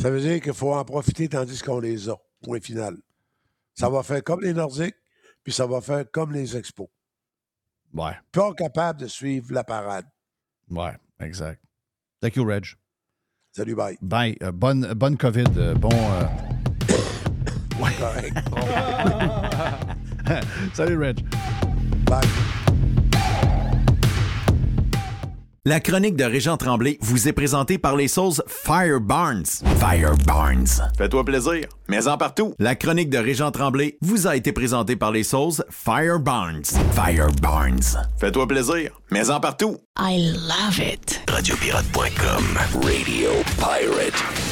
Ça 0.00 0.10
veut 0.10 0.20
dire 0.20 0.40
qu'il 0.40 0.52
faut 0.54 0.72
en 0.74 0.84
profiter 0.84 1.28
tandis 1.28 1.60
qu'on 1.60 1.80
les 1.80 2.08
a. 2.08 2.16
Point 2.42 2.60
final. 2.60 2.96
Ça 3.74 3.88
va 3.88 4.02
faire 4.02 4.22
comme 4.22 4.40
les 4.40 4.52
Nordiques, 4.52 4.96
puis 5.42 5.52
ça 5.52 5.66
va 5.66 5.80
faire 5.80 6.04
comme 6.10 6.32
les 6.32 6.56
Expos. 6.56 6.88
Ouais. 7.92 8.12
Pas 8.30 8.52
capable 8.54 9.00
de 9.00 9.06
suivre 9.06 9.52
la 9.52 9.64
parade. 9.64 10.06
Ouais, 10.70 10.96
exact. 11.20 11.62
Thank 12.20 12.36
you, 12.36 12.44
Reg. 12.44 12.66
Salut, 13.54 13.74
bye. 13.74 13.98
Bye. 14.00 14.34
Euh, 14.42 14.50
bonne, 14.50 14.94
bonne 14.94 15.18
COVID. 15.18 15.44
euh, 15.58 15.74
bon. 15.74 15.90
euh. 15.92 16.24
Salut, 20.72 20.96
Reg. 20.96 21.18
Bye. 22.06 22.22
La 25.64 25.78
chronique 25.78 26.16
de 26.16 26.24
Régent 26.24 26.56
Tremblay 26.56 26.98
vous 27.00 27.28
est 27.28 27.32
présentée 27.32 27.78
par 27.78 27.94
les 27.94 28.08
sauces 28.08 28.42
Fire 28.48 29.00
Barnes. 29.00 29.46
Fire 29.78 30.16
Barnes. 30.26 30.66
Fais-toi 30.98 31.24
plaisir, 31.24 31.68
mais 31.86 32.08
en 32.08 32.18
partout. 32.18 32.52
La 32.58 32.74
chronique 32.74 33.10
de 33.10 33.18
Régent 33.18 33.52
Tremblay 33.52 33.96
vous 34.00 34.26
a 34.26 34.34
été 34.34 34.50
présentée 34.50 34.96
par 34.96 35.12
les 35.12 35.22
sauces 35.22 35.62
Fire 35.70 36.18
Barnes. 36.18 36.64
Fire 36.94 37.30
Barnes. 37.40 37.78
Fais-toi 38.18 38.48
plaisir, 38.48 38.90
mais 39.12 39.30
en 39.30 39.38
partout. 39.38 39.76
I 40.00 40.32
love 40.32 40.80
it. 40.80 41.22
Radiopirate.com. 41.28 42.58
Radio 42.82 43.30
Pirate. 43.58 44.51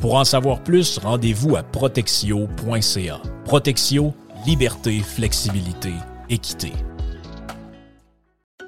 Pour 0.00 0.14
en 0.14 0.24
savoir 0.24 0.62
plus, 0.62 0.98
rendez-vous 0.98 1.56
à 1.56 1.62
protexio.ca. 1.62 3.20
Protexio, 3.44 4.14
liberté, 4.46 5.00
flexibilité, 5.00 5.92
équité. 6.28 6.72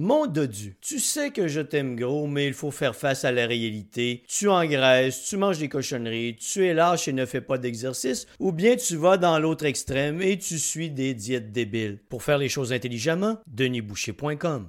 Mon 0.00 0.28
dodu, 0.28 0.76
tu 0.80 1.00
sais 1.00 1.32
que 1.32 1.48
je 1.48 1.60
t'aime 1.60 1.96
gros, 1.96 2.28
mais 2.28 2.46
il 2.46 2.54
faut 2.54 2.70
faire 2.70 2.94
face 2.94 3.24
à 3.24 3.32
la 3.32 3.48
réalité. 3.48 4.22
Tu 4.28 4.48
engraisses, 4.48 5.24
tu 5.24 5.36
manges 5.36 5.58
des 5.58 5.68
cochonneries, 5.68 6.36
tu 6.36 6.64
es 6.64 6.72
lâche 6.72 7.08
et 7.08 7.12
ne 7.12 7.26
fais 7.26 7.40
pas 7.40 7.58
d'exercice, 7.58 8.28
ou 8.38 8.52
bien 8.52 8.76
tu 8.76 8.94
vas 8.94 9.16
dans 9.16 9.40
l'autre 9.40 9.64
extrême 9.64 10.22
et 10.22 10.38
tu 10.38 10.56
suis 10.60 10.88
des 10.88 11.14
diètes 11.14 11.50
débiles. 11.50 11.98
Pour 12.08 12.22
faire 12.22 12.38
les 12.38 12.48
choses 12.48 12.72
intelligemment, 12.72 13.38
denisboucher.com. 13.48 14.68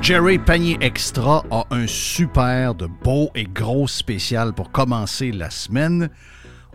Jerry 0.00 0.38
Panier 0.38 0.78
Extra 0.80 1.44
a 1.50 1.66
un 1.70 1.86
super 1.86 2.74
de 2.74 2.86
beau 2.86 3.28
et 3.34 3.44
gros 3.44 3.86
spécial 3.86 4.54
pour 4.54 4.72
commencer 4.72 5.30
la 5.30 5.50
semaine. 5.50 6.08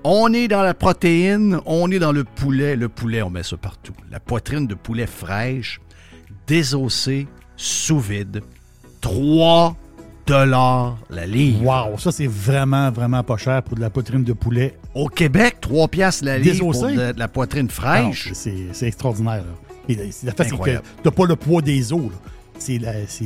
On 0.04 0.34
est 0.34 0.47
dans 0.47 0.62
la 0.64 0.74
protéine, 0.74 1.60
on 1.66 1.89
est 1.91 1.99
dans 1.99 2.12
le 2.12 2.24
poulet. 2.26 2.76
Le 2.76 2.89
poulet, 2.89 3.22
on 3.22 3.30
met 3.30 3.43
ça 3.43 3.56
partout. 3.58 3.93
La 4.12 4.20
poitrine 4.20 4.68
de 4.68 4.76
poulet 4.76 5.08
fraîche, 5.08 5.80
désossée, 6.47 7.28
sous 7.56 7.99
vide. 7.99 8.41
Trois 9.01 9.76
la 11.10 11.26
livre. 11.26 11.64
Wow, 11.66 11.97
ça 11.97 12.12
c'est 12.12 12.28
vraiment, 12.28 12.89
vraiment 12.91 13.24
pas 13.24 13.36
cher 13.38 13.62
pour 13.64 13.76
de 13.76 13.82
la 13.82 13.89
poitrine 13.89 14.24
de 14.24 14.32
poulet. 14.34 14.78
Au 14.95 15.08
Québec, 15.08 15.58
3 15.60 15.88
piastres 15.89 16.24
la 16.26 16.38
livre 16.38 16.72
pour 16.72 16.88
de, 16.88 17.12
de 17.12 17.20
la 17.20 17.28
poitrine 17.28 17.68
Ah 17.70 17.74
fraîche. 17.74 18.30
c'est 18.34 18.88
extraordinaire. 18.88 19.43
là. 19.43 19.76
Et 19.89 19.95
la- 19.95 20.12
c'est- 20.12 20.26
que 20.58 20.82
t'as 21.04 21.12
pas 21.12 21.26
le 21.26 21.36
poids 21.36 21.62
des 21.62 21.91
os. 21.91 22.01
C'est 22.58 22.80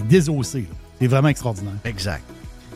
désossé. 0.07 0.65
C'est 0.99 1.07
vraiment 1.07 1.27
extraordinaire. 1.27 1.73
Exact. 1.85 2.23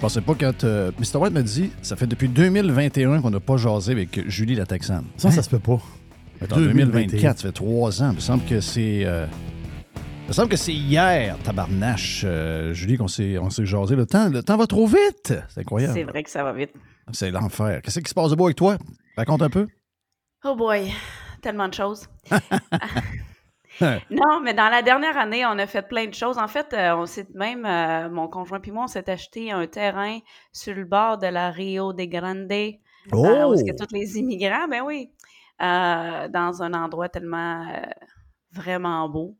pensais 0.00 0.20
pas 0.20 0.34
quand 0.34 0.64
euh, 0.64 0.90
Mr. 0.98 1.18
White 1.18 1.32
m'a 1.34 1.42
dit 1.42 1.70
ça 1.82 1.96
fait 1.96 2.06
depuis 2.06 2.28
2021 2.28 3.20
qu'on 3.20 3.30
n'a 3.30 3.40
pas 3.40 3.56
jasé 3.56 3.92
avec 3.92 4.28
Julie 4.28 4.54
la 4.54 4.66
Texane. 4.66 5.04
Ça, 5.16 5.30
ça 5.30 5.42
se 5.42 5.50
peut 5.50 5.58
pas. 5.58 5.80
En 6.50 6.56
2024, 6.56 7.38
ça 7.38 7.48
fait 7.48 7.52
trois 7.52 8.02
ans. 8.02 8.10
Il 8.12 8.16
me 8.16 8.20
semble 8.20 8.44
que 8.44 8.60
c'est. 8.60 9.04
euh, 9.04 9.26
il 10.24 10.28
me 10.28 10.32
semble 10.32 10.48
que 10.48 10.56
c'est 10.56 10.72
hier, 10.72 11.36
tabarnache, 11.42 12.22
euh, 12.24 12.72
Julie, 12.72 12.96
qu'on 12.96 13.08
s'est, 13.08 13.36
on 13.38 13.50
s'est 13.50 13.66
jasé. 13.66 13.96
Le 13.96 14.06
temps, 14.06 14.28
le 14.28 14.42
temps 14.42 14.56
va 14.56 14.66
trop 14.66 14.86
vite. 14.86 15.34
C'est 15.48 15.60
incroyable. 15.60 15.92
C'est 15.94 16.04
vrai 16.04 16.22
que 16.22 16.30
ça 16.30 16.44
va 16.44 16.52
vite. 16.52 16.70
C'est 17.12 17.30
l'enfer. 17.32 17.82
Qu'est-ce 17.82 17.98
qui 18.00 18.08
se 18.08 18.14
passe 18.14 18.30
de 18.30 18.36
beau 18.36 18.44
avec 18.44 18.56
toi? 18.56 18.78
Raconte 19.16 19.42
un 19.42 19.50
peu. 19.50 19.66
Oh 20.44 20.54
boy, 20.54 20.92
tellement 21.42 21.68
de 21.68 21.74
choses. 21.74 22.06
Non, 24.10 24.40
mais 24.42 24.54
dans 24.54 24.68
la 24.68 24.82
dernière 24.82 25.16
année, 25.16 25.44
on 25.46 25.58
a 25.58 25.66
fait 25.66 25.82
plein 25.82 26.06
de 26.06 26.14
choses. 26.14 26.38
En 26.38 26.48
fait, 26.48 26.72
euh, 26.72 26.96
on 26.96 27.06
s'est 27.06 27.26
même, 27.34 27.64
euh, 27.66 28.08
mon 28.10 28.28
conjoint 28.28 28.60
puis 28.60 28.70
moi, 28.72 28.84
on 28.84 28.88
s'est 28.88 29.08
acheté 29.10 29.50
un 29.50 29.66
terrain 29.66 30.18
sur 30.52 30.74
le 30.74 30.84
bord 30.84 31.18
de 31.18 31.26
la 31.26 31.50
Rio 31.50 31.92
de 31.92 32.04
Grande. 32.04 32.50
euh, 32.52 33.48
où 33.48 33.54
est-ce 33.54 33.64
que 33.64 33.70
Oh! 33.72 33.84
tous 33.86 33.94
les 33.94 34.18
immigrants, 34.18 34.68
ben 34.68 34.82
oui, 34.84 35.10
dans 35.58 36.62
un 36.62 36.74
endroit 36.74 37.08
tellement 37.08 37.64
vraiment 38.52 39.08
beau. 39.08 39.36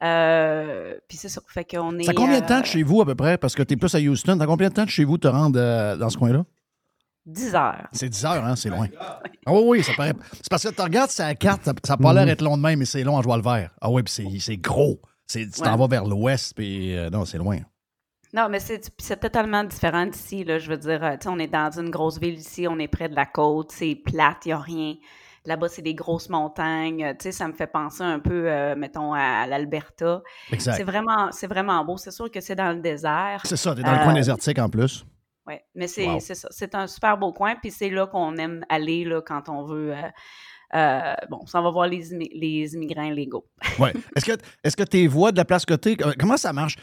Puis 0.00 1.16
c'est 1.16 1.28
ça, 1.28 1.40
fait 1.48 1.64
qu'on 1.64 1.98
est... 1.98 2.04
Ça 2.04 2.12
combien 2.14 2.40
de 2.40 2.46
temps 2.46 2.60
de 2.60 2.66
chez 2.66 2.82
vous 2.82 3.02
à 3.02 3.06
peu 3.06 3.14
près? 3.14 3.38
Parce 3.38 3.54
que 3.54 3.62
tu 3.62 3.74
es 3.74 3.76
plus 3.76 3.94
à 3.94 3.98
Houston. 3.98 4.36
T'as 4.38 4.46
combien 4.46 4.68
de 4.68 4.74
temps 4.74 4.84
de 4.84 4.90
chez 4.90 5.04
vous 5.04 5.18
te 5.18 5.28
rendre 5.28 5.96
dans 5.96 6.10
ce 6.10 6.16
coin-là? 6.18 6.44
10 7.26 7.54
heures. 7.54 7.86
C'est 7.92 8.08
10 8.08 8.24
heures, 8.24 8.44
hein? 8.44 8.56
C'est 8.56 8.70
loin. 8.70 8.86
Ah 9.46 9.52
oui, 9.52 9.62
oui, 9.66 9.82
ça 9.84 9.92
paraît. 9.96 10.14
C'est 10.32 10.48
parce 10.48 10.62
que 10.64 10.68
tu 10.74 10.80
regardes 10.82 11.10
sa 11.10 11.34
carte, 11.34 11.62
ça 11.64 11.72
n'a 11.72 11.96
pas 11.96 12.12
l'air 12.12 12.22
Mhm. 12.22 12.28
d'être 12.28 12.42
long 12.42 12.56
de 12.56 12.62
même, 12.62 12.78
mais 12.78 12.84
c'est 12.84 13.02
long 13.04 13.16
en 13.16 13.22
jouant 13.22 13.36
le 13.36 13.42
vert. 13.42 13.70
Ah 13.80 13.90
oui, 13.90 14.02
puis 14.02 14.40
c'est- 14.40 14.56
gros. 14.56 15.00
Tu 15.28 15.48
t'en 15.50 15.72
Ouais. 15.72 15.76
vas 15.78 15.86
vers 15.86 16.04
l'ouest, 16.06 16.54
puis 16.56 16.96
euh, 16.96 17.08
non, 17.10 17.24
c'est 17.24 17.38
loin. 17.38 17.58
Non, 18.32 18.48
mais 18.48 18.58
c'est 18.60 18.80
totalement 19.20 19.64
différent 19.64 20.06
d'ici. 20.06 20.44
Là, 20.44 20.58
je 20.58 20.68
veux 20.68 20.76
dire, 20.78 21.02
euh, 21.04 21.12
tu 21.12 21.24
sais, 21.24 21.28
on 21.28 21.38
est 21.38 21.46
dans 21.48 21.70
une 21.78 21.90
grosse 21.90 22.18
ville 22.18 22.34
ici, 22.38 22.66
on 22.68 22.78
est 22.78 22.88
près 22.88 23.08
de 23.08 23.14
la 23.16 23.26
côte, 23.26 23.70
c'est 23.72 23.94
plate, 23.96 24.38
il 24.46 24.48
n'y 24.48 24.52
a 24.52 24.58
rien. 24.58 24.94
Là-bas, 25.46 25.68
c'est 25.68 25.82
des 25.82 25.94
grosses 25.94 26.28
montagnes. 26.28 27.14
Tu 27.18 27.24
sais, 27.24 27.32
ça 27.32 27.48
me 27.48 27.52
fait 27.54 27.66
penser 27.66 28.02
un 28.02 28.18
peu, 28.20 28.44
euh, 28.50 28.74
mettons, 28.76 29.14
à, 29.14 29.20
à 29.20 29.46
l'Alberta. 29.46 30.20
Exact. 30.52 30.76
C'est 30.76 30.84
vraiment, 30.84 31.30
c'est 31.32 31.46
vraiment 31.46 31.84
beau. 31.84 31.96
C'est 31.96 32.10
sûr 32.10 32.30
que 32.30 32.40
c'est 32.40 32.54
dans 32.56 32.72
le 32.72 32.80
désert. 32.80 33.40
C'est 33.44 33.56
ça, 33.56 33.74
t'es 33.74 33.82
dans 33.82 33.92
le 33.92 33.98
coin 34.04 34.12
désertique 34.14 34.58
en 34.58 34.68
plus. 34.68 35.04
Oui, 35.50 35.56
mais 35.74 35.88
c'est 35.88 36.06
Wow. 36.06 36.20
ça. 36.20 36.48
C'est 36.50 36.74
un 36.74 36.86
super 36.86 37.18
beau 37.18 37.32
coin, 37.32 37.56
puis 37.60 37.70
c'est 37.70 37.90
là 37.90 38.06
qu'on 38.06 38.36
aime 38.36 38.64
aller 38.68 39.04
là, 39.04 39.20
quand 39.20 39.48
on 39.48 39.64
veut. 39.64 39.92
euh, 39.94 40.02
euh, 40.76 41.14
bon, 41.28 41.44
ça 41.46 41.60
va 41.60 41.70
voir 41.70 41.88
les, 41.88 42.04
les 42.32 42.74
immigrants 42.74 43.10
légaux. 43.10 43.44
Ouais. 43.80 43.92
Est-ce 44.14 44.24
que, 44.24 44.32
est-ce 44.62 44.76
que 44.76 44.84
tes 44.84 45.08
voix 45.08 45.32
de 45.32 45.36
la 45.36 45.44
place 45.44 45.66
côté, 45.66 45.96
euh, 46.00 46.12
comment 46.18 46.36
ça 46.36 46.52
marche? 46.52 46.76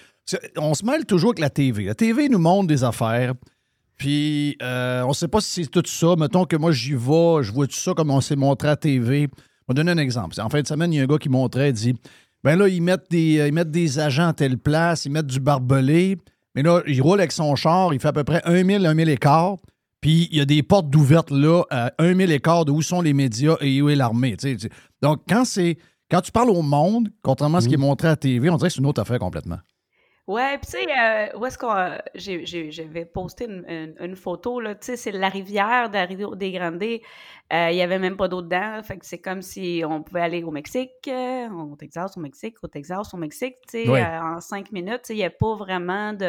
On 0.58 0.74
se 0.74 0.84
mêle 0.84 1.06
toujours 1.06 1.30
avec 1.30 1.40
la 1.40 1.50
TV. 1.50 1.86
La 1.86 1.96
TV 1.96 2.28
nous 2.28 2.38
montre 2.40 2.68
des 2.68 2.84
affaires, 2.84 3.34
puis 3.98 4.58
euh, 4.62 5.04
on 5.04 5.14
sait 5.14 5.28
pas 5.30 5.40
si 5.42 5.64
c'est 5.64 5.70
tout 5.72 5.84
ça. 5.86 6.16
Mettons 6.18 6.44
que 6.46 6.56
moi, 6.58 6.72
j'y 6.74 6.94
vais, 6.94 7.44
je 7.44 7.52
vois 7.54 7.66
tout 7.68 7.74
ça 7.76 7.94
comme 7.94 8.12
on 8.12 8.20
s'est 8.22 8.36
montré 8.36 8.68
à 8.68 8.72
la 8.72 8.76
TV. 8.78 9.30
On 9.68 9.74
va 9.74 9.74
donner 9.74 9.92
un 9.92 9.98
exemple. 9.98 10.40
En 10.42 10.50
fin 10.50 10.62
de 10.62 10.68
semaine, 10.68 10.92
il 10.94 10.98
y 10.98 11.00
a 11.00 11.04
un 11.04 11.08
gars 11.08 11.18
qui 11.18 11.30
montrait, 11.30 11.70
il 11.70 11.74
dit 11.74 11.96
ben 12.44 12.58
là, 12.60 12.68
ils 12.68 12.82
mettent 12.82 13.10
des, 13.10 13.46
ils 13.48 13.54
mettent 13.54 13.72
des 13.72 14.00
agents 14.00 14.28
à 14.28 14.34
telle 14.34 14.58
place, 14.58 15.06
ils 15.06 15.12
mettent 15.12 15.26
du 15.28 15.40
barbelé, 15.40 16.18
mais 16.58 16.64
là, 16.64 16.82
il 16.88 17.00
roule 17.04 17.20
avec 17.20 17.32
son 17.32 17.56
char, 17.56 17.94
il 17.94 18.00
fait 18.00 18.08
à 18.08 18.14
peu 18.14 18.24
près 18.24 18.42
1 18.44 18.66
000, 18.66 18.84
1 18.84 18.96
000 18.96 19.10
écarts. 19.10 19.58
Puis 20.02 20.28
il 20.32 20.38
y 20.40 20.42
a 20.42 20.46
des 20.46 20.64
portes 20.64 20.90
d'ouvertes 20.90 21.30
là, 21.30 21.62
à 21.70 21.92
1 22.00 22.16
000 22.16 22.32
écarts 22.32 22.66
de 22.66 22.72
où 22.72 22.82
sont 22.82 23.00
les 23.00 23.14
médias 23.14 23.58
et 23.62 23.80
où 23.80 23.90
est 23.90 23.96
l'armée. 23.96 24.36
tu 24.38 24.50
sais, 24.50 24.56
tu 24.56 24.62
sais. 24.62 24.70
Donc, 25.04 25.22
quand 25.30 25.46
c'est 25.46 25.78
quand 26.10 26.22
tu 26.22 26.32
parles 26.32 26.50
au 26.50 26.64
monde, 26.64 27.10
contrairement 27.22 27.60
à 27.60 27.62
ce 27.62 27.68
qui 27.68 27.76
est 27.76 27.78
montré 27.78 28.08
à 28.08 28.12
la 28.12 28.18
TV, 28.18 28.50
on 28.50 28.58
dirait 28.58 28.70
que 28.70 28.74
c'est 28.74 28.80
une 28.80 28.88
autre 28.88 29.02
affaire 29.02 29.20
complètement. 29.20 29.58
Ouais, 30.28 30.58
puis 30.58 30.66
tu 30.70 30.72
sais, 30.72 30.86
euh, 31.34 31.38
où 31.40 31.46
est-ce 31.46 31.58
qu'on. 31.58 31.74
euh, 31.74 31.98
J'avais 32.16 33.06
posté 33.06 33.46
une, 33.46 33.64
une- 33.70 33.96
une 33.98 34.16
photo, 34.18 34.60
là. 34.60 34.76
Tu 34.76 34.88
sais, 34.88 34.98
c'est 34.98 35.12
la 35.14 35.30
rivière 35.30 35.90
de 35.90 35.98
Rio 36.00 36.36
de 36.36 36.50
Grande. 36.50 36.84
Euh, 36.84 37.70
Il 37.72 37.78
y 37.78 37.82
avait 37.82 37.98
même 37.98 38.18
pas 38.18 38.28
d'eau 38.28 38.42
dedans. 38.42 38.82
Fait 38.84 38.98
que 38.98 39.06
c'est 39.06 39.22
comme 39.22 39.42
si 39.42 39.84
on 39.88 40.04
pouvait 40.04 40.20
aller 40.22 40.44
au 40.44 40.52
Mexique, 40.52 40.92
au 41.10 41.76
Texas, 41.78 42.18
au 42.18 42.20
Mexique, 42.20 42.58
au 42.62 42.68
Texas, 42.68 43.14
au 43.14 43.18
Mexique, 43.18 43.56
tu 43.70 43.86
sais, 43.86 43.90
Ouais. 43.90 44.04
en 44.06 44.42
cinq 44.42 44.74
minutes. 44.74 45.04
Tu 45.04 45.08
sais, 45.08 45.14
il 45.14 45.20
n'y 45.20 45.24
a 45.24 45.30
pas 45.30 45.56
vraiment 45.56 46.12
de. 46.12 46.26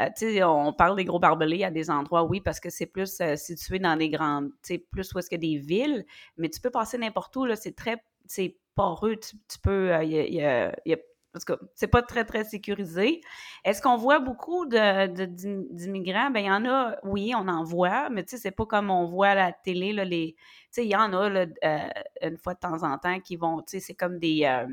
euh, 0.00 0.06
tu 0.16 0.32
sais, 0.32 0.42
on 0.42 0.72
parle 0.72 0.96
des 0.96 1.04
gros 1.04 1.18
barbelés 1.18 1.62
à 1.64 1.70
des 1.70 1.90
endroits, 1.90 2.24
oui, 2.24 2.40
parce 2.40 2.58
que 2.58 2.70
c'est 2.70 2.86
plus 2.86 3.20
euh, 3.20 3.36
situé 3.36 3.78
dans 3.78 3.96
des 3.98 4.08
grandes, 4.08 4.48
tu 4.62 4.74
sais, 4.74 4.78
plus 4.78 5.12
où 5.12 5.18
est-ce 5.18 5.28
qu'il 5.28 5.44
y 5.44 5.56
a 5.56 5.58
des 5.58 5.62
villes, 5.62 6.06
mais 6.38 6.48
tu 6.48 6.58
peux 6.58 6.70
passer 6.70 6.96
n'importe 6.96 7.36
où, 7.36 7.44
là, 7.44 7.54
c'est 7.54 7.76
très, 7.76 8.02
c'est 8.24 8.56
poreux, 8.74 9.16
tu, 9.16 9.36
tu 9.46 9.58
peux, 9.62 9.92
euh, 9.94 10.02
y 10.04 10.14
y 10.14 10.38
il 10.38 10.90
y 10.90 10.94
a 10.94 10.98
tout 11.38 11.54
cas, 11.54 11.58
c'est 11.74 11.86
pas 11.86 12.02
très, 12.02 12.24
très 12.24 12.42
sécurisé. 12.42 13.20
Est-ce 13.64 13.80
qu'on 13.80 13.96
voit 13.96 14.18
beaucoup 14.18 14.66
de, 14.66 15.06
de- 15.06 15.66
d'immigrants? 15.70 16.30
Ben, 16.30 16.40
il 16.40 16.46
y 16.46 16.50
en 16.50 16.64
a, 16.64 16.96
oui, 17.04 17.32
on 17.36 17.46
en 17.46 17.62
voit, 17.62 18.10
mais 18.10 18.24
tu 18.24 18.30
sais, 18.30 18.38
c'est 18.38 18.50
pas 18.50 18.66
comme 18.66 18.90
on 18.90 19.06
voit 19.06 19.28
à 19.28 19.34
la 19.34 19.52
télé, 19.52 19.92
là, 19.92 20.04
les... 20.04 20.34
Tu 20.34 20.40
sais, 20.72 20.84
il 20.84 20.90
y 20.90 20.96
en 20.96 21.12
a, 21.12 21.28
là, 21.28 21.46
euh, 21.64 21.78
une 22.22 22.36
fois 22.36 22.54
de 22.54 22.58
temps 22.58 22.82
en 22.82 22.98
temps, 22.98 23.20
qui 23.20 23.36
vont, 23.36 23.60
tu 23.62 23.78
sais, 23.78 23.80
c'est 23.80 23.94
comme 23.94 24.18
des... 24.18 24.44
euh, 24.44 24.66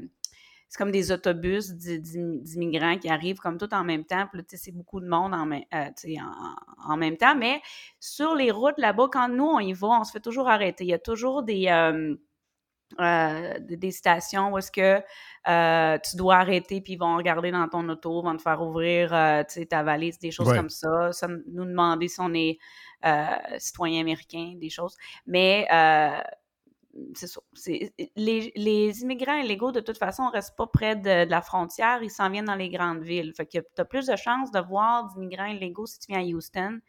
c'est 0.70 0.80
comme 0.80 0.92
des 0.92 1.14
autobus 1.14 1.72
d'i- 1.72 2.00
d'im- 2.02 2.40
d'immigrants 2.42 2.98
qui 2.98 3.08
arrivent 3.08 3.40
comme 3.40 3.58
tout 3.58 3.74
en 3.74 3.86
même 3.86 4.04
temps. 4.04 4.28
Puis 4.32 4.44
c'est 4.48 4.74
beaucoup 4.74 5.00
de 5.00 5.08
monde 5.08 5.34
euh, 5.34 5.90
en, 6.20 6.94
en 6.94 6.98
même 6.98 7.16
temps. 7.16 7.36
Mais 7.38 7.62
sur 8.02 8.36
les 8.36 8.52
routes 8.52 8.78
là-bas, 8.78 9.08
quand 9.10 9.30
nous, 9.30 9.46
on 9.46 9.60
y 9.60 9.72
va, 9.72 9.88
on 9.88 10.04
se 10.04 10.12
fait 10.12 10.20
toujours 10.20 10.50
arrêter. 10.50 10.84
Il 10.84 10.90
y 10.90 10.94
a 10.94 11.00
toujours 11.00 11.44
des... 11.44 11.68
euh, 13.00 13.60
des- 13.60 13.92
stations 13.92 14.52
où 14.54 14.58
est-ce 14.58 14.72
que 14.72 15.04
euh, 15.50 15.98
tu 16.10 16.16
dois 16.16 16.36
arrêter 16.38 16.82
puis 16.82 16.94
ils 16.94 17.00
vont 17.00 17.18
regarder 17.18 17.52
dans 17.52 17.68
ton 17.68 17.88
auto, 17.90 18.22
vont 18.22 18.36
te 18.38 18.42
faire 18.42 18.62
ouvrir 18.62 19.14
euh, 19.14 19.44
ta 19.70 19.84
valise, 19.84 20.20
des 20.20 20.32
choses 20.32 20.48
Ouais. 20.50 20.58
comme 20.58 20.70
ça, 20.70 21.12
ça, 21.12 21.28
nous 21.28 21.66
demander 21.66 22.08
si 22.08 22.20
on 22.22 22.34
est 22.34 22.58
citoyen 23.58 24.02
américain, 24.02 24.54
des 24.58 24.70
choses. 24.70 24.96
Mais 25.26 25.68
c'est 27.14 27.28
ça. 27.28 27.40
les 28.16 29.02
immigrants 29.04 29.36
illégaux, 29.36 29.72
de 29.72 29.80
toute 29.82 29.98
façon, 29.98 30.26
ne 30.28 30.32
restent 30.32 30.56
pas 30.58 30.68
près 30.68 30.96
de, 30.96 31.26
de 31.26 31.30
la 31.30 31.42
frontière, 31.42 32.02
ils 32.02 32.10
s'en 32.10 32.30
viennent 32.30 32.46
dans 32.46 32.56
les 32.56 32.70
grandes 32.70 33.04
villes. 33.04 33.34
Fait 33.36 33.46
que 33.46 33.60
tu 33.60 33.82
as 33.82 33.86
plus 33.86 34.08
de 34.08 34.16
chances 34.16 34.52
de 34.52 34.60
voir 34.60 35.08
d'immigrants 35.14 35.46
illégaux 35.46 35.86
si 35.86 36.00
tu 36.00 36.08
viens 36.12 36.22
à 36.22 36.24
Houston 36.24 36.80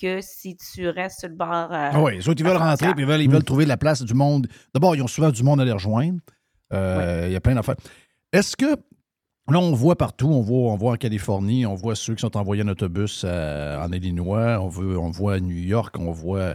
que 0.00 0.20
si 0.20 0.56
tu 0.56 0.88
restes 0.88 1.20
sur 1.20 1.28
le 1.28 1.34
bord. 1.34 1.68
euh, 1.72 1.90
Ah 1.92 2.02
oui, 2.02 2.16
les 2.16 2.28
autres, 2.28 2.40
ils 2.40 2.46
veulent 2.46 2.56
rentrer, 2.56 2.92
puis 2.94 3.02
ils 3.04 3.06
veulent, 3.08 3.22
ils 3.22 3.30
veulent 3.30 3.44
trouver 3.44 3.66
la 3.66 3.76
place 3.76 4.02
du 4.02 4.14
monde. 4.14 4.46
D'abord, 4.74 4.94
ils 4.96 5.02
ont 5.02 5.06
souvent 5.08 5.30
du 5.30 5.42
monde 5.42 5.60
à 5.60 5.64
les 5.64 5.72
rejoindre. 5.72 6.18
Euh, 6.72 7.24
Il 7.26 7.32
y 7.32 7.36
a 7.36 7.40
plein 7.40 7.54
d'affaires. 7.54 7.76
Est-ce 8.32 8.56
que, 8.56 8.66
là, 8.66 9.58
on 9.58 9.72
voit 9.72 9.96
partout, 9.96 10.28
on 10.28 10.40
voit, 10.42 10.72
on 10.72 10.76
voit 10.76 10.92
en 10.92 10.96
Californie, 10.96 11.64
on 11.66 11.74
voit 11.74 11.94
ceux 11.94 12.14
qui 12.14 12.20
sont 12.20 12.36
envoyés 12.36 12.62
en 12.62 12.68
autobus 12.68 13.22
euh, 13.24 13.78
en 13.82 13.90
Illinois, 13.92 14.58
on, 14.60 14.68
veut, 14.68 14.98
on 14.98 15.10
voit 15.10 15.34
à 15.34 15.40
New 15.40 15.56
York, 15.56 15.96
on 15.98 16.12
voit. 16.12 16.54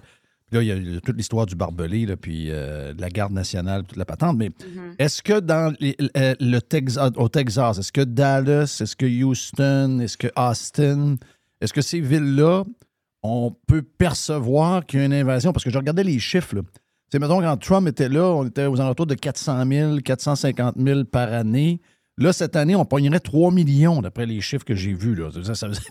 Là, 0.52 0.62
il 0.62 0.68
y 0.68 0.98
a 0.98 1.02
toute 1.02 1.18
l'histoire 1.18 1.48
du 1.48 1.56
barbelé, 1.56 2.06
là, 2.06 2.16
puis 2.16 2.52
euh, 2.52 2.94
de 2.94 3.02
la 3.02 3.10
garde 3.10 3.34
nationale, 3.34 3.82
toute 3.86 3.98
la 3.98 4.06
patente. 4.06 4.38
Mais 4.38 4.50
Mhm. 4.50 4.96
est-ce 5.00 5.24
que 5.24 5.40
dans 5.40 5.74
les- 5.80 5.96
le 6.00 6.60
Texas, 6.60 7.10
au 7.16 7.28
Texas, 7.28 7.80
est-ce 7.80 7.92
que 7.92 8.02
Dallas, 8.02 8.78
est-ce 8.80 8.96
que 8.96 9.08
Houston, 9.24 10.00
est-ce 10.00 10.16
que 10.16 10.28
Austin, 10.38 11.16
est-ce 11.60 11.74
que 11.74 11.82
ces 11.82 12.00
villes-là, 12.02 12.66
on 13.24 13.56
peut 13.68 13.82
percevoir 13.82 14.86
qu'il 14.86 15.00
y 15.00 15.04
a 15.04 15.06
une 15.06 15.14
invasion? 15.14 15.54
Parce 15.54 15.64
que 15.64 15.70
je 15.70 15.78
regardais 15.78 16.04
les 16.04 16.20
chiffres. 16.20 16.56
Sais, 17.12 17.20
mettons, 17.20 17.42
quand 17.42 17.58
Trump 17.58 17.88
était 17.88 18.10
là, 18.10 18.26
on 18.26 18.46
était 18.46 18.66
aux 18.66 18.80
alentours 18.80 19.06
de 19.06 19.16
400 19.16 19.66
000, 19.68 19.98
450 20.04 20.76
000 20.78 21.04
par 21.06 21.32
année. 21.32 21.80
Là, 22.18 22.32
cette 22.32 22.56
année, 22.56 22.76
on 22.76 22.86
pognerait 22.86 23.20
3 23.20 23.52
millions, 23.52 24.02
d'après 24.02 24.28
les 24.28 24.40
chiffres 24.40 24.66
que 24.66 24.76
j'ai 24.76 24.94
vus. 24.94 25.20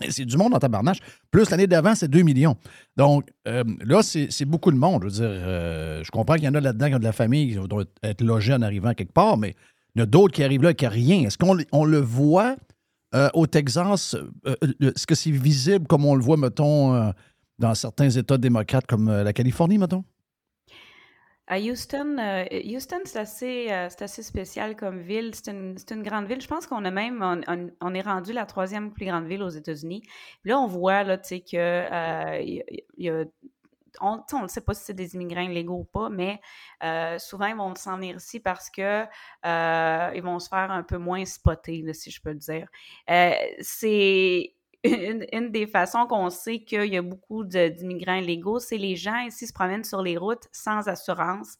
c'est 0.09 0.25
du 0.25 0.37
monde 0.37 0.53
en 0.53 0.59
tabarnache. 0.59 0.99
Plus 1.31 1.49
l'année 1.49 1.67
d'avant, 1.67 1.95
c'est 1.95 2.07
2 2.07 2.21
millions. 2.21 2.55
Donc, 2.95 3.29
euh, 3.47 3.63
là, 3.83 4.03
c'est 4.03 4.27
c'est 4.31 4.45
beaucoup 4.45 4.71
de 4.71 4.77
monde. 4.77 5.05
Euh, 5.19 6.01
je 6.03 6.11
comprends 6.11 6.35
qu'il 6.35 6.45
y 6.45 6.47
en 6.47 6.55
a 6.55 6.61
là-dedans 6.61 6.87
qui 6.87 6.95
ont 6.95 6.99
de 6.99 7.03
la 7.03 7.11
famille, 7.11 7.49
qui 7.49 7.67
doivent 7.67 7.87
être 8.03 8.21
logés 8.21 8.53
en 8.53 8.61
arrivant 8.61 8.93
quelque 8.93 9.11
part, 9.11 9.37
mais 9.37 9.55
il 9.95 9.99
y 9.99 10.01
en 10.01 10.03
a 10.03 10.07
d'autres 10.07 10.33
qui 10.33 10.43
arrivent 10.43 10.63
là 10.63 10.73
qui 10.73 10.85
n'ont 10.85 10.91
rien. 10.91 11.23
Est-ce 11.23 11.37
qu'on 11.37 11.57
on 11.73 11.83
le 11.83 11.99
voit 11.99 12.55
euh, 13.15 13.29
au 13.33 13.47
Texas? 13.47 14.15
euh, 14.15 14.55
euh, 14.63 14.91
Est-ce 14.95 15.07
que 15.07 15.15
c'est 15.15 15.31
visible 15.31 15.87
comme 15.87 16.05
on 16.05 16.15
le 16.15 16.23
voit, 16.23 16.37
mettons, 16.37 17.13
dans 17.59 17.75
certains 17.75 18.09
États 18.09 18.37
démocrates 18.37 18.85
comme 18.87 19.09
la 19.09 19.33
Californie, 19.33 19.77
mettons? 19.77 20.03
À 21.47 21.59
Houston, 21.59 22.17
Houston, 22.65 23.01
c'est 23.03 23.19
assez, 23.19 23.69
assez 23.69 24.23
spécial 24.23 24.77
comme 24.77 25.01
ville. 25.01 25.31
C'est 25.35 25.51
une, 25.51 25.75
une 25.91 26.01
grande 26.01 26.25
ville. 26.25 26.39
Je 26.41 26.47
pense 26.47 26.65
qu'on 26.65 26.85
a 26.85 26.91
même, 26.91 27.21
on, 27.21 27.69
on- 27.81 27.93
est 27.93 28.01
rendu 28.01 28.31
la 28.31 28.45
troisième 28.45 28.93
plus 28.93 29.05
grande 29.05 29.25
ville 29.27 29.43
aux 29.43 29.49
États-Unis. 29.49 30.03
Là, 30.45 30.57
on 30.57 30.67
voit 30.67 31.03
là, 31.03 31.17
que 31.17 32.41
il 32.41 32.63
y 32.97 33.09
a 33.09 33.25
on 34.01 34.23
ne 34.41 34.47
sait 34.47 34.61
pas 34.61 34.73
si 34.73 34.83
c'est 34.85 34.93
des 34.93 35.15
immigrants 35.15 35.41
illégaux 35.41 35.79
ou 35.79 35.83
pas, 35.83 36.09
mais 36.09 36.39
euh, 36.83 37.19
souvent, 37.19 37.45
ils 37.45 37.55
vont 37.55 37.75
s'en 37.75 37.97
venir 37.97 38.17
ici 38.17 38.39
parce 38.39 38.69
que 38.69 39.05
euh, 39.45 40.11
ils 40.15 40.23
vont 40.23 40.39
se 40.39 40.49
faire 40.49 40.71
un 40.71 40.83
peu 40.83 40.97
moins 40.97 41.25
spotter, 41.25 41.93
si 41.93 42.11
je 42.11 42.21
peux 42.21 42.31
le 42.31 42.39
dire. 42.39 42.67
Euh, 43.09 43.33
c'est 43.61 44.55
une, 44.83 45.25
une 45.31 45.51
des 45.51 45.65
façons 45.65 46.05
qu'on 46.07 46.29
sait 46.29 46.59
qu'il 46.59 46.93
y 46.93 46.97
a 46.97 47.01
beaucoup 47.01 47.43
d'immigrants 47.43 48.15
illégaux, 48.15 48.59
c'est 48.59 48.77
les 48.77 48.95
gens 48.95 49.17
ici 49.19 49.47
se 49.47 49.53
promènent 49.53 49.83
sur 49.85 50.01
les 50.01 50.17
routes 50.17 50.47
sans 50.51 50.87
assurance. 50.89 51.57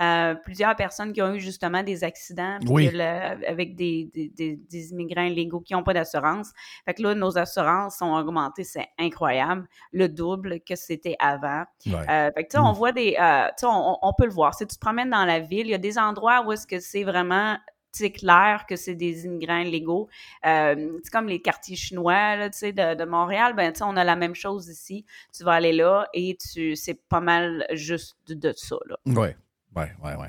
Euh, 0.00 0.34
plusieurs 0.34 0.76
personnes 0.76 1.12
qui 1.12 1.22
ont 1.22 1.32
eu 1.34 1.40
justement 1.40 1.82
des 1.82 2.04
accidents 2.04 2.58
Oui. 2.68 2.90
le- 2.92 3.48
avec 3.48 3.76
des, 3.76 4.10
des- 4.12 4.28
des- 4.28 4.56
des 4.56 4.90
immigrants 4.90 5.22
illégaux 5.24 5.60
qui 5.60 5.72
n'ont 5.72 5.82
pas 5.82 5.94
d'assurance. 5.94 6.52
Fait 6.84 6.92
que 6.94 7.02
là, 7.02 7.14
nos 7.14 7.38
assurances 7.38 7.96
sont 7.96 8.12
augmentées, 8.14 8.64
c'est 8.64 8.88
incroyable, 8.98 9.66
le 9.92 10.08
double 10.08 10.60
que 10.60 10.76
c'était 10.76 11.16
avant. 11.18 11.64
Ouais. 11.86 11.94
Euh, 12.10 12.30
fait 12.34 12.44
que, 12.44 12.48
tu 12.50 12.56
sais, 12.56 12.58
on 12.58 12.72
voit 12.72 12.92
des. 12.92 13.16
euh, 13.18 13.46
tu 13.48 13.52
sais, 13.60 13.66
on, 13.66 13.98
on 14.02 14.12
peut 14.12 14.26
le 14.26 14.32
voir. 14.32 14.52
Si 14.54 14.66
tu 14.66 14.74
te 14.76 14.80
promènes 14.80 15.10
dans 15.10 15.24
la 15.24 15.40
ville, 15.40 15.66
il 15.66 15.70
y 15.70 15.74
a 15.74 15.78
des 15.78 15.98
endroits 15.98 16.42
où 16.46 16.52
est-ce 16.52 16.66
que 16.66 16.78
c'est 16.78 17.04
vraiment. 17.04 17.56
C'est 17.96 18.10
clair 18.10 18.66
que 18.68 18.76
c'est 18.76 18.94
des 18.94 19.24
immigrants 19.24 19.58
illégaux. 19.58 20.08
Euh, 20.44 20.98
c'est 21.02 21.10
comme 21.10 21.28
les 21.28 21.40
quartiers 21.40 21.76
chinois 21.76 22.36
là, 22.36 22.48
de, 22.50 22.94
de 22.94 23.04
Montréal. 23.06 23.54
Ben, 23.56 23.72
on 23.80 23.96
a 23.96 24.04
la 24.04 24.16
même 24.16 24.34
chose 24.34 24.68
ici. 24.68 25.06
Tu 25.34 25.44
vas 25.44 25.52
aller 25.52 25.72
là 25.72 26.06
et 26.12 26.36
tu 26.36 26.76
c'est 26.76 27.00
pas 27.08 27.20
mal 27.20 27.66
juste 27.72 28.16
de, 28.28 28.34
de 28.34 28.52
ça. 28.54 28.76
Oui, 29.06 29.28
oui, 29.74 29.84
oui, 30.04 30.10
oui. 30.18 30.26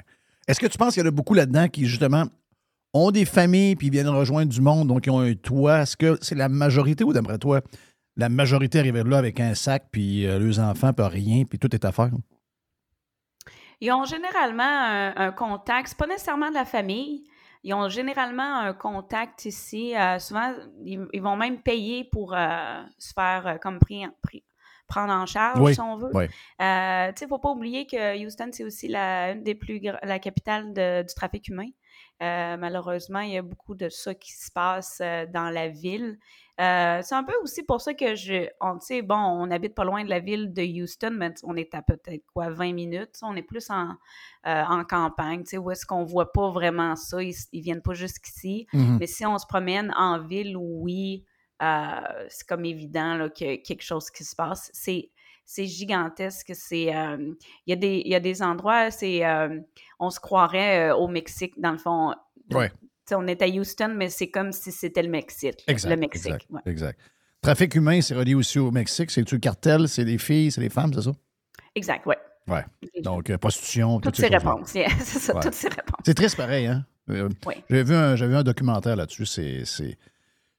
Est-ce 0.47 0.61
que 0.61 0.67
tu 0.67 0.77
penses 0.77 0.93
qu'il 0.93 1.03
y 1.03 1.05
en 1.05 1.09
a 1.09 1.11
beaucoup 1.11 1.33
là-dedans 1.33 1.67
qui, 1.67 1.85
justement, 1.85 2.23
ont 2.93 3.11
des 3.11 3.25
familles 3.25 3.75
puis 3.75 3.89
viennent 3.89 4.07
rejoindre 4.07 4.49
du 4.49 4.61
monde, 4.61 4.87
donc 4.87 5.05
ils 5.05 5.09
ont 5.09 5.19
un 5.19 5.33
toit? 5.33 5.81
Est-ce 5.81 5.97
que 5.97 6.17
c'est 6.21 6.35
la 6.35 6.47
majorité 6.47 7.03
ou, 7.03 7.11
d'après 7.11 7.37
toi, 7.37 7.59
la 8.15 8.29
majorité 8.29 8.79
arrive 8.79 8.95
là 9.05 9.17
avec 9.17 9.41
un 9.41 9.55
sac 9.55 9.89
puis 9.91 10.25
euh, 10.25 10.39
leurs 10.39 10.59
enfants, 10.59 10.93
pas 10.93 11.09
rien, 11.09 11.43
puis 11.43 11.59
tout 11.59 11.75
est 11.75 11.83
à 11.83 11.91
faire? 11.91 12.11
Ils 13.81 13.91
ont 13.91 14.05
généralement 14.05 14.63
un, 14.63 15.13
un 15.17 15.31
contact, 15.33 15.89
c'est 15.89 15.97
pas 15.97 16.07
nécessairement 16.07 16.49
de 16.49 16.55
la 16.55 16.65
famille. 16.65 17.25
Ils 17.67 17.73
ont 17.73 17.89
généralement 17.89 18.59
un 18.59 18.73
contact 18.73 19.43
ici. 19.43 19.93
euh, 19.93 20.19
souvent, 20.19 20.53
ils, 20.85 21.05
ils 21.11 21.21
vont 21.21 21.35
même 21.35 21.61
payer 21.61 22.05
pour 22.05 22.33
euh, 22.33 22.81
se 22.97 23.11
faire 23.13 23.45
euh, 23.45 23.57
comme 23.57 23.77
prendre 24.87 25.11
en 25.11 25.25
charge, 25.25 25.59
Oui, 25.61 25.73
si 25.73 25.81
on 25.81 25.97
veut. 25.97 26.11
oui. 26.13 26.25
Euh, 26.61 27.11
tu 27.11 27.19
sais, 27.19 27.27
faut 27.27 27.39
pas 27.39 27.49
oublier 27.51 27.85
que 27.85 28.25
Houston, 28.25 28.47
c'est 28.53 28.63
aussi 28.63 28.87
la, 28.87 29.31
une 29.31 29.43
des 29.43 29.53
plus 29.53 29.81
la 30.01 30.17
capitale 30.19 30.71
de- 30.73 31.01
du 31.01 31.13
trafic 31.13 31.45
humain. 31.49 31.67
Euh, 32.21 32.57
malheureusement, 32.57 33.19
il 33.19 33.31
y 33.31 33.37
a 33.37 33.43
beaucoup 33.43 33.75
de 33.75 33.89
ça 33.89 34.15
qui 34.15 34.31
se 34.33 34.51
passe 34.51 34.99
euh, 35.01 35.25
dans 35.27 35.51
la 35.51 35.67
ville. 35.67 36.17
Euh, 36.59 36.99
c'est 37.03 37.13
un 37.13 37.23
peu 37.23 37.35
aussi 37.43 37.61
pour 37.61 37.79
ça 37.79 37.93
que 37.93 38.15
je, 38.15 38.47
on, 38.59 38.79
bon, 39.03 39.15
on 39.15 39.51
habite 39.51 39.75
pas 39.75 39.83
loin 39.83 40.03
de 40.03 40.09
la 40.09 40.19
ville 40.19 40.51
de 40.51 40.63
Houston, 40.63 41.11
mais 41.13 41.33
on 41.43 41.55
est 41.55 41.75
à 41.75 41.83
peut-être 41.83 42.25
quoi, 42.33 42.49
20 42.49 42.73
minutes. 42.73 43.19
On 43.21 43.35
est 43.35 43.43
plus 43.43 43.69
en, 43.69 43.93
en 44.43 44.83
campagne, 44.83 45.43
tu 45.43 45.51
sais, 45.51 45.57
où 45.59 45.69
est-ce 45.69 45.85
qu'on 45.85 46.03
voit 46.03 46.31
pas 46.31 46.49
vraiment 46.49 46.95
ça? 46.95 47.21
Ils, 47.21 47.35
ils 47.51 47.61
viennent 47.61 47.83
pas 47.83 47.93
jusqu'ici. 47.93 48.65
Mhm. 48.73 48.97
Mais 48.99 49.05
si 49.05 49.23
on 49.25 49.37
se 49.37 49.45
promène 49.45 49.93
en 49.95 50.19
ville, 50.19 50.57
oui, 50.57 51.23
c'est 51.59 52.47
comme 52.47 52.65
évident 52.65 53.15
là, 53.15 53.29
qu'il 53.29 53.47
y 53.47 53.51
a 53.51 53.57
quelque 53.57 53.83
chose 53.83 54.09
qui 54.09 54.23
se 54.23 54.35
passe. 54.35 54.71
C'est 54.73 55.11
c'est 55.47 55.65
gigantesque. 55.65 56.51
C'est 56.53 56.95
euh, 56.95 57.33
il 57.65 57.71
y 57.71 57.73
a 57.73 57.75
des 57.77 58.03
il 58.05 58.11
y 58.11 58.15
a 58.15 58.19
des 58.19 58.43
endroits, 58.43 58.91
c'est 58.91 59.25
euh, 59.25 59.59
on 59.97 60.11
se 60.11 60.19
croirait 60.19 60.89
euh, 60.89 60.95
au 60.95 61.07
Mexique 61.07 61.53
dans 61.57 61.71
le 61.71 61.77
fond. 61.79 62.13
Ouais. 62.51 62.71
On 63.13 63.25
est 63.25 63.41
à 63.41 63.47
Houston, 63.47 63.93
mais 63.95 64.09
c'est 64.09 64.29
comme 64.29 64.51
si 64.51 64.71
c'était 64.73 65.01
le 65.01 65.09
Mexique. 65.09 65.63
Exact. 65.67 65.89
le 65.89 65.95
Mexique. 65.95 66.25
Exact. 66.33 66.45
ouais. 66.51 66.61
exact. 66.65 66.99
Trafic 67.41 67.73
humain, 67.75 68.01
c'est 68.01 68.13
relié 68.15 68.35
aussi 68.35 68.59
au 68.59 68.69
Mexique. 68.69 69.09
C'est-tu 69.09 69.35
le 69.35 69.39
cartel? 69.39 69.87
C'est 69.87 70.03
les 70.03 70.17
filles, 70.17 70.51
c'est 70.51 70.59
les 70.59 70.69
femmes, 70.69 70.93
c'est 70.93 71.03
ça? 71.03 71.11
Exact, 71.73 72.05
ouais. 72.05 72.17
Ouais. 72.49 72.65
Donc, 73.01 73.29
euh, 73.29 73.37
prostitution. 73.37 74.01
Toutes 74.01 74.17
ces 74.17 74.27
réponses. 74.27 74.73
yeah, 74.73 74.89
c'est 74.99 75.19
ça, 75.19 75.35
Ouais. 75.35 75.41
toutes 75.41 75.53
ces 75.53 75.69
réponses. 75.69 76.01
C'est 76.05 76.13
triste 76.13 76.35
pareil, 76.35 76.65
hein? 76.65 76.85
Euh, 77.09 77.29
Oui. 77.45 77.53
J'avais 77.69 77.83
vu, 77.83 78.27
vu 78.27 78.35
un 78.35 78.43
documentaire 78.43 78.97
là-dessus. 78.97 79.25
C'est, 79.25 79.63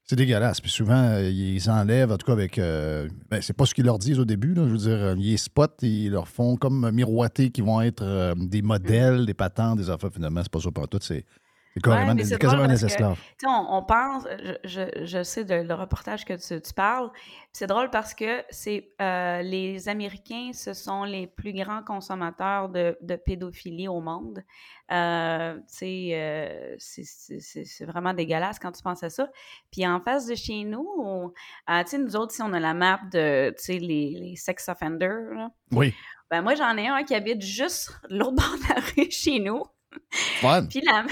c'est, 0.09 0.15
dégueulasse. 0.15 0.59
Puis 0.59 0.71
souvent, 0.71 1.03
euh, 1.03 1.29
ils 1.29 1.69
enlèvent, 1.69 2.11
en 2.11 2.17
tout 2.17 2.25
cas, 2.25 2.33
avec. 2.33 2.57
euh, 2.57 3.07
ben, 3.29 3.41
c'est 3.41 3.55
pas 3.55 3.65
ce 3.65 3.73
qu'ils 3.73 3.85
leur 3.85 3.99
disent 3.99 4.19
au 4.19 4.25
début. 4.25 4.53
Je 4.55 4.61
veux 4.61 4.77
dire, 4.77 4.89
euh, 4.91 5.15
ils 5.17 5.37
spotent, 5.37 5.83
ils 5.83 6.09
leur 6.09 6.27
font 6.27 6.55
comme 6.55 6.89
miroiter 6.91 7.51
qu'ils 7.51 7.63
vont 7.63 7.81
être 7.81 8.33
des 8.35 8.61
modèles, 8.61 9.25
des 9.25 9.33
patents, 9.33 9.75
des 9.75 9.89
affaires. 9.89 10.11
Finalement, 10.11 10.41
c'est 10.41 10.51
pas 10.51 10.61
ça 10.61 10.71
pour 10.71 10.87
tout. 10.87 10.99
C'est, 11.01 11.25
c'est 11.75 11.81
carrément, 11.83 12.15
quasiment 12.15 12.67
des 12.67 12.79
que, 12.79 12.85
esclaves. 12.85 13.19
on, 13.45 13.65
on 13.69 13.83
pense, 13.83 14.27
je, 14.63 14.81
je, 15.05 15.23
sais 15.23 15.43
de 15.45 15.53
le 15.55 15.73
reportage 15.73 16.25
que 16.25 16.33
tu, 16.33 16.61
tu 16.61 16.73
parles, 16.73 17.09
c'est 17.53 17.67
drôle 17.67 17.89
parce 17.89 18.13
que 18.13 18.43
c'est 18.49 18.91
euh, 19.01 19.41
les 19.41 19.87
Américains, 19.89 20.51
ce 20.53 20.73
sont 20.73 21.03
les 21.03 21.27
plus 21.27 21.53
grands 21.53 21.83
consommateurs 21.83 22.69
de, 22.69 22.97
de 23.01 23.15
pédophilie 23.15 23.87
au 23.87 24.01
monde. 24.01 24.43
Euh, 24.91 25.57
euh, 25.83 26.75
c'est- 26.77 27.03
c'est 27.03 27.39
c'est- 27.39 27.65
c'est 27.65 27.85
vraiment 27.85 28.13
dégueulasse 28.13 28.57
quand 28.59 28.71
tu 28.71 28.81
penses 28.81 29.03
à 29.03 29.09
ça. 29.09 29.29
Puis 29.71 29.85
en 29.87 29.99
face 30.01 30.25
de 30.27 30.35
chez 30.35 30.63
nous, 30.63 30.87
on- 30.99 31.31
nous 31.99 32.15
autres, 32.15 32.33
si 32.33 32.41
on 32.41 32.51
a 32.53 32.59
la 32.59 32.73
map 32.73 32.99
de, 33.11 33.53
les, 33.69 33.77
les 33.79 34.35
sex 34.35 34.67
offenders, 34.69 35.33
là, 35.35 35.49
Oui. 35.71 35.93
ben 36.31 36.41
moi, 36.41 36.55
j'en 36.55 36.75
ai 36.77 36.87
un 36.87 37.03
qui 37.03 37.13
habite 37.13 37.41
juste 37.43 37.91
l'autre 38.09 38.31
bord 38.35 38.55
de 38.57 38.73
la 38.73 38.81
rue 38.81 39.11
chez 39.11 39.39
nous. 39.39 39.63
Fun. 40.41 40.65
Puis 40.67 40.81
la, 40.81 41.03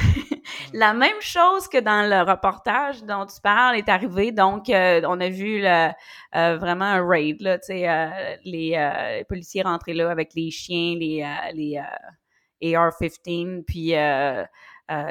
la 0.73 0.93
même 0.93 1.19
chose 1.21 1.67
que 1.67 1.77
dans 1.79 2.07
le 2.09 2.29
reportage 2.29 3.03
dont 3.03 3.25
tu 3.25 3.39
parles 3.41 3.77
est 3.77 3.89
arrivée. 3.89 4.31
Donc, 4.31 4.69
euh, 4.69 5.01
on 5.07 5.19
a 5.19 5.29
vu 5.29 5.59
le- 5.61 5.89
euh, 6.35 6.57
vraiment 6.57 6.85
un 6.85 7.07
raid, 7.07 7.41
là, 7.41 7.57
tu 7.59 7.67
sais, 7.67 7.89
euh, 7.89 8.35
les, 8.43 8.73
euh, 8.75 9.17
les 9.17 9.23
policiers 9.25 9.61
rentrés 9.63 9.93
là 9.93 10.09
avec 10.11 10.33
les 10.35 10.51
chiens, 10.51 10.95
les, 10.97 11.23
euh, 11.23 11.51
les 11.53 11.77
euh, 11.77 12.77
AR-15, 12.77 13.63
puis 13.65 13.93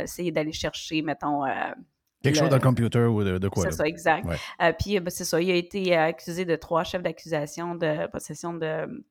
essayer 0.02 0.32
d'aller 0.32 0.52
chercher, 0.52 1.02
mettons... 1.02 1.44
euh, 1.44 1.50
Quelque 2.22 2.34
le- 2.34 2.40
chose 2.40 2.48
dans 2.50 2.56
le 2.56 2.62
computer 2.62 3.00
ou 3.04 3.22
de, 3.22 3.38
de 3.38 3.48
quoi? 3.48 3.64
c'est 3.64 3.72
ça, 3.76 3.86
exact. 3.86 4.26
Ouais. 4.26 4.72
Puis, 4.80 4.98
ben, 4.98 5.10
c'est 5.10 5.24
ça, 5.24 5.40
il 5.40 5.50
a 5.50 5.54
été 5.54 5.94
accusé 5.96 6.44
de 6.44 6.56
trois 6.56 6.82
chefs 6.82 7.02
d'accusation 7.02 7.74
de 7.74 8.06
possession 8.08 8.54
de, 8.54 9.04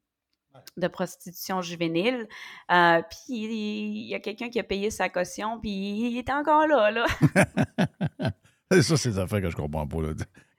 de 0.77 0.87
prostitution 0.87 1.61
juvénile. 1.61 2.27
Euh, 2.71 3.01
puis, 3.09 3.45
il 3.45 4.07
y 4.07 4.15
a 4.15 4.19
quelqu'un 4.19 4.49
qui 4.49 4.59
a 4.59 4.63
payé 4.63 4.89
sa 4.89 5.09
caution, 5.09 5.59
puis 5.59 5.71
il 5.71 6.17
est 6.17 6.29
encore 6.29 6.67
là, 6.67 6.91
là. 6.91 7.05
Ça, 8.81 8.97
c'est 8.97 9.11
des 9.11 9.19
affaires 9.19 9.41
que 9.41 9.49
je 9.49 9.55
comprends 9.55 9.87
pas. 9.87 10.01
là. 10.01 10.09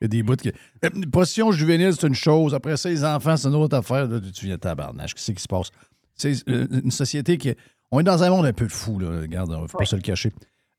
Il 0.00 0.02
y 0.02 0.04
a 0.04 0.08
des 0.08 0.22
bouts 0.22 0.36
qui. 0.36 0.52
Euh, 0.84 0.90
Position 1.12 1.50
juvénile, 1.50 1.92
c'est 1.92 2.06
une 2.06 2.14
chose. 2.14 2.54
Après 2.54 2.76
ça, 2.76 2.88
les 2.88 3.04
enfants, 3.04 3.36
c'est 3.36 3.48
une 3.48 3.56
autre 3.56 3.76
affaire. 3.76 4.06
Là, 4.06 4.20
tu 4.20 4.46
viens 4.46 4.54
de 4.54 4.60
tabarnache. 4.60 5.12
Qu'est-ce 5.14 5.32
qui 5.32 5.42
se 5.42 5.48
passe? 5.48 5.70
C'est 6.14 6.48
euh, 6.48 6.68
une 6.84 6.92
société 6.92 7.36
qui. 7.36 7.54
On 7.90 8.00
est 8.00 8.04
dans 8.04 8.22
un 8.22 8.30
monde 8.30 8.46
un 8.46 8.52
peu 8.52 8.68
fou, 8.68 9.00
là. 9.00 9.20
Regarde, 9.22 9.52
on 9.52 9.62
ne 9.62 9.66
faut 9.66 9.76
pas 9.76 9.84
se 9.84 9.96
le 9.96 10.02
cacher. 10.02 10.32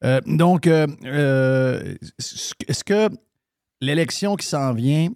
Euh, 0.04 0.22
donc, 0.26 0.68
euh, 0.68 0.88
est-ce 2.68 2.84
que 2.84 3.10
l'élection 3.82 4.36
qui 4.36 4.48
s'en 4.48 4.74
vient, 4.74 5.10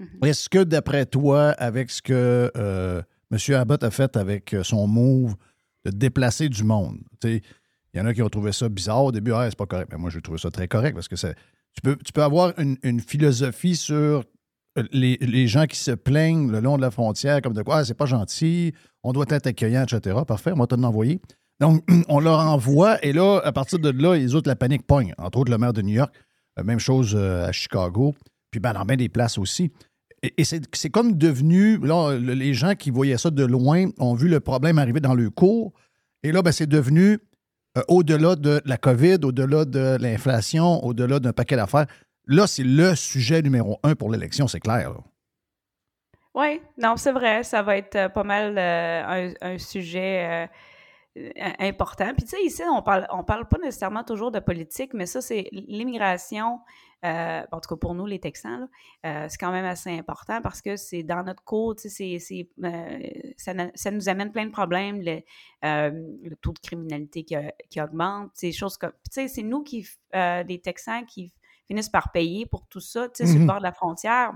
Mm-hmm. 0.00 0.26
Est-ce 0.26 0.48
que, 0.48 0.64
d'après 0.64 1.06
toi, 1.06 1.50
avec 1.50 1.90
ce 1.90 2.02
que 2.02 2.50
M. 3.30 3.54
Abbott 3.54 3.82
a 3.84 3.90
fait 3.90 4.16
avec 4.16 4.54
euh, 4.54 4.62
son 4.62 4.86
move 4.86 5.34
de 5.84 5.90
déplacer 5.90 6.48
du 6.48 6.64
monde, 6.64 6.98
il 7.24 7.98
y 7.98 8.00
en 8.00 8.06
a 8.06 8.14
qui 8.14 8.22
ont 8.22 8.28
trouvé 8.28 8.52
ça 8.52 8.68
bizarre 8.68 9.04
au 9.04 9.12
début, 9.12 9.32
ah, 9.32 9.46
c'est 9.48 9.58
pas 9.58 9.66
correct. 9.66 9.88
Mais 9.90 9.98
moi, 9.98 10.10
j'ai 10.10 10.20
trouvé 10.20 10.38
ça 10.38 10.50
très 10.50 10.68
correct 10.68 10.94
parce 10.94 11.08
que 11.08 11.16
c'est- 11.16 11.34
tu 11.72 12.12
peux, 12.12 12.22
avoir 12.22 12.52
une, 12.58 13.00
philosophie 13.00 13.76
sur 13.76 14.24
euh, 14.78 14.82
les, 14.92 15.46
gens 15.46 15.66
qui 15.66 15.78
se 15.78 15.90
plaignent 15.92 16.50
le 16.50 16.60
long 16.60 16.76
de 16.76 16.82
la 16.82 16.90
frontière, 16.90 17.42
comme 17.42 17.54
de 17.54 17.62
quoi, 17.62 17.78
ah, 17.78 17.84
c'est 17.84 17.94
pas 17.94 18.06
gentil, 18.06 18.72
on 19.02 19.12
doit 19.12 19.26
être 19.30 19.46
accueillant, 19.46 19.84
etc. 19.84 20.18
Parfait, 20.26 20.52
on 20.52 20.58
va 20.58 20.66
te 20.66 20.74
l'envoyer. 20.74 21.20
Donc, 21.60 21.82
on 22.08 22.20
leur 22.20 22.38
envoie, 22.40 23.04
et 23.04 23.12
là, 23.12 23.40
à 23.44 23.52
partir 23.52 23.78
de 23.78 23.90
là, 23.90 24.16
les 24.16 24.34
autres, 24.34 24.48
la 24.48 24.56
panique 24.56 24.86
pogne. 24.86 25.14
Entre 25.18 25.38
autres, 25.38 25.50
le 25.50 25.58
maire 25.58 25.72
de 25.72 25.82
New 25.82 25.94
York, 25.94 26.14
euh, 26.58 26.64
même 26.64 26.78
chose 26.78 27.16
à 27.16 27.50
Chicago, 27.52 28.14
puis 28.50 28.60
ben, 28.60 28.72
dans 28.72 28.84
bien 28.84 28.96
des 28.96 29.08
places 29.08 29.38
aussi. 29.38 29.72
Et, 30.22 30.44
c'est 30.44 30.90
comme 30.90 31.16
devenu, 31.16 31.78
là, 31.78 32.18
le- 32.18 32.34
les 32.34 32.52
gens 32.52 32.74
qui 32.74 32.90
voyaient 32.90 33.16
ça 33.16 33.30
de 33.30 33.44
loin 33.44 33.86
ont 33.98 34.14
vu 34.14 34.28
le 34.28 34.40
problème 34.40 34.78
arriver 34.78 35.00
dans 35.00 35.14
le 35.14 35.30
cours, 35.30 35.72
et 36.22 36.32
là, 36.32 36.42
ben, 36.42 36.52
c'est 36.52 36.66
devenu, 36.66 37.18
euh, 37.78 37.82
au-delà 37.88 38.36
de 38.36 38.60
la 38.66 38.76
COVID, 38.76 39.18
au-delà 39.22 39.64
de 39.64 39.96
l'inflation, 39.98 40.84
au-delà 40.84 41.20
d'un 41.20 41.32
paquet 41.32 41.56
d'affaires, 41.56 41.86
là, 42.26 42.46
c'est 42.46 42.64
le 42.64 42.94
sujet 42.94 43.40
numéro 43.40 43.78
un 43.82 43.94
pour 43.94 44.10
l'élection, 44.10 44.46
c'est 44.46 44.60
clair. 44.60 44.92
Oui, 46.34 46.60
non, 46.76 46.96
c'est 46.96 47.12
vrai, 47.12 47.42
ça 47.42 47.62
va 47.62 47.78
être 47.78 47.96
euh, 47.96 48.08
pas 48.10 48.22
mal 48.22 48.56
euh, 48.58 49.32
un, 49.40 49.58
sujet 49.58 50.48
important. 51.58 52.12
Puis 52.14 52.24
tu 52.24 52.36
sais, 52.36 52.42
ici, 52.44 52.62
on 52.70 52.82
parle, 52.82 53.06
on 53.10 53.24
parle 53.24 53.48
pas 53.48 53.58
nécessairement 53.58 54.04
toujours 54.04 54.30
de 54.30 54.38
politique, 54.38 54.92
mais 54.92 55.06
ça, 55.06 55.22
c'est 55.22 55.48
l'immigration. 55.50 56.60
Euh, 57.04 57.42
en 57.50 57.60
tout 57.60 57.68
cas, 57.74 57.76
pour 57.78 57.94
nous, 57.94 58.06
les 58.06 58.18
Texans, 58.20 58.68
euh, 59.06 59.26
c'est 59.28 59.38
quand 59.38 59.52
même 59.52 59.64
assez 59.64 59.90
important 59.90 60.40
parce 60.42 60.60
que 60.60 60.76
c'est 60.76 61.02
dans 61.02 61.22
notre 61.22 61.42
cours, 61.44 61.74
c'est- 61.78 62.18
c'est, 62.18 62.48
euh, 62.62 62.98
ça, 63.36 63.52
ça 63.74 63.90
nous 63.90 64.08
amène 64.08 64.32
plein 64.32 64.46
de 64.46 64.50
problèmes, 64.52 65.00
le, 65.02 65.20
le 65.62 66.36
taux 66.36 66.52
de 66.52 66.58
criminalité 66.58 67.24
qui, 67.24 67.34
qui 67.68 67.80
augmente, 67.80 68.30
ces 68.34 68.52
choses 68.52 68.76
comme... 68.76 68.92
Tu 68.92 69.10
sais, 69.12 69.28
c'est 69.28 69.42
nous, 69.42 69.62
qui, 69.62 69.86
les 70.12 70.60
Texans, 70.62 71.04
qui 71.06 71.32
finissent 71.66 71.88
par 71.88 72.12
payer 72.12 72.46
pour 72.46 72.66
tout 72.66 72.80
ça, 72.80 73.08
tu 73.08 73.24
sais, 73.24 73.26
sur 73.26 73.34
le 73.38 73.40
Mhm. 73.40 73.46
bord 73.46 73.58
de 73.58 73.62
la 73.62 73.72
frontière 73.72 74.32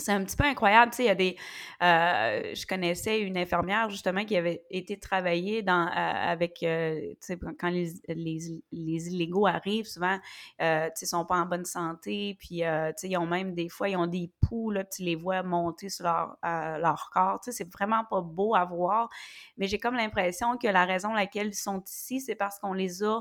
c'est 0.00 0.12
un 0.12 0.24
petit 0.24 0.36
peu 0.36 0.44
incroyable. 0.44 0.90
Tu 0.92 0.96
sais, 0.96 1.02
il 1.04 1.06
y 1.06 1.10
a 1.10 1.14
des. 1.14 1.36
euh, 1.82 2.54
je 2.54 2.66
connaissais 2.66 3.20
une 3.20 3.38
infirmière, 3.38 3.90
justement, 3.90 4.24
qui 4.24 4.36
avait 4.36 4.64
été 4.70 4.98
travailler 4.98 5.62
dans, 5.62 5.86
euh, 5.86 5.90
avec. 5.92 6.62
euh, 6.62 6.98
tu 7.12 7.16
sais, 7.20 7.38
quand 7.58 7.68
les, 7.70 7.92
les, 8.08 8.62
les 8.72 9.08
illégaux 9.08 9.46
arrivent, 9.46 9.86
souvent, 9.86 10.18
tu 10.58 10.64
sais, 10.94 11.06
sont 11.06 11.24
pas 11.24 11.36
en 11.36 11.46
bonne 11.46 11.64
santé. 11.64 12.36
Puis, 12.40 12.58
tu 12.58 12.64
sais, 12.96 13.08
ils 13.08 13.16
ont 13.16 13.26
même 13.26 13.54
des 13.54 13.68
fois, 13.68 13.88
ils 13.88 13.96
ont 13.96 14.06
des 14.06 14.30
poux, 14.40 14.70
là, 14.70 14.84
tu 14.84 15.02
les 15.02 15.14
vois 15.14 15.42
monter 15.42 15.88
sur 15.88 16.04
leur, 16.04 16.36
leur 16.42 17.10
corps. 17.12 17.40
Tu 17.40 17.52
sais, 17.52 17.58
c'est 17.58 17.72
vraiment 17.72 18.04
pas 18.04 18.20
beau 18.20 18.54
à 18.54 18.64
voir. 18.64 19.08
Mais 19.56 19.68
j'ai 19.68 19.78
comme 19.78 19.94
l'impression 19.94 20.56
que 20.56 20.68
la 20.68 20.84
raison 20.84 21.12
laquelle 21.12 21.48
ils 21.48 21.54
sont 21.54 21.82
ici, 21.86 22.20
c'est 22.20 22.34
parce 22.34 22.58
qu'on 22.58 22.72
les 22.72 23.02
a. 23.04 23.20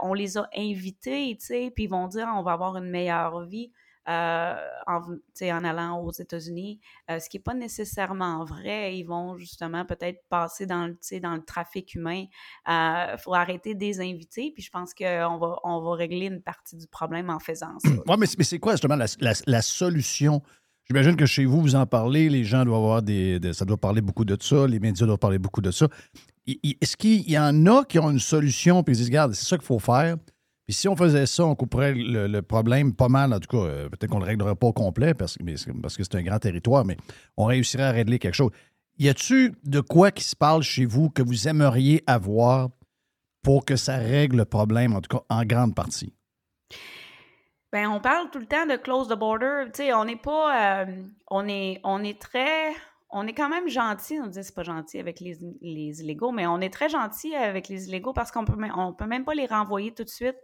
on 0.00 0.14
les 0.14 0.38
a 0.38 0.48
invités, 0.56 1.36
tu 1.40 1.46
sais, 1.46 1.72
puis 1.74 1.84
ils 1.84 1.90
vont 1.90 2.08
dire 2.08 2.28
on 2.34 2.42
va 2.42 2.52
avoir 2.52 2.76
une 2.76 2.90
meilleure 2.90 3.44
vie 3.46 3.72
euh, 4.08 4.54
en, 4.86 5.64
allant 5.64 6.00
aux 6.00 6.10
États-Unis, 6.12 6.80
euh, 7.10 7.18
ce 7.20 7.28
qui 7.28 7.36
n'est 7.36 7.42
pas 7.42 7.54
nécessairement 7.54 8.44
vrai. 8.44 8.96
Ils 8.98 9.04
vont 9.04 9.36
justement 9.36 9.84
peut-être 9.84 10.20
passer 10.28 10.66
dans, 10.66 10.86
le- 10.88 11.44
trafic 11.44 11.94
humain. 11.94 12.24
Il 12.66 13.16
faut 13.18 13.34
arrêter 13.34 13.74
de 13.74 13.80
les 13.80 14.00
inviter, 14.00 14.50
puis 14.52 14.62
je 14.62 14.70
pense 14.70 14.92
qu'on 14.94 15.38
va, 15.38 15.94
régler 15.94 16.26
une 16.26 16.42
partie 16.42 16.76
du 16.76 16.86
problème 16.86 17.30
en 17.30 17.38
faisant 17.38 17.78
ça. 17.78 17.90
Oui, 17.90 18.16
mais, 18.18 18.26
c'est- 18.26 18.58
quoi 18.58 18.72
justement 18.72 18.96
la, 18.96 19.62
solution? 19.62 20.42
J'imagine 20.88 21.16
que 21.16 21.26
chez 21.26 21.44
vous, 21.44 21.60
vous 21.60 21.76
en 21.76 21.86
parlez, 21.86 22.28
les 22.28 22.44
gens 22.44 22.64
doivent 22.64 22.82
avoir 22.82 23.02
des. 23.02 23.38
de- 23.38 23.52
ça 23.52 23.64
doit 23.64 23.76
parler 23.76 24.00
beaucoup 24.00 24.24
de 24.24 24.36
ça, 24.40 24.66
les 24.66 24.80
médias 24.80 25.06
doivent 25.06 25.18
parler 25.18 25.38
beaucoup 25.38 25.60
de 25.60 25.70
ça. 25.70 25.86
Est-ce 26.46 26.96
qu'il 26.96 27.30
y 27.30 27.38
en 27.38 27.66
a 27.66 27.84
qui 27.84 28.00
ont 28.00 28.10
une 28.10 28.18
solution 28.18 28.82
puis 28.82 28.94
ils 28.94 28.98
disent, 28.98 29.06
regarde, 29.06 29.32
c'est 29.32 29.46
ça 29.46 29.56
qu'il 29.56 29.64
faut 29.66 29.78
faire. 29.78 30.16
Puis 30.66 30.74
si 30.74 30.88
on 30.88 30.96
faisait 30.96 31.26
ça, 31.26 31.44
on 31.44 31.54
couperait 31.54 31.94
le, 31.94 32.40
problème 32.40 32.94
pas 32.94 33.08
mal. 33.08 33.32
En 33.32 33.40
tout 33.40 33.48
cas, 33.48 33.64
euh, 33.64 33.88
peut-être 33.88 34.10
qu'on 34.10 34.18
ne 34.18 34.24
le 34.24 34.30
réglerait 34.30 34.54
pas 34.54 34.68
au 34.68 34.72
complet 34.72 35.14
parce, 35.14 35.36
parce 35.82 35.96
que 35.96 36.04
c'est 36.04 36.14
un 36.14 36.22
grand 36.22 36.38
territoire, 36.38 36.84
mais 36.84 36.96
on 37.36 37.46
réussirait 37.46 37.84
à 37.84 37.90
régler 37.90 38.18
quelque 38.18 38.34
chose. 38.34 38.50
Y 38.98 39.08
a-tu 39.08 39.54
de 39.64 39.80
quoi 39.80 40.10
qui 40.10 40.24
se 40.24 40.36
parle 40.36 40.62
chez 40.62 40.84
vous 40.84 41.10
que 41.10 41.22
vous 41.22 41.48
aimeriez 41.48 42.04
avoir 42.06 42.68
pour 43.42 43.64
que 43.64 43.74
ça 43.74 43.96
règle 43.96 44.36
le 44.36 44.44
problème, 44.44 44.94
en 44.94 45.00
tout 45.00 45.16
cas 45.16 45.24
en 45.28 45.44
grande 45.44 45.74
partie? 45.74 46.14
Ben, 47.72 47.88
on 47.88 48.00
parle 48.00 48.30
tout 48.30 48.38
le 48.38 48.46
temps 48.46 48.66
de 48.66 48.76
close 48.76 49.08
the 49.08 49.18
border. 49.18 49.64
Tu 49.72 49.84
sais, 49.84 49.94
on 49.94 50.04
n'est 50.04 50.16
pas. 50.16 50.82
euh, 50.84 51.02
on, 51.30 51.48
est, 51.48 51.80
on 51.84 52.04
est 52.04 52.20
très. 52.20 52.72
On 53.12 53.26
est 53.26 53.34
quand 53.34 53.48
même 53.48 53.68
gentil. 53.68 54.18
On 54.20 54.26
dit 54.26 54.42
c'est 54.42 54.54
pas 54.54 54.62
gentil 54.62 54.98
avec 54.98 55.20
les, 55.20 55.38
les 55.60 56.00
illégaux, 56.00 56.32
mais 56.32 56.46
on 56.46 56.60
est 56.60 56.72
très 56.72 56.88
gentil 56.88 57.34
avec 57.34 57.68
les 57.68 57.88
illégaux 57.88 58.12
parce 58.12 58.32
qu'on 58.32 58.44
peut, 58.44 58.56
on 58.74 58.92
peut 58.94 59.06
même 59.06 59.24
pas 59.24 59.34
les 59.34 59.46
renvoyer 59.46 59.92
tout 59.94 60.04
de 60.04 60.08
suite. 60.08 60.36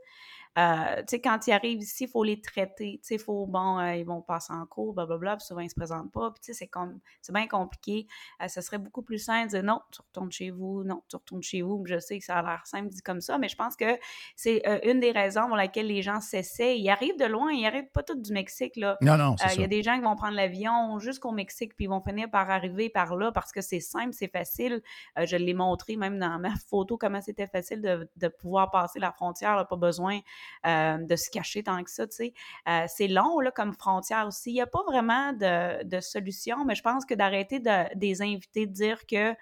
Euh, 0.56 0.96
tu 0.98 1.04
sais, 1.08 1.20
quand 1.20 1.46
ils 1.46 1.52
arrivent 1.52 1.82
ici, 1.82 2.04
il 2.04 2.10
faut 2.10 2.24
les 2.24 2.40
traiter. 2.40 2.98
Tu 3.02 3.08
sais, 3.08 3.14
il 3.14 3.20
faut, 3.20 3.46
bon, 3.46 3.78
euh, 3.78 3.94
ils 3.94 4.04
vont 4.04 4.22
passer 4.22 4.52
en 4.52 4.66
cours, 4.66 4.94
blablabla, 4.94 5.36
puis 5.36 5.46
souvent 5.46 5.60
ils 5.60 5.70
se 5.70 5.74
présentent 5.74 6.12
pas. 6.12 6.30
Puis, 6.30 6.40
tu 6.40 6.46
sais, 6.46 6.58
c'est 6.58 6.66
comme, 6.66 6.98
c'est 7.20 7.32
bien 7.32 7.46
compliqué. 7.46 8.06
Euh, 8.42 8.48
ce 8.48 8.60
serait 8.60 8.78
beaucoup 8.78 9.02
plus 9.02 9.18
simple 9.18 9.46
de 9.46 9.50
dire 9.50 9.62
non, 9.62 9.80
tu 9.92 10.00
retournes 10.00 10.32
chez 10.32 10.50
vous, 10.50 10.82
non, 10.84 11.02
tu 11.08 11.16
retournes 11.16 11.42
chez 11.42 11.62
vous. 11.62 11.84
Je 11.86 11.98
sais 11.98 12.18
que 12.18 12.24
ça 12.24 12.38
a 12.38 12.42
l'air 12.42 12.66
simple 12.66 12.88
dit 12.88 13.02
comme 13.02 13.20
ça, 13.20 13.38
mais 13.38 13.48
je 13.48 13.56
pense 13.56 13.76
que 13.76 13.98
c'est 14.36 14.66
euh, 14.66 14.78
une 14.84 15.00
des 15.00 15.12
raisons 15.12 15.46
pour 15.46 15.56
laquelle 15.56 15.86
les 15.86 16.02
gens 16.02 16.20
s'essaient. 16.20 16.78
Ils 16.78 16.90
arrivent 16.90 17.18
de 17.18 17.26
loin, 17.26 17.52
ils 17.52 17.66
arrivent 17.66 17.90
pas 17.92 18.02
tous 18.02 18.16
du 18.16 18.32
Mexique, 18.32 18.76
là. 18.76 18.96
Non, 19.00 19.16
non, 19.16 19.36
c'est 19.36 19.54
Il 19.56 19.60
y 19.60 19.64
a 19.64 19.68
des 19.68 19.82
gens 19.82 19.96
qui 19.96 20.02
vont 20.02 20.16
prendre 20.16 20.34
l'avion 20.34 20.98
jusqu'au 20.98 21.32
Mexique, 21.32 21.74
puis 21.76 21.84
ils 21.84 21.88
vont 21.88 22.02
finir 22.02 22.30
par 22.30 22.50
arriver 22.50 22.88
par 22.88 23.16
là 23.16 23.32
parce 23.32 23.52
que 23.52 23.60
c'est 23.60 23.80
simple, 23.80 24.12
c'est 24.12 24.30
facile. 24.30 24.82
Je 25.16 25.36
l'ai 25.36 25.54
montré 25.54 25.96
même 25.96 26.18
dans 26.18 26.38
ma 26.38 26.54
photo 26.68 26.96
comment 26.96 27.20
c'était 27.20 27.46
facile 27.46 27.80
de, 27.80 28.08
de 28.16 28.28
pouvoir 28.28 28.70
passer 28.70 28.98
la 28.98 29.12
frontière, 29.12 29.56
là, 29.56 29.64
pas 29.64 29.76
besoin 29.76 30.20
euh, 30.66 30.98
de 30.98 31.16
se 31.16 31.30
cacher 31.30 31.62
tant 31.62 31.82
que 31.82 31.90
ça, 31.90 32.06
tu 32.06 32.16
sais. 32.16 32.32
Euh, 32.68 32.84
c'est 32.88 33.08
long, 33.08 33.40
là, 33.40 33.50
comme 33.50 33.72
frontière 33.72 34.26
aussi. 34.26 34.50
Il 34.50 34.54
n'y 34.54 34.60
a 34.60 34.66
pas 34.66 34.82
vraiment 34.86 35.32
de, 35.32 35.84
de 35.84 36.00
solution, 36.00 36.64
mais 36.64 36.74
je 36.74 36.82
pense 36.82 37.04
que 37.04 37.14
d'arrêter 37.14 37.60
de, 37.60 37.94
des 37.96 38.22
invités, 38.22 38.66
de 38.66 38.72
dire 38.72 39.06
que, 39.06 39.30
euh, 39.30 39.34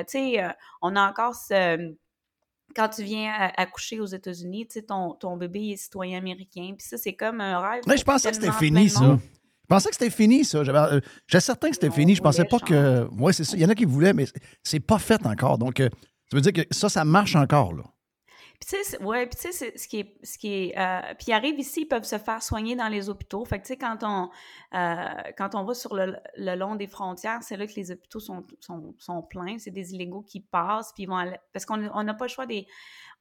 tu 0.00 0.04
sais, 0.08 0.44
on 0.80 0.96
a 0.96 1.08
encore 1.08 1.34
ce 1.34 1.94
quand 2.74 2.88
tu 2.88 3.02
viens 3.02 3.50
accoucher 3.58 4.00
aux 4.00 4.06
États-Unis, 4.06 4.66
tu 4.66 4.74
sais, 4.74 4.82
ton, 4.82 5.12
ton 5.12 5.36
bébé 5.36 5.72
est 5.72 5.76
citoyen 5.76 6.16
américain. 6.16 6.72
Puis 6.76 6.86
ça, 6.86 6.96
c'est 6.96 7.12
comme 7.12 7.42
un 7.42 7.60
rêve. 7.60 7.82
Ouais, 7.86 7.98
je 7.98 8.04
pensais 8.04 8.30
que 8.30 8.36
c'était 8.36 8.52
fini, 8.52 8.88
ça. 8.88 9.18
Je 9.20 9.66
pensais 9.68 9.90
que 9.90 9.94
c'était 9.94 10.10
fini, 10.10 10.44
ça. 10.44 10.64
J'avais 10.64 11.00
j'étais 11.26 11.40
certain 11.40 11.68
que 11.68 11.74
c'était 11.74 11.90
fini. 11.90 12.14
Je 12.14 12.22
pensais 12.22 12.44
pas 12.44 12.58
que. 12.58 13.06
Oui, 13.18 13.34
c'est 13.34 13.44
ça. 13.44 13.56
Il 13.56 13.62
y 13.62 13.64
en 13.66 13.68
a 13.68 13.74
qui 13.74 13.84
voulaient, 13.84 14.14
mais 14.14 14.26
c'est 14.62 14.80
pas 14.80 14.98
fait 14.98 15.24
encore. 15.26 15.58
Donc, 15.58 15.78
ça 15.78 15.88
veut 16.32 16.40
dire 16.40 16.52
que 16.52 16.62
ça, 16.74 16.88
ça 16.88 17.04
marche 17.04 17.36
encore, 17.36 17.74
là. 17.74 17.84
Puis 18.64 18.76
tu 18.78 18.84
sais, 18.84 19.02
ouais, 19.02 19.26
puis 19.26 19.36
tu 19.40 19.52
sais, 19.52 19.76
ce 19.76 19.88
qui 19.88 19.98
est, 19.98 20.14
ce 20.22 20.38
qui 20.38 20.52
est, 20.52 20.78
euh, 20.78 21.14
puis 21.18 21.26
ils 21.28 21.32
arrivent 21.32 21.58
ici, 21.58 21.80
ils 21.80 21.86
peuvent 21.86 22.04
se 22.04 22.16
faire 22.16 22.40
soigner 22.44 22.76
dans 22.76 22.86
les 22.86 23.08
hôpitaux. 23.08 23.44
Fait 23.44 23.58
que 23.58 23.64
tu 23.64 23.72
sais, 23.72 23.76
quand 23.76 23.98
on, 24.02 24.30
euh, 24.78 25.32
quand 25.36 25.56
on 25.56 25.64
va 25.64 25.74
sur 25.74 25.96
le, 25.96 26.16
le 26.36 26.54
long 26.54 26.76
des 26.76 26.86
frontières, 26.86 27.42
c'est 27.42 27.56
là 27.56 27.66
que 27.66 27.72
les 27.74 27.90
hôpitaux 27.90 28.20
sont, 28.20 28.46
sont, 28.60 28.94
sont 28.98 29.20
pleins. 29.22 29.58
C'est 29.58 29.72
des 29.72 29.94
illégaux 29.94 30.22
qui 30.22 30.38
passent, 30.38 30.92
puis 30.92 31.02
ils 31.02 31.06
vont 31.06 31.16
aller, 31.16 31.36
parce 31.52 31.66
qu'on 31.66 31.90
on 31.92 32.04
n'a 32.04 32.14
pas 32.14 32.26
le 32.26 32.30
choix 32.30 32.46
des, 32.46 32.68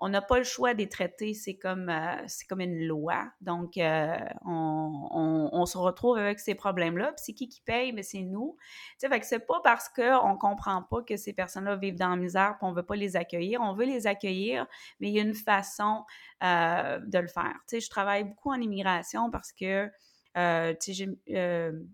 on 0.03 0.10
n'a 0.10 0.22
pas 0.22 0.40
le 0.40 0.44
choix 0.44 0.73
des 0.73 0.90
traités. 0.90 1.36
C'est 1.36 1.57
comme, 1.57 1.88
euh, 1.88 2.23
c'est 2.26 2.48
comme 2.48 2.60
une 2.60 2.88
loi. 2.88 3.32
Donc, 3.40 3.78
euh, 3.78 4.18
on, 4.44 5.49
on, 5.53 5.65
se 5.68 5.78
retrouve 5.78 6.18
avec 6.18 6.40
ces 6.40 6.56
problèmes-là. 6.56 7.14
Puis 7.14 7.23
c'est 7.28 7.34
qui 7.34 7.48
qui 7.48 7.61
paye? 7.61 7.94
Mais 7.94 8.02
c'est 8.02 8.23
nous. 8.23 8.57
Tu 8.99 9.07
sais, 9.07 9.19
que 9.19 9.26
c'est 9.26 9.45
pas 9.45 9.61
parce 9.64 9.90
qu'on 9.90 10.38
comprend 10.40 10.82
pas 10.82 11.03
que 11.03 11.18
ces 11.18 11.34
personnes-là 11.34 11.76
vivent 11.76 11.99
dans 11.99 12.10
la 12.10 12.15
misère 12.15 12.57
qu'on 12.60 12.73
veut 12.73 12.84
pas 12.84 12.95
les 12.95 13.15
accueillir. 13.15 13.61
On 13.61 13.73
veut 13.73 13.86
les 13.86 14.07
accueillir, 14.07 14.65
mais 14.99 15.10
il 15.10 15.14
y 15.14 15.19
a 15.19 15.22
une 15.22 15.36
façon 15.36 16.03
euh, 16.44 16.99
de 17.06 17.19
le 17.19 17.28
faire. 17.28 17.53
Tu 17.68 17.76
sais, 17.76 17.80
je 17.80 17.90
travaille 17.91 18.23
beaucoup 18.23 18.49
en 18.49 18.60
immigration 18.60 19.30
parce 19.30 19.52
que 19.52 19.88
euh, 20.36 20.73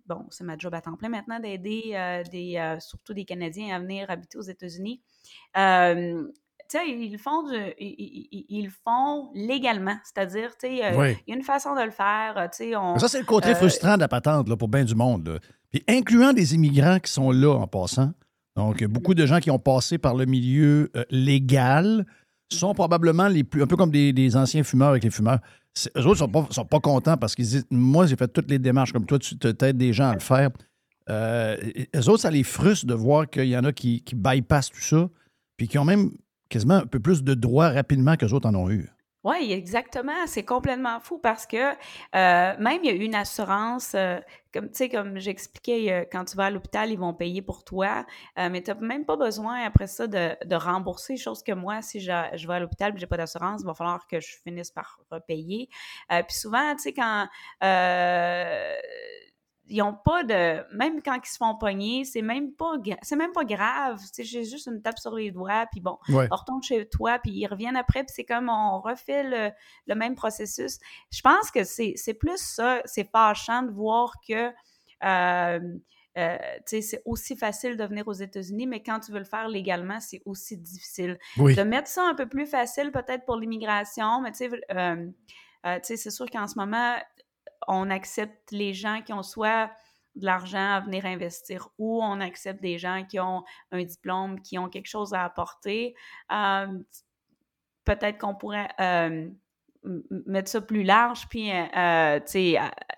bon, 0.05 0.25
c'est 0.29 0.43
ma 0.45 0.57
job 0.57 0.73
à 0.73 0.79
temps 0.79 0.95
plein 0.95 1.09
maintenant 1.09 1.41
d'aider 1.41 2.21
des, 2.31 2.77
surtout 2.79 3.13
des 3.13 3.25
Canadiens 3.25 3.75
à 3.75 3.79
venir 3.79 4.09
habiter 4.09 4.37
aux 4.37 4.43
États-Unis. 4.43 5.01
Tu 6.69 6.77
sais, 6.77 6.89
ils 6.89 7.11
le 7.13 7.17
font, 7.17 7.43
du- 7.49 7.55
ils, 7.79 8.27
ils- 8.31 8.45
ils 8.49 8.65
le 8.65 8.71
font 8.83 9.29
légalement, 9.33 9.95
c'est-à-dire, 10.03 10.49
tu 10.59 10.67
sais, 10.67 10.85
euh, 10.85 10.97
Oui. 10.97 11.17
il 11.25 11.31
y 11.31 11.33
a 11.33 11.37
une 11.37 11.43
façon 11.43 11.75
de 11.75 11.81
le 11.81 11.91
faire, 11.91 12.33
euh, 12.37 12.43
tu 12.47 12.69
sais, 12.69 12.75
on... 12.75 12.97
Ça, 12.99 13.07
c'est 13.07 13.19
le 13.19 13.25
côté 13.25 13.49
euh, 13.49 13.55
frustrant 13.55 13.95
de 13.95 14.01
la 14.01 14.07
patente 14.07 14.49
là, 14.49 14.57
pour 14.57 14.67
bien 14.67 14.83
du 14.83 14.95
monde. 14.95 15.27
là. 15.27 15.39
Puis 15.71 15.83
incluant 15.87 16.33
des 16.33 16.55
immigrants 16.55 16.99
qui 16.99 17.11
sont 17.11 17.31
là 17.31 17.53
en 17.55 17.67
passant. 17.67 18.11
Donc, 18.55 18.83
beaucoup 18.85 19.13
de 19.13 19.25
gens 19.25 19.39
qui 19.39 19.51
ont 19.51 19.59
passé 19.59 19.97
par 19.97 20.15
le 20.15 20.25
milieu 20.25 20.89
euh, 20.95 21.03
légal 21.09 22.05
sont 22.51 22.73
probablement 22.73 23.27
les 23.27 23.43
plus. 23.43 23.61
un 23.61 23.67
peu 23.67 23.75
comme 23.75 23.91
des, 23.91 24.11
des 24.13 24.35
anciens 24.35 24.63
fumeurs 24.63 24.89
avec 24.89 25.03
les 25.03 25.09
fumeurs. 25.11 25.39
Eux 25.95 26.05
autres 26.07 26.17
sont 26.19 26.27
pas, 26.29 26.47
sont 26.49 26.65
pas 26.65 26.79
contents 26.79 27.17
parce 27.17 27.35
qu'ils 27.35 27.45
disent 27.45 27.65
Moi, 27.69 28.07
j'ai 28.07 28.15
fait 28.15 28.27
toutes 28.27 28.49
les 28.49 28.57
démarches 28.59 28.91
comme 28.93 29.05
toi, 29.05 29.19
tu 29.19 29.37
t'aides 29.37 29.77
des 29.77 29.93
gens 29.93 30.09
à 30.09 30.13
le 30.15 30.19
faire. 30.21 30.49
Euh, 31.09 31.55
eux 31.95 32.09
autres, 32.09 32.21
ça 32.21 32.31
les 32.31 32.43
frustre 32.43 32.85
de 32.87 32.93
voir 32.93 33.29
qu'il 33.29 33.45
y 33.47 33.57
en 33.57 33.63
a 33.63 33.71
qui, 33.71 34.01
qui 34.01 34.15
bypassent 34.15 34.71
tout 34.71 34.81
ça, 34.81 35.07
puis 35.55 35.67
qui 35.67 35.77
ont 35.77 35.85
même 35.85 36.11
quasiment 36.49 36.75
un 36.75 36.85
peu 36.85 36.99
plus 36.99 37.23
de 37.23 37.33
droits 37.33 37.69
rapidement 37.69 38.15
qu'eux 38.15 38.31
autres 38.33 38.47
en 38.47 38.55
ont 38.55 38.69
eu. 38.69 38.89
Oui, 39.27 39.51
exactement. 39.51 40.25
C'est 40.25 40.45
complètement 40.45 41.01
fou 41.01 41.17
parce 41.17 41.45
que 41.45 41.71
euh, 41.71 41.75
même 42.59 42.79
il 42.83 42.85
y 42.85 42.89
a 42.89 42.93
une 42.93 43.13
assurance, 43.13 43.93
euh, 43.93 44.19
comme 44.53 44.69
tu 44.69 44.75
sais, 44.75 44.89
comme 44.89 45.17
j'expliquais, 45.17 45.91
euh, 45.91 46.05
quand 46.09 46.23
tu 46.23 46.37
vas 46.37 46.45
à 46.45 46.49
l'hôpital, 46.49 46.91
ils 46.91 46.97
vont 46.97 47.13
payer 47.13 47.41
pour 47.41 47.65
toi, 47.65 48.05
mais 48.37 48.63
tu 48.63 48.71
n'as 48.71 48.79
même 48.79 49.03
pas 49.05 49.17
besoin 49.17 49.65
après 49.65 49.87
ça 49.87 50.07
de, 50.07 50.33
de 50.45 50.55
rembourser, 50.55 51.17
chose 51.17 51.43
que 51.43 51.51
moi, 51.51 51.81
si 51.81 51.99
je, 51.99 52.11
je 52.35 52.47
vais 52.47 52.53
à 52.53 52.59
l'hôpital 52.61 52.93
et 52.95 52.99
j'ai 52.99 53.05
pas 53.05 53.17
d'assurance, 53.17 53.61
il 53.63 53.65
va 53.65 53.73
falloir 53.73 54.07
que 54.07 54.21
je 54.21 54.37
finisse 54.45 54.71
par 54.71 54.99
repayer. 55.11 55.67
puis 56.09 56.23
souvent, 56.33 56.73
tu 56.75 56.83
sais, 56.83 56.93
quand 56.93 57.27
ils 59.69 59.81
ont 59.81 59.93
pas 59.93 60.23
de 60.23 60.63
même 60.75 61.01
quand 61.01 61.15
ils 61.15 61.29
se 61.29 61.37
font 61.37 61.55
pogner, 61.57 62.05
c'est 62.05 62.21
même 62.21 62.53
pas 62.53 62.73
c'est 63.01 63.15
même 63.15 63.31
pas 63.31 63.43
grave, 63.43 63.99
c'est 64.11 64.23
juste 64.23 64.67
une 64.67 64.81
tape 64.81 64.99
sur 64.99 65.15
les 65.15 65.31
doigts 65.31 65.65
puis 65.71 65.81
bon, 65.81 65.97
on 66.09 66.35
retourne 66.35 66.63
chez 66.63 66.87
toi 66.87 67.19
puis 67.19 67.31
ils 67.31 67.47
reviennent 67.47 67.75
après 67.75 68.03
puis 68.03 68.13
c'est 68.15 68.25
comme 68.25 68.49
on 68.49 68.79
refait 68.79 69.23
le, 69.23 69.51
le, 69.87 69.95
même 69.95 70.15
processus. 70.15 70.79
Je 71.11 71.21
pense 71.21 71.51
que 71.51 71.63
c'est 71.63 72.13
plus 72.13 72.37
ça, 72.37 72.81
c'est 72.85 73.09
fâchant 73.09 73.63
de 73.63 73.71
voir 73.71 74.13
que 74.27 74.51
euh, 75.03 75.59
euh, 76.17 76.37
c'est 76.65 77.01
aussi 77.05 77.35
facile 77.35 77.77
de 77.77 77.83
venir 77.83 78.07
aux 78.07 78.13
États-Unis, 78.13 78.65
mais 78.65 78.81
quand 78.81 78.99
tu 78.99 79.11
veux 79.11 79.19
le 79.19 79.25
faire 79.25 79.47
légalement, 79.47 79.99
c'est 79.99 80.21
aussi 80.25 80.57
difficile. 80.57 81.19
De 81.37 81.61
mettre 81.61 81.87
ça 81.87 82.03
un 82.03 82.15
peu 82.15 82.27
plus 82.27 82.47
facile 82.47 82.91
peut-être 82.91 83.23
pour 83.25 83.37
l'immigration, 83.37 84.21
mais 84.21 84.31
tu 84.31 84.37
sais, 84.37 84.49
euh, 84.71 85.07
euh 85.65 85.79
c'est 85.83 86.09
sûr 86.09 86.25
qu'en 86.31 86.47
ce 86.47 86.57
moment, 86.57 86.95
on 87.67 87.89
accepte 87.89 88.51
les 88.51 88.73
gens 88.73 89.01
qui 89.01 89.13
ont 89.13 89.23
soit 89.23 89.71
de 90.15 90.25
l'argent 90.25 90.73
à 90.73 90.79
venir 90.79 91.05
investir 91.05 91.69
ou 91.77 92.01
on 92.03 92.19
accepte 92.19 92.61
des 92.61 92.77
gens 92.77 93.05
qui 93.05 93.19
ont 93.19 93.43
un 93.71 93.83
diplôme, 93.83 94.41
qui 94.41 94.57
ont 94.57 94.67
quelque 94.67 94.87
chose 94.87 95.13
à 95.13 95.23
apporter. 95.23 95.95
Euh, 96.31 96.79
peut-être 97.85 98.17
qu'on 98.17 98.35
pourrait 98.35 98.69
euh, 98.79 99.29
mettre 100.25 100.49
ça 100.49 100.61
plus 100.61 100.83
large, 100.83 101.27
puis 101.29 101.51
euh, 101.51 102.19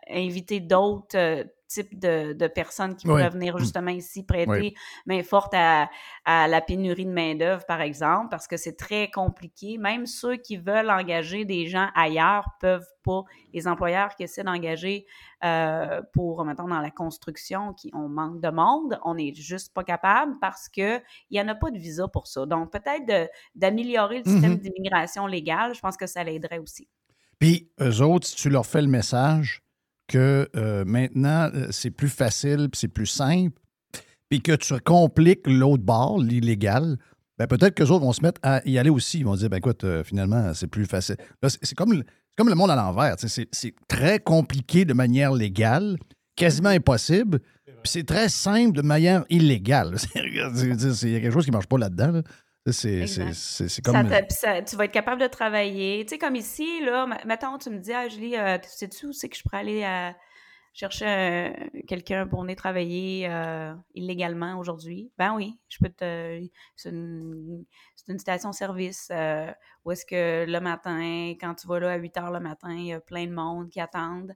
inviter 0.09 0.59
d'autres 0.59 1.45
type 1.69 1.99
de, 1.99 2.47
personnes 2.47 2.95
qui 2.95 3.05
pourraient 3.05 3.29
venir 3.29 3.55
mm. 3.55 3.59
justement 3.59 3.91
ici 3.91 4.23
prêter 4.23 4.73
main 5.05 5.23
forte 5.23 5.53
à, 5.53 5.89
la 6.25 6.61
pénurie 6.61 7.05
de 7.05 7.11
main-d'œuvre, 7.11 7.65
par 7.65 7.81
exemple, 7.81 8.27
parce 8.29 8.47
que 8.47 8.57
c'est 8.57 8.75
très 8.75 9.09
compliqué. 9.09 9.77
Même 9.77 10.05
ceux 10.05 10.35
qui 10.35 10.57
veulent 10.57 10.89
engager 10.89 11.45
des 11.45 11.67
gens 11.67 11.89
ailleurs 11.95 12.49
peuvent 12.59 12.91
pas. 13.03 13.23
Les 13.53 13.67
employeurs 13.67 14.15
qui 14.15 14.23
essaient 14.23 14.43
d'engager 14.43 15.05
euh, 15.43 16.01
pour, 16.13 16.43
maintenant, 16.43 16.67
dans 16.67 16.81
la 16.81 16.91
construction, 16.91 17.73
qui 17.73 17.91
on 17.93 18.09
manque 18.09 18.41
de 18.41 18.49
monde, 18.49 18.99
on 19.05 19.15
n'est 19.15 19.33
juste 19.33 19.73
pas 19.73 19.83
capable 19.83 20.35
parce 20.41 20.67
qu'il 20.69 21.01
n'y 21.31 21.39
en 21.39 21.47
a 21.47 21.55
pas 21.55 21.71
de 21.71 21.77
visa 21.77 22.07
pour 22.07 22.27
ça. 22.27 22.45
Donc, 22.45 22.71
peut-être 22.71 23.29
d'améliorer 23.55 24.23
le 24.23 24.29
système 24.29 24.55
mm-hmm. 24.55 24.59
d'immigration 24.59 25.27
légale, 25.27 25.73
je 25.75 25.79
pense 25.79 25.97
que 25.97 26.07
ça 26.07 26.23
l'aiderait 26.23 26.59
aussi. 26.59 26.87
Puis, 27.37 27.71
eux 27.79 28.01
autres, 28.01 28.27
si 28.27 28.35
tu 28.35 28.49
leur 28.49 28.65
fais 28.65 28.81
le 28.81 28.87
message, 28.87 29.63
que 30.09 30.49
euh, 30.55 30.83
maintenant, 30.85 31.49
euh, 31.53 31.67
c'est 31.69 31.91
plus 31.91 32.09
facile, 32.09 32.67
c'est 32.73 32.89
plus 32.89 33.05
simple, 33.05 33.57
puis 34.27 34.41
que 34.41 34.53
tu 34.53 34.77
compliques 34.79 35.47
l'autre 35.47 35.83
bord, 35.83 36.19
l'illégal, 36.19 36.97
ben 37.37 37.47
peut-être 37.47 37.75
que 37.75 37.83
les 37.83 37.91
autres 37.91 38.03
vont 38.03 38.11
se 38.11 38.21
mettre 38.21 38.41
à 38.43 38.61
y 38.65 38.77
aller 38.77 38.89
aussi. 38.89 39.19
Ils 39.19 39.25
vont 39.25 39.35
dire, 39.35 39.49
ben 39.49 39.57
écoute, 39.57 39.85
euh, 39.85 40.03
finalement, 40.03 40.53
c'est 40.53 40.67
plus 40.67 40.85
facile. 40.85 41.15
c'est 41.47 41.75
comme, 41.75 41.93
le 41.93 42.55
monde 42.55 42.71
à 42.71 42.75
l'envers. 42.75 43.15
C'est 43.17 43.75
très 43.87 44.19
compliqué 44.19 44.83
de 44.83 44.93
manière 44.93 45.31
légale, 45.31 45.97
quasiment 46.35 46.69
impossible, 46.69 47.39
puis 47.65 47.85
c'est 47.85 48.05
très 48.05 48.27
simple 48.27 48.75
de 48.75 48.81
manière 48.81 49.23
illégale. 49.29 49.95
Il 50.15 50.35
y 50.35 50.41
a 50.41 51.19
quelque 51.21 51.31
chose 51.31 51.45
qui 51.45 51.51
ne 51.51 51.55
marche 51.55 51.67
pas 51.67 51.77
là-dedans. 51.77 52.21
C'est 52.71 53.81
comme. 53.83 54.09
tu 54.65 54.75
vas 54.75 54.85
être 54.85 54.91
capable 54.91 55.21
de 55.21 55.27
travailler. 55.27 56.05
Tu 56.05 56.09
sais, 56.09 56.17
comme 56.17 56.35
ici, 56.35 56.83
là, 56.83 57.05
maintenant, 57.25 57.57
tu 57.57 57.69
me 57.69 57.79
dis, 57.79 57.93
ah, 57.93 58.07
Julie, 58.07 58.35
euh, 58.35 58.57
sais-tu 58.63 59.07
où 59.07 59.13
c'est 59.13 59.29
que 59.29 59.37
je 59.37 59.43
pourrais 59.43 59.59
aller 59.59 59.83
à 59.83 60.15
chercher 60.73 61.53
quelqu'un 61.87 62.27
pour 62.27 62.41
venir 62.41 62.55
travailler 62.55 63.27
euh, 63.29 63.73
illégalement 63.95 64.57
aujourd'hui? 64.57 65.11
Ben 65.17 65.33
oui, 65.35 65.59
je 65.69 65.77
peux 65.79 65.89
te. 65.89 66.41
C'est 66.75 66.89
une, 66.89 67.65
station-service 68.17 69.09
euh, 69.11 69.51
où 69.85 69.91
est-ce 69.91 70.03
que 70.03 70.45
le 70.49 70.59
matin, 70.59 71.35
quand 71.39 71.53
tu 71.53 71.67
vas 71.67 71.79
là 71.79 71.91
à 71.91 71.95
8 71.97 72.17
heures 72.17 72.31
le 72.31 72.39
matin, 72.39 72.73
il 72.73 72.87
y 72.87 72.93
a 72.93 72.99
plein 72.99 73.27
de 73.27 73.33
monde 73.33 73.69
qui 73.69 73.79
attendent. 73.79 74.35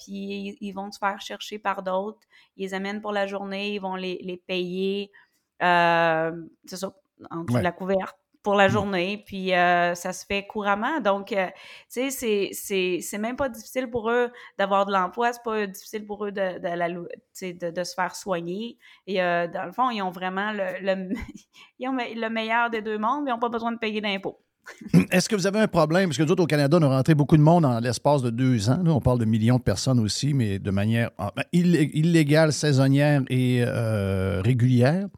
puis 0.00 0.56
ils, 0.60 0.72
vont 0.72 0.90
te 0.90 0.98
faire 0.98 1.20
chercher 1.20 1.60
par 1.60 1.84
d'autres. 1.84 2.26
Ils 2.56 2.64
les 2.64 2.74
amènent 2.74 3.00
pour 3.00 3.12
la 3.12 3.28
journée, 3.28 3.74
ils 3.74 3.80
vont 3.80 3.94
les, 3.94 4.18
les 4.22 4.36
payer. 4.36 5.12
c'est 5.60 6.76
ça 6.76 6.92
en 7.30 7.44
dessous 7.44 7.58
de 7.58 7.62
la 7.62 7.72
couverte 7.72 8.16
pour 8.42 8.54
la 8.54 8.68
mmh. 8.68 8.72
journée, 8.72 9.22
puis 9.26 9.54
euh, 9.54 9.94
ça 9.94 10.12
se 10.12 10.24
fait 10.24 10.46
couramment. 10.46 11.00
Donc, 11.00 11.32
euh, 11.32 11.48
tu 11.92 12.10
sais, 12.10 12.50
c'est 12.52 13.18
même 13.18 13.36
pas 13.36 13.48
difficile 13.48 13.90
pour 13.90 14.10
eux 14.10 14.30
d'avoir 14.58 14.86
de 14.86 14.92
l'emploi, 14.92 15.32
c'est 15.32 15.42
pas 15.42 15.66
difficile 15.66 16.06
pour 16.06 16.24
eux 16.24 16.32
de, 16.32 16.58
de, 16.58 17.70
de, 17.70 17.84
se 17.84 17.94
faire 17.94 18.14
soigner. 18.14 18.78
Et 19.06 19.22
euh, 19.22 19.48
dans 19.48 19.64
le 19.64 19.72
fond, 19.72 19.90
ils 19.90 20.02
ont 20.02 20.10
vraiment 20.10 20.52
le, 20.52 20.80
le, 20.80 21.14
ils 21.78 21.88
ont 21.88 21.92
le 21.96 22.28
meilleur 22.28 22.70
des 22.70 22.80
deux 22.82 22.98
mondes, 22.98 23.24
ils 23.26 23.30
n'ont 23.30 23.38
pas 23.38 23.48
besoin 23.48 23.72
de 23.72 23.78
payer 23.78 24.00
d'impôts. 24.00 24.40
Est-ce 25.10 25.28
que 25.28 25.34
vous 25.34 25.46
avez 25.46 25.60
un 25.60 25.68
problème? 25.68 26.10
Parce 26.10 26.18
que 26.18 26.22
nous 26.22 26.32
au 26.32 26.46
Canada, 26.46 26.78
on 26.80 26.84
a 26.84 26.88
rentré 26.96 27.14
beaucoup 27.14 27.36
de 27.36 27.42
monde 27.42 27.64
en 27.64 27.80
l'espace 27.80 28.22
de 28.22 28.30
deux 28.30 28.70
ans. 28.70 28.82
on 28.86 29.00
parle 29.00 29.18
de 29.18 29.24
millions 29.24 29.56
de 29.56 29.62
personnes 29.62 29.98
aussi, 29.98 30.34
mais 30.34 30.58
de 30.58 30.70
manière 30.70 31.10
ah, 31.18 31.32
ben, 31.34 31.44
illégale, 31.52 32.52
saisonnière 32.52 33.22
et 33.28 33.64
régulière. 33.64 35.08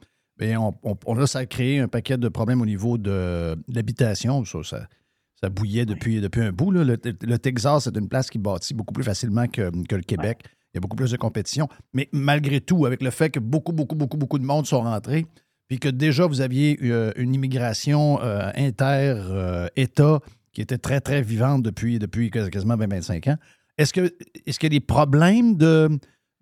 Bien, 0.41 0.59
on, 0.59 0.97
on, 1.05 1.19
a 1.19 1.27
ça 1.27 1.41
a 1.41 1.47
créé 1.47 1.81
un 1.81 1.89
paquet 1.89 2.17
de 2.17 2.29
problèmes 2.29 2.63
au 2.63 2.67
niveau 2.67 2.97
de, 2.97 3.57
l'habitation. 3.69 4.43
Ça, 4.47 4.89
ça, 5.35 5.49
bouillait 5.51 5.85
depuis, 5.85 6.23
depuis 6.23 6.41
un 6.41 6.51
bout. 6.51 6.71
Le, 6.71 6.97
Texas, 6.97 7.85
c'est 7.85 7.97
une 7.97 8.09
place 8.09 8.31
qui 8.31 8.39
bâtit 8.39 8.73
beaucoup 8.73 8.95
plus 8.95 9.05
facilement 9.05 9.47
que, 9.47 9.71
le 9.71 10.03
Québec. 10.03 10.39
Il 10.73 10.77
y 10.77 10.79
a 10.79 10.81
beaucoup 10.81 10.97
plus 10.97 11.11
de 11.11 11.19
compétition. 11.19 11.69
Mais 11.93 12.09
malgré 12.13 12.63
tout, 12.63 12.87
avec 12.87 13.03
le 13.03 13.11
fait 13.11 13.29
que 13.29 13.39
beaucoup, 13.39 13.73
beaucoup, 13.73 13.95
beaucoup, 13.95 14.17
beaucoup 14.17 14.39
de 14.39 14.45
monde 14.45 14.67
sont 14.67 14.81
rentrés, 14.81 15.27
puis 15.69 15.79
que 15.79 15.89
déjà 15.89 16.27
vous 16.27 16.41
aviez 16.41 16.79
euh, 16.85 17.13
une 17.17 17.35
immigration 17.35 18.19
euh, 18.23 18.51
inter-État 18.57 20.03
euh, 20.03 20.19
qui 20.53 20.63
était 20.63 20.79
très, 20.79 21.03
très 21.03 21.21
vivante 21.21 21.63
depuis, 21.63 21.99
depuis 21.99 22.31
quasiment 22.31 22.77
20-25 22.77 23.33
ans, 23.33 23.37
est-ce 23.77 23.93
que 23.93 24.15
est-ce 24.47 24.59
qu'il 24.59 24.73
y 24.73 24.77
a 24.77 24.79
des 24.79 24.85
problèmes 24.85 25.57
de 25.57 25.91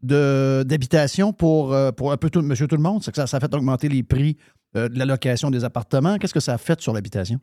d'habitation 0.02 1.32
pour, 1.32 1.72
euh, 1.72 1.90
pour 1.92 2.12
un 2.12 2.16
peu 2.16 2.30
tout, 2.30 2.42
monsieur 2.42 2.66
tout 2.66 2.76
le 2.76 2.82
monde? 2.82 3.02
C'est 3.02 3.10
que 3.10 3.16
ça, 3.16 3.26
ça, 3.26 3.40
fait 3.40 3.52
augmenter 3.54 3.88
les 3.88 4.02
prix 4.02 4.36
euh, 4.76 4.88
de 4.88 4.98
la 4.98 5.04
location 5.04 5.50
des 5.50 5.64
appartements. 5.64 6.18
Qu'est-ce 6.18 6.34
que 6.34 6.40
ça 6.40 6.54
a 6.54 6.58
fait 6.58 6.80
sur 6.80 6.92
l'habitation? 6.92 7.40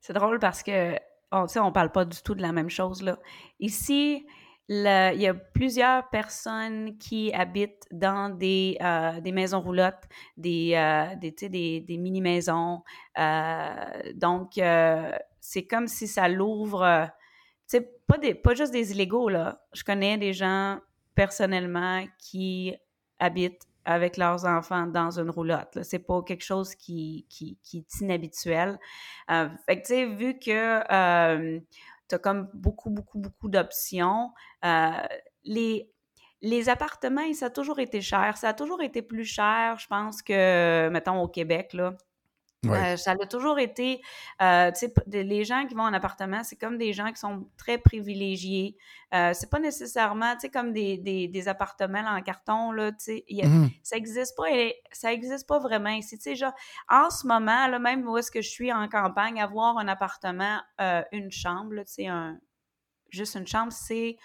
C'est 0.00 0.12
drôle 0.12 0.38
parce 0.38 0.62
que 0.62 0.96
on 1.32 1.42
ne 1.42 1.70
parle 1.70 1.90
pas 1.90 2.04
du 2.04 2.22
tout 2.22 2.34
de 2.34 2.42
la 2.42 2.52
même 2.52 2.70
chose. 2.70 3.02
Là. 3.02 3.18
Ici, 3.58 4.24
il 4.68 5.16
y 5.16 5.26
a 5.26 5.34
plusieurs 5.34 6.08
personnes 6.08 6.96
qui 6.96 7.32
habitent 7.32 7.86
dans 7.90 8.28
des, 8.28 8.78
euh, 8.80 9.20
des 9.20 9.32
maisons 9.32 9.60
roulottes, 9.60 10.04
des, 10.36 10.78
des, 11.20 11.80
des, 11.80 11.98
mini-maisons. 11.98 12.82
donc, 14.14 14.52
c'est 15.40 15.66
comme 15.66 15.88
si 15.88 16.06
ça 16.06 16.28
l'ouvre. 16.28 17.08
pas, 18.06 18.18
des, 18.18 18.34
pas 18.34 18.54
juste 18.54 18.72
des 18.72 18.92
illégaux, 18.92 19.28
là. 19.28 19.60
Je 19.72 19.82
connais 19.82 20.18
des 20.18 20.32
gens 20.32 20.78
personnellement 21.14 22.04
qui 22.18 22.74
habitent 23.18 23.66
avec 23.84 24.16
leurs 24.16 24.44
enfants 24.46 24.86
dans 24.86 25.18
une 25.18 25.30
roulotte. 25.30 25.78
C'est 25.82 25.98
pas 25.98 26.22
quelque 26.22 26.44
chose 26.44 26.74
qui, 26.74 27.26
est 27.42 28.00
inhabituel. 28.00 28.78
Euh, 29.30 29.48
vu 29.68 30.38
que 30.38 30.92
euh, 30.92 31.60
tu 32.08 32.14
as 32.14 32.18
comme 32.18 32.48
beaucoup, 32.54 32.90
beaucoup, 32.90 33.18
beaucoup 33.18 33.48
d'options, 33.48 34.32
euh, 34.64 34.90
les, 35.44 36.68
appartements, 36.68 37.32
ça 37.34 37.46
a 37.46 37.50
toujours 37.50 37.78
été 37.78 38.00
cher. 38.00 38.36
Ça 38.36 38.50
a 38.50 38.54
toujours 38.54 38.82
été 38.82 39.02
plus 39.02 39.24
cher, 39.24 39.76
je 39.78 39.86
pense, 39.86 40.22
que, 40.22 40.88
mettons, 40.88 41.20
au 41.20 41.28
Québec. 41.28 41.76
Euh, 42.72 42.96
ça 42.96 43.12
a 43.12 43.26
toujours 43.26 43.58
été, 43.58 44.00
euh, 44.42 44.70
tu 44.72 44.86
sais, 44.86 44.94
les 45.06 45.44
gens 45.44 45.66
qui 45.66 45.74
vont 45.74 45.82
en 45.82 45.92
appartement, 45.92 46.42
c'est 46.42 46.56
comme 46.56 46.78
des 46.78 46.92
gens 46.92 47.10
qui 47.10 47.18
sont 47.18 47.48
très 47.56 47.78
privilégiés. 47.78 48.76
Euh, 49.14 49.32
c'est 49.32 49.50
pas 49.50 49.60
nécessairement, 49.60 50.34
tu 50.34 50.40
sais, 50.40 50.50
comme 50.50 50.72
des, 50.72 50.98
des, 50.98 51.28
des, 51.28 51.48
appartements 51.48 52.04
en 52.06 52.20
carton, 52.22 52.72
là, 52.72 52.90
tu 52.92 52.98
sais, 52.98 53.24
mmh 53.30 53.68
ça 53.82 53.96
existe 53.96 54.36
pas, 54.36 54.48
ça 54.92 55.12
existe 55.12 55.46
pas 55.46 55.58
vraiment 55.58 55.90
ici, 55.90 56.16
tu 56.16 56.22
sais, 56.22 56.34
genre, 56.34 56.54
en 56.88 57.10
ce 57.10 57.26
moment, 57.26 57.66
là, 57.68 57.78
même 57.78 58.08
où 58.08 58.16
est-ce 58.18 58.30
que 58.30 58.40
je 58.42 58.48
suis 58.48 58.72
en 58.72 58.88
campagne, 58.88 59.40
avoir 59.40 59.78
un 59.78 59.88
appartement, 59.88 60.60
une 61.12 61.30
chambre, 61.30 61.76
tu 61.78 61.82
sais, 61.86 62.06
un, 62.06 62.38
juste 63.10 63.36
une 63.36 63.46
chambre, 63.46 63.72
c'est 63.72 64.16
9 64.16 64.20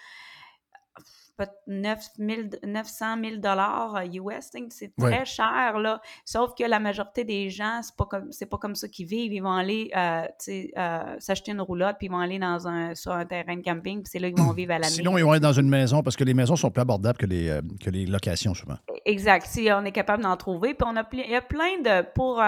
900 1.66 3.16
000 3.22 3.36
dollars 3.36 4.02
US, 4.12 4.50
c'est 4.70 4.94
très 4.96 5.24
cher 5.24 5.78
là. 5.78 6.00
Sauf 6.24 6.54
que 6.58 6.64
la 6.64 6.78
majorité 6.80 7.24
des 7.24 7.50
gens, 7.50 7.80
c'est 7.82 7.96
pas 7.96 8.06
comme 8.06 8.32
c'est 8.32 8.46
pas 8.46 8.58
comme 8.58 8.74
ça 8.74 8.88
qu'ils 8.88 9.06
vivent. 9.06 9.32
Ils 9.32 9.42
vont 9.42 9.52
aller 9.52 9.90
euh, 9.96 10.22
euh, 10.48 11.16
s'acheter 11.18 11.52
une 11.52 11.60
roulotte 11.60 11.96
puis 11.98 12.06
ils 12.06 12.10
vont 12.10 12.18
aller 12.18 12.38
dans 12.38 12.66
un 12.66 12.94
sur 12.94 13.12
un 13.12 13.24
terrain 13.24 13.56
de 13.56 13.62
camping 13.62 14.02
puis 14.02 14.10
c'est 14.10 14.18
là 14.18 14.30
qu'ils 14.30 14.42
vont 14.42 14.52
vivre 14.52 14.72
à 14.72 14.78
la 14.78 14.88
Sinon, 14.88 15.16
ils 15.18 15.24
vont 15.24 15.34
être 15.34 15.42
dans 15.42 15.52
une 15.52 15.68
maison 15.68 16.02
parce 16.02 16.16
que 16.16 16.24
les 16.24 16.34
maisons 16.34 16.56
sont 16.56 16.70
plus 16.70 16.82
abordables 16.82 17.18
que 17.18 17.26
les 17.26 17.48
euh, 17.48 17.60
que 17.82 17.90
les 17.90 18.06
locations 18.06 18.54
souvent. 18.54 18.76
Exact. 19.04 19.46
Si 19.46 19.68
on 19.72 19.84
est 19.84 19.92
capable 19.92 20.22
d'en 20.22 20.36
trouver, 20.36 20.74
puis 20.74 20.86
on 20.88 20.96
a 20.96 21.04
il 21.12 21.30
y 21.30 21.36
a 21.36 21.42
plein 21.42 21.80
de 21.82 22.02
pour 22.14 22.40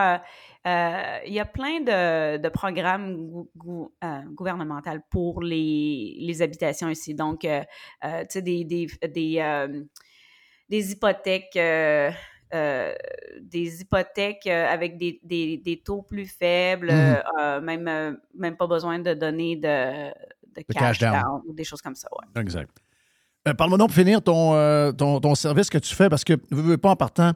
euh, 0.67 1.19
il 1.27 1.33
y 1.33 1.41
a 1.41 1.45
plein 1.45 1.81
de, 1.81 2.39
de 2.39 2.49
programmes 2.49 3.17
gou- 3.17 3.51
gou- 3.57 3.93
euh, 4.05 4.21
gouvernementaux 4.33 4.91
pour 5.11 5.43
les, 5.43 6.17
les 6.21 6.43
habitations 6.43 6.89
ici. 6.89 7.15
Donc, 7.15 7.45
euh, 7.45 7.63
tu 8.03 8.09
sais, 8.29 8.43
des, 8.43 8.65
des, 8.65 8.87
des, 9.09 9.83
des 10.69 10.93
hypothèques. 10.93 11.57
euh, 11.57 12.11
des 13.41 13.81
hypothèques 13.81 14.47
euh, 14.47 14.67
avec 14.69 14.99
des, 14.99 15.19
des, 15.23 15.57
des 15.57 15.79
taux 15.81 16.03
plus 16.03 16.27
faibles, 16.27 16.91
euh, 16.91 17.61
même, 17.63 18.19
même 18.35 18.57
pas 18.59 18.67
besoin 18.67 18.99
de 18.99 19.15
donner 19.15 19.57
de, 19.57 20.11
cash, 20.65 20.75
cash 20.75 20.99
down. 20.99 21.13
down 21.23 21.41
ou 21.47 21.55
des 21.55 21.65
choses 21.65 21.81
comme 21.81 21.95
ça. 21.95 22.09
ouais. 22.13 22.43
Exact. 22.43 22.71
Parle-moi 23.57 23.79
donc 23.79 23.89
pour 23.89 23.97
finir 23.97 24.21
ton, 24.21 24.93
ton, 24.93 25.19
ton 25.19 25.35
service 25.35 25.71
que 25.71 25.79
tu 25.79 25.95
fais, 25.95 26.11
parce 26.11 26.25
que, 26.25 26.35
veux, 26.51 26.63
veux 26.63 26.77
pas 26.77 26.91
en 26.91 26.97
partant, 26.97 27.33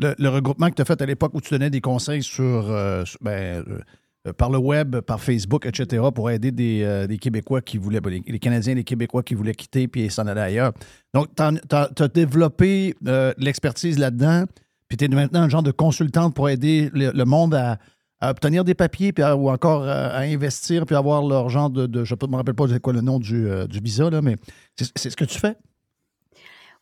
le, 0.00 0.28
regroupement 0.28 0.70
que 0.70 0.74
tu 0.74 0.82
as 0.82 0.84
fait 0.84 1.00
à 1.00 1.06
l'époque 1.06 1.32
où 1.34 1.40
tu 1.40 1.50
donnais 1.50 1.70
des 1.70 1.80
conseils 1.80 2.22
sur, 2.22 2.70
euh, 2.70 3.04
ben, 3.20 3.64
euh, 3.68 3.80
euh, 4.26 4.32
par 4.32 4.50
le 4.50 4.58
web, 4.58 5.00
par 5.00 5.20
Facebook, 5.20 5.66
etc., 5.66 6.02
pour 6.14 6.30
aider 6.30 6.50
des, 6.50 7.18
Québécois 7.20 7.60
qui 7.60 7.78
voulaient, 7.78 8.00
ben, 8.00 8.22
les, 8.26 8.38
Canadiens 8.38 8.74
les 8.74 8.84
Québécois 8.84 9.22
qui 9.22 9.34
voulaient 9.34 9.54
quitter 9.54 9.88
puis 9.88 10.10
s'en 10.10 10.26
aller 10.26 10.40
ailleurs. 10.40 10.72
Donc, 11.14 11.28
tu 11.36 11.42
as, 11.42 12.08
développé 12.08 12.94
l'expertise 13.38 13.98
là-dedans, 13.98 14.44
puis 14.88 14.96
tu 14.96 15.04
es 15.04 15.08
maintenant 15.08 15.42
un 15.42 15.48
genre 15.48 15.62
de 15.62 15.72
consultante 15.72 16.34
pour 16.34 16.48
aider 16.48 16.90
le, 16.92 17.24
monde 17.24 17.54
à, 17.54 17.78
obtenir 18.22 18.64
des 18.64 18.74
papiers 18.74 19.12
puis 19.12 19.24
ou 19.24 19.48
encore 19.48 19.84
à, 19.86 20.18
investir 20.18 20.84
puis 20.84 20.94
avoir 20.94 21.22
leur 21.22 21.48
genre 21.48 21.70
de. 21.70 22.04
je 22.04 22.14
ne 22.14 22.30
me 22.30 22.36
rappelle 22.36 22.54
pas 22.54 22.66
quoi 22.80 22.92
le 22.92 23.00
nom 23.00 23.18
du, 23.18 23.48
du 23.68 23.80
visa, 23.80 24.10
là, 24.10 24.20
mais 24.20 24.36
c'est 24.76 25.10
ce 25.10 25.16
que 25.16 25.24
tu 25.24 25.38
fais? 25.38 25.56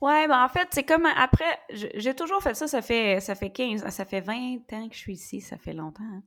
Ouais, 0.01 0.29
ben 0.29 0.45
en 0.45 0.49
fait, 0.49 0.69
c'est 0.71 0.85
comme 0.85 1.07
après, 1.07 1.59
j'ai 1.73 2.15
toujours 2.15 2.41
fait 2.41 2.55
ça, 2.55 2.69
ça 2.69 2.83
fait 2.83 3.19
ça 3.21 3.35
fait 3.35 3.51
15, 3.51 3.85
ça 3.89 4.05
fait 4.05 4.21
20 4.21 4.35
ans 4.73 4.89
que 4.89 4.95
je 4.95 4.99
suis 5.01 5.15
ici, 5.15 5.41
ça 5.41 5.57
fait 5.57 5.73
longtemps. 5.73 6.05
hein. 6.05 6.23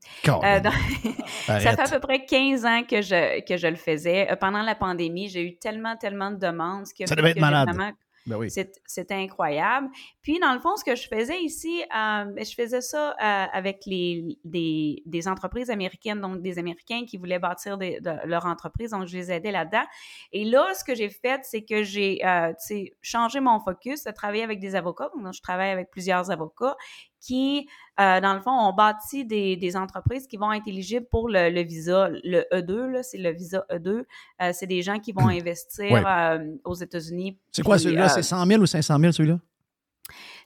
Donc, 0.59 0.73
ça 1.45 1.59
fait 1.59 1.79
à 1.79 1.87
peu 1.87 1.99
près 2.01 2.25
15 2.25 2.65
ans 2.65 2.83
que 2.83 3.01
je 3.01 3.39
que 3.45 3.55
je 3.55 3.67
le 3.67 3.77
faisais. 3.77 4.29
Euh, 4.29 4.35
Pendant 4.35 4.61
la 4.61 4.75
pandémie, 4.75 5.29
j'ai 5.29 5.43
eu 5.47 5.55
tellement 5.57 5.95
tellement 5.95 6.31
de 6.31 6.35
demandes 6.37 6.85
ce 6.85 6.93
qui 6.93 7.03
a 7.03 7.07
Ça 7.07 7.15
devait 7.15 7.29
être 7.29 7.35
que 7.35 7.41
malade. 7.41 7.69
vraiment- 7.69 7.91
Ben 8.27 8.37
C'était 8.49 9.15
incroyable. 9.15 9.89
Puis, 10.21 10.39
dans 10.39 10.53
le 10.53 10.59
fond, 10.59 10.75
ce 10.75 10.83
que 10.83 10.95
je 10.95 11.07
faisais 11.07 11.41
ici, 11.41 11.81
euh, 11.81 12.25
ben, 12.25 12.45
je 12.45 12.53
faisais 12.53 12.81
ça 12.81 13.11
euh, 13.11 13.45
avec 13.51 13.81
les, 13.85 14.37
des, 14.43 15.27
entreprises 15.27 15.69
américaines, 15.69 16.21
donc 16.21 16.41
des 16.41 16.59
Américains 16.59 17.05
qui 17.07 17.17
voulaient 17.17 17.39
bâtir 17.39 17.77
leur 18.25 18.45
entreprise. 18.45 18.91
Donc, 18.91 19.07
je 19.07 19.17
les 19.17 19.31
aidais 19.31 19.51
là-dedans. 19.51 19.85
Et 20.31 20.45
là, 20.45 20.73
ce 20.73 20.83
que 20.83 20.93
j'ai 20.93 21.09
fait, 21.09 21.41
c'est 21.43 21.63
que 21.63 21.83
j'ai 21.83 22.23
euh, 22.25 22.53
changé 23.01 23.39
mon 23.39 23.59
focus, 23.59 24.03
de 24.03 24.11
travailler 24.11 24.43
avec 24.43 24.59
des 24.59 24.75
avocats. 24.75 25.09
Donc, 25.15 25.33
je 25.33 25.41
travaille 25.41 25.71
avec 25.71 25.89
plusieurs 25.89 26.29
avocats 26.29 26.75
qui, 27.21 27.67
euh, 27.99 28.19
dans 28.19 28.33
le 28.33 28.41
fond, 28.41 28.51
ont 28.51 28.73
bâti 28.73 29.23
des, 29.25 29.55
des 29.55 29.77
entreprises 29.77 30.25
qui 30.27 30.37
vont 30.37 30.51
être 30.51 30.67
éligibles 30.67 31.05
pour 31.09 31.29
le, 31.29 31.49
le 31.51 31.61
visa, 31.61 32.09
le 32.09 32.41
E2, 32.51 32.89
là, 32.89 33.03
c'est 33.03 33.19
le 33.19 33.31
visa 33.31 33.63
E2. 33.71 34.03
Euh, 34.41 34.51
c'est 34.53 34.65
des 34.67 34.81
gens 34.81 34.97
qui 34.99 35.11
vont 35.11 35.27
investir 35.27 35.91
Ouais. 35.91 36.03
euh, 36.05 36.55
aux 36.65 36.73
États-Unis. 36.73 37.37
C'est 37.51 37.61
quoi 37.63 37.77
celui-là? 37.77 38.05
euh, 38.05 38.09
C'est 38.09 38.23
100 38.23 38.45
000 38.47 38.61
ou 38.61 38.65
500 38.65 38.99
000 38.99 39.11
celui-là? 39.11 39.39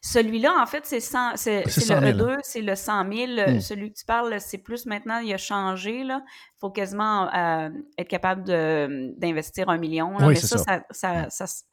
Celui-là, 0.01 0.53
en 0.61 0.65
fait, 0.65 0.85
c'est 0.85 0.99
100 0.99 1.35
c'est 1.35 1.63
C'est 1.67 1.81
c'est 1.81 1.93
100 1.93 1.99
le 2.01 2.13
000, 2.13 2.17
E2, 2.29 2.37
c'est 2.43 2.61
le 2.61 2.75
100 2.75 3.11
000. 3.11 3.31
Hmm. 3.55 3.59
Celui 3.59 3.91
que 3.91 3.97
tu 3.99 4.05
parles, 4.05 4.39
c'est 4.39 4.57
plus 4.57 4.85
maintenant, 4.85 5.19
il 5.19 5.33
a 5.33 5.37
changé. 5.37 5.99
Il 6.01 6.21
faut 6.59 6.69
quasiment 6.69 7.33
euh, 7.33 7.69
être 7.97 8.07
capable 8.07 8.43
de- 8.43 9.13
d'investir 9.17 9.69
un 9.69 9.77
million. 9.77 10.11
là. 10.17 10.27
Oui, 10.27 10.33
Mais 10.33 10.35
c'est 10.35 10.47
ça, 10.47 10.57
ça. 10.57 10.81
ça, 10.91 11.29
ça- 11.29 11.47
ça- 11.47 11.63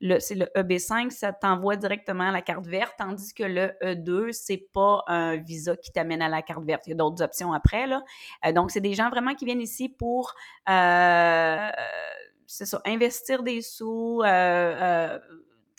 le- 0.00 0.20
c'est 0.20 0.36
le 0.36 0.46
EB5, 0.54 1.10
ça 1.10 1.32
t'envoie 1.32 1.76
directement 1.76 2.28
à 2.28 2.32
la 2.32 2.40
carte 2.42 2.66
verte, 2.66 2.94
tandis 2.98 3.34
que 3.34 3.42
le 3.42 3.72
E2, 3.82 4.30
c'est 4.32 4.68
pas 4.72 5.02
un 5.08 5.36
visa 5.36 5.76
qui 5.76 5.90
t'amène 5.90 6.22
à 6.22 6.28
la 6.28 6.40
carte 6.42 6.64
verte. 6.64 6.86
Il 6.86 6.90
y 6.90 6.92
a 6.92 6.96
d'autres 6.96 7.22
options 7.22 7.52
après. 7.52 7.86
Là. 7.86 8.02
Euh, 8.46 8.52
donc, 8.52 8.70
c'est 8.70 8.80
des 8.80 8.94
gens 8.94 9.10
vraiment 9.10 9.34
qui 9.34 9.44
viennent 9.44 9.60
ici 9.60 9.88
pour 9.88 10.34
euh, 10.70 11.68
c'est 12.46 12.64
ça, 12.64 12.80
investir 12.86 13.42
des 13.42 13.60
sous, 13.60 14.22
euh, 14.22 14.26
euh, 14.26 15.18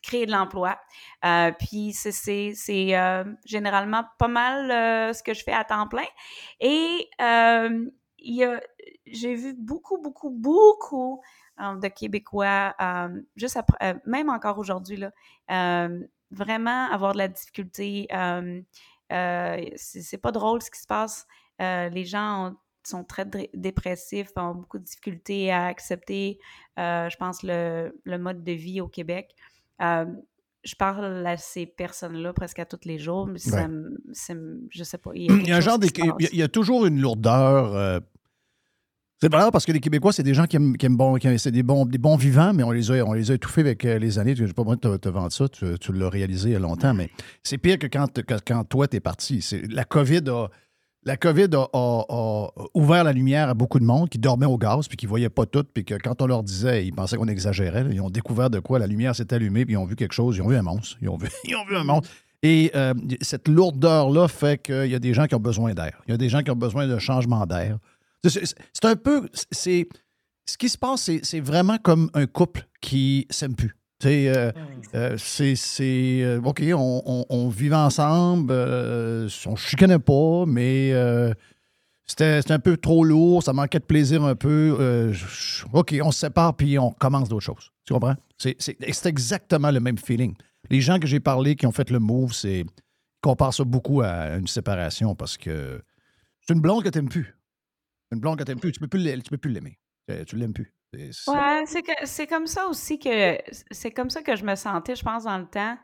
créer 0.02 0.26
de 0.26 0.32
l'emploi. 0.32 0.80
Euh, 1.26 1.52
puis 1.60 1.94
c'est- 1.94 2.54
euh, 2.98 3.24
généralement 3.46 4.04
pas 4.18 4.28
mal 4.28 4.72
euh, 4.72 5.14
ce 5.14 5.24
que 5.24 5.34
je 5.34 5.44
fais 5.44 5.54
à 5.54 5.64
temps 5.64 5.88
plein. 5.88 6.06
Et 6.60 7.10
j'ai 9.06 9.36
vu 9.36 9.54
beaucoup, 9.58 9.98
beaucoup, 10.02 10.30
beaucoup 10.30 11.22
de 11.60 11.88
Québécois, 11.90 12.74
juste 13.36 13.58
après, 13.58 13.96
même 14.06 14.30
encore 14.30 14.58
aujourd'hui, 14.60 15.04
vraiment 16.32 16.92
avoir 16.92 17.14
de 17.14 17.18
la 17.18 17.28
difficulté. 17.28 18.08
c'est 19.10 20.22
pas 20.22 20.32
drôle 20.32 20.62
ce 20.62 20.72
qui 20.72 20.80
se 20.80 20.88
passe. 20.88 21.28
Les 21.60 22.06
gens 22.06 22.50
ont- 22.52 22.56
sont 22.86 23.04
très 23.04 23.26
dé- 23.26 23.50
dépressifs, 23.54 24.30
ont 24.38 24.56
beaucoup 24.56 24.80
de 24.80 24.84
difficultés 24.84 25.52
à 25.52 25.66
accepter, 25.66 26.40
je 26.78 27.16
pense, 27.18 27.44
le 27.44 28.18
mode 28.18 28.44
de 28.44 28.52
vie 28.54 28.80
au 28.82 28.88
Québec. 28.88 29.36
Euh, 29.81 30.06
je 30.64 30.76
parle 30.76 31.26
à 31.26 31.38
ces 31.38 31.65
personnes-là 31.65 32.34
presque 32.34 32.60
à 32.60 32.65
tous 32.65 32.81
les 32.85 32.99
jours, 32.99 33.27
mais 33.27 33.39
ça 33.39 33.61
Ouais. 33.61 33.68
me- 33.69 33.97
ça 34.11 34.34
me- 34.35 34.68
je 34.69 34.84
sais 34.84 34.97
pas. 34.97 35.11
Il 35.15 35.23
y 35.47 35.53
a, 35.53 35.60
il 36.34 36.39
y 36.41 36.49
toujours 36.49 36.85
une 36.85 36.99
lourdeur. 36.99 37.73
euh, 37.76 37.99
c'est 39.22 39.30
pas 39.30 39.39
grave 39.39 39.51
parce 39.51 39.65
que 39.65 39.72
les 39.73 39.80
Québécois, 39.81 40.14
c'est 40.14 40.23
des 40.23 40.34
gens 40.34 40.45
qui 40.45 40.56
aiment, 40.56 40.77
qui 40.77 40.85
aiment 40.85 40.95
bon, 40.97 41.15
qui 41.15 41.27
aiment- 41.27 41.38
c'est 41.38 41.51
des 41.51 41.64
bons, 41.64 41.85
des 41.85 41.97
bons 41.97 42.15
vivants, 42.15 42.53
mais 42.53 42.64
on 42.64 42.72
les 42.72 42.89
a, 42.91 43.03
on 43.06 43.14
les 43.14 43.31
a 43.31 43.34
étouffés 43.35 43.61
avec 43.61 43.84
euh, 43.85 43.99
les 43.99 44.18
années. 44.19 44.35
Je 44.35 44.43
n'ai 44.45 44.53
pas 44.53 44.64
besoin 44.64 44.76
de 44.76 44.81
te, 44.81 44.97
te 44.97 45.10
vendre 45.10 45.31
ça, 45.31 45.47
tu, 45.49 45.65
tu 45.80 45.91
l'as 45.93 46.10
réalisé 46.10 46.49
il 46.49 46.53
y 46.53 46.56
a 46.56 46.60
longtemps, 46.60 46.93
mais 46.93 47.10
c'est 47.43 47.57
pire 47.57 47.77
que 47.80 47.88
quand, 47.88 48.22
que 48.22 48.35
quand 48.45 48.64
toi, 48.65 48.88
tu 48.88 48.97
es 48.97 48.99
parti. 49.01 49.45
La 49.69 49.84
COVID 49.85 50.23
a. 50.30 50.47
La 51.04 51.16
COVID 51.16 51.48
a, 51.54 52.48
ouvert 52.74 53.04
la 53.04 53.14
lumière 53.14 53.50
à 53.50 53.54
beaucoup 53.54 53.80
de 53.80 53.86
monde 53.86 54.10
qui 54.10 54.18
dormait 54.18 54.46
au 54.46 54.58
gaz 54.58 54.88
puis 54.88 54.98
qui 54.98 55.06
ne 55.06 55.10
voyaient 55.10 55.30
pas 55.30 55.46
tout, 55.46 55.64
puis 55.74 55.86
que 55.86 55.96
quand 55.96 56.22
on 56.22 56.28
leur 56.28 56.44
disait, 56.44 56.86
ils 56.86 56.92
pensaient 56.92 57.16
qu'on 57.16 57.28
exagérait. 57.28 57.86
ils 57.90 58.02
ont 58.02 58.10
découvert 58.10 58.50
de 58.50 58.60
quoi 58.60 58.80
la 58.80 58.88
lumière 58.88 59.16
s'est 59.16 59.34
allumée, 59.34 59.66
puis 59.66 59.76
ils 59.76 59.78
ont 59.78 59.86
vu 59.86 59.96
quelque 59.96 60.14
chose, 60.14 60.36
ils 60.38 60.42
ont 60.42 60.50
vu 60.50 60.58
un 60.58 60.62
monstre. 60.62 60.98
Ils 61.02 61.10
ont 61.10 61.18
vu, 61.18 61.30
ils 61.46 61.56
ont 61.56 61.66
vu 61.66 61.78
un 61.78 61.84
monstre. 61.86 62.10
Et 62.44 62.72
euh, 62.76 62.94
cette 63.22 63.48
lourdeur-là 63.48 64.28
fait 64.28 64.62
qu'il 64.62 64.88
y 64.88 64.96
a 64.96 65.00
des 65.00 65.14
gens 65.14 65.26
qui 65.26 65.36
ont 65.36 65.40
besoin 65.42 65.74
d'air. 65.74 66.02
Il 66.08 66.12
y 66.12 66.14
a 66.14 66.18
des 66.18 66.30
gens 66.30 66.42
qui 66.42 66.52
ont 66.52 66.56
besoin 66.56 66.88
de 66.88 66.98
changement 67.00 67.46
d'air. 67.46 67.78
C'est- 68.26 68.56
un 68.86 68.96
peu. 68.96 69.30
C'est 69.52 69.88
Ce 70.46 70.58
qui 70.58 70.70
se 70.70 70.78
passe, 70.78 71.10
c'est 71.24 71.40
vraiment 71.42 71.78
comme 71.78 72.10
un 72.14 72.26
couple 72.26 72.68
qui 72.82 73.28
s'aime 73.30 73.56
plus. 73.56 73.76
Tu 74.00 74.08
sais, 74.08 74.30
euh, 74.30 74.52
euh, 74.96 75.18
c'est. 75.18 75.56
c'est, 75.56 76.22
euh, 76.24 76.42
OK, 76.42 76.64
on, 76.74 77.02
on, 77.06 77.26
on 77.30 77.50
vivait 77.50 77.76
ensemble, 77.76 78.52
euh, 78.52 79.28
on 79.46 79.52
ne 79.52 79.56
chicanait 79.58 80.00
pas, 80.00 80.46
mais 80.48 80.92
euh, 80.94 81.34
c'était 82.06 82.42
c'était 82.42 82.54
un 82.54 82.60
peu 82.60 82.78
trop 82.78 83.04
lourd, 83.04 83.44
ça 83.44 83.52
manquait 83.52 83.80
de 83.80 83.84
plaisir 83.86 84.24
un 84.24 84.36
peu. 84.36 84.78
euh, 84.80 85.14
OK, 85.74 85.96
on 86.02 86.12
se 86.12 86.20
sépare, 86.20 86.56
puis 86.56 86.80
on 86.80 86.92
commence 86.92 87.28
d'autres 87.30 87.46
choses. 87.46 87.72
Tu 87.86 87.94
comprends? 87.94 88.16
C'est 88.38 89.06
exactement 89.06 89.70
le 89.72 89.82
même 89.82 89.98
feeling. 89.98 90.34
Les 90.70 90.80
gens 90.82 90.98
que 91.00 91.08
j'ai 91.08 91.20
parlé 91.20 91.56
qui 91.56 91.66
ont 91.68 91.72
fait 91.74 91.90
le 91.90 92.00
move, 92.00 92.34
c'est. 92.34 92.62
Ils 92.62 93.22
comparent 93.22 93.54
ça 93.54 93.66
beaucoup 93.66 94.00
à 94.02 94.38
une 94.38 94.48
séparation 94.48 95.14
parce 95.14 95.38
que 95.38 95.82
c'est 96.48 96.54
une 96.54 96.62
blonde 96.62 96.84
que 96.86 96.90
tu 96.90 97.00
n'aimes 97.00 97.10
plus. 97.10 97.36
Une 98.14 98.20
blonde 98.22 98.40
que 98.40 98.44
tu 98.46 98.52
n'aimes 98.52 98.62
plus. 98.62 98.72
Tu 98.72 98.80
ne 98.80 98.86
peux 98.86 98.88
plus 98.98 99.02
l'aimer. 99.02 99.22
Tu 99.22 99.30
peux 99.30 99.38
plus 99.38 99.52
l'aimer. 99.52 99.78
Euh, 100.10 100.24
Tu 100.24 100.38
l'aimes 100.38 100.54
plus. 100.54 100.74
C'est- 101.68 101.82
que 101.84 101.91
c'est 102.06 102.28
comme 102.28 102.48
ça 102.48 102.68
aussi 102.68 102.98
que 102.99 103.38
c'est 103.72 103.91
comme 103.91 104.10
ça 104.10 104.22
que 104.22 104.36
je 104.36 104.44
me 104.44 104.56
sentais, 104.56 104.95
je 104.95 105.03
pense, 105.03 105.24
dans 105.26 105.38
le 105.38 105.45
temps. 105.48 105.78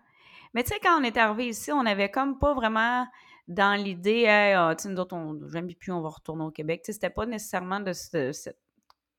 Mais 0.53 0.64
tu 0.64 0.69
sais, 0.73 0.80
quand 0.82 0.99
on 0.99 1.03
est 1.03 1.18
arrivé 1.18 1.49
ici, 1.49 1.72
on 1.72 1.86
avait 1.86 2.10
comme 2.10 2.40
pas 2.40 2.53
vraiment 2.53 3.06
dans 3.48 3.80
l'idée, 3.80 4.26
ah, 4.27 4.73
tu 4.76 4.84
sais, 4.84 4.90
nous 4.90 4.99
autres, 4.99 5.15
on 5.15 5.38
plus, 5.80 5.91
on 5.91 6.02
va 6.02 6.10
retourner 6.10 6.44
au 6.44 6.52
Québec. 6.52 6.82
Tu 6.84 6.88
sais, 6.88 6.94
c'était 6.94 7.10
pas 7.10 7.26
nécessairement 7.26 7.80
de, 7.80 7.91
de 8.14 8.32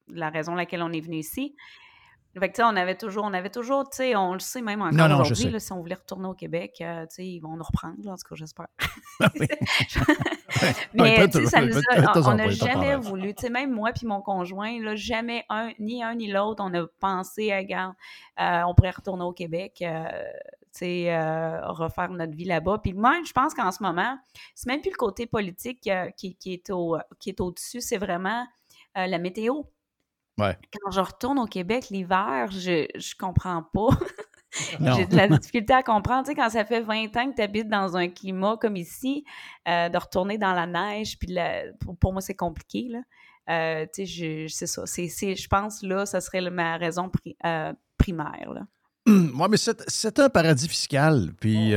la 0.09 0.31
raison 0.31 0.55
laquelle 0.55 0.83
on 0.83 0.93
est 0.93 1.01
venu 1.01 1.19
ici. 1.19 1.55
Fait 2.39 2.51
que, 2.53 2.63
on 2.63 2.77
avait 2.77 2.97
toujours, 2.97 3.25
on 3.25 3.33
avait 3.33 3.49
toujours, 3.51 3.89
tu 3.89 3.97
sais, 3.97 4.15
on 4.17 4.35
le 4.35 4.41
sait 4.41 4.61
même 4.61 4.83
encore 4.83 4.93
aujourd'hui, 5.21 5.61
si 5.61 5.73
on 5.73 5.81
voulait 5.81 5.95
retourner 5.95 6.29
au 6.29 6.35
Québec, 6.35 6.77
euh, 6.83 7.07
tu 7.07 7.15
sais, 7.15 7.27
ils 7.27 7.41
vont 7.41 7.57
nous 7.57 7.65
reprendre, 7.65 7.95
là, 8.05 8.13
en 8.13 8.17
tout 8.17 8.29
cas, 8.29 8.35
j'espère. 8.35 8.67
Mais 10.95 11.17
tu 11.29 11.39
sais, 11.39 11.47
ça 11.47 11.61
nous 11.63 11.73
a- 11.79 12.13
on 12.33 12.35
n'a 12.37 12.45
jamais 12.67 12.97
voulu, 13.09 13.35
tu 13.35 13.43
sais, 13.43 13.51
même 13.51 13.73
moi 13.73 13.93
puis 13.93 14.07
mon 14.07 14.21
conjoint, 14.21 14.81
là, 14.83 14.95
jamais 14.97 15.45
un, 15.49 15.71
ni 15.79 16.03
un 16.03 16.15
ni 16.15 16.31
l'autre, 16.31 16.63
on 16.65 16.73
a 16.75 16.87
pensé, 17.01 17.53
à 17.53 17.59
regarde, 17.59 17.95
euh, 18.41 18.63
on 18.67 18.75
pourrait 18.75 18.91
retourner 18.91 19.25
au 19.25 19.33
Québec, 19.33 19.79
euh, 19.83 20.05
tu 20.73 20.81
sais, 20.81 21.19
refaire 21.63 22.11
notre 22.11 22.35
vie 22.37 22.45
là-bas. 22.45 22.79
Puis 22.83 22.93
moi, 22.93 23.19
je 23.27 23.33
pense 23.33 23.55
qu'en 23.55 23.73
ce 23.73 23.83
moment, 23.83 24.19
c'est 24.55 24.67
même 24.69 24.81
plus 24.81 24.91
le 24.91 24.97
côté 24.97 25.27
politique 25.27 25.89
qui, 26.17 26.35
qui 26.37 26.53
est 26.53 26.71
au, 26.71 26.99
qui 27.19 27.31
est 27.31 27.41
au-dessus, 27.41 27.81
c'est 27.81 27.99
vraiment 27.99 28.47
la 28.95 29.19
météo. 29.19 29.63
Ouais. 30.39 30.57
Quand 30.73 30.91
je 30.91 31.01
retourne 31.01 31.39
au 31.39 31.47
Québec 31.47 31.87
l'hiver, 31.91 32.49
je, 32.51 32.87
je 32.95 33.15
comprends 33.19 33.63
pas. 33.63 33.89
J'ai 34.97 35.07
de 35.07 35.17
la 35.17 35.29
difficulté 35.39 35.73
à 35.75 35.83
comprendre. 35.83 36.25
Tu 36.25 36.31
sais, 36.31 36.35
quand 36.35 36.49
ça 36.51 36.65
fait 36.65 36.81
20 36.81 37.15
ans 37.17 37.31
que 37.31 37.37
tu 37.37 37.43
habites 37.43 37.69
dans 37.69 37.97
un 37.97 38.09
climat 38.09 38.57
comme 38.61 38.77
ici, 38.77 39.25
euh, 39.69 39.89
de 39.91 39.99
retourner 39.99 40.39
dans 40.39 40.55
la 40.55 40.67
neige, 40.67 41.19
puis 41.19 41.29
la- 41.33 41.65
pour, 41.81 41.97
pour 41.99 42.13
moi, 42.13 42.23
c'est 42.23 42.35
compliqué. 42.37 42.89
Là. 42.91 43.01
Euh, 43.51 43.87
tu 43.95 44.07
sais, 44.07 44.47
je- 44.47 44.53
c'est 44.53 44.67
ça. 44.67 44.87
C'est, 44.87 45.09
c'est- 45.09 45.37
je 45.37 45.49
pense, 45.49 45.83
là, 45.83 46.07
ça 46.07 46.21
serait 46.21 46.41
ma 46.51 46.77
raison 46.79 47.09
pri- 47.09 47.37
euh, 47.45 47.73
primaire. 47.99 48.53
Là. 48.53 48.63
Oui, 49.07 49.47
mais 49.51 49.57
c'est 49.57 49.89
c'est 49.89 50.19
un 50.19 50.29
paradis 50.29 50.69
fiscal. 50.69 51.33
Puis, 51.41 51.75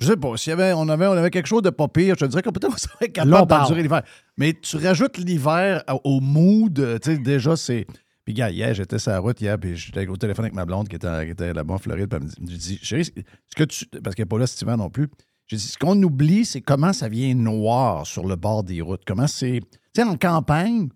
Je 0.00 0.06
sais 0.06 0.16
pas, 0.16 0.36
s'il 0.36 0.50
y 0.50 0.52
avait, 0.52 0.72
on, 0.74 0.88
avait, 0.88 1.06
on 1.06 1.12
avait 1.12 1.30
quelque 1.30 1.46
chose 1.46 1.62
de 1.62 1.70
pas 1.70 1.88
pire, 1.88 2.14
je 2.18 2.24
te 2.24 2.30
dirais 2.30 2.42
que 2.42 2.50
peut-être 2.50 2.78
serait 2.78 3.08
capable 3.10 3.30
d'endurer 3.60 3.82
l'hiver. 3.82 4.02
Mais 4.36 4.52
tu 4.54 4.76
rajoutes 4.76 5.18
l'hiver 5.18 5.82
au- 6.04 6.20
mood, 6.20 6.78
euh, 6.78 6.98
tu 6.98 7.12
sais, 7.12 7.18
déjà, 7.18 7.56
c'est. 7.56 7.86
Puis, 8.24 8.34
gars, 8.34 8.50
hier, 8.50 8.74
j'étais 8.74 8.98
sur 8.98 9.10
la 9.12 9.20
route 9.20 9.40
hier, 9.40 9.58
puis 9.58 9.76
j'étais 9.76 10.06
au 10.06 10.16
téléphone 10.16 10.44
avec 10.46 10.54
ma 10.54 10.64
blonde 10.66 10.88
qui 10.88 10.96
était, 10.96 11.24
qui 11.24 11.30
était 11.30 11.54
là-bas 11.54 11.74
en 11.74 11.78
Floride, 11.78 12.08
puis 12.08 12.18
elle 12.18 12.24
me 12.24 12.28
dit, 12.28 12.34
elle 12.38 12.44
me 12.52 12.58
dit 12.58 12.78
chérie, 12.82 13.04
ce 13.04 13.10
que 13.56 13.64
tu. 13.64 13.86
Parce 14.02 14.14
qu'elle 14.14 14.24
n'est 14.24 14.28
pas 14.28 14.38
là 14.38 14.46
cet 14.46 14.60
hiver 14.62 14.76
non 14.76 14.90
plus. 14.90 15.08
J'ai 15.46 15.56
dit, 15.56 15.62
ce 15.62 15.78
qu'on 15.78 16.02
oublie, 16.02 16.44
c'est 16.44 16.60
comment 16.60 16.92
ça 16.92 17.08
vient 17.08 17.34
noir 17.34 18.06
sur 18.06 18.26
le 18.26 18.36
bord 18.36 18.64
des 18.64 18.82
routes. 18.82 19.02
Comment 19.06 19.26
c'est. 19.26 19.60
Tu 19.94 20.02
sais, 20.02 20.02
en 20.02 20.16
campagne, 20.16 20.88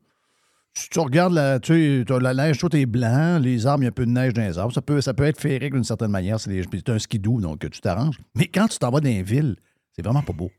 si 0.75 0.89
tu 0.89 1.01
regardes 1.01 1.35
la, 1.35 1.61
tu 1.61 1.99
sais, 1.99 2.05
t'as 2.07 2.19
la 2.19 2.33
neige, 2.35 2.59
tout 2.59 2.75
est 2.75 2.87
blanc, 2.87 3.39
les 3.39 3.67
arbres, 3.67 3.83
il 3.83 3.87
y 3.87 3.89
a 3.89 3.91
un 3.91 3.93
peu 3.93 4.07
de 4.07 4.11
neige 4.11 4.33
dans 4.33 4.43
les 4.43 4.59
arbres. 4.59 4.73
Ça 4.73 4.81
peut, 4.83 5.01
ça 5.01 5.13
peut 5.15 5.25
être 5.25 5.41
féerique 5.41 5.75
d'une 5.75 5.85
certaine 5.85 6.11
manière. 6.11 6.41
C'est 6.41 6.89
un 6.89 6.99
skidoo, 6.99 7.41
donc 7.41 7.61
tu 7.71 7.81
t'arranges. 7.81 8.19
Mais 8.35 8.47
quand 8.47 8.69
tu 8.69 8.79
t'en 8.79 8.91
vas 8.91 9.01
dans 9.01 9.09
les 9.09 9.23
villes, 9.23 9.57
c'est 9.95 10.03
vraiment 10.03 10.23
pas 10.23 10.33
beau. 10.33 10.51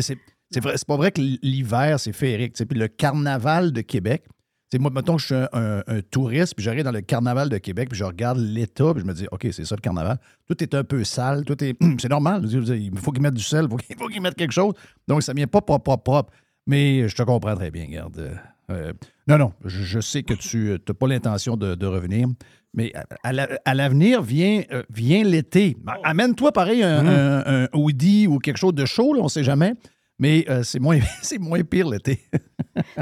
Sais, 0.00 0.16
C'est 0.50 0.86
pas 0.86 0.96
vrai 0.96 1.12
que 1.12 1.20
l'hiver, 1.42 2.00
c'est 2.00 2.12
féerique. 2.14 2.54
Puis 2.54 2.78
le 2.78 2.88
carnaval 2.88 3.72
de 3.72 3.82
Québec, 3.82 4.24
c'est 4.70 4.78
moi, 4.78 4.90
mettons 4.90 5.16
que 5.16 5.20
je 5.22 5.26
suis 5.26 5.34
un, 5.34 5.48
un- 5.52 5.82
un 5.86 6.00
touriste, 6.02 6.54
puis 6.54 6.62
j'arrive 6.64 6.84
dans 6.84 6.92
le 6.92 7.00
carnaval 7.02 7.48
de 7.50 7.56
Québec, 7.58 7.88
puis 7.90 7.98
je 7.98 8.04
regarde 8.04 8.38
l'État, 8.38 8.92
puis 8.92 9.00
je 9.02 9.06
me 9.06 9.12
dis, 9.14 9.26
OK, 9.32 9.46
c'est 9.52 9.64
ça 9.64 9.74
le 9.74 9.80
carnaval. 9.80 10.18
Tout 10.46 10.62
est 10.62 10.74
un 10.74 10.84
peu 10.84 11.04
sale, 11.04 11.44
tout 11.44 11.62
est. 11.62 11.76
C'est 12.00 12.08
normal. 12.10 12.46
Il 12.50 12.90
faut 12.98 13.12
qu'ils 13.12 13.22
mettent 13.22 13.34
du 13.34 13.42
sel, 13.42 13.64
il 13.66 13.70
faut 13.70 13.76
qu'ils 13.76 13.96
faut 13.96 14.08
qu'ils 14.08 14.20
mettent 14.22 14.34
quelque 14.36 14.52
chose. 14.52 14.72
Donc, 15.06 15.22
ça 15.22 15.32
vient 15.34 15.46
pas 15.46 15.60
propre, 15.60 15.84
propre, 15.84 16.02
propre. 16.04 16.32
Mais 16.66 17.06
je 17.08 17.14
te 17.16 17.22
comprends 17.22 17.54
très 17.54 17.70
bien, 17.70 17.84
regarde. 17.86 18.38
Euh, 18.70 18.88
euh, 18.88 18.92
non, 19.26 19.38
non, 19.38 19.52
je, 19.64 19.82
je 19.82 20.00
sais 20.00 20.22
que 20.22 20.34
tu 20.34 20.70
n'as 20.86 20.94
pas 20.94 21.06
l'intention 21.08 21.56
de, 21.56 21.74
de 21.74 21.86
revenir, 21.86 22.28
mais 22.74 22.92
à, 22.94 23.04
à 23.28 23.32
la- 23.32 23.48
à 23.64 23.74
l'avenir, 23.74 24.22
vient, 24.22 24.62
euh, 24.72 24.82
vient 24.90 25.24
l'été. 25.24 25.76
Amène-toi 26.04 26.52
pareil 26.52 26.82
un, 26.82 27.02
Mmh. 27.02 27.06
un- 27.08 27.62
un 27.64 27.68
hoodie 27.72 28.26
ou 28.26 28.38
quelque 28.38 28.58
chose 28.58 28.74
de 28.74 28.84
chaud, 28.84 29.14
là, 29.14 29.20
on 29.20 29.24
ne 29.24 29.28
sait 29.30 29.44
jamais, 29.44 29.72
mais 30.18 30.44
euh, 30.48 30.62
c'est 30.62 30.78
moins, 30.80 30.98
c'est 31.22 31.38
moins 31.38 31.62
pire 31.62 31.88
l'été. 31.88 32.20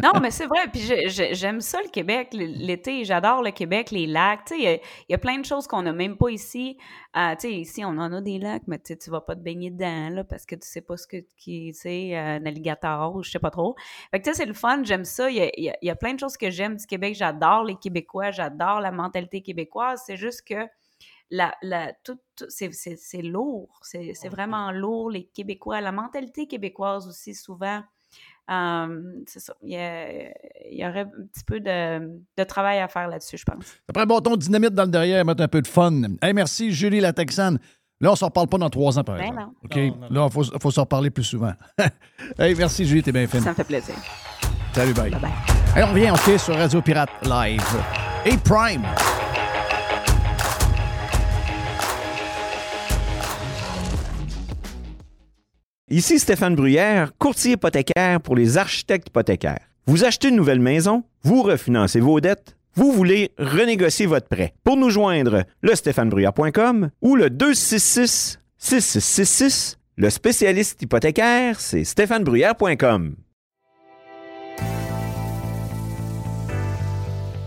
Non, 0.03 0.13
mais 0.23 0.31
c'est 0.31 0.47
vrai. 0.47 0.61
Puis 0.73 0.91
j'aime 1.35 1.61
ça, 1.61 1.79
le 1.83 1.91
Québec, 1.91 2.29
l'été. 2.33 3.05
J'adore 3.05 3.43
le 3.43 3.51
Québec, 3.51 3.91
les 3.91 4.07
lacs. 4.07 4.47
Tu 4.47 4.55
sais, 4.63 4.81
il 5.09 5.13
y 5.13 5.15
a- 5.15 5.19
plein 5.19 5.39
de 5.39 5.45
choses 5.45 5.67
qu'on 5.67 5.83
n'a 5.83 5.93
même 5.93 6.17
pas 6.17 6.31
ici. 6.31 6.79
Euh, 7.15 7.33
tu 7.35 7.41
sais, 7.49 7.53
ici, 7.53 7.85
on 7.85 7.89
en 7.99 8.11
a 8.13 8.23
des 8.23 8.39
lacs, 8.39 8.63
mais 8.69 8.79
tu 8.79 8.97
tu 8.97 9.11
vas 9.11 9.21
pas 9.21 9.35
te 9.35 9.41
baigner 9.41 9.71
dedans, 9.71 10.09
là, 10.09 10.25
parce 10.25 10.47
que 10.47 10.55
tu 10.55 10.67
sais 10.67 10.81
pas 10.81 10.97
ce 10.97 11.07
que, 11.07 11.19
qui, 11.37 11.73
tu 11.75 11.79
sais, 11.81 12.17
euh, 12.17 12.39
un 12.39 12.47
alligator 12.47 13.17
ou 13.17 13.23
je 13.23 13.31
sais 13.31 13.39
pas 13.39 13.51
trop. 13.51 13.77
Fait 14.11 14.19
que, 14.21 14.25
tu 14.25 14.31
sais, 14.31 14.37
c'est 14.39 14.47
le 14.47 14.55
fun. 14.55 14.83
J'aime 14.83 15.05
ça. 15.05 15.29
Il 15.31 15.37
y 15.37 15.69
a, 15.71 15.77
y 15.83 15.91
a 15.91 15.97
plein 15.97 16.15
de 16.15 16.21
choses 16.21 16.39
que 16.39 16.49
j'aime 16.51 16.77
du 16.77 16.87
Québec. 16.87 17.15
J'adore 17.15 17.65
les 17.65 17.77
Québécois. 17.77 18.31
J'adore 18.31 18.81
la 18.81 18.93
mentalité 18.93 19.43
québécoise. 19.43 20.03
C'est 20.07 20.17
juste 20.17 20.41
que 20.49 20.67
la, 21.31 21.55
la, 21.63 21.93
tout, 22.05 22.19
tout- 22.37 22.47
c'est, 22.49 22.73
c'est- 22.73 22.97
c'est 22.97 23.23
lourd. 23.23 23.81
C'est, 23.83 24.13
c'est 24.15 24.29
vraiment 24.29 24.71
lourd, 24.73 25.11
les 25.11 25.25
Québécois. 25.25 25.81
La 25.81 25.93
mentalité 25.93 26.47
québécoise 26.47 27.09
aussi, 27.09 27.35
souvent. 27.35 27.83
euh, 28.51 29.03
c'est 29.27 29.41
ça. 29.41 29.55
Il 29.63 29.71
y, 29.73 29.77
a- 29.77 30.29
il 30.71 30.79
y 30.79 30.87
aurait 30.87 31.01
un 31.01 31.27
petit 31.33 31.45
peu 31.45 31.59
de, 31.61 31.99
de 32.37 32.45
travail 32.45 32.79
à 32.79 32.87
faire 32.89 33.09
là-dessus, 33.09 33.39
je 33.39 33.45
pense. 33.45 33.65
Après 33.89 34.03
un 34.03 34.07
bâton 34.07 34.33
de 34.33 34.37
dynamite 34.37 34.71
dans 34.75 34.85
le 34.85 34.91
derrière, 34.91 35.25
mettre 35.25 35.43
un 35.43 35.49
peu 35.49 35.61
de 35.61 35.67
fun. 35.67 35.93
Hey, 36.23 36.33
merci, 36.33 36.71
Julie 36.73 37.01
la 37.01 37.13
Texane. 37.13 37.59
Là, 38.01 38.11
on 38.11 38.13
ne 38.13 38.17
s'en 38.17 38.27
reparle 38.27 38.47
pas 38.49 38.59
dans 38.59 38.69
trois 38.71 38.99
ans, 38.99 39.05
par 39.05 39.17
Ben 39.17 39.25
exemple. 39.29 39.41
non. 39.41 39.53
OK? 39.65 40.11
Là, 40.11 40.27
il 40.27 40.33
faut, 40.33 40.45
faut 40.61 40.71
s'en 40.71 40.83
reparler 40.83 41.11
plus 41.11 41.25
souvent. 41.25 41.55
hey, 42.39 42.55
merci, 42.55 42.85
Julie, 42.85 43.03
t'es 43.03 43.11
bien 43.13 43.27
fine. 43.27 43.41
Ça 43.41 43.51
me 43.51 43.55
fait 43.55 43.65
plaisir. 43.65 43.95
Salut, 44.75 44.93
bye. 44.93 45.11
Hey, 45.75 45.83
on 45.83 45.87
revient, 45.89 46.11
OK, 46.11 46.39
sur 46.39 46.55
Radio 46.55 46.83
Pirate 46.83 47.09
Live. 47.25 47.65
Et 48.27 48.37
Prime. 48.37 48.85
Ici 55.89 56.19
Stéphane 56.19 56.57
Bruyère, 56.57 57.13
courtier 57.17 57.53
hypothécaire 57.53 58.21
pour 58.21 58.35
les 58.35 58.59
architectes 58.59 59.07
hypothécaires. 59.07 59.71
Vous 59.87 60.03
achetez 60.03 60.31
une 60.31 60.35
nouvelle 60.35 60.59
maison, 60.59 61.05
vous 61.23 61.43
refinancez 61.43 62.01
vos 62.01 62.21
dettes, 62.21 62.57
vous 62.75 62.91
voulez 62.91 63.31
renégocier 63.39 64.07
votre 64.07 64.27
prêt. 64.27 64.53
Pour 64.65 64.77
nous 64.77 64.91
joindre, 64.91 65.45
le 65.61 65.75
stéphanebruyère.com 65.77 66.91
ou 67.03 67.15
le 67.15 67.31
266 67.31 68.41
6666. 68.59 69.79
Le 69.95 70.11
spécialiste 70.11 70.83
hypothécaire, 70.83 71.61
c'est 71.61 71.85
stéphanebruyère.com. 71.85 73.15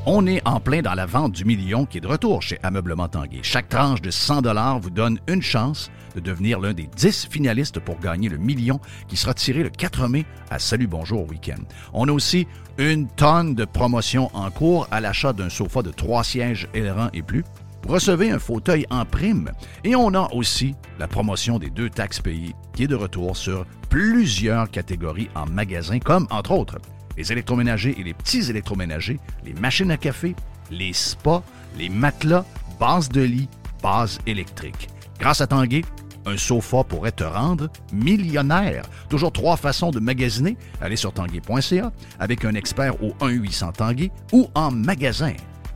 On 0.06 0.26
est 0.28 0.42
en 0.48 0.62
plein 0.62 0.82
dans 0.82 0.94
la 0.94 1.06
vente 1.06 1.34
du 1.34 1.44
million 1.44 1.86
qui 1.86 1.98
est 1.98 2.02
de 2.02 2.08
retour 2.08 2.42
chez 2.42 2.58
Ameublement 2.64 3.10
Tanguay. 3.10 3.42
Chaque 3.44 3.68
tranche 3.68 4.02
de 4.02 4.12
100 4.12 4.80
vous 4.80 4.90
donne 4.92 5.20
une 5.28 5.42
chance 5.42 5.92
de 6.20 6.30
devenir 6.32 6.60
l'un 6.60 6.74
des 6.74 6.88
10 6.96 7.28
finalistes 7.30 7.80
pour 7.80 8.00
gagner 8.00 8.30
le 8.30 8.38
million 8.38 8.80
qui 9.08 9.18
sera 9.18 9.34
tiré 9.34 9.64
le 9.64 9.70
4 9.70 10.08
mai 10.08 10.26
à 10.50 10.60
Salut 10.60 10.88
Bonjour 10.88 11.28
Week-end. 11.30 11.62
On 11.94 12.08
a 12.08 12.12
aussi 12.12 12.48
une 12.78 13.08
tonne 13.08 13.56
de 13.56 13.66
promotions 13.66 14.30
en 14.34 14.52
cours 14.52 14.88
à 14.92 15.02
l'achat 15.02 15.34
d'un 15.34 15.50
sofa 15.50 15.82
de 15.82 15.92
3 15.92 16.24
sièges 16.24 16.68
ailerons 16.74 17.10
et 17.14 17.22
plus. 17.22 17.44
Vous 17.84 17.94
recevez 17.94 18.30
un 18.30 18.40
fauteuil 18.40 18.86
en 18.90 19.06
prime 19.06 19.52
et 19.84 19.96
on 19.96 20.14
a 20.14 20.30
aussi 20.34 20.76
la 21.00 21.08
promotion 21.08 21.60
des 21.60 21.70
deux 21.70 21.90
taxes 21.90 22.20
payées 22.20 22.54
qui 22.74 22.84
est 22.84 22.88
de 22.88 22.96
retour 22.96 23.38
sur 23.38 23.66
plusieurs 23.90 24.70
catégories 24.70 25.30
en 25.36 25.46
magasin 25.46 26.00
comme 26.00 26.28
entre 26.30 26.52
autres 26.52 26.78
les 27.18 27.32
électroménagers 27.32 27.96
et 28.00 28.04
les 28.04 28.14
petits 28.14 28.50
électroménagers, 28.50 29.20
les 29.46 29.54
machines 29.54 29.92
à 29.92 29.98
café, 29.98 30.36
les 30.72 30.94
spas, 30.94 31.44
les 31.78 31.90
matelas, 31.90 32.46
bases 32.80 33.10
de 33.10 33.22
lit, 33.22 33.50
bases 33.84 34.20
électriques. 34.26 34.90
Grâce 35.20 35.42
à 35.42 35.48
Tanguay, 35.48 35.84
un 36.26 36.38
sofa 36.38 36.84
pourrait 36.84 37.12
te 37.12 37.24
rendre 37.24 37.70
millionnaire. 37.94 38.84
Toujours 39.10 39.32
trois 39.32 39.58
façons 39.58 39.92
de 39.92 40.00
magasiner. 40.00 40.58
Allez 40.82 40.96
sur 40.96 41.14
tanguay.ca 41.14 41.92
avec 42.20 42.46
un 42.46 42.56
expert 42.56 43.02
au 43.04 43.10
1-800 43.26 43.74
Tanguay 43.74 44.12
ou 44.34 44.48
en 44.56 44.72
magasin. 44.72 45.34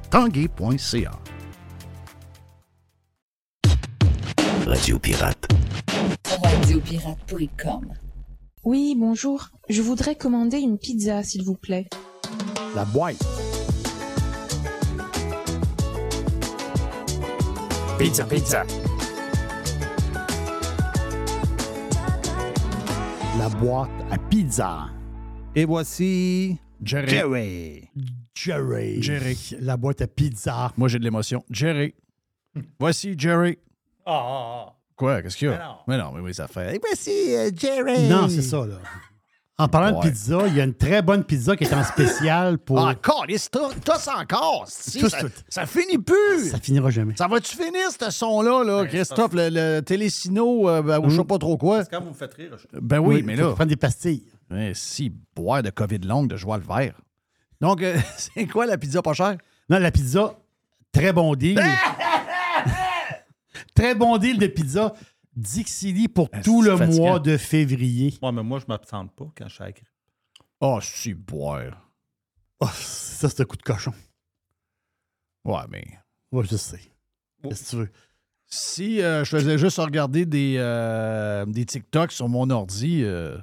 Tanguay.ca. 0.10 1.12
Radio 4.66 4.98
Pirate. 4.98 5.48
Radiopirate.com 6.42 7.94
Oui, 8.64 8.96
bonjour. 8.98 9.50
Je 9.70 9.82
voudrais 9.82 10.16
commander 10.16 10.58
une 10.58 10.78
pizza, 10.78 11.22
s'il 11.24 11.44
vous 11.44 11.56
plaît. 11.56 11.88
La 12.76 12.86
boîte. 12.86 13.18
Pizza, 17.98 18.24
pizza. 18.24 18.64
La 23.40 23.50
boîte 23.50 23.90
à 24.12 24.18
pizza. 24.18 24.86
Et 25.56 25.66
voici 25.66 26.60
Jerry. 26.84 27.10
Jerry. 27.10 27.90
Jerry. 28.36 29.02
Jerry. 29.02 29.56
La 29.60 29.76
boîte 29.76 30.02
à 30.02 30.08
pizza. 30.08 30.72
Moi, 30.78 30.88
j'ai 30.88 31.00
de 31.00 31.04
l'émotion. 31.04 31.44
Jerry. 31.50 31.96
Voici 32.80 33.16
Jerry. 33.18 33.58
Ah, 34.06 34.12
ah, 34.24 34.66
ah. 34.68 34.74
Quoi? 34.96 35.22
Qu'est-ce 35.24 35.38
qu'il 35.38 35.48
y 35.48 35.52
a? 35.52 35.54
Mais 35.58 35.64
non. 35.64 35.76
Mais 35.88 35.98
non, 35.98 36.12
mais 36.14 36.20
oui, 36.22 36.34
ça 36.34 36.48
fait. 36.48 36.76
Et 36.76 36.80
voici 36.80 37.36
euh, 37.36 37.50
Jerry. 37.56 38.08
Non, 38.08 38.30
c'est 38.30 38.44
ça, 38.44 38.66
là. 38.66 38.76
En 39.60 39.68
parlant 39.68 40.00
Ouais. 40.00 40.06
de 40.06 40.10
pizza, 40.12 40.48
il 40.48 40.56
y 40.56 40.62
a 40.62 40.64
une 40.64 40.74
très 40.74 41.04
bonne 41.04 41.24
pizza 41.24 41.56
qui 41.56 41.66
est 41.66 41.74
en 41.74 41.84
spécial 41.84 42.58
pour. 42.58 42.80
Ah, 42.80 42.90
Encore, 42.90 43.28
tous 43.28 44.08
encore. 44.08 44.64
Si, 44.68 45.00
ça, 45.08 45.20
tous. 45.20 45.32
ça 45.48 45.68
finit 45.68 46.00
plus. 46.00 46.50
Ça 46.50 46.58
finira 46.60 46.90
jamais. 46.90 47.16
Ça 47.16 47.28
va-tu 47.28 47.56
finir, 47.56 47.92
ce 47.92 48.10
son-là, 48.10 48.64
là, 48.64 48.86
Christophe, 48.88 49.34
le, 49.34 49.50
le 49.52 49.82
Télésino, 49.82 50.68
euh, 50.68 50.82
ben, 50.82 51.00
ou 51.06 51.10
je 51.12 51.18
sais 51.18 51.24
pas 51.24 51.38
trop 51.38 51.56
quoi? 51.58 51.84
C'est 51.84 51.92
quand 51.92 52.02
vous 52.02 52.10
me 52.10 52.16
faites 52.16 52.34
rire. 52.34 52.58
je- 52.58 52.80
Ben 52.80 52.98
oui, 52.98 53.22
mais 53.22 53.36
faut 53.36 53.50
là. 53.50 53.54
prendre 53.54 53.70
des 53.70 53.76
pastilles. 53.76 54.26
Si, 54.74 55.14
boire 55.36 55.62
de 55.62 55.70
COVID 55.70 56.00
longue, 56.00 56.30
de 56.30 56.36
joie 56.36 56.58
le 56.58 56.64
vert. 56.64 56.96
Donc, 57.62 57.84
euh, 57.84 57.96
c'est 58.18 58.48
quoi 58.48 58.66
la 58.66 58.80
pizza 58.80 59.04
pas 59.04 59.14
chère? 59.14 59.38
Non, 59.70 59.78
la 59.78 59.92
pizza, 59.92 60.34
très 60.92 61.14
bon 61.14 61.36
deal. 61.36 61.62
très 63.76 63.94
bon 63.96 64.18
deal 64.18 64.38
de 64.40 64.48
pizza. 64.48 64.94
Dixili 65.36 66.08
pour 66.08 66.30
Ah, 66.32 66.42
tout 66.42 66.62
le 66.62 66.78
fatigant. 66.78 66.98
mois 67.08 67.20
de 67.20 67.38
février. 67.38 68.14
Ouais, 68.22 68.32
mais 68.32 68.44
moi, 68.44 68.60
je 68.60 68.66
m'absente 68.68 69.12
pas 69.16 69.26
quand 69.36 69.48
je 69.48 69.54
suis 69.54 69.64
à 69.64 69.68
la 69.68 69.72
grippe. 69.72 69.88
Oh, 70.62 70.80
si, 70.82 71.14
boire. 71.14 71.90
Oh, 72.60 72.68
ça, 72.76 73.30
c'est 73.30 73.42
un 73.42 73.46
coup 73.46 73.58
de 73.58 73.64
cochon. 73.64 73.94
Ouais, 75.46 75.62
mais. 75.70 75.86
Ouais, 76.32 76.46
je 76.50 76.56
sais. 76.56 76.80
Qu'est-ce 77.44 77.64
que 77.66 77.70
tu 77.72 77.76
veux? 77.78 77.92
Si 78.48 79.02
euh, 79.02 79.24
je 79.24 79.30
faisais 79.38 79.58
juste 79.58 79.78
regarder 79.78 80.26
des, 80.26 80.56
euh, 80.58 81.46
des 81.46 81.66
TikTok 81.66 82.12
sur 82.12 82.30
mon 82.30 82.50
ordi, 82.50 83.02
euh, 83.04 83.38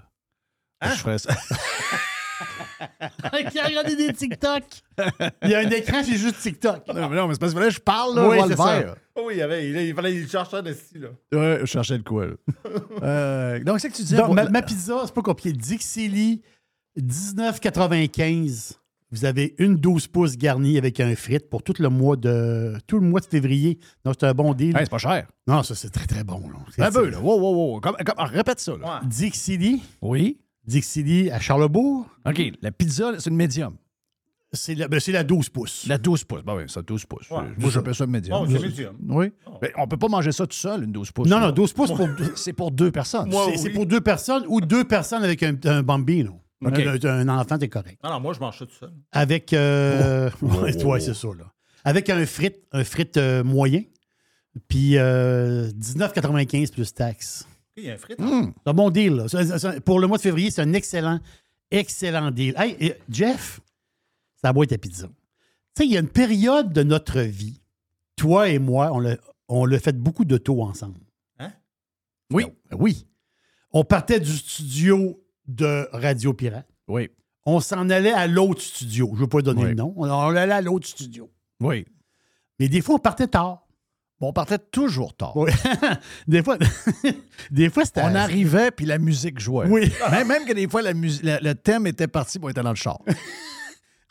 Hein? 0.83 0.91
je 0.95 0.99
ferais 1.01 1.19
ça. 1.19 1.35
Qui 3.51 3.59
a 3.59 3.67
regardé 3.67 3.97
des 3.97 4.13
TikTok? 4.13 4.65
Il 5.43 5.51
y 5.51 5.55
a 5.55 5.59
un 5.61 5.71
écran, 5.71 6.03
c'est 6.05 6.17
juste 6.17 6.39
TikTok. 6.41 6.87
non, 6.89 7.09
mais 7.09 7.17
non, 7.17 7.29
mais 7.29 7.35
c'est 7.35 7.41
parce 7.41 7.55
que 7.55 7.59
là, 7.59 7.71
je 7.71 7.79
parle, 7.81 8.17
là, 8.17 8.29
Oui, 8.29 8.37
le 8.43 8.49
c'est 8.51 8.57
ça. 8.57 8.81
vert. 8.81 8.95
Oh 9.17 9.23
oui, 9.27 9.35
il, 9.35 9.39
y 9.39 9.43
avait, 9.43 9.69
il, 9.69 9.77
il 9.77 9.95
fallait 9.95 10.15
il 10.15 10.29
chercher 10.29 10.57
un 10.59 10.65
ici, 10.65 10.95
là. 10.99 11.09
Ouais, 11.33 11.59
je 11.61 11.67
cherchais 11.67 11.99
de 11.99 12.03
quoi, 12.03 12.27
là. 12.27 12.33
Euh, 13.03 13.63
donc, 13.65 13.81
c'est 13.81 13.89
que 13.91 13.95
tu 13.97 14.03
disais. 14.03 14.17
Donc, 14.17 14.35
ma, 14.35 14.49
ma 14.49 14.63
pizza, 14.63 15.03
c'est 15.05 15.15
pas 15.15 15.23
compliqué. 15.23 15.53
Dixili, 15.57 16.43
19,95. 16.99 18.73
Vous 19.13 19.25
avez 19.25 19.57
une 19.59 19.75
12 19.77 20.07
pouces 20.07 20.37
garnie 20.37 20.79
avec 20.79 21.01
un 21.01 21.17
frite 21.17 21.51
pour 21.51 21.65
tout 21.65 21.75
le 21.81 21.89
mois 21.89 22.15
de 22.15 22.75
tout 22.87 23.01
le 23.01 23.07
mois 23.07 23.19
de 23.21 23.27
février. 23.27 23.79
Donc, 24.05 24.15
c'est 24.21 24.27
un 24.27 24.35
bon 24.35 24.55
deal. 24.55 24.77
Hey, 24.77 24.85
c'est 24.85 24.91
pas 24.91 24.99
cher. 24.99 25.27
Non, 25.49 25.65
ça, 25.65 25.75
c'est 25.75 25.91
très, 25.91 26.07
très 26.07 26.23
bon. 26.23 26.41
là. 26.49 26.59
C'est- 26.75 26.83
Un 26.83 26.93
peu, 26.93 27.09
là. 27.09 27.19
Wow, 27.19 27.41
wow, 27.41 27.55
wow. 27.73 27.81
Comme- 27.81 27.97
comme- 27.97 28.25
répète 28.27 28.61
ça, 28.61 28.73
là. 28.81 29.01
Dixie 29.05 29.83
Oui. 30.01 30.39
Dixie 30.71 31.31
à 31.31 31.41
Charlebourg. 31.41 32.07
OK. 32.27 32.43
La 32.63 32.71
pizza, 32.71 33.13
c'est 33.19 33.31
une 33.31 33.37
médium. 33.37 33.77
C'est 34.53 34.75
la, 34.75 34.89
ben, 34.89 34.99
c'est 34.99 35.13
la 35.13 35.23
12 35.23 35.49
pouces. 35.51 35.87
La 35.87 35.97
12 35.97 36.25
pouces. 36.25 36.43
Ben 36.43 36.57
oui, 36.57 36.63
ça, 36.67 36.83
12 36.83 37.05
pouces. 37.07 37.31
Ouais, 37.31 37.43
Moi, 37.57 37.71
j'appelle 37.71 37.95
ça 37.95 38.05
médium. 38.07 38.39
Oh, 38.43 38.47
c'est 38.51 38.59
médium. 38.59 38.97
Oui. 39.09 39.33
Mais 39.63 39.73
on 39.77 39.87
peut 39.87 39.97
pas 39.97 40.09
manger 40.09 40.33
ça 40.33 40.45
tout 40.47 40.57
seul, 40.57 40.83
une 40.85 40.91
12 40.93 41.13
pouces. 41.13 41.29
Non, 41.29 41.39
là. 41.39 41.47
non, 41.47 41.53
12 41.53 41.73
pouces 41.73 41.93
pour. 41.93 42.09
C'est 42.37 42.53
pour 42.53 42.71
deux 42.73 42.91
personnes. 42.91 43.31
C'est 43.31 43.57
c'est 43.59 43.71
pour 43.71 43.87
deux 43.87 44.01
personnes 44.01 44.45
ou 44.49 44.61
deux 44.61 44.83
personnes 44.85 45.23
avec 45.23 45.43
un, 45.45 45.55
un 45.67 45.83
bambino. 45.85 46.41
OK. 46.65 46.79
Un, 46.81 47.29
un 47.29 47.39
enfant, 47.39 47.59
t'es 47.59 47.69
correct. 47.69 48.01
Non, 48.03 48.11
non, 48.11 48.21
moi, 48.21 48.33
je 48.35 48.41
mange 48.41 48.59
ça 48.59 48.67
tout 48.67 48.75
seul. 48.75 48.91
Avec. 49.13 49.53
Euh... 49.53 50.31
Oh. 50.43 50.47
ouais, 50.63 50.73
Oh. 50.85 50.87
ouais, 50.89 51.01
c'est 51.01 51.15
ça, 51.15 51.29
là. 51.29 51.45
Avec 51.85 52.11
un 52.11 52.27
frite, 52.27 52.57
un 52.73 52.83
frite 52.85 53.17
euh, 53.19 53.45
moyen. 53.45 53.83
Puis 54.69 54.99
euh, 54.99 55.71
19,95 55.71 56.73
plus 56.73 56.93
taxes. 56.93 57.47
Il 57.83 57.87
y 57.87 57.91
a 57.91 57.95
un 57.95 57.99
frite. 57.99 58.19
C'est 58.19 58.71
un 58.71 58.75
bon 58.75 58.91
deal. 58.91 59.15
là. 59.15 59.29
C'est- 59.29 59.45
c'est- 59.45 59.59
c'est- 59.59 59.81
pour 59.81 59.99
le 60.01 60.07
mois 60.07 60.17
de 60.19 60.23
février, 60.23 60.51
c'est 60.51 60.63
un 60.63 60.73
excellent, 60.73 61.21
excellent 61.71 62.31
deal. 62.31 62.55
Hey, 62.57 62.77
et 62.81 62.95
Jeff, 63.09 63.61
ça 64.43 64.53
boîte 64.53 64.73
à 64.73 64.79
pizza. 64.79 65.07
Tu 65.07 65.83
sais, 65.83 65.87
il 65.87 65.93
y 65.93 65.97
a 65.97 66.01
une 66.01 66.09
période 66.09 66.73
de 66.73 66.83
notre 66.83 67.21
vie, 67.21 67.61
toi 68.17 68.49
et 68.49 68.59
moi, 68.59 68.91
on 68.93 68.99
l'a, 69.01 69.17
on 69.49 69.65
l'a 69.65 69.79
fait 69.79 69.97
beaucoup 69.97 70.25
de 70.25 70.37
taux 70.37 70.63
ensemble. 70.63 71.01
Hein? 71.39 71.53
Oui. 72.33 72.47
Oui. 72.73 73.07
On 73.73 73.85
partait 73.85 74.21
du 74.21 74.37
studio 74.37 75.23
de 75.47 75.89
Radio 75.93 76.35
Pirate. 76.35 76.69
Oui. 76.89 77.09
On 77.47 77.61
s'en 77.61 77.89
allait 77.89 78.13
à 78.13 78.27
l'autre 78.27 78.61
studio. 78.61 79.09
Je 79.13 79.15
ne 79.15 79.21
veux 79.21 79.27
pas 79.29 79.43
donner 79.43 79.63
Oui. 79.63 79.69
le 79.71 79.75
nom. 79.75 79.95
On, 79.97 80.09
on 80.09 80.37
allait 80.37 80.53
à 80.53 80.61
l'autre 80.61 80.87
studio. 80.87 81.31
Oui. 81.61 81.87
Mais 82.59 82.69
des 82.69 82.81
fois, 82.83 82.97
on 82.97 82.99
partait 82.99 83.27
tard. 83.29 83.67
On 84.23 84.33
partait 84.35 84.59
toujours 84.59 85.17
tard. 85.17 85.35
Oui. 85.37 85.51
des 86.29 86.43
fois, 86.43 86.59
des 87.51 87.71
fois 87.71 87.85
c'était. 87.87 88.03
On 88.03 88.15
arrivait, 88.15 88.71
puis 88.71 88.85
la 88.85 88.99
musique 88.99 89.39
jouait. 89.41 89.67
Oui. 89.67 89.91
Même, 90.11 90.29
même 90.29 90.45
que 90.45 90.53
des 90.53 90.69
fois, 90.69 90.83
la 90.83 90.93
le 90.93 91.53
thème 91.55 91.87
était 91.87 92.07
parti, 92.09 92.39
puis 92.39 92.47
on 92.47 92.51
était 92.51 92.63
dans 92.63 92.71
le 92.71 92.75
char. 92.77 92.99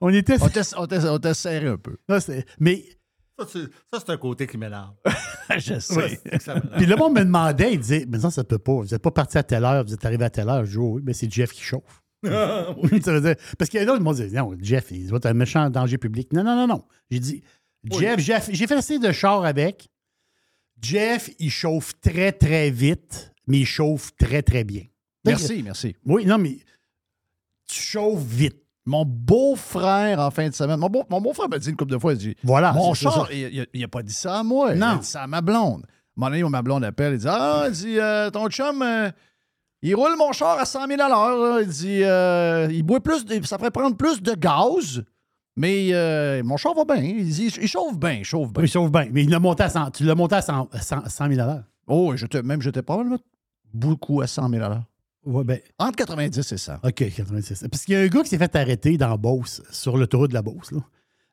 On 0.02 0.10
était. 0.10 0.42
On 0.42 0.48
était, 0.48 0.62
on 0.78 0.86
était- 0.86 1.08
on 1.10 1.18
était 1.18 1.34
serré 1.34 1.68
un 1.68 1.78
peu. 1.78 1.98
Ah, 2.10 2.18
mais 2.60 2.84
Ça, 3.38 3.46
c'est 3.52 3.60
ça, 3.94 4.00
c'est 4.06 4.10
un 4.12 4.18
côté 4.18 4.48
qui 4.48 4.58
m'énerve. 4.58 4.94
Je 5.58 5.80
sais. 5.80 6.20
Puis 6.78 6.86
le 6.86 6.96
monde 6.96 7.14
me 7.14 7.24
demandait, 7.24 7.74
il 7.74 7.80
disait, 7.80 8.06
mais 8.10 8.20
ça, 8.20 8.32
ça 8.32 8.44
peut 8.44 8.58
pas. 8.60 8.74
Vous 8.74 8.86
n'êtes 8.86 9.02
pas 9.02 9.12
parti 9.12 9.38
à 9.38 9.44
telle 9.44 9.64
heure, 9.64 9.86
vous 9.86 9.94
êtes 9.94 10.06
arrivé 10.06 10.26
à 10.26 10.30
telle 10.30 10.50
heure. 10.50 10.66
Je 10.66 10.72
dis, 10.72 10.78
Oh 10.78 10.94
oui, 10.96 11.02
mais 11.06 11.14
c'est 11.14 11.32
Jeff 11.32 11.52
qui 11.52 11.62
chauffe. 11.62 12.02
Ça 12.24 12.74
veut 13.14 13.22
dire- 13.22 13.36
parce 13.58 13.70
que 13.70 13.78
là, 13.78 13.94
le 13.94 14.00
monde 14.00 14.16
disait, 14.16 14.36
non, 14.38 14.56
Jeff, 14.62 14.88
il 14.92 15.08
doit 15.08 15.18
être 15.18 15.28
un 15.28 15.34
méchant 15.34 15.70
danger 15.70 15.98
public. 15.98 16.34
Non, 16.34 16.44
non, 16.44 16.56
non, 16.56 16.68
non. 16.68 16.84
J'ai 17.12 17.20
dit, 17.20 17.44
Jeff, 17.92 18.20
Jeff, 18.20 18.50
j'ai 18.52 18.68
fait 18.68 18.76
assez 18.76 19.00
de 19.00 19.12
char 19.12 19.46
avec. 19.46 19.88
Jeff, 20.82 21.30
il 21.40 21.52
chauffe 21.52 21.92
très, 22.02 22.32
très 22.32 22.70
vite, 22.72 23.34
mais 23.48 23.60
il 23.60 23.66
chauffe 23.66 24.12
très, 24.18 24.42
très 24.42 24.64
bien. 24.64 24.84
Merci, 25.26 25.62
merci. 25.64 25.96
Oui, 26.06 26.26
non, 26.26 26.38
mais 26.38 26.58
tu 27.68 27.82
chauffes 27.82 28.24
vite. 28.24 28.58
Mon 28.86 29.06
beau-frère, 29.06 30.20
en 30.20 30.32
fin 30.32 30.50
de 30.50 30.54
semaine, 30.54 30.80
mon, 30.80 30.90
beau, 30.90 31.04
mon 31.10 31.22
beau-frère 31.22 31.48
m'a 31.50 31.60
dit 31.60 31.70
une 31.70 31.76
couple 31.76 31.92
de 31.92 31.98
fois, 32.00 32.14
il 32.14 32.18
dit 32.18 32.36
Voilà, 32.44 32.72
Mon 32.74 32.94
char, 32.96 33.32
il 33.32 33.68
n'a 33.76 33.88
pas 33.88 34.02
dit 34.02 34.14
ça 34.14 34.40
à 34.40 34.44
moi. 34.44 34.74
Il 34.74 34.80
Non. 34.80 34.88
a 34.88 34.96
dit 34.98 35.06
ça 35.06 35.24
à 35.24 35.28
ma 35.28 35.42
blonde. 35.42 35.86
Mon 36.16 36.28
ami, 36.28 36.42
ma 36.44 36.62
blonde 36.64 36.84
appelle, 36.84 37.14
il 37.14 37.20
dit 37.20 37.28
Ah, 37.30 37.66
il 37.68 37.72
dit, 37.74 38.00
euh, 38.00 38.32
ton 38.32 38.50
chum, 38.50 38.82
euh, 38.82 39.12
il 39.84 39.94
roule 39.96 40.16
mon 40.18 40.32
char 40.32 40.58
à 40.60 40.66
100 40.66 40.88
000 40.88 41.02
à 41.02 41.08
l'heure. 41.08 41.62
Il 41.62 41.68
dit 41.68 42.04
euh, 42.04 42.68
Il 42.72 42.82
boit 42.84 43.00
plus, 43.02 43.26
de- 43.26 43.46
ça 43.46 43.58
ferait 43.60 43.70
prendre 43.70 43.96
plus 43.96 44.22
de 44.24 44.34
gaz, 44.34 45.04
mais 45.56 45.90
euh, 45.94 46.42
mon 46.44 46.58
char 46.58 46.74
va 46.74 46.86
bien. 46.86 47.04
Il 47.04 47.68
chauffe 47.68 47.98
bien, 48.00 48.14
il 48.14 48.24
chauffe 48.26 48.52
bien. 48.54 48.62
Oui, 48.62 48.68
il 48.68 48.72
chauffe 48.72 48.92
bien. 48.92 49.08
Mais 49.12 49.24
il 49.24 49.30
l'a 49.30 49.40
monté 49.40 49.64
à 49.64 49.70
100, 49.70 49.92
tu 49.92 50.04
l'as 50.04 50.16
monté 50.16 50.36
à 50.36 50.42
100, 50.42 50.70
100 50.74 51.10
100 51.10 51.28
000 51.30 51.40
à 51.42 51.46
l'heure. 51.46 51.64
Oh, 51.88 52.16
j'étais, 52.16 52.42
même 52.44 52.62
j'étais 52.62 52.82
probablement 52.82 53.20
beaucoup 53.74 54.22
à 54.22 54.28
100 54.28 54.50
000 54.50 54.64
à 54.64 54.70
l'heure. 54.70 54.84
Ouais, 55.26 55.44
ben, 55.44 55.60
Entre 55.78 55.98
90 55.98 56.52
et 56.52 56.58
100. 56.58 56.76
OK, 56.84 56.94
96. 57.16 57.68
Parce 57.70 57.84
qu'il 57.84 57.94
y 57.94 57.98
a 57.98 58.02
un 58.02 58.08
gars 58.08 58.24
qui 58.24 58.30
s'est 58.30 58.38
fait 58.38 58.56
arrêter 58.56 58.98
dans 58.98 59.18
Beauce, 59.18 59.62
sur 59.72 59.98
l'autoroute 59.98 60.30
de 60.30 60.34
la 60.36 60.42
Beauce. 60.42 60.72
Là. 60.72 60.80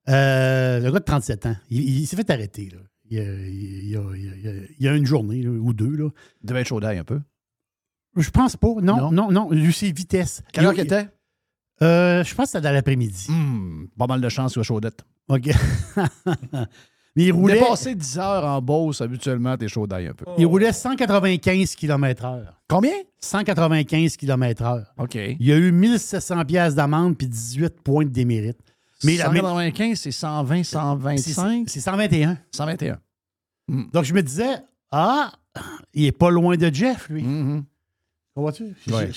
Euh, 0.08 0.80
le 0.80 0.90
gars 0.90 0.98
de 0.98 1.04
37 1.04 1.46
ans. 1.46 1.56
Il, 1.70 2.00
il 2.00 2.06
s'est 2.06 2.16
fait 2.16 2.28
arrêter. 2.30 2.68
Là. 2.70 2.78
Il, 3.08 3.18
y 3.20 4.88
a, 4.88 4.94
une 4.94 5.06
journée 5.06 5.42
là, 5.42 5.50
ou 5.50 5.72
deux. 5.72 5.94
Là. 5.96 6.08
Il 6.42 6.48
devait 6.48 6.62
être 6.62 6.66
chaud 6.66 6.80
d'ail 6.80 6.98
un 6.98 7.04
peu. 7.04 7.20
Je 8.16 8.30
pense 8.30 8.56
pas. 8.56 8.68
Non, 8.82 8.96
Non? 8.96 9.12
non, 9.12 9.30
non. 9.30 9.50
Lui, 9.50 9.72
c'est 9.72 9.90
vitesse. 9.92 10.42
Quelle 10.52 10.64
heure 10.64 10.72
Il- 10.72 10.76
qu'il 10.76 10.84
était? 10.86 11.08
Euh, 11.82 12.24
je 12.24 12.34
pense 12.34 12.46
que 12.46 12.50
c'était 12.52 12.62
dans 12.62 12.72
l'après-midi. 12.72 13.26
Hmm, 13.30 13.86
pas 13.98 14.06
mal 14.06 14.20
de 14.20 14.28
chance 14.28 14.52
qu'il 14.52 14.64
soit 14.64 14.74
chaudette. 14.74 15.04
OK. 15.28 15.50
Mais 17.16 17.24
il 17.24 17.32
roulait, 17.32 17.54
Dépasser 17.54 17.94
10 17.94 18.18
heures 18.18 18.44
en 18.44 18.60
Beauce, 18.60 19.00
habituellement, 19.00 19.56
t'es 19.56 19.68
chaud 19.68 19.86
d'ail 19.86 20.08
un 20.08 20.12
peu. 20.12 20.26
il 20.36 20.44
roulait 20.44 20.72
195 20.72 21.74
km/h. 21.74 22.42
Combien? 22.68 22.92
195 23.20 24.16
km/h. 24.18 24.84
OK. 24.98 25.14
Il 25.14 25.46
y 25.46 25.52
a 25.52 25.56
eu 25.56 25.72
1700 25.72 26.44
pièces 26.44 26.74
d'amende 26.74 27.16
puis 27.16 27.26
18 27.26 27.80
points 27.82 28.04
de 28.04 28.10
démérite. 28.10 28.58
Mais 29.02 29.16
la- 29.16 29.30
mais- 29.30 29.40
195, 29.40 29.98
c'est 29.98 30.10
120, 30.10 30.62
125. 30.62 31.68
C'est 31.70 31.80
121. 31.80 32.36
121. 32.52 32.98
Donc, 33.92 34.04
je 34.04 34.12
me 34.14 34.22
disais, 34.22 34.56
ah, 34.90 35.32
il 35.94 36.04
est 36.04 36.12
pas 36.12 36.30
loin 36.30 36.56
de 36.56 36.72
Jeff, 36.72 37.08
lui. 37.08 37.22
Mhm. 37.22 37.64
Comprends-tu? 38.36 38.74
Ouais. 38.92 39.10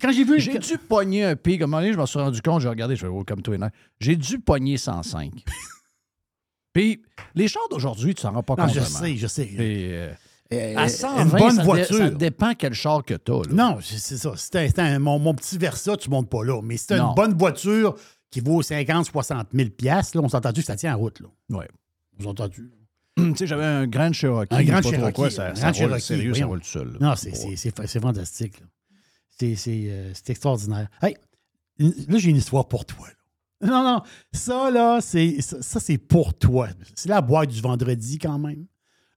Quand 0.00 0.10
j'ai 0.12 0.24
vu. 0.24 0.40
J'ai 0.40 0.58
dû 0.58 0.78
pogner 0.78 1.24
un 1.24 1.36
pic. 1.36 1.60
À 1.60 1.64
un 1.64 1.66
moment 1.68 1.80
donné, 1.82 1.92
je 1.92 1.98
me 1.98 2.06
suis 2.06 2.18
rendu 2.18 2.40
compte, 2.42 2.62
j'ai 2.62 2.68
regardé, 2.68 2.96
je 2.96 3.02
fais 3.02 3.06
oh, 3.06 3.22
comme 3.22 3.42
toi. 3.42 3.54
J'ai 4.00 4.16
dû 4.16 4.38
pogner 4.40 4.78
105. 4.78 5.30
Puis, 6.72 7.02
les 7.34 7.48
chars 7.48 7.68
d'aujourd'hui, 7.70 8.14
tu 8.14 8.22
t'en 8.22 8.32
rends 8.32 8.42
pas 8.42 8.54
Non, 8.56 8.64
compte. 8.64 8.74
je 8.74 8.80
vraiment. 8.80 8.98
sais, 9.00 9.16
je 9.16 9.26
sais. 9.26 9.50
Euh, 9.58 10.12
Euh, 10.54 10.74
à 10.76 10.82
une 10.84 10.88
120, 10.88 11.38
bonne 11.38 11.50
ça, 11.50 11.56
dé- 11.58 11.62
voiture. 11.64 11.96
ça 11.96 12.10
dépend 12.10 12.54
quel 12.54 12.74
char 12.74 13.02
que 13.04 13.14
t'as. 13.14 13.32
là. 13.32 13.52
Non, 13.52 13.78
c'est 13.82 13.96
c'est 13.98 14.18
ça. 14.18 14.32
C'était 14.36 14.80
un- 14.80 14.98
mon, 14.98 15.18
mon 15.18 15.34
petit 15.34 15.56
Versa, 15.58 15.96
tu 15.96 16.10
montes 16.10 16.28
pas 16.28 16.44
là. 16.44 16.60
Mais 16.62 16.76
c'était 16.76 16.98
Non. 16.98 17.08
une 17.10 17.14
bonne 17.14 17.34
voiture 17.38 17.94
qui 18.30 18.40
vaut 18.40 18.60
50, 18.62 19.06
60 19.06 19.48
000 19.54 19.70
piastres, 19.70 20.16
là, 20.18 20.22
on 20.24 20.28
s'est 20.28 20.36
entendu 20.36 20.60
que 20.60 20.66
ça 20.66 20.76
tient 20.76 20.94
en 20.94 20.98
route. 20.98 21.20
Là? 21.20 21.28
Ouais. 21.58 21.68
On 22.18 22.22
s'est 22.22 22.28
entendu. 22.28 22.70
Tu 23.16 23.36
sais, 23.36 23.46
j'avais 23.46 23.64
un 23.64 23.86
grand 23.86 24.12
Cherokee. 24.12 24.54
Un 24.54 24.64
grand 24.64 24.80
pas 24.82 24.90
Cherokee. 24.90 25.12
quoi, 25.14 25.30
ça, 25.30 25.50
un 25.50 25.54
ça 25.54 25.60
grand 25.60 25.68
roule, 25.72 25.74
Cherokee, 25.88 26.02
sérieux, 26.04 26.24
ça 26.24 26.30
voyons. 26.30 26.48
roule 26.48 26.60
tout 26.60 26.66
seul. 26.68 26.92
là. 26.92 26.98
Non, 27.00 27.16
c'est 27.16 27.34
c'est- 27.34 27.56
c'est 27.56 27.76
fa- 27.76 27.86
c'est 27.86 28.00
fantastique. 28.00 28.60
là. 28.60 28.66
C'est 29.38 29.54
c'est, 29.56 29.84
euh, 29.90 30.12
c'est 30.14 30.30
extraordinaire. 30.30 30.88
Hey, 31.02 31.16
là, 31.78 32.18
j'ai 32.18 32.30
une 32.30 32.36
histoire 32.36 32.66
pour 32.68 32.84
toi. 32.84 33.06
là. 33.08 33.14
Non, 33.68 33.84
non, 33.84 34.02
ça, 34.32 34.70
là, 34.72 35.00
c'est 35.00 35.40
ça, 35.40 35.62
ça, 35.62 35.78
c'est 35.78 35.98
pour 35.98 36.34
toi. 36.34 36.68
C'est 36.96 37.08
la 37.08 37.20
boîte 37.20 37.50
du 37.50 37.60
vendredi, 37.60 38.18
quand 38.18 38.38
même. 38.38 38.66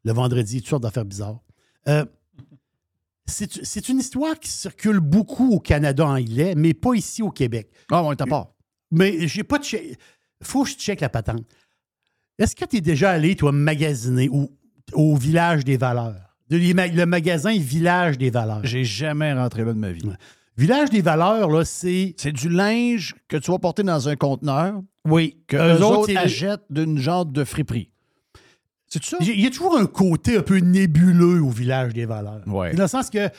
Le 0.03 0.13
vendredi, 0.13 0.59
toutes 0.61 0.69
sortes 0.69 0.83
d'affaires 0.83 1.03
bizarres. 1.05 1.39
Euh, 1.87 2.05
c'est 3.25 3.89
une 3.89 3.97
histoire 3.99 4.39
qui 4.39 4.49
circule 4.49 4.99
beaucoup 4.99 5.49
au 5.51 5.59
Canada 5.59 6.05
anglais, 6.05 6.53
mais 6.55 6.75
pas 6.75 6.93
ici 6.93 7.23
au 7.23 7.31
Québec. 7.31 7.71
Ah, 7.91 8.03
on 8.03 8.11
est 8.11 8.21
à 8.21 8.27
part. 8.27 8.53
Mais 8.91 9.27
j'ai 9.27 9.43
pas 9.43 9.57
de 9.57 9.65
Faut 10.43 10.63
que 10.63 10.69
je 10.69 10.75
check 10.75 11.01
la 11.01 11.09
patente. 11.09 11.43
Est-ce 12.37 12.55
que 12.55 12.65
tu 12.65 12.77
es 12.77 12.81
déjà 12.81 13.11
allé, 13.11 13.35
toi, 13.35 13.51
magasiner 13.51 14.29
au, 14.29 14.49
au 14.93 15.15
Village 15.15 15.63
des 15.63 15.77
Valeurs? 15.77 16.15
Le 16.49 17.05
magasin 17.05 17.57
Village 17.57 18.17
des 18.17 18.29
Valeurs. 18.29 18.61
J'ai 18.63 18.83
jamais 18.83 19.33
rentré 19.33 19.63
là 19.63 19.73
de 19.73 19.79
ma 19.79 19.91
vie. 19.91 20.09
Village 20.57 20.89
des 20.89 21.01
Valeurs, 21.01 21.49
là, 21.49 21.65
c'est. 21.65 22.13
C'est 22.17 22.31
du 22.31 22.49
linge 22.49 23.15
que 23.27 23.37
tu 23.37 23.51
vas 23.51 23.59
porter 23.59 23.83
dans 23.83 24.07
un 24.07 24.15
conteneur 24.15 24.81
Oui. 25.05 25.37
que 25.47 25.57
Eux 25.57 25.79
eux 25.79 25.83
autres, 25.83 26.15
achètent 26.17 26.65
d'une 26.69 26.97
genre 26.97 27.25
de 27.25 27.43
friperie. 27.43 27.89
C'est 28.87 29.03
ça? 29.03 29.17
Il 29.21 29.39
y 29.41 29.47
a 29.47 29.49
toujours 29.49 29.77
un 29.77 29.85
côté 29.87 30.37
un 30.37 30.41
peu 30.41 30.57
nébuleux 30.57 31.41
au 31.41 31.49
Village 31.49 31.93
des 31.93 32.05
Valeurs. 32.05 32.43
Ouais. 32.47 32.73
Dans 32.75 32.83
le 32.83 32.87
sens 32.87 33.09
que 33.09 33.29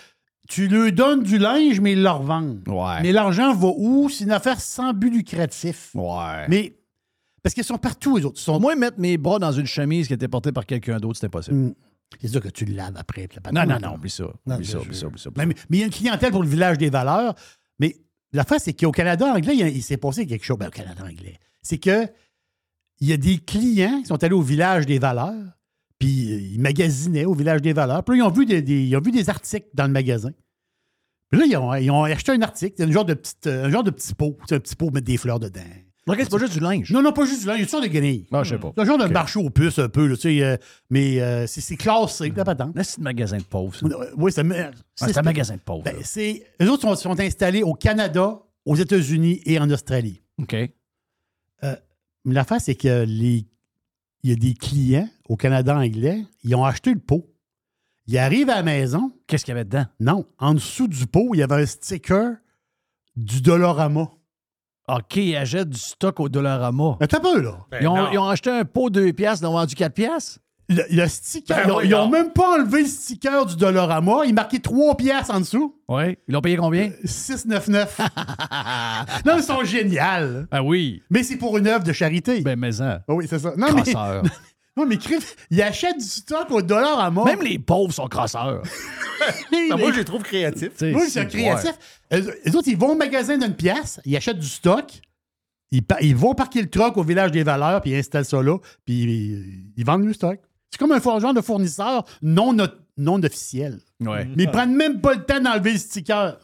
tu 0.49 0.69
leur 0.69 0.91
donnes 0.93 1.23
du 1.23 1.39
linge, 1.39 1.81
mais 1.81 1.93
ils 1.93 2.03
le 2.03 2.11
revendent. 2.11 2.67
Ouais. 2.67 3.01
Mais 3.03 3.13
l'argent 3.13 3.55
va 3.55 3.69
où? 3.77 4.09
C'est 4.11 4.25
une 4.25 4.33
affaire 4.33 4.61
sans 4.61 4.93
but 4.93 5.11
lucratif. 5.11 5.91
Ouais. 5.95 6.47
Mais. 6.49 6.75
Parce 7.47 7.55
qu'ils 7.55 7.63
sont 7.63 7.79
partout, 7.79 8.17
les 8.17 8.25
autres. 8.25 8.41
Ils 8.41 8.43
sont 8.43 8.59
Moi, 8.59 8.75
mettre 8.75 8.99
mes 8.99 9.17
bras 9.17 9.39
dans 9.39 9.53
une 9.53 9.67
chemise 9.67 10.09
qui 10.09 10.15
était 10.15 10.27
portée 10.27 10.51
par 10.51 10.67
quelqu'un 10.67 10.99
d'autre, 10.99 11.15
c'était 11.15 11.27
impossible. 11.29 11.57
Mm. 11.57 11.75
C'est 12.21 12.27
sûr 12.27 12.41
que 12.41 12.49
tu 12.49 12.65
le 12.65 12.75
laves 12.75 12.97
après. 12.97 13.29
puis 13.29 13.39
la 13.45 13.53
Non, 13.53 13.73
non, 13.73 13.79
non, 13.81 13.95
oublie 13.95 14.11
ça. 14.11 14.25
Non, 14.45 14.57
Oublie 14.57 14.67
ça, 14.67 14.81
oublie 14.81 14.97
ça, 14.97 15.07
oublie 15.07 15.21
ça. 15.21 15.31
Mais, 15.37 15.55
il 15.71 15.79
y 15.79 15.83
a 15.83 15.85
une 15.85 15.93
clientèle 15.93 16.33
pour 16.33 16.43
le 16.43 16.49
village 16.49 16.77
des 16.77 16.91
valeurs. 16.91 17.37
Mais 17.79 17.95
l'affaire, 18.33 18.61
c'est 18.61 18.73
qu'au 18.73 18.91
Canada 18.91 19.33
anglais, 19.33 19.55
il, 19.57 19.81
s'est 19.81 19.97
passé 19.97 20.27
quelque 20.27 20.45
chose. 20.45 20.59
Ben, 20.59 20.67
au 20.67 20.71
Canada 20.73 21.05
anglais. 21.05 21.39
C'est 21.63 21.79
que 21.79 22.09
il 22.99 23.07
y 23.07 23.13
a 23.13 23.17
des 23.17 23.39
clients 23.39 24.01
qui 24.01 24.07
sont 24.07 24.25
allés 24.25 24.35
au 24.35 24.43
village 24.43 24.85
des 24.85 24.99
valeurs, 24.99 25.53
puis 26.01 26.33
euh, 26.33 26.41
ils 26.41 26.61
magasinaient 26.61 27.27
au 27.27 27.35
village 27.35 27.63
des 27.63 27.75
valeurs. 27.75 28.03
Puis 28.03 28.19
là, 28.19 28.25
ils 28.25 28.27
ont 28.27 28.33
vu 28.33 28.45
des, 28.45 28.61
des- 28.61 28.87
ils 28.87 28.97
ont 28.97 29.01
vu 29.01 29.13
des 29.13 29.31
articles 29.31 29.69
dans 29.73 29.87
le 29.87 29.93
magasin. 29.93 30.33
Puis 31.31 31.39
là, 31.39 31.47
ils 31.47 31.57
ont, 31.57 31.73
ils 31.77 31.93
ont 31.93 32.03
acheté 32.03 32.33
un 32.33 32.43
article, 32.43 32.83
un 32.83 32.91
genre 32.91 33.05
de, 33.05 33.15
petite, 33.15 33.47
un 33.47 33.71
genre 33.71 33.85
de 33.85 33.93
petit 33.93 34.15
pot. 34.15 34.37
C'est 34.49 34.57
un 34.57 34.59
petit 34.59 34.75
pot, 34.75 34.91
mettre 34.91 35.07
des 35.07 35.17
fleurs 35.17 35.39
dedans. 35.39 35.61
Ok, 36.09 36.17
c'est 36.21 36.31
pas 36.31 36.39
juste 36.39 36.53
du 36.53 36.61
linge. 36.61 36.91
Non, 36.93 37.03
non, 37.03 37.13
pas 37.13 37.25
juste 37.25 37.41
du 37.41 37.47
linge. 37.47 37.59
Il 37.59 37.61
y 37.61 37.65
a 37.65 37.67
toujours 37.67 37.81
des 37.83 37.91
guenilles. 37.91 38.27
Ah, 38.33 38.43
je 38.45 38.51
sais 38.51 38.59
pas. 38.59 38.73
C'est 38.77 38.83
un 38.83 38.85
genre 38.85 38.99
de 38.99 39.07
marché 39.07 39.41
aux 39.41 39.51
puces, 39.51 39.79
un 39.81 39.89
peu. 39.89 40.07
là, 40.07 40.15
tu 40.15 40.23
sais, 40.23 40.43
euh, 40.43 40.57
mais 40.89 41.21
euh, 41.21 41.47
c'est 41.49 41.61
c'est 41.61 41.77
classé, 41.77 42.33
la 42.37 42.45
patente. 42.45 42.77
Là, 42.77 42.85
c'est 42.85 43.01
un 43.01 43.05
magasin 43.05 43.39
de 43.39 43.43
pauvres. 43.43 43.75
ça. 43.75 43.87
Euh, 43.87 44.11
Oui, 44.17 44.31
c'est 44.31 44.43
Ah, 44.53 44.71
c'est 44.95 45.19
un 45.19 45.23
magasin 45.23 45.55
de 45.57 45.61
pauvres. 45.61 45.83
ben, 45.83 45.97
là. 45.97 46.03
c'est, 46.05 46.47
eux 46.63 46.71
autres 46.71 46.83
sont, 46.83 46.95
sont 46.95 47.19
installés 47.21 47.63
au 47.65 47.75
Canada, 47.75 48.39
aux 48.65 48.77
États-Unis 48.77 49.41
et 49.47 49.59
en 49.59 49.69
Australie. 49.71 50.23
OK. 50.41 50.55
Euh, 50.55 51.77
mais 52.25 52.35
L'affaire, 52.35 52.61
c'est 52.61 52.75
que 52.77 53.05
les... 53.05 53.45
il 54.23 54.31
y 54.31 54.33
a 54.33 54.37
des 54.37 54.55
clients 54.55 55.09
au 55.29 55.37
Canada 55.37 55.77
anglais, 55.77 56.23
ils 56.45 56.55
ont 56.55 56.65
acheté 56.65 56.93
le 56.93 57.01
pot. 57.01 57.27
Ils 58.07 58.19
arrivent 58.19 58.51
à 58.51 58.57
la 58.57 58.63
maison. 58.63 59.11
Qu'est-ce 59.27 59.45
qu'il 59.45 59.53
y 59.53 59.57
avait 59.57 59.65
dedans? 59.65 59.87
Non. 59.99 60.25
En 60.39 60.55
dessous 60.55 60.87
du 60.87 61.07
pot, 61.09 61.31
il 61.35 61.39
y 61.39 61.43
avait 61.43 61.63
un 61.63 61.67
sticker 61.67 62.37
du 63.17 63.41
Dollarama. 63.41 64.11
OK, 64.89 65.17
ils 65.17 65.37
achètent 65.37 65.71
du 65.71 65.79
stock 65.81 66.21
au 66.21 66.29
Dollarama. 66.29 66.97
Attends 67.01 67.17
un 67.19 67.21
peu, 67.21 67.41
là. 67.41 67.59
ils, 67.81 67.89
ont, 67.89 68.11
ils 68.13 68.19
ont 68.19 68.29
acheté 68.29 68.51
un 68.51 68.65
pot 68.65 68.89
2 68.91 69.13
piastres, 69.13 69.45
ils 69.45 69.49
ont 69.49 69.53
vendu 69.53 69.75
4 69.75 69.93
piastres. 69.93 70.39
Le, 70.69 70.83
le 70.91 71.07
sticker, 71.07 71.57
Ben 71.57 71.63
ils 71.85 71.95
ont- 71.95 72.03
oui, 72.03 72.09
ils 72.09 72.11
même 72.11 72.33
pas 72.33 72.57
enlevé 72.59 72.83
le 72.83 72.89
sticker 72.89 73.47
du 73.47 73.55
Dollarama. 73.57 74.25
Il 74.27 74.35
marquait 74.35 74.59
3 74.59 74.97
piastres 74.97 75.33
en 75.35 75.39
dessous. 75.41 75.77
Oui. 75.89 76.17
Ils 76.27 76.35
l'ont 76.35 76.41
payé 76.41 76.57
combien? 76.57 76.91
6,99. 77.05 77.87
non, 79.27 79.37
ils 79.37 79.43
sont 79.45 79.63
géniaux. 79.65 80.01
Ah 80.51 80.63
oui. 80.65 81.03
Mais 81.11 81.23
c'est 81.23 81.37
pour 81.37 81.57
une 81.59 81.69
œuvre 81.69 81.85
de 81.85 81.93
charité. 81.93 82.41
Ben, 82.41 82.59
mais 82.59 82.73
ça. 82.73 83.03
Oui, 83.09 83.27
c'est 83.29 83.39
ça. 83.39 83.53
Non, 83.57 83.69
mais, 83.75 83.83
Crosseur. 83.83 84.23
non, 84.77 84.85
mais 84.87 84.99
crime, 84.99 85.21
ils 85.51 85.63
achètent 85.63 85.99
du 85.99 86.05
stock 86.05 86.51
au 86.51 86.61
Dollarama. 86.63 87.25
Même 87.25 87.43
les 87.43 87.59
pauvres 87.59 87.93
sont 87.95 88.07
crosseurs. 88.09 88.63
Ben, 89.51 89.77
moi, 89.79 89.91
je 89.93 89.99
les 89.99 90.05
trouve 90.05 90.23
créatifs. 90.23 90.73
Oui, 90.81 91.09
c'est 91.09 91.27
créatif. 91.27 91.73
Eux- 92.13 92.35
eux 92.47 92.57
autres, 92.57 92.69
ils 92.69 92.77
vont 92.77 92.91
au 92.93 92.95
magasin 92.95 93.39
d'une 93.39 93.55
pièce, 93.55 93.99
ils 94.05 94.15
achètent 94.17 94.39
du 94.39 94.47
stock, 94.47 95.01
ils, 95.73 95.83
ils 96.03 96.15
vont 96.15 96.35
parquer 96.35 96.61
le 96.63 96.69
truck 96.69 96.97
au 96.99 97.03
village 97.03 97.33
des 97.33 97.43
valeurs, 97.43 97.81
puis 97.81 97.93
ils 97.93 97.97
installent 97.99 98.25
ça 98.27 98.43
là, 98.43 98.59
puis 98.85 99.03
ils, 99.03 99.73
ils 99.77 99.85
vendent 99.87 100.05
le 100.05 100.13
stock. 100.13 100.39
C'est 100.71 100.79
comme 100.79 100.93
un 100.93 101.01
genre 101.01 101.33
de 101.35 101.41
fournisseur 101.41 102.05
non, 102.23 102.53
no- 102.53 102.67
non 102.99 103.21
officiel. 103.23 103.81
Ouais. 104.01 104.27
Mais 104.37 104.45
ils 104.45 104.51
prennent 104.51 104.75
même 104.77 105.01
pas 105.01 105.15
le 105.15 105.25
temps 105.25 105.41
d'enlever 105.41 105.73
le 105.73 105.79
sticker. 105.79 106.37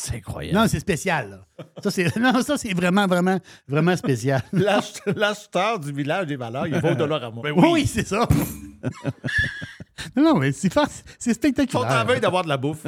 C'est 0.00 0.16
incroyable. 0.16 0.56
Non, 0.58 0.66
c'est 0.68 0.80
spécial. 0.80 1.30
là. 1.58 1.64
Ça, 1.82 1.90
c'est, 1.90 2.16
non, 2.20 2.40
ça, 2.42 2.56
c'est 2.56 2.72
vraiment, 2.74 3.06
vraiment, 3.06 3.38
vraiment 3.66 3.96
spécial. 3.96 4.42
L'ach- 4.52 5.02
L'acheteur 5.06 5.78
du 5.80 5.92
village 5.92 6.26
des 6.26 6.36
valeurs, 6.36 6.66
il 6.66 6.74
va 6.74 6.92
au 6.92 6.94
dollar 6.94 7.24
à 7.24 7.30
moi. 7.30 7.44
oui, 7.70 7.86
c'est 7.86 8.06
ça. 8.06 8.26
non, 10.16 10.22
non, 10.22 10.38
mais 10.38 10.52
c'est, 10.52 10.72
c'est 10.72 11.30
Ils 11.30 11.34
sont 11.34 11.34
spectaculaire. 11.34 12.02
en 12.02 12.04
veille 12.04 12.20
d'avoir 12.20 12.44
de 12.44 12.48
la 12.48 12.56
bouffe. 12.56 12.86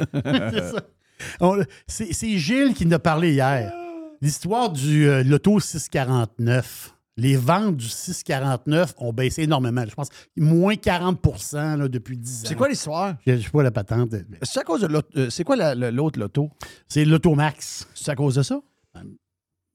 c'est 1.87 2.37
Gilles 2.37 2.73
qui 2.73 2.85
nous 2.85 2.95
a 2.95 2.99
parlé 2.99 3.33
hier. 3.33 3.73
L'histoire 4.21 4.69
du 4.69 5.07
euh, 5.09 5.23
Loto 5.23 5.59
649. 5.59 6.93
Les 7.21 7.35
ventes 7.35 7.77
du 7.77 7.87
649 7.87 8.95
ont 8.97 9.13
baissé 9.13 9.43
énormément. 9.43 9.85
Je 9.87 9.93
pense 9.93 10.09
moins 10.35 10.75
40 10.75 11.53
là, 11.53 11.87
depuis 11.87 12.17
10 12.17 12.39
ans. 12.39 12.47
C'est 12.47 12.55
quoi 12.55 12.67
l'histoire? 12.67 13.15
Je 13.27 13.33
ne 13.33 13.39
sais 13.41 13.49
pas 13.51 13.61
la 13.61 13.69
patente. 13.69 14.15
C'est 14.41 14.59
à 14.59 14.63
cause 14.63 14.81
de 14.81 15.03
euh, 15.17 15.29
C'est 15.29 15.43
quoi 15.43 15.55
la- 15.55 15.91
l'autre 15.91 16.19
loto? 16.19 16.49
C'est 16.87 17.05
l'Automax. 17.05 17.87
C'est 17.93 18.09
à 18.09 18.15
cause 18.15 18.33
de 18.35 18.41
ça? 18.41 18.59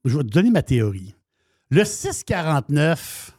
Je 0.03 0.17
vais 0.17 0.23
te 0.25 0.29
donner 0.29 0.51
ma 0.51 0.61
théorie. 0.61 1.15
Le 1.69 1.85
649, 1.85 3.31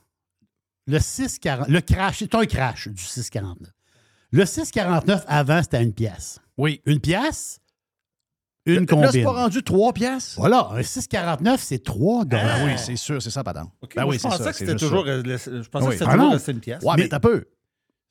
le 0.86 0.98
640, 0.98 1.68
le 1.68 1.80
crash, 1.82 2.20
c'est 2.20 2.34
un 2.34 2.46
crash 2.46 2.88
du 2.88 3.02
649. 3.02 3.70
Le 4.30 4.46
649, 4.46 5.24
avant, 5.28 5.62
c'était 5.62 5.82
une 5.82 5.92
pièce. 5.92 6.38
Oui. 6.56 6.80
Une 6.86 7.00
pièce, 7.00 7.60
une 8.74 8.80
Là, 8.86 8.86
c'est 9.10 9.22
combine. 9.22 9.24
pas 9.24 9.32
rendu 9.42 9.62
3 9.62 9.92
piastres? 9.92 10.34
Voilà, 10.38 10.68
un 10.72 10.82
649, 10.82 11.60
c'est 11.62 11.82
3 11.82 12.24
dollars. 12.24 12.44
Ah 12.60 12.64
oui, 12.66 12.72
c'est 12.76 12.96
sûr, 12.96 13.20
c'est 13.22 13.30
ça, 13.30 13.42
Ben 13.96 14.04
oui, 14.06 14.16
je 14.18 14.22
pensais 14.22 14.42
ça, 14.44 14.50
que 14.52 14.58
c'était 14.58 14.76
toujours, 14.76 15.04
euh, 15.06 15.22
le- 15.22 15.36
je 15.38 15.68
pensais 15.68 15.84
Oui. 15.86 15.92
que 15.92 15.98
c'était 15.98 16.10
Ah 16.10 16.14
toujours 16.14 16.32
resté 16.32 16.52
une 16.52 16.60
pièce. 16.60 16.82
Ouais, 16.82 16.94
mais, 16.96 17.02
Mais- 17.04 17.08
t'as 17.08 17.20
peu. 17.20 17.44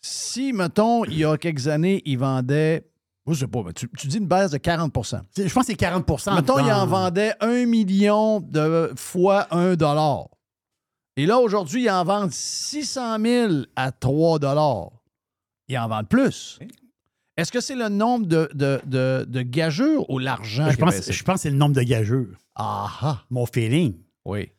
Si, 0.01 0.53
mettons, 0.53 1.03
il 1.05 1.17
y 1.19 1.25
a 1.25 1.37
quelques 1.37 1.67
années, 1.67 2.01
ils 2.05 2.17
vendaient. 2.17 2.87
Je 3.29 3.33
sais 3.33 3.47
pas, 3.47 3.61
mais 3.65 3.73
tu, 3.73 3.89
tu 3.97 4.07
dis 4.07 4.17
une 4.19 4.27
baisse 4.27 4.51
de 4.51 4.57
40 4.57 4.93
C'est- 5.35 5.47
Je 5.49 5.53
pense 5.53 5.63
que 5.65 5.71
c'est 5.73 5.75
40% 5.75 6.33
Mettons, 6.35 6.59
ils 6.59 6.67
dans- 6.67 6.81
en 6.83 6.87
vendaient 6.87 7.33
un 7.41 7.65
million 7.65 8.39
de 8.39 8.93
fois 8.95 9.47
un 9.51 9.75
dollar. 9.75 10.27
Et 11.17 11.25
là, 11.25 11.39
aujourd'hui, 11.39 11.83
ils 11.85 11.89
en 11.89 12.05
vendent 12.05 12.31
600 12.31 13.17
000 13.19 13.53
à 13.75 13.91
3 13.91 14.39
dollars. 14.39 14.91
Ils 15.67 15.77
en 15.77 15.87
vendent 15.89 16.07
plus. 16.07 16.57
Est-ce 17.37 17.51
que 17.51 17.61
c'est 17.61 17.75
le 17.75 17.87
nombre 17.89 18.25
de, 18.25 18.49
de, 18.53 18.79
de, 18.85 19.25
de 19.27 19.41
gageurs 19.43 20.09
ou 20.09 20.17
l'argent 20.19 20.69
Je 20.71 20.77
pense, 20.77 20.95
baissé? 20.95 21.13
je 21.13 21.23
pense 21.23 21.35
que 21.35 21.41
c'est 21.41 21.49
le 21.51 21.55
nombre 21.57 21.75
de 21.75 21.83
gageurs. 21.83 22.25
Ah 22.55 22.89
ah. 23.01 23.23
Mon 23.29 23.45
feeling. 23.45 23.95
Oui. 24.25 24.49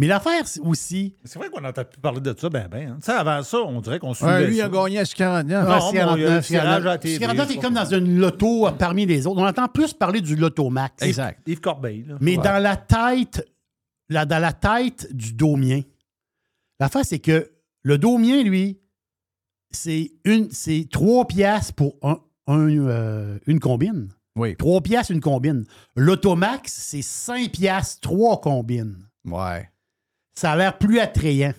Mais 0.00 0.06
l'affaire 0.06 0.46
c'est 0.46 0.60
aussi. 0.60 1.16
C'est 1.24 1.38
vrai 1.40 1.48
qu'on 1.48 1.60
n'entend 1.60 1.84
plus 1.84 1.98
parler 2.00 2.20
de 2.20 2.32
ça, 2.38 2.48
ben, 2.48 2.68
ben. 2.70 2.90
hein. 2.90 2.96
Tu 3.00 3.06
sais, 3.06 3.12
avant 3.12 3.42
ça, 3.42 3.58
on 3.58 3.80
dirait 3.80 3.98
qu'on 3.98 4.10
Ouais, 4.10 4.14
suivait 4.14 4.46
lui, 4.46 4.56
il 4.56 4.60
a 4.60 4.64
ça. 4.66 4.70
gagné 4.70 4.98
à 5.00 5.04
49. 5.04 5.68
Non, 5.68 5.74
mais 5.74 5.80
il 5.90 5.96
y 5.96 6.00
a 6.00 6.04
le 6.04 6.08
49, 6.22 6.46
tirage 6.46 6.66
à 6.86 6.88
la 6.88 6.98
TV, 6.98 7.18
49 7.18 7.46
je 7.48 7.50
est 7.52 7.54
sais 7.56 7.60
comme 7.60 7.74
dans 7.74 7.84
une 7.84 8.18
loto 8.20 8.68
parmi 8.78 9.06
les 9.06 9.26
autres. 9.26 9.40
On 9.40 9.46
entend 9.46 9.66
plus 9.66 9.94
parler 9.94 10.20
du 10.20 10.36
loto 10.36 10.70
max. 10.70 11.02
Exact. 11.02 11.40
Yves 11.48 11.60
Corbeil, 11.60 12.04
là. 12.06 12.14
Mais 12.20 12.36
Ouais. 12.36 12.44
dans 12.44 12.62
la 12.62 12.76
tête, 12.76 13.44
là, 14.08 14.24
dans 14.24 14.38
la 14.38 14.52
tête 14.52 15.08
du 15.12 15.32
domien, 15.32 15.80
l'affaire, 16.78 17.04
c'est 17.04 17.18
que 17.18 17.50
le 17.82 17.98
domien, 17.98 18.42
lui, 18.44 18.78
c'est 19.70 20.12
une, 20.24 20.50
c'est 20.50 20.88
trois 20.90 21.26
piastres 21.26 21.74
pour 21.74 21.96
un, 22.02 22.18
un, 22.46 22.68
euh, 22.68 23.38
une 23.46 23.60
combine. 23.60 24.08
Oui. 24.36 24.56
Trois 24.56 24.80
piastres, 24.80 25.12
une 25.12 25.20
combine. 25.20 25.64
L'automax, 25.96 26.72
c'est 26.72 27.02
cinq 27.02 27.50
piastres, 27.52 28.00
trois 28.00 28.40
combines. 28.40 28.96
Ouais. 29.24 29.68
Ça 30.34 30.52
a 30.52 30.56
l'air 30.56 30.78
plus 30.78 31.00
attrayant. 31.00 31.52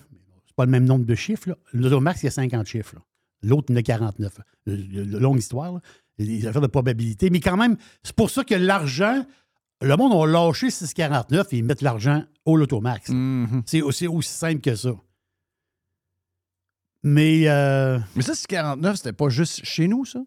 C'est 0.46 0.56
pas 0.56 0.64
le 0.64 0.70
même 0.70 0.84
nombre 0.86 1.04
de 1.04 1.14
chiffres. 1.14 1.50
là. 1.50 1.56
L'automax, 1.72 2.22
il 2.22 2.26
y 2.26 2.28
a 2.28 2.32
50 2.32 2.66
chiffres. 2.66 2.94
là. 2.96 3.02
L'autre, 3.42 3.66
il 3.68 3.72
y 3.74 3.76
en 3.76 3.80
a 3.80 3.82
49. 3.82 4.40
Le- 4.66 4.76
le- 4.76 5.04
le- 5.04 5.18
longue 5.18 5.38
histoire. 5.38 5.72
là. 5.74 5.80
Les 6.18 6.46
affaires 6.46 6.60
de 6.62 6.66
probabilité. 6.66 7.30
Mais 7.30 7.40
quand 7.40 7.56
même, 7.56 7.76
c'est 8.02 8.14
pour 8.16 8.30
ça 8.30 8.44
que 8.44 8.54
l'argent, 8.54 9.24
le 9.82 9.96
monde 9.96 10.12
a 10.12 10.26
lâché 10.26 10.70
649 10.70 11.52
et 11.52 11.58
ils 11.58 11.64
mettent 11.64 11.80
l'argent 11.82 12.24
au 12.44 12.56
Lotomax. 12.56 13.08
Mhm. 13.10 13.62
C'est 13.66 13.80
aussi, 13.82 14.06
aussi 14.06 14.30
simple 14.32 14.60
que 14.60 14.74
ça. 14.74 14.90
Mais 17.02 17.48
euh, 17.48 17.98
Mais 18.16 18.22
ça, 18.22 18.34
c'est 18.34 18.46
49, 18.46 18.96
c'était 18.96 19.12
pas 19.12 19.28
juste 19.28 19.64
chez 19.64 19.88
nous, 19.88 20.04
ça? 20.04 20.20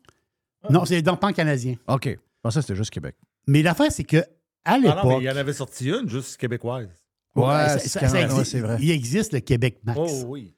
non, 0.69 0.85
c'est 0.85 1.01
dans 1.01 1.11
le 1.13 1.19
pan 1.19 1.31
canadien. 1.33 1.75
OK. 1.87 2.05
Je 2.07 2.15
pensais 2.41 2.59
que 2.59 2.61
c'était 2.63 2.75
juste 2.75 2.89
Québec. 2.91 3.15
Mais 3.47 3.61
l'affaire, 3.61 3.91
c'est 3.91 4.03
que 4.03 4.17
à 4.17 4.23
Ah 4.65 4.77
non, 4.77 4.81
mais 4.81 4.95
l'époque, 4.95 5.17
il 5.21 5.25
y 5.25 5.29
en 5.29 5.35
avait 5.35 5.53
sorti 5.53 5.89
une, 5.89 6.09
juste 6.09 6.37
québécoise. 6.37 6.87
Ouais, 7.35 7.77
c'est 7.79 7.89
ça- 7.89 7.99
40, 7.99 8.11
ça 8.15 8.17
ouais, 8.19 8.25
existe- 8.25 8.51
c'est 8.51 8.59
vrai. 8.59 8.77
il 8.81 8.91
existe 8.91 9.33
le 9.33 9.39
Québec 9.39 9.79
Max. 9.83 9.99
Oh 10.01 10.23
oui. 10.27 10.55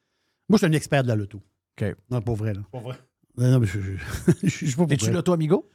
Moi, 0.50 0.58
je 0.58 0.66
suis 0.66 0.68
un 0.68 0.76
expert 0.78 1.04
de 1.04 1.08
la 1.08 1.16
loto. 1.16 1.42
OK. 1.82 1.96
Non, 2.12 2.22
pas 2.22 2.34
vrai, 2.34 2.54
là. 2.54 2.62
Pas 2.72 2.80
vrai. 2.80 2.96
Non, 3.38 3.52
non, 3.52 3.60
mais 3.60 3.68
je, 3.68 3.80
je, 3.80 3.92
je, 4.44 4.48
je 4.48 4.48
suis 4.68 4.68
pas 4.76 4.84
pour 4.84 4.92
Es-tu 4.92 5.06
vrai. 5.06 5.14
l'auto 5.14 5.34
amigo? 5.34 5.70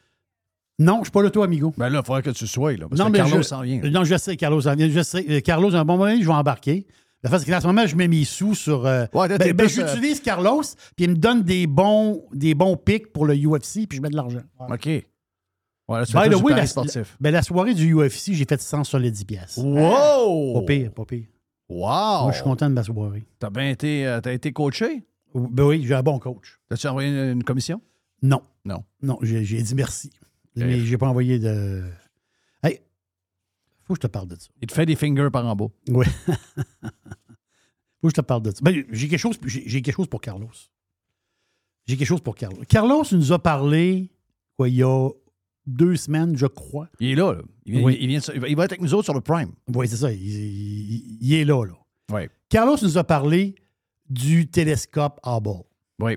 Non, 0.79 0.99
je 1.01 1.05
suis 1.05 1.11
pas 1.11 1.23
l'auto 1.23 1.43
amigo. 1.43 1.75
Ben 1.77 1.89
là, 1.91 2.01
il 2.03 2.07
faudrait 2.07 2.23
que 2.23 2.31
tu 2.31 2.47
sois, 2.47 2.73
là. 2.77 2.89
Parce 2.89 2.99
non, 2.99 3.07
que 3.07 3.12
mais 3.12 3.19
Carlos 3.19 3.37
je, 3.39 3.43
s'en 3.43 3.61
vient. 3.62 3.81
Non, 3.91 4.05
je 4.05 4.17
sais, 4.17 4.37
Carlos 4.37 4.61
s'en 4.62 4.75
vient. 4.75 4.89
Je 4.89 5.03
sais. 5.03 5.43
Carlos, 5.43 5.75
à 5.75 5.81
un 5.81 5.85
bon 5.85 5.99
moment 5.99 6.15
je 6.19 6.27
vais 6.27 6.33
embarquer. 6.33 6.87
La 7.22 7.28
face, 7.30 7.44
c'est 7.44 7.51
qu'en 7.51 7.60
ce 7.60 7.66
moment, 7.66 7.86
je 7.86 7.97
mets 7.97 8.09
mes 8.09 8.24
sous 8.24 8.55
sur. 8.55 8.86
euh, 8.86 9.05
Ouais, 9.12 9.28
ben, 9.28 9.52
ben, 9.52 9.68
j'utilise 9.68 10.20
Carlos, 10.20 10.62
puis 10.97 11.05
il 11.05 11.10
me 11.10 11.16
donne 11.16 11.42
des 11.42 11.66
bons, 11.66 12.24
des 12.32 12.55
bons 12.55 12.76
pics 12.76 13.12
pour 13.12 13.26
le 13.26 13.34
UFC, 13.34 13.86
puis 13.88 13.97
je 13.97 14.01
mets 14.02 14.09
de 14.09 14.16
l'argent. 14.16 14.40
OK. 14.59 14.86
Ouais, 14.86 15.05
là, 15.88 16.06
tu 16.06 16.12
By 16.12 16.18
fais 16.22 16.28
the 16.28 16.30
du 16.30 16.36
way, 16.36 16.51
pari 16.52 16.60
la, 16.62 16.66
sportif. 16.66 17.16
ben, 17.20 17.30
la 17.32 17.42
soirée 17.42 17.74
du 17.74 17.92
UFC, 17.94 18.32
j'ai 18.32 18.44
fait 18.44 18.60
100 18.60 18.84
sur 18.84 18.98
les 18.98 19.10
10 19.10 19.24
pièces. 19.24 19.56
Wow! 19.59 20.60
Pas 20.60 20.66
pire, 20.66 20.92
pas 20.92 21.05
pire. 21.05 21.26
Wow! 21.68 22.22
Moi, 22.22 22.28
je 22.30 22.36
suis 22.36 22.44
content 22.44 22.68
de 22.70 22.74
ma 22.74 22.82
soirée. 22.84 23.24
T'as 23.38 23.51
bien 23.51 23.68
été, 23.68 24.06
euh, 24.06 24.20
t'as 24.20 24.32
été 24.32 24.52
coaché? 24.52 25.05
Ben 25.34 25.64
oui, 25.64 25.84
j'ai 25.86 25.94
un 25.94 26.02
bon 26.02 26.18
coach. 26.18 26.59
T'as-tu 26.68 26.86
envoyé 26.88 27.09
une, 27.10 27.32
une 27.38 27.44
commission? 27.44 27.80
Non. 28.22 28.40
Non. 28.64 28.82
Non, 29.02 29.18
j'ai 29.22 29.42
dit 29.62 29.74
merci. 29.74 30.10
Mais 30.56 30.80
j'ai 30.80 30.98
pas 30.98 31.06
envoyé 31.09 31.38
de. 31.38 31.82
Hey, 33.91 33.95
faut 33.95 33.95
que 33.95 33.99
je 34.03 34.07
te 34.09 34.12
parle 34.12 34.29
de 34.29 34.37
ça. 34.39 34.49
Il 34.62 34.67
te 34.69 34.73
fait 34.75 34.87
des 34.87 34.97
fingers 34.97 35.29
par 35.33 35.47
en 35.47 35.57
bas. 35.57 35.67
Oui. 35.89 36.07
Faut 38.01 38.09
que 38.09 38.11
je 38.11 38.15
te 38.15 38.21
parle 38.23 38.43
de 38.43 38.51
ça. 38.51 38.59
Ben, 38.62 38.85
j'ai 38.91 39.09
quelque 39.09 39.19
chose, 39.21 39.39
j'ai 39.45 39.83
quelque 39.83 39.95
chose 39.95 40.07
pour 40.09 40.21
Carlos. 40.23 40.49
J'ai 41.87 41.97
quelque 41.99 42.09
chose 42.09 42.23
pour 42.23 42.35
Carlos. 42.35 42.62
Carlos 42.69 43.05
nous 43.12 43.33
a 43.33 43.39
parlé, 43.39 44.11
quoi, 44.57 44.69
il 44.71 44.77
y 44.77 44.83
a 44.83 45.11
deux 45.67 45.97
semaines, 45.97 46.35
je 46.37 46.47
crois. 46.47 46.89
Il 46.99 47.11
est 47.11 47.15
là, 47.15 47.35
là. 47.35 47.43
Il, 47.67 47.73
vient- 47.75 47.83
Oui. 47.85 47.99
il, 48.01 48.07
vient 48.09 48.19
de- 48.21 48.49
il 48.49 48.57
va 48.57 48.65
être 48.65 48.73
avec 48.73 48.81
nous 48.81 48.95
autres 48.95 49.05
sur 49.05 49.15
le 49.15 49.21
Prime. 49.21 49.53
Oui, 49.75 49.87
c'est 49.87 49.97
ça. 49.97 50.11
Il, 50.12 51.35
est 51.35 51.45
là, 51.45 51.65
là. 51.67 51.75
Oui. 52.12 52.23
Carlos 52.49 52.77
nous 52.81 52.97
a 52.97 53.05
parlé 53.05 53.55
du 54.09 54.47
télescope 54.49 55.21
Hubble. 55.25 55.62
Oui. 55.99 56.17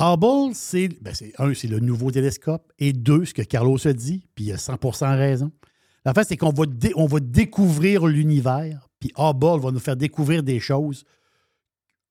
Hubble, 0.00 0.54
c'est, 0.54 0.88
ben, 1.02 1.14
c'est 1.14 1.32
un, 1.38 1.52
c'est 1.52 1.68
le 1.68 1.78
nouveau 1.80 2.10
télescope, 2.10 2.72
et 2.78 2.92
deux, 2.94 3.26
ce 3.26 3.34
que 3.34 3.42
Carlos 3.42 3.86
a 3.86 3.92
dit, 3.92 4.26
puis 4.34 4.46
il 4.46 4.52
a 4.52 4.56
100% 4.56 5.14
raison. 5.16 5.52
La 6.04 6.14
fait, 6.14 6.24
c'est 6.24 6.36
qu'on 6.36 6.50
va, 6.52 7.20
découvrir 7.20 8.06
l'univers, 8.06 8.88
puis 8.98 9.12
Hubble 9.16 9.60
va 9.60 9.70
nous 9.70 9.78
faire 9.78 9.96
découvrir 9.96 10.42
des 10.42 10.58
choses. 10.58 11.04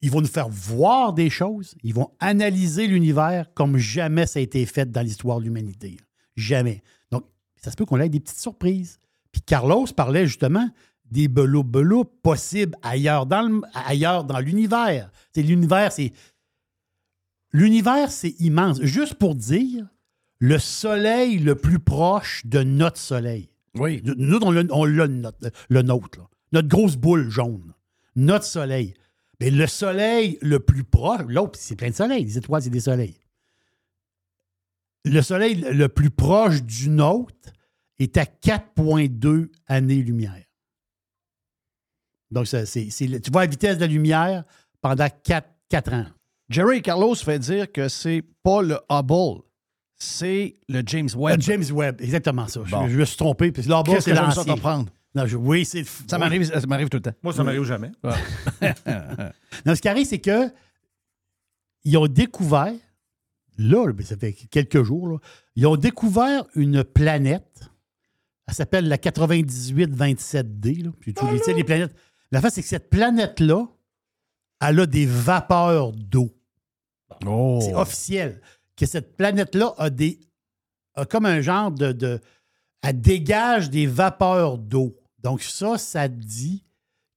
Ils 0.01 0.09
vont 0.09 0.21
nous 0.21 0.27
faire 0.27 0.49
voir 0.49 1.13
des 1.13 1.29
choses. 1.29 1.75
Ils 1.83 1.93
vont 1.93 2.11
analyser 2.19 2.87
l'univers 2.87 3.53
comme 3.53 3.77
jamais 3.77 4.25
ça 4.25 4.39
a 4.39 4.41
été 4.41 4.65
fait 4.65 4.89
dans 4.89 5.01
l'histoire 5.01 5.39
de 5.39 5.43
l'humanité. 5.45 5.97
Jamais. 6.35 6.81
Donc, 7.11 7.25
ça 7.57 7.69
se 7.69 7.75
peut 7.75 7.85
qu'on 7.85 7.99
ait 7.99 8.09
des 8.09 8.19
petites 8.19 8.39
surprises. 8.39 8.97
Puis 9.31 9.41
Carlos 9.41 9.85
parlait 9.95 10.25
justement 10.25 10.69
des 11.05 11.27
belots-belots 11.27 12.05
possibles 12.05 12.75
ailleurs 12.81 13.25
dans, 13.25 13.41
le- 13.43 13.61
ailleurs 13.73 14.23
dans 14.23 14.39
l'univers. 14.39 15.11
C'est 15.35 15.43
l'univers, 15.43 15.91
c'est. 15.91 16.13
L'univers, 17.53 18.11
c'est 18.11 18.39
immense. 18.39 18.81
Juste 18.81 19.15
pour 19.15 19.35
dire, 19.35 19.85
le 20.39 20.57
soleil 20.57 21.37
le 21.37 21.55
plus 21.55 21.79
proche 21.79 22.45
de 22.45 22.63
notre 22.63 22.97
soleil. 22.97 23.50
Oui. 23.75 24.01
Nous, 24.03 24.39
on 24.41 24.51
l'a, 24.51 24.63
on 24.71 24.85
l'a, 24.85 25.07
notre- 25.07 25.51
le 25.69 25.81
nôtre, 25.81 26.19
là. 26.19 26.27
notre 26.51 26.67
grosse 26.67 26.95
boule 26.97 27.29
jaune. 27.29 27.73
notre 28.15 28.45
soleil. 28.45 28.93
Mais 29.39 29.49
le 29.49 29.65
soleil 29.67 30.37
le 30.41 30.59
plus 30.59 30.83
proche, 30.83 31.21
l'autre, 31.27 31.57
c'est 31.59 31.75
plein 31.75 31.89
de 31.89 31.95
soleils. 31.95 32.25
Les 32.25 32.37
étoiles, 32.37 32.61
c'est 32.61 32.69
des 32.69 32.81
soleils. 32.81 33.15
Le 35.05 35.21
soleil 35.21 35.55
le 35.55 35.87
plus 35.87 36.11
proche 36.11 36.61
du 36.61 36.89
nôtre 36.89 37.49
est 37.97 38.17
à 38.17 38.25
4,2 38.25 39.49
années-lumière. 39.67 40.43
Donc, 42.29 42.47
ça, 42.47 42.65
c'est, 42.65 42.89
c'est- 42.89 43.19
tu 43.21 43.31
vois 43.31 43.41
la 43.45 43.49
vitesse 43.49 43.77
de 43.77 43.81
la 43.81 43.87
lumière 43.87 44.43
pendant 44.81 45.07
4, 45.23 45.49
4 45.69 45.93
ans. 45.93 46.05
Jerry 46.49 46.81
Carlos 46.81 47.15
fait 47.15 47.39
dire 47.39 47.71
que 47.71 47.87
c'est 47.89 48.23
pas 48.43 48.61
le 48.61 48.77
Hubble, 48.89 49.41
c'est 50.03 50.55
le 50.67 50.81
James 50.87 51.09
Webb. 51.15 51.37
Le 51.37 51.41
James 51.43 51.63
Webb, 51.71 52.01
exactement 52.01 52.47
ça. 52.47 52.61
Je- 52.65 52.71
Bon. 52.71 52.87
Je, 52.87 52.97
me 52.97 53.05
suis 53.05 53.17
trompé. 53.17 53.51
Puis 53.51 53.61
là-bas, 53.63 53.93
Qu'est-ce 53.93 54.05
c'est 54.05 54.15
l'ancien. 54.15 54.43
comprendre? 54.45 54.89
Non, 55.13 55.27
je- 55.27 55.37
oui, 55.37 55.63
c'est. 55.63 55.83
Ça 56.07 56.17
m'arrive, 56.17 56.43
ça 56.43 56.65
m'arrive 56.65 56.89
tout 56.89 56.97
le 56.97 57.03
temps. 57.03 57.13
Moi, 57.21 57.33
ça 57.33 57.43
m'arrive 57.43 57.63
jamais. 57.63 57.91
Non, 59.65 59.75
ce 59.75 59.81
qui 59.81 59.87
arrive, 59.87 60.07
c'est 60.07 60.19
que 60.19 60.51
ils 61.83 61.95
ont 61.97 62.07
découvert, 62.07 62.73
là, 63.59 63.85
ça 64.03 64.17
fait 64.17 64.33
quelques 64.33 64.81
jours, 64.81 65.07
là, 65.07 65.17
ils 65.55 65.67
ont 65.67 65.75
découvert 65.75 66.45
une 66.55 66.83
planète. 66.83 67.69
Elle 68.47 68.53
s'appelle 68.55 68.87
la 68.87 68.97
9827D. 68.97 70.83
Là. 70.83 70.91
Puis, 70.99 71.13
tu 71.13 71.53
les 71.53 71.63
planètes. 71.63 71.95
La 72.31 72.41
face, 72.41 72.55
c'est 72.55 72.63
que 72.63 72.67
cette 72.67 72.89
planète-là, 72.89 73.67
elle 74.61 74.79
a 74.79 74.85
des 74.87 75.05
vapeurs 75.05 75.91
d'eau. 75.91 76.35
Oh. 77.25 77.59
C'est 77.61 77.75
officiel. 77.75 78.41
Que 78.81 78.87
cette 78.87 79.15
planète-là 79.15 79.75
a 79.77 79.91
des. 79.91 80.19
a 80.95 81.05
comme 81.05 81.27
un 81.27 81.39
genre 81.41 81.71
de. 81.71 81.91
de 81.91 82.19
elle 82.81 82.99
dégage 82.99 83.69
des 83.69 83.85
vapeurs 83.85 84.57
d'eau. 84.57 84.97
Donc, 85.19 85.43
ça, 85.43 85.77
ça 85.77 86.07
dit 86.07 86.65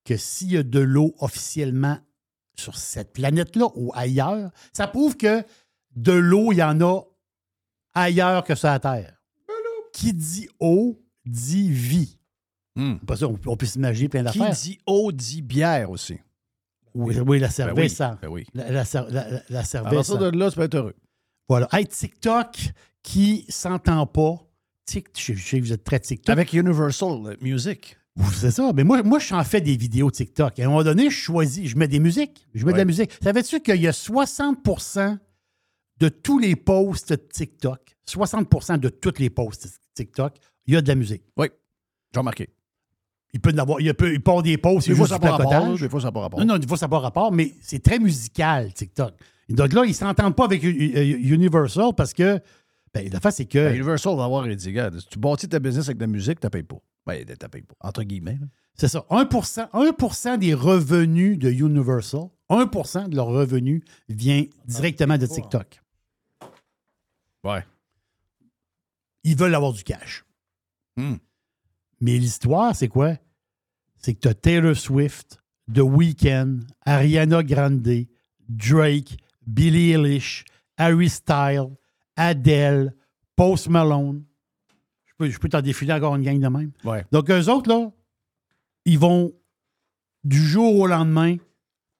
que 0.04 0.18
s'il 0.18 0.52
y 0.52 0.58
a 0.58 0.62
de 0.62 0.78
l'eau 0.80 1.14
officiellement 1.20 1.96
sur 2.54 2.76
cette 2.76 3.14
planète-là 3.14 3.68
ou 3.76 3.90
ailleurs, 3.94 4.50
ça 4.74 4.86
prouve 4.88 5.16
que 5.16 5.42
de 5.96 6.12
l'eau, 6.12 6.52
il 6.52 6.56
y 6.58 6.62
en 6.62 6.78
a 6.82 7.00
ailleurs 7.94 8.44
que 8.44 8.54
sur 8.54 8.68
la 8.68 8.78
Terre. 8.78 9.16
Qui 9.94 10.12
dit 10.12 10.48
eau 10.60 11.00
dit 11.24 11.70
vie. 11.70 12.18
Pas 13.06 13.16
ça, 13.16 13.26
on, 13.28 13.38
on 13.46 13.56
peut 13.56 13.64
s'imaginer 13.66 14.10
plein 14.10 14.22
Hmm. 14.22 14.30
Qui 14.32 14.38
d'affaires. 14.40 14.54
dit 14.54 14.78
eau 14.86 15.12
dit 15.12 15.40
bière 15.40 15.90
aussi. 15.90 16.18
Oui, 16.94 17.18
oui, 17.20 17.38
la 17.38 17.48
cervelle, 17.48 17.88
ça. 17.88 18.18
Ben 18.20 18.28
oui. 18.28 18.44
La, 18.52 18.70
la, 18.70 18.84
la, 18.92 19.08
la- 19.30 19.42
la 19.48 19.58
À 19.60 19.64
cervelle, 19.64 19.94
partir 19.94 20.14
ça. 20.14 20.30
de 20.30 20.36
là, 20.38 20.50
tu 20.50 20.56
peux 20.56 20.62
être 20.64 20.74
heureux. 20.74 20.94
Voilà. 21.48 21.68
Hey, 21.72 21.86
TikTok 21.86 22.72
qui 23.02 23.44
s'entend 23.48 24.06
pas. 24.06 24.36
Tic, 24.86 25.08
je, 25.16 25.34
sais 25.34 25.60
que 25.60 25.64
vous 25.64 25.72
êtes 25.72 25.84
très 25.84 26.00
TikTok. 26.00 26.32
Avec 26.32 26.52
Universal 26.52 27.36
Music. 27.40 27.96
C'est 28.32 28.50
ça. 28.50 28.72
Mais 28.74 28.84
moi, 28.84 29.02
moi, 29.02 29.18
j'en 29.18 29.42
fais 29.44 29.60
des 29.60 29.76
vidéos 29.76 30.10
TikTok. 30.10 30.58
À 30.58 30.64
un 30.64 30.66
moment 30.66 30.84
donné, 30.84 31.10
je 31.10 31.16
choisis, 31.16 31.68
je 31.68 31.76
mets 31.76 31.88
des 31.88 32.00
musiques. 32.00 32.46
Je 32.54 32.64
mets 32.64 32.72
de 32.72 32.78
la 32.78 32.84
musique. 32.84 33.10
Savais-tu 33.22 33.60
qu'il 33.60 33.80
y 33.80 33.88
a 33.88 33.92
60% 33.92 35.18
de 35.98 36.08
tous 36.08 36.38
les 36.38 36.56
posts 36.56 37.28
TikTok, 37.28 37.96
60% 38.08 38.78
de 38.78 38.88
tous 38.88 39.18
les 39.18 39.30
posts 39.30 39.80
TikTok, 39.94 40.36
il 40.66 40.74
y 40.74 40.76
a 40.76 40.82
de 40.82 40.88
la 40.88 40.94
musique. 40.94 41.22
Oui. 41.36 41.48
J'ai 42.12 42.18
remarqué. 42.18 42.50
Il 43.32 43.40
peut 43.40 43.52
en 43.52 43.58
avoir, 43.58 43.80
il 43.80 43.92
peut, 43.94 44.12
il 44.12 44.18
avoir 44.24 44.42
des 44.42 44.58
posts. 44.58 44.88
Des 44.88 44.94
fois, 44.94 45.08
ça 45.08 45.14
n'a 45.14 45.20
pas 45.20 45.36
rapport. 45.36 46.38
Non, 46.38 46.44
non, 46.44 46.58
des 46.58 46.66
fois, 46.66 46.76
ça 46.76 46.86
n'a 46.86 46.90
pas 46.90 47.00
rapport, 47.00 47.32
mais 47.32 47.52
c'est 47.60 47.82
très 47.82 47.98
musical, 47.98 48.72
TikTok. 48.72 49.14
Donc 49.48 49.72
là, 49.72 49.84
ils 49.84 49.88
ne 49.88 49.94
s'entendent 49.94 50.36
pas 50.36 50.44
avec 50.44 50.62
Universal 50.62 51.92
parce 51.96 52.12
que, 52.12 52.40
ben, 52.92 53.08
la 53.12 53.20
face, 53.20 53.36
c'est 53.36 53.46
que. 53.46 53.58
Ben, 53.58 53.74
Universal 53.74 54.16
va 54.16 54.24
avoir 54.24 54.46
dit, 54.46 54.66
regarde, 54.68 54.98
si 55.00 55.06
tu 55.06 55.18
bâtis 55.18 55.48
ta 55.48 55.58
business 55.58 55.86
avec 55.86 55.98
de 55.98 56.04
la 56.04 56.08
musique, 56.08 56.40
tu 56.40 56.46
ne 56.46 56.50
payes 56.50 56.62
pas. 56.62 56.80
Ben, 57.06 57.24
tu 57.24 57.48
payes 57.48 57.62
pas. 57.62 57.74
Entre 57.80 58.02
guillemets. 58.02 58.38
C'est 58.74 58.88
ça. 58.88 59.04
1 59.10 59.28
1 59.72 60.38
des 60.38 60.54
revenus 60.54 61.38
de 61.38 61.50
Universal, 61.50 62.28
1% 62.50 63.08
de 63.08 63.16
leur 63.16 63.26
revenu 63.26 63.84
vient 64.08 64.44
directement 64.66 65.18
de 65.18 65.26
TikTok. 65.26 65.80
Ouais. 67.44 67.64
Ils 69.22 69.36
veulent 69.36 69.54
avoir 69.54 69.72
du 69.72 69.84
cash. 69.84 70.24
Hmm. 70.96 71.16
Mais 72.00 72.18
l'histoire, 72.18 72.74
c'est 72.74 72.88
quoi? 72.88 73.16
C'est 73.96 74.14
que 74.14 74.20
tu 74.20 74.28
as 74.28 74.34
Taylor 74.34 74.76
Swift, 74.76 75.42
The 75.72 75.78
Weeknd, 75.78 76.60
Ariana 76.84 77.42
Grande, 77.42 78.06
Drake, 78.48 79.16
Billie 79.46 79.92
Eilish, 79.92 80.44
Harry 80.76 81.08
Styles, 81.08 81.70
Adele, 82.16 82.94
Post 83.36 83.68
Malone. 83.68 84.24
Je 85.06 85.12
peux, 85.18 85.30
je 85.30 85.38
peux 85.38 85.48
t'en 85.48 85.60
défiler 85.62 85.92
encore 85.92 86.16
une 86.16 86.22
gang 86.22 86.38
de 86.38 86.48
même. 86.48 86.72
Ouais. 86.84 87.04
Donc, 87.12 87.30
eux 87.30 87.48
autres, 87.48 87.68
là, 87.70 87.90
ils 88.84 88.98
vont 88.98 89.32
du 90.24 90.38
jour 90.38 90.76
au 90.78 90.86
lendemain 90.86 91.36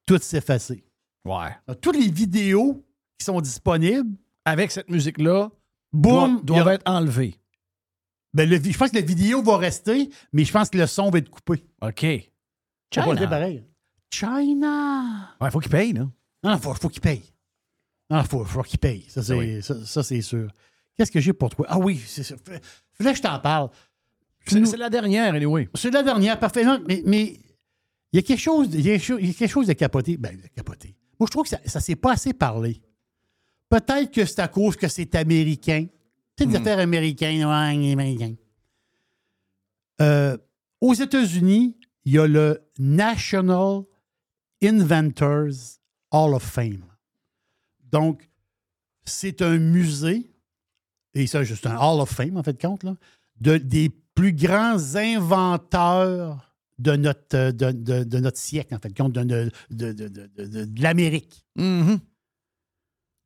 tout 0.06 0.18
s'effacer. 0.18 0.84
Ouais. 1.24 1.50
Donc, 1.68 1.80
toutes 1.80 1.96
les 1.96 2.10
vidéos 2.10 2.84
qui 3.18 3.24
sont 3.24 3.40
disponibles, 3.40 4.10
Avec 4.44 4.70
cette 4.70 4.90
musique-là, 4.90 5.50
boum, 5.92 6.40
doivent, 6.42 6.68
a- 6.68 6.74
être 6.74 6.90
enlevées. 6.90 7.34
ben, 8.34 8.48
le 8.48 8.56
je 8.62 8.76
pense 8.76 8.90
que 8.90 8.96
la 8.96 9.02
vidéo 9.02 9.42
va 9.42 9.56
rester, 9.56 10.10
mais 10.32 10.44
je 10.44 10.52
pense 10.52 10.68
que 10.68 10.76
le 10.78 10.86
son 10.86 11.08
va 11.10 11.18
être 11.18 11.30
coupé. 11.30 11.64
OK. 11.80 12.00
China. 12.92 13.26
pareil. 13.28 13.64
China! 14.12 15.34
Ouais, 15.40 15.48
il 15.48 15.50
faut 15.50 15.60
qu'il 15.60 15.70
paye, 15.70 15.92
là. 15.92 16.08
Non, 16.42 16.54
il 16.54 16.58
faut, 16.58 16.74
faut 16.74 16.88
qu'il 16.88 17.00
paye. 17.00 17.22
Non, 18.14 18.20
il 18.22 18.26
faut, 18.28 18.44
faut 18.44 18.62
qu'il 18.62 18.78
paye. 18.78 19.04
Ça, 19.08 19.22
c'est, 19.22 19.34
Oui. 19.34 19.62
ça, 19.62 19.84
ça, 19.84 20.02
c'est 20.02 20.20
sûr. 20.22 20.48
Qu'est-ce 20.96 21.10
que 21.10 21.20
j'ai 21.20 21.32
pour 21.32 21.50
toi? 21.50 21.66
Ah 21.68 21.78
oui, 21.78 22.00
c'est 22.06 22.22
ça. 22.22 22.36
Que 22.98 23.14
je 23.14 23.20
t'en 23.20 23.38
parle. 23.40 23.70
C'est 24.46 24.64
c'est 24.66 24.76
la 24.76 24.88
dernière, 24.90 25.34
anyway. 25.34 25.68
C'est 25.74 25.90
la 25.90 26.02
dernière, 26.02 26.38
parfait. 26.38 26.64
Non, 26.64 26.80
mais 26.86 27.02
mais 27.04 27.24
il 28.12 28.16
y 28.16 28.18
a 28.18 28.22
quelque 28.22 28.38
chose, 28.40 28.68
il 28.72 28.82
y 28.86 28.90
a 28.90 28.92
quelque 28.92 29.04
chose- 29.04 29.18
il 29.20 29.26
y 29.28 29.30
a 29.30 29.34
quelque 29.34 29.50
chose 29.50 29.66
de 29.66 29.72
capoté. 29.72 30.16
Ben, 30.16 30.36
de 30.36 30.46
capoté. 30.54 30.94
Moi, 31.18 31.26
je 31.26 31.30
trouve 31.32 31.44
que 31.44 31.48
ça 31.48 31.58
ne 31.64 31.80
s'est 31.80 31.96
pas 31.96 32.12
assez 32.12 32.32
parlé. 32.34 32.80
Peut-être 33.68 34.12
que 34.12 34.24
c'est 34.24 34.40
à 34.40 34.48
cause 34.48 34.76
que 34.76 34.86
c'est 34.88 35.14
américain. 35.16 35.86
Sais, 36.38 36.46
des 36.46 36.56
affaires 36.56 36.78
américaines, 36.78 37.44
ouais, 37.44 37.92
américain. 37.92 38.34
Euh, 40.00 40.36
aux 40.80 40.94
États-Unis, 40.94 41.76
il 42.04 42.12
y 42.12 42.18
a 42.18 42.26
le 42.26 42.60
National 42.78 43.82
Inventors 44.62 45.78
Hall 46.10 46.34
of 46.34 46.42
Fame. 46.42 46.84
Donc, 47.90 48.28
c'est 49.04 49.42
un 49.42 49.58
musée, 49.58 50.30
et 51.14 51.26
ça, 51.26 51.44
juste 51.44 51.66
un 51.66 51.76
Hall 51.76 52.00
of 52.00 52.10
Fame, 52.10 52.36
en 52.36 52.42
fait, 52.42 52.60
compte, 52.60 52.82
là, 52.84 52.96
de, 53.40 53.56
des 53.56 53.90
plus 54.14 54.32
grands 54.32 54.76
inventeurs 54.96 56.54
de 56.78 56.96
notre, 56.96 57.36
euh, 57.36 57.52
de, 57.52 57.70
de- 57.72 58.04
de 58.04 58.18
notre 58.18 58.38
siècle, 58.38 58.74
en 58.74 58.78
fait, 58.78 58.88
de 58.88 58.94
compte, 59.00 59.12
de, 59.12 59.22
de, 59.22 59.50
de- 59.70 59.92
de- 59.92 60.08
de- 60.08 60.46
de- 60.46 60.64
de 60.64 60.82
l'Amérique. 60.82 61.44
Mhm. 61.56 61.98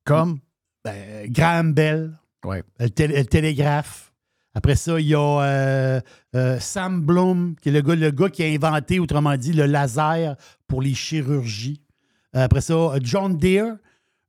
Comme? 0.05 0.39
Ben, 0.85 1.30
Graham 1.30 1.72
Bell, 1.74 2.18
Ouais. 2.44 2.62
le, 2.78 2.86
tél- 2.89 3.14
le 3.16 3.24
télégraphe. 3.24 4.12
Après 4.55 4.76
ça, 4.76 4.98
il 5.01 5.06
y 5.06 5.14
a 5.14 5.18
euh, 5.43 6.01
euh, 6.35 6.59
Sam 6.60 7.02
Bloom, 7.02 7.55
qui 7.60 7.68
est 7.68 7.72
le 7.72 7.80
gars, 7.82 7.94
le 7.94 8.10
gars 8.10 8.28
qui 8.30 8.43
a 8.43 8.47
inventé, 8.47 8.98
autrement 8.98 9.36
dit, 9.36 9.52
le 9.52 9.66
laser 9.66 10.36
pour 10.66 10.82
les 10.82 10.94
chirurgies. 10.94 11.82
Après 12.32 12.60
ça, 12.60 12.93
John 13.02 13.36
Deere. 13.36 13.76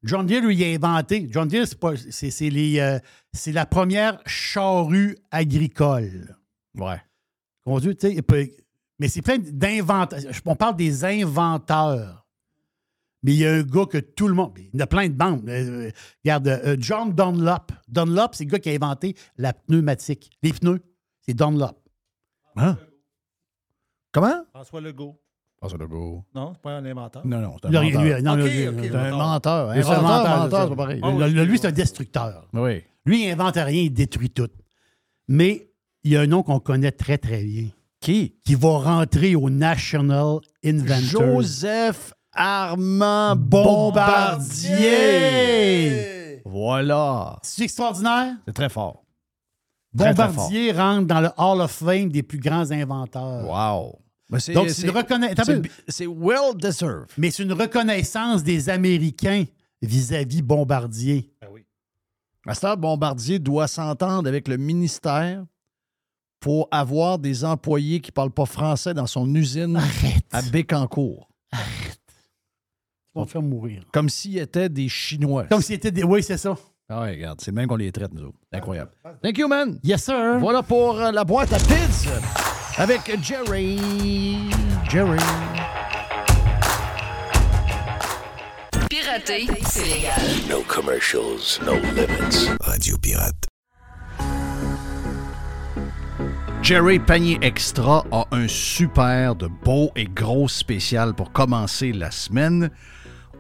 John 0.04 0.26
Deere, 0.26 0.42
lui, 0.42 0.56
il 0.56 0.64
a 0.64 0.76
inventé. 0.90 1.28
John 1.30 1.48
Deere, 1.48 1.68
c'est 1.68 1.80
pas- 1.80 1.96
c'est 1.98 2.32
c'est 2.32 2.50
les, 2.50 2.80
euh, 2.80 3.00
c'est 3.34 3.52
la 3.52 3.66
première 3.66 4.20
charrue 4.26 5.18
agricole. 5.32 6.38
Ouais. 6.76 7.02
Mais 9.00 9.08
c'est 9.08 9.22
plein 9.22 9.38
d'inventeurs. 9.38 10.20
On 10.46 10.56
parle 10.56 10.76
des 10.78 11.04
inventeurs. 11.06 12.26
Mais 13.24 13.34
il 13.34 13.38
y 13.40 13.46
a 13.46 13.52
un 13.56 13.64
gars 13.64 13.86
que 13.86 13.98
tout 13.98 14.30
le 14.30 14.34
monde. 14.34 14.58
Il 14.58 14.70
y 14.74 14.78
en 14.78 14.86
a 14.86 14.88
plein 14.88 15.08
de 15.10 15.14
bandes. 15.14 15.48
Euh, 15.50 15.92
regarde, 16.24 16.48
euh, 16.48 16.78
John 16.80 17.14
Dunlop. 17.14 17.72
Dunlop, 17.90 18.30
c'est 18.34 18.46
le 18.46 18.50
gars 18.52 18.60
qui 18.60 18.70
a 18.70 18.74
inventé 18.74 19.16
la 19.38 19.52
pneumatique. 19.52 20.32
Les 20.42 20.54
pneus, 20.54 20.80
c'est 21.22 21.34
Dunlop. 21.34 21.78
Hein? 22.56 22.78
Comment? 24.14 24.46
François 24.52 24.80
Legault. 24.82 25.20
François 25.60 25.78
Legault. 25.78 26.24
Non, 26.34 26.54
c'est 26.56 26.62
pas 26.62 26.72
un 26.78 26.86
inventeur. 26.86 27.26
Non, 27.28 27.40
non, 27.42 27.56
c'est 27.62 27.68
un 27.68 27.82
Lui, 27.82 27.92
menteur. 27.94 28.02
lui, 28.18 28.24
non, 28.24 28.32
Ok, 28.34 28.38
lui, 28.40 28.68
ok, 28.68 28.76
lui, 28.76 28.88
C'est 28.90 28.96
un 28.96 29.02
menteur. 29.12 29.18
menteur. 29.28 29.70
un 29.70 29.74
Inventeur, 29.74 30.02
menteur, 30.02 30.38
menteur, 30.40 30.52
ça. 30.60 30.64
c'est 30.64 30.70
pas 30.70 30.76
pareil. 30.76 31.00
Ah 31.04 31.10
oui, 31.10 31.20
Le- 31.20 31.28
le- 31.30 31.44
lui, 31.44 31.58
c'est 31.60 31.68
un 31.68 31.72
destructeur. 31.72 32.48
Oui. 32.54 32.84
Lui, 33.06 33.26
il 33.26 33.32
invente 33.32 33.56
rien, 33.56 33.82
il 33.82 33.90
détruit 33.94 34.30
tout. 34.30 34.48
Mais 35.28 35.70
il 36.04 36.12
y 36.12 36.18
a 36.18 36.22
un 36.22 36.28
nom 36.28 36.44
qu'on 36.44 36.60
connaît 36.60 36.92
très, 36.94 37.18
très 37.18 37.44
bien. 37.44 37.68
Qui? 38.00 38.36
Qui 38.46 38.56
va 38.56 38.78
rentrer 38.78 39.36
au 39.36 39.50
National 39.50 40.38
Inventors. 40.64 41.02
Joseph 41.42 42.14
Armand 42.34 43.36
Bombardier. 45.10 46.42
Voilà. 46.46 47.38
C'est 47.44 47.64
extraordinaire? 47.64 48.36
C'est 48.48 48.54
très 48.54 48.70
fort. 48.70 49.04
Très, 49.98 50.14
très 50.14 50.28
Bombardier 50.28 50.72
rentre 50.72 51.08
dans 51.08 51.20
le 51.22 51.30
Hall 51.38 51.62
of 51.62 51.72
Fame 51.72 52.10
des 52.10 52.24
plus 52.24 52.40
grands 52.40 52.70
inventeurs. 52.72 53.46
Wow. 53.48 54.00
Mais 54.30 54.40
c'est- 54.40 54.54
Donc, 54.54 54.70
c'est 54.70 54.84
une 54.88 54.90
reconnaissance. 54.96 55.46
c'est- 55.46 55.62
C'est 55.88 56.08
well 56.08 56.56
deserved. 56.56 57.08
Mais 57.18 57.32
c'est 57.32 57.44
une 57.44 57.54
reconnaissance 57.54 58.44
des 58.44 58.70
Américains 58.70 59.46
vis-à-vis 59.82 60.42
Bombardier. 60.42 61.32
Master 62.46 62.78
Bombardier 62.78 63.38
doit 63.40 63.68
s'entendre 63.68 64.28
avec 64.28 64.48
le 64.48 64.58
ministère 64.58 65.44
pour 66.40 66.68
avoir 66.72 67.20
des 67.20 67.44
employés 67.44 68.00
qui 68.00 68.12
ne 68.12 68.14
parlent 68.14 68.32
pas 68.32 68.46
français 68.46 68.94
dans 68.94 69.08
son 69.08 69.34
usine 69.36 69.80
à 70.32 70.42
Bécancourt. 70.44 71.30
On 73.14 73.22
va 73.22 73.26
te 73.26 73.32
faire 73.32 73.42
mourir. 73.42 73.84
Comme 73.92 74.08
s'ils 74.10 74.38
étaient 74.38 74.70
des 74.70 74.88
Chinois. 74.88 75.46
Comme 75.46 75.62
s'ils 75.62 75.76
étaient 75.76 75.92
des. 75.92 76.04
Oui, 76.04 76.24
c'est 76.24 76.38
ça. 76.38 76.56
Ah 76.88 77.02
ouais, 77.02 77.12
regarde, 77.12 77.42
c'est 77.42 77.52
le 77.52 77.56
même 77.56 77.68
qu'on 77.68 77.76
les 77.76 77.92
traite, 77.92 78.14
nous 78.14 78.24
autres. 78.24 78.38
Incroyable. 78.52 78.92
Thank 79.22 79.38
you, 79.38 79.48
man. 79.48 79.80
Yes, 79.84 80.04
sir. 80.06 80.40
Voilà 80.40 80.64
pour 80.64 80.98
euh, 81.00 81.12
la 81.12 81.24
boîte 81.24 81.52
à 81.54 81.58
pids 81.58 82.49
avec 82.80 83.12
Jerry. 83.22 83.78
Jerry. 84.90 85.20
Pirater, 88.90 89.48
c'est 89.66 89.84
légal. 89.84 90.22
No 90.50 90.64
commercials, 90.64 91.60
no 91.66 91.74
limits. 91.74 92.50
Radio 92.62 92.98
Pirate. 92.98 93.48
Jerry 96.62 97.00
Panier 97.00 97.38
Extra 97.42 98.06
a 98.12 98.26
un 98.32 98.48
super 98.48 99.36
de 99.36 99.48
beau 99.48 99.92
et 99.98 100.06
gros 100.06 100.48
spécial 100.48 101.14
pour 101.14 101.34
commencer 101.34 101.92
la 101.92 102.12
semaine. 102.12 102.70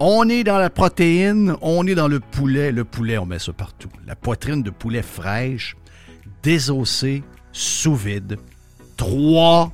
On 0.02 0.28
est 0.28 0.44
dans 0.44 0.58
la 0.58 0.70
protéine, 0.70 1.56
on 1.62 1.88
est 1.88 1.96
dans 1.96 2.10
le 2.10 2.20
poulet. 2.20 2.74
Le 2.74 2.84
poulet, 2.84 3.18
on 3.18 3.26
met 3.26 3.40
ça 3.40 3.54
partout. 3.54 3.90
La 4.06 4.18
poitrine 4.18 4.64
de 4.64 4.70
poulet 4.70 5.02
fraîche, 5.02 5.78
désossée, 6.44 7.24
sous 7.54 7.96
vide. 7.96 8.38
3 9.00 9.72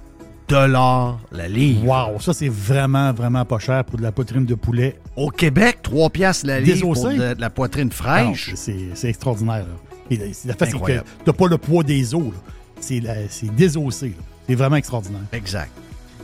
dollars 0.48 1.20
la 1.32 1.48
livre. 1.48 1.84
Wow, 1.86 2.20
ça 2.20 2.32
c'est 2.34 2.48
vraiment, 2.50 3.12
vraiment 3.12 3.44
pas 3.44 3.58
cher 3.60 3.84
pour 3.84 3.98
de 3.98 4.04
la 4.04 4.12
poitrine 4.12 4.46
de 4.46 4.54
poulet. 4.56 5.00
Au 5.16 5.30
Québec, 5.30 5.80
3 5.82 6.12
piastres 6.12 6.46
la 6.46 6.60
livre 6.60 6.94
pour 6.94 7.10
de, 7.10 7.34
de 7.34 7.42
la 7.42 7.50
poitrine 7.50 7.92
fraîche. 7.92 8.50
Ah 8.50 8.52
non, 8.52 8.92
C'est 8.94 9.10
extraordinaire. 9.10 9.66
là. 9.66 9.96
Et 10.12 10.18
la- 10.18 10.26
c'est 10.34 10.48
la 10.48 10.54
fait, 10.54 10.66
c'est 10.68 10.78
que 10.80 11.02
t'as 11.26 11.34
pas 11.34 11.48
le 11.48 11.58
poids 11.58 11.84
des 11.84 12.14
os. 12.14 12.22
C'est 12.80 13.02
désossé. 13.56 14.14
C'est 14.48 14.54
vraiment 14.56 14.76
extraordinaire. 14.76 15.22
Exact. 15.34 15.72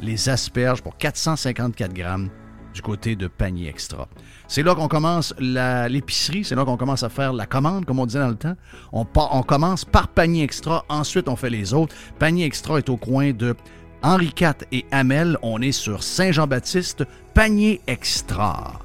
les 0.00 0.28
asperges 0.28 0.82
pour 0.82 0.96
454 0.96 1.92
grammes 1.92 2.30
du 2.74 2.82
côté 2.82 3.16
de 3.16 3.28
panier 3.28 3.68
extra. 3.68 4.08
C'est 4.48 4.62
là 4.62 4.74
qu'on 4.74 4.88
commence 4.88 5.32
l'épicerie, 5.38 6.44
c'est 6.44 6.54
là 6.54 6.64
qu'on 6.64 6.76
commence 6.76 7.02
à 7.02 7.08
faire 7.08 7.32
la 7.32 7.46
commande, 7.46 7.84
comme 7.84 8.00
on 8.00 8.06
disait 8.06 8.18
dans 8.18 8.28
le 8.28 8.34
temps. 8.34 8.56
On, 8.92 9.06
on 9.14 9.42
commence 9.42 9.84
par 9.84 10.08
panier 10.08 10.42
extra, 10.42 10.84
ensuite 10.88 11.28
on 11.28 11.36
fait 11.36 11.50
les 11.50 11.72
autres. 11.72 11.94
Panier 12.18 12.44
extra 12.44 12.78
est 12.78 12.88
au 12.88 12.96
coin 12.96 13.32
de 13.32 13.54
Henri 14.02 14.34
IV 14.38 14.66
et 14.72 14.84
Hamel. 14.90 15.38
On 15.42 15.62
est 15.62 15.72
sur 15.72 16.02
Saint-Jean-Baptiste, 16.02 17.04
panier 17.32 17.80
extra. 17.86 18.80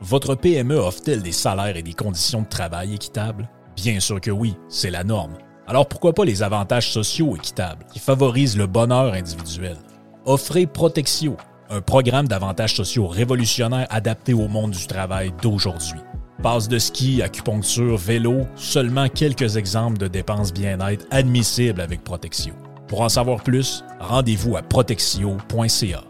Votre 0.00 0.36
PME 0.36 0.76
offre-t-elle 0.76 1.22
des 1.22 1.32
salaires 1.32 1.76
et 1.76 1.82
des 1.82 1.94
conditions 1.94 2.42
de 2.42 2.48
travail 2.48 2.94
équitables? 2.94 3.48
Bien 3.74 3.98
sûr 3.98 4.20
que 4.20 4.30
oui, 4.30 4.56
c'est 4.68 4.90
la 4.90 5.02
norme. 5.04 5.36
Alors 5.68 5.88
pourquoi 5.88 6.12
pas 6.12 6.24
les 6.24 6.44
avantages 6.44 6.92
sociaux 6.92 7.34
équitables 7.34 7.84
qui 7.92 7.98
favorisent 7.98 8.56
le 8.56 8.68
bonheur 8.68 9.12
individuel? 9.14 9.76
Offrez 10.24 10.66
Protexio, 10.66 11.36
un 11.70 11.80
programme 11.80 12.28
d'avantages 12.28 12.76
sociaux 12.76 13.08
révolutionnaire 13.08 13.88
adapté 13.90 14.32
au 14.32 14.46
monde 14.46 14.70
du 14.70 14.86
travail 14.86 15.32
d'aujourd'hui. 15.42 16.00
Passe 16.40 16.68
de 16.68 16.78
ski, 16.78 17.20
acupuncture, 17.20 17.96
vélo, 17.96 18.42
seulement 18.54 19.08
quelques 19.08 19.56
exemples 19.56 19.98
de 19.98 20.06
dépenses 20.06 20.52
bien-être 20.52 21.04
admissibles 21.10 21.80
avec 21.80 22.04
Protexio. 22.04 22.54
Pour 22.86 23.00
en 23.00 23.08
savoir 23.08 23.42
plus, 23.42 23.82
rendez-vous 23.98 24.56
à 24.56 24.62
protexio.ca. 24.62 26.04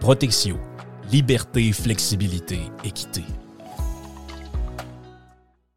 Protexio, 0.00 0.56
liberté, 1.12 1.72
flexibilité, 1.72 2.58
équité. 2.82 3.22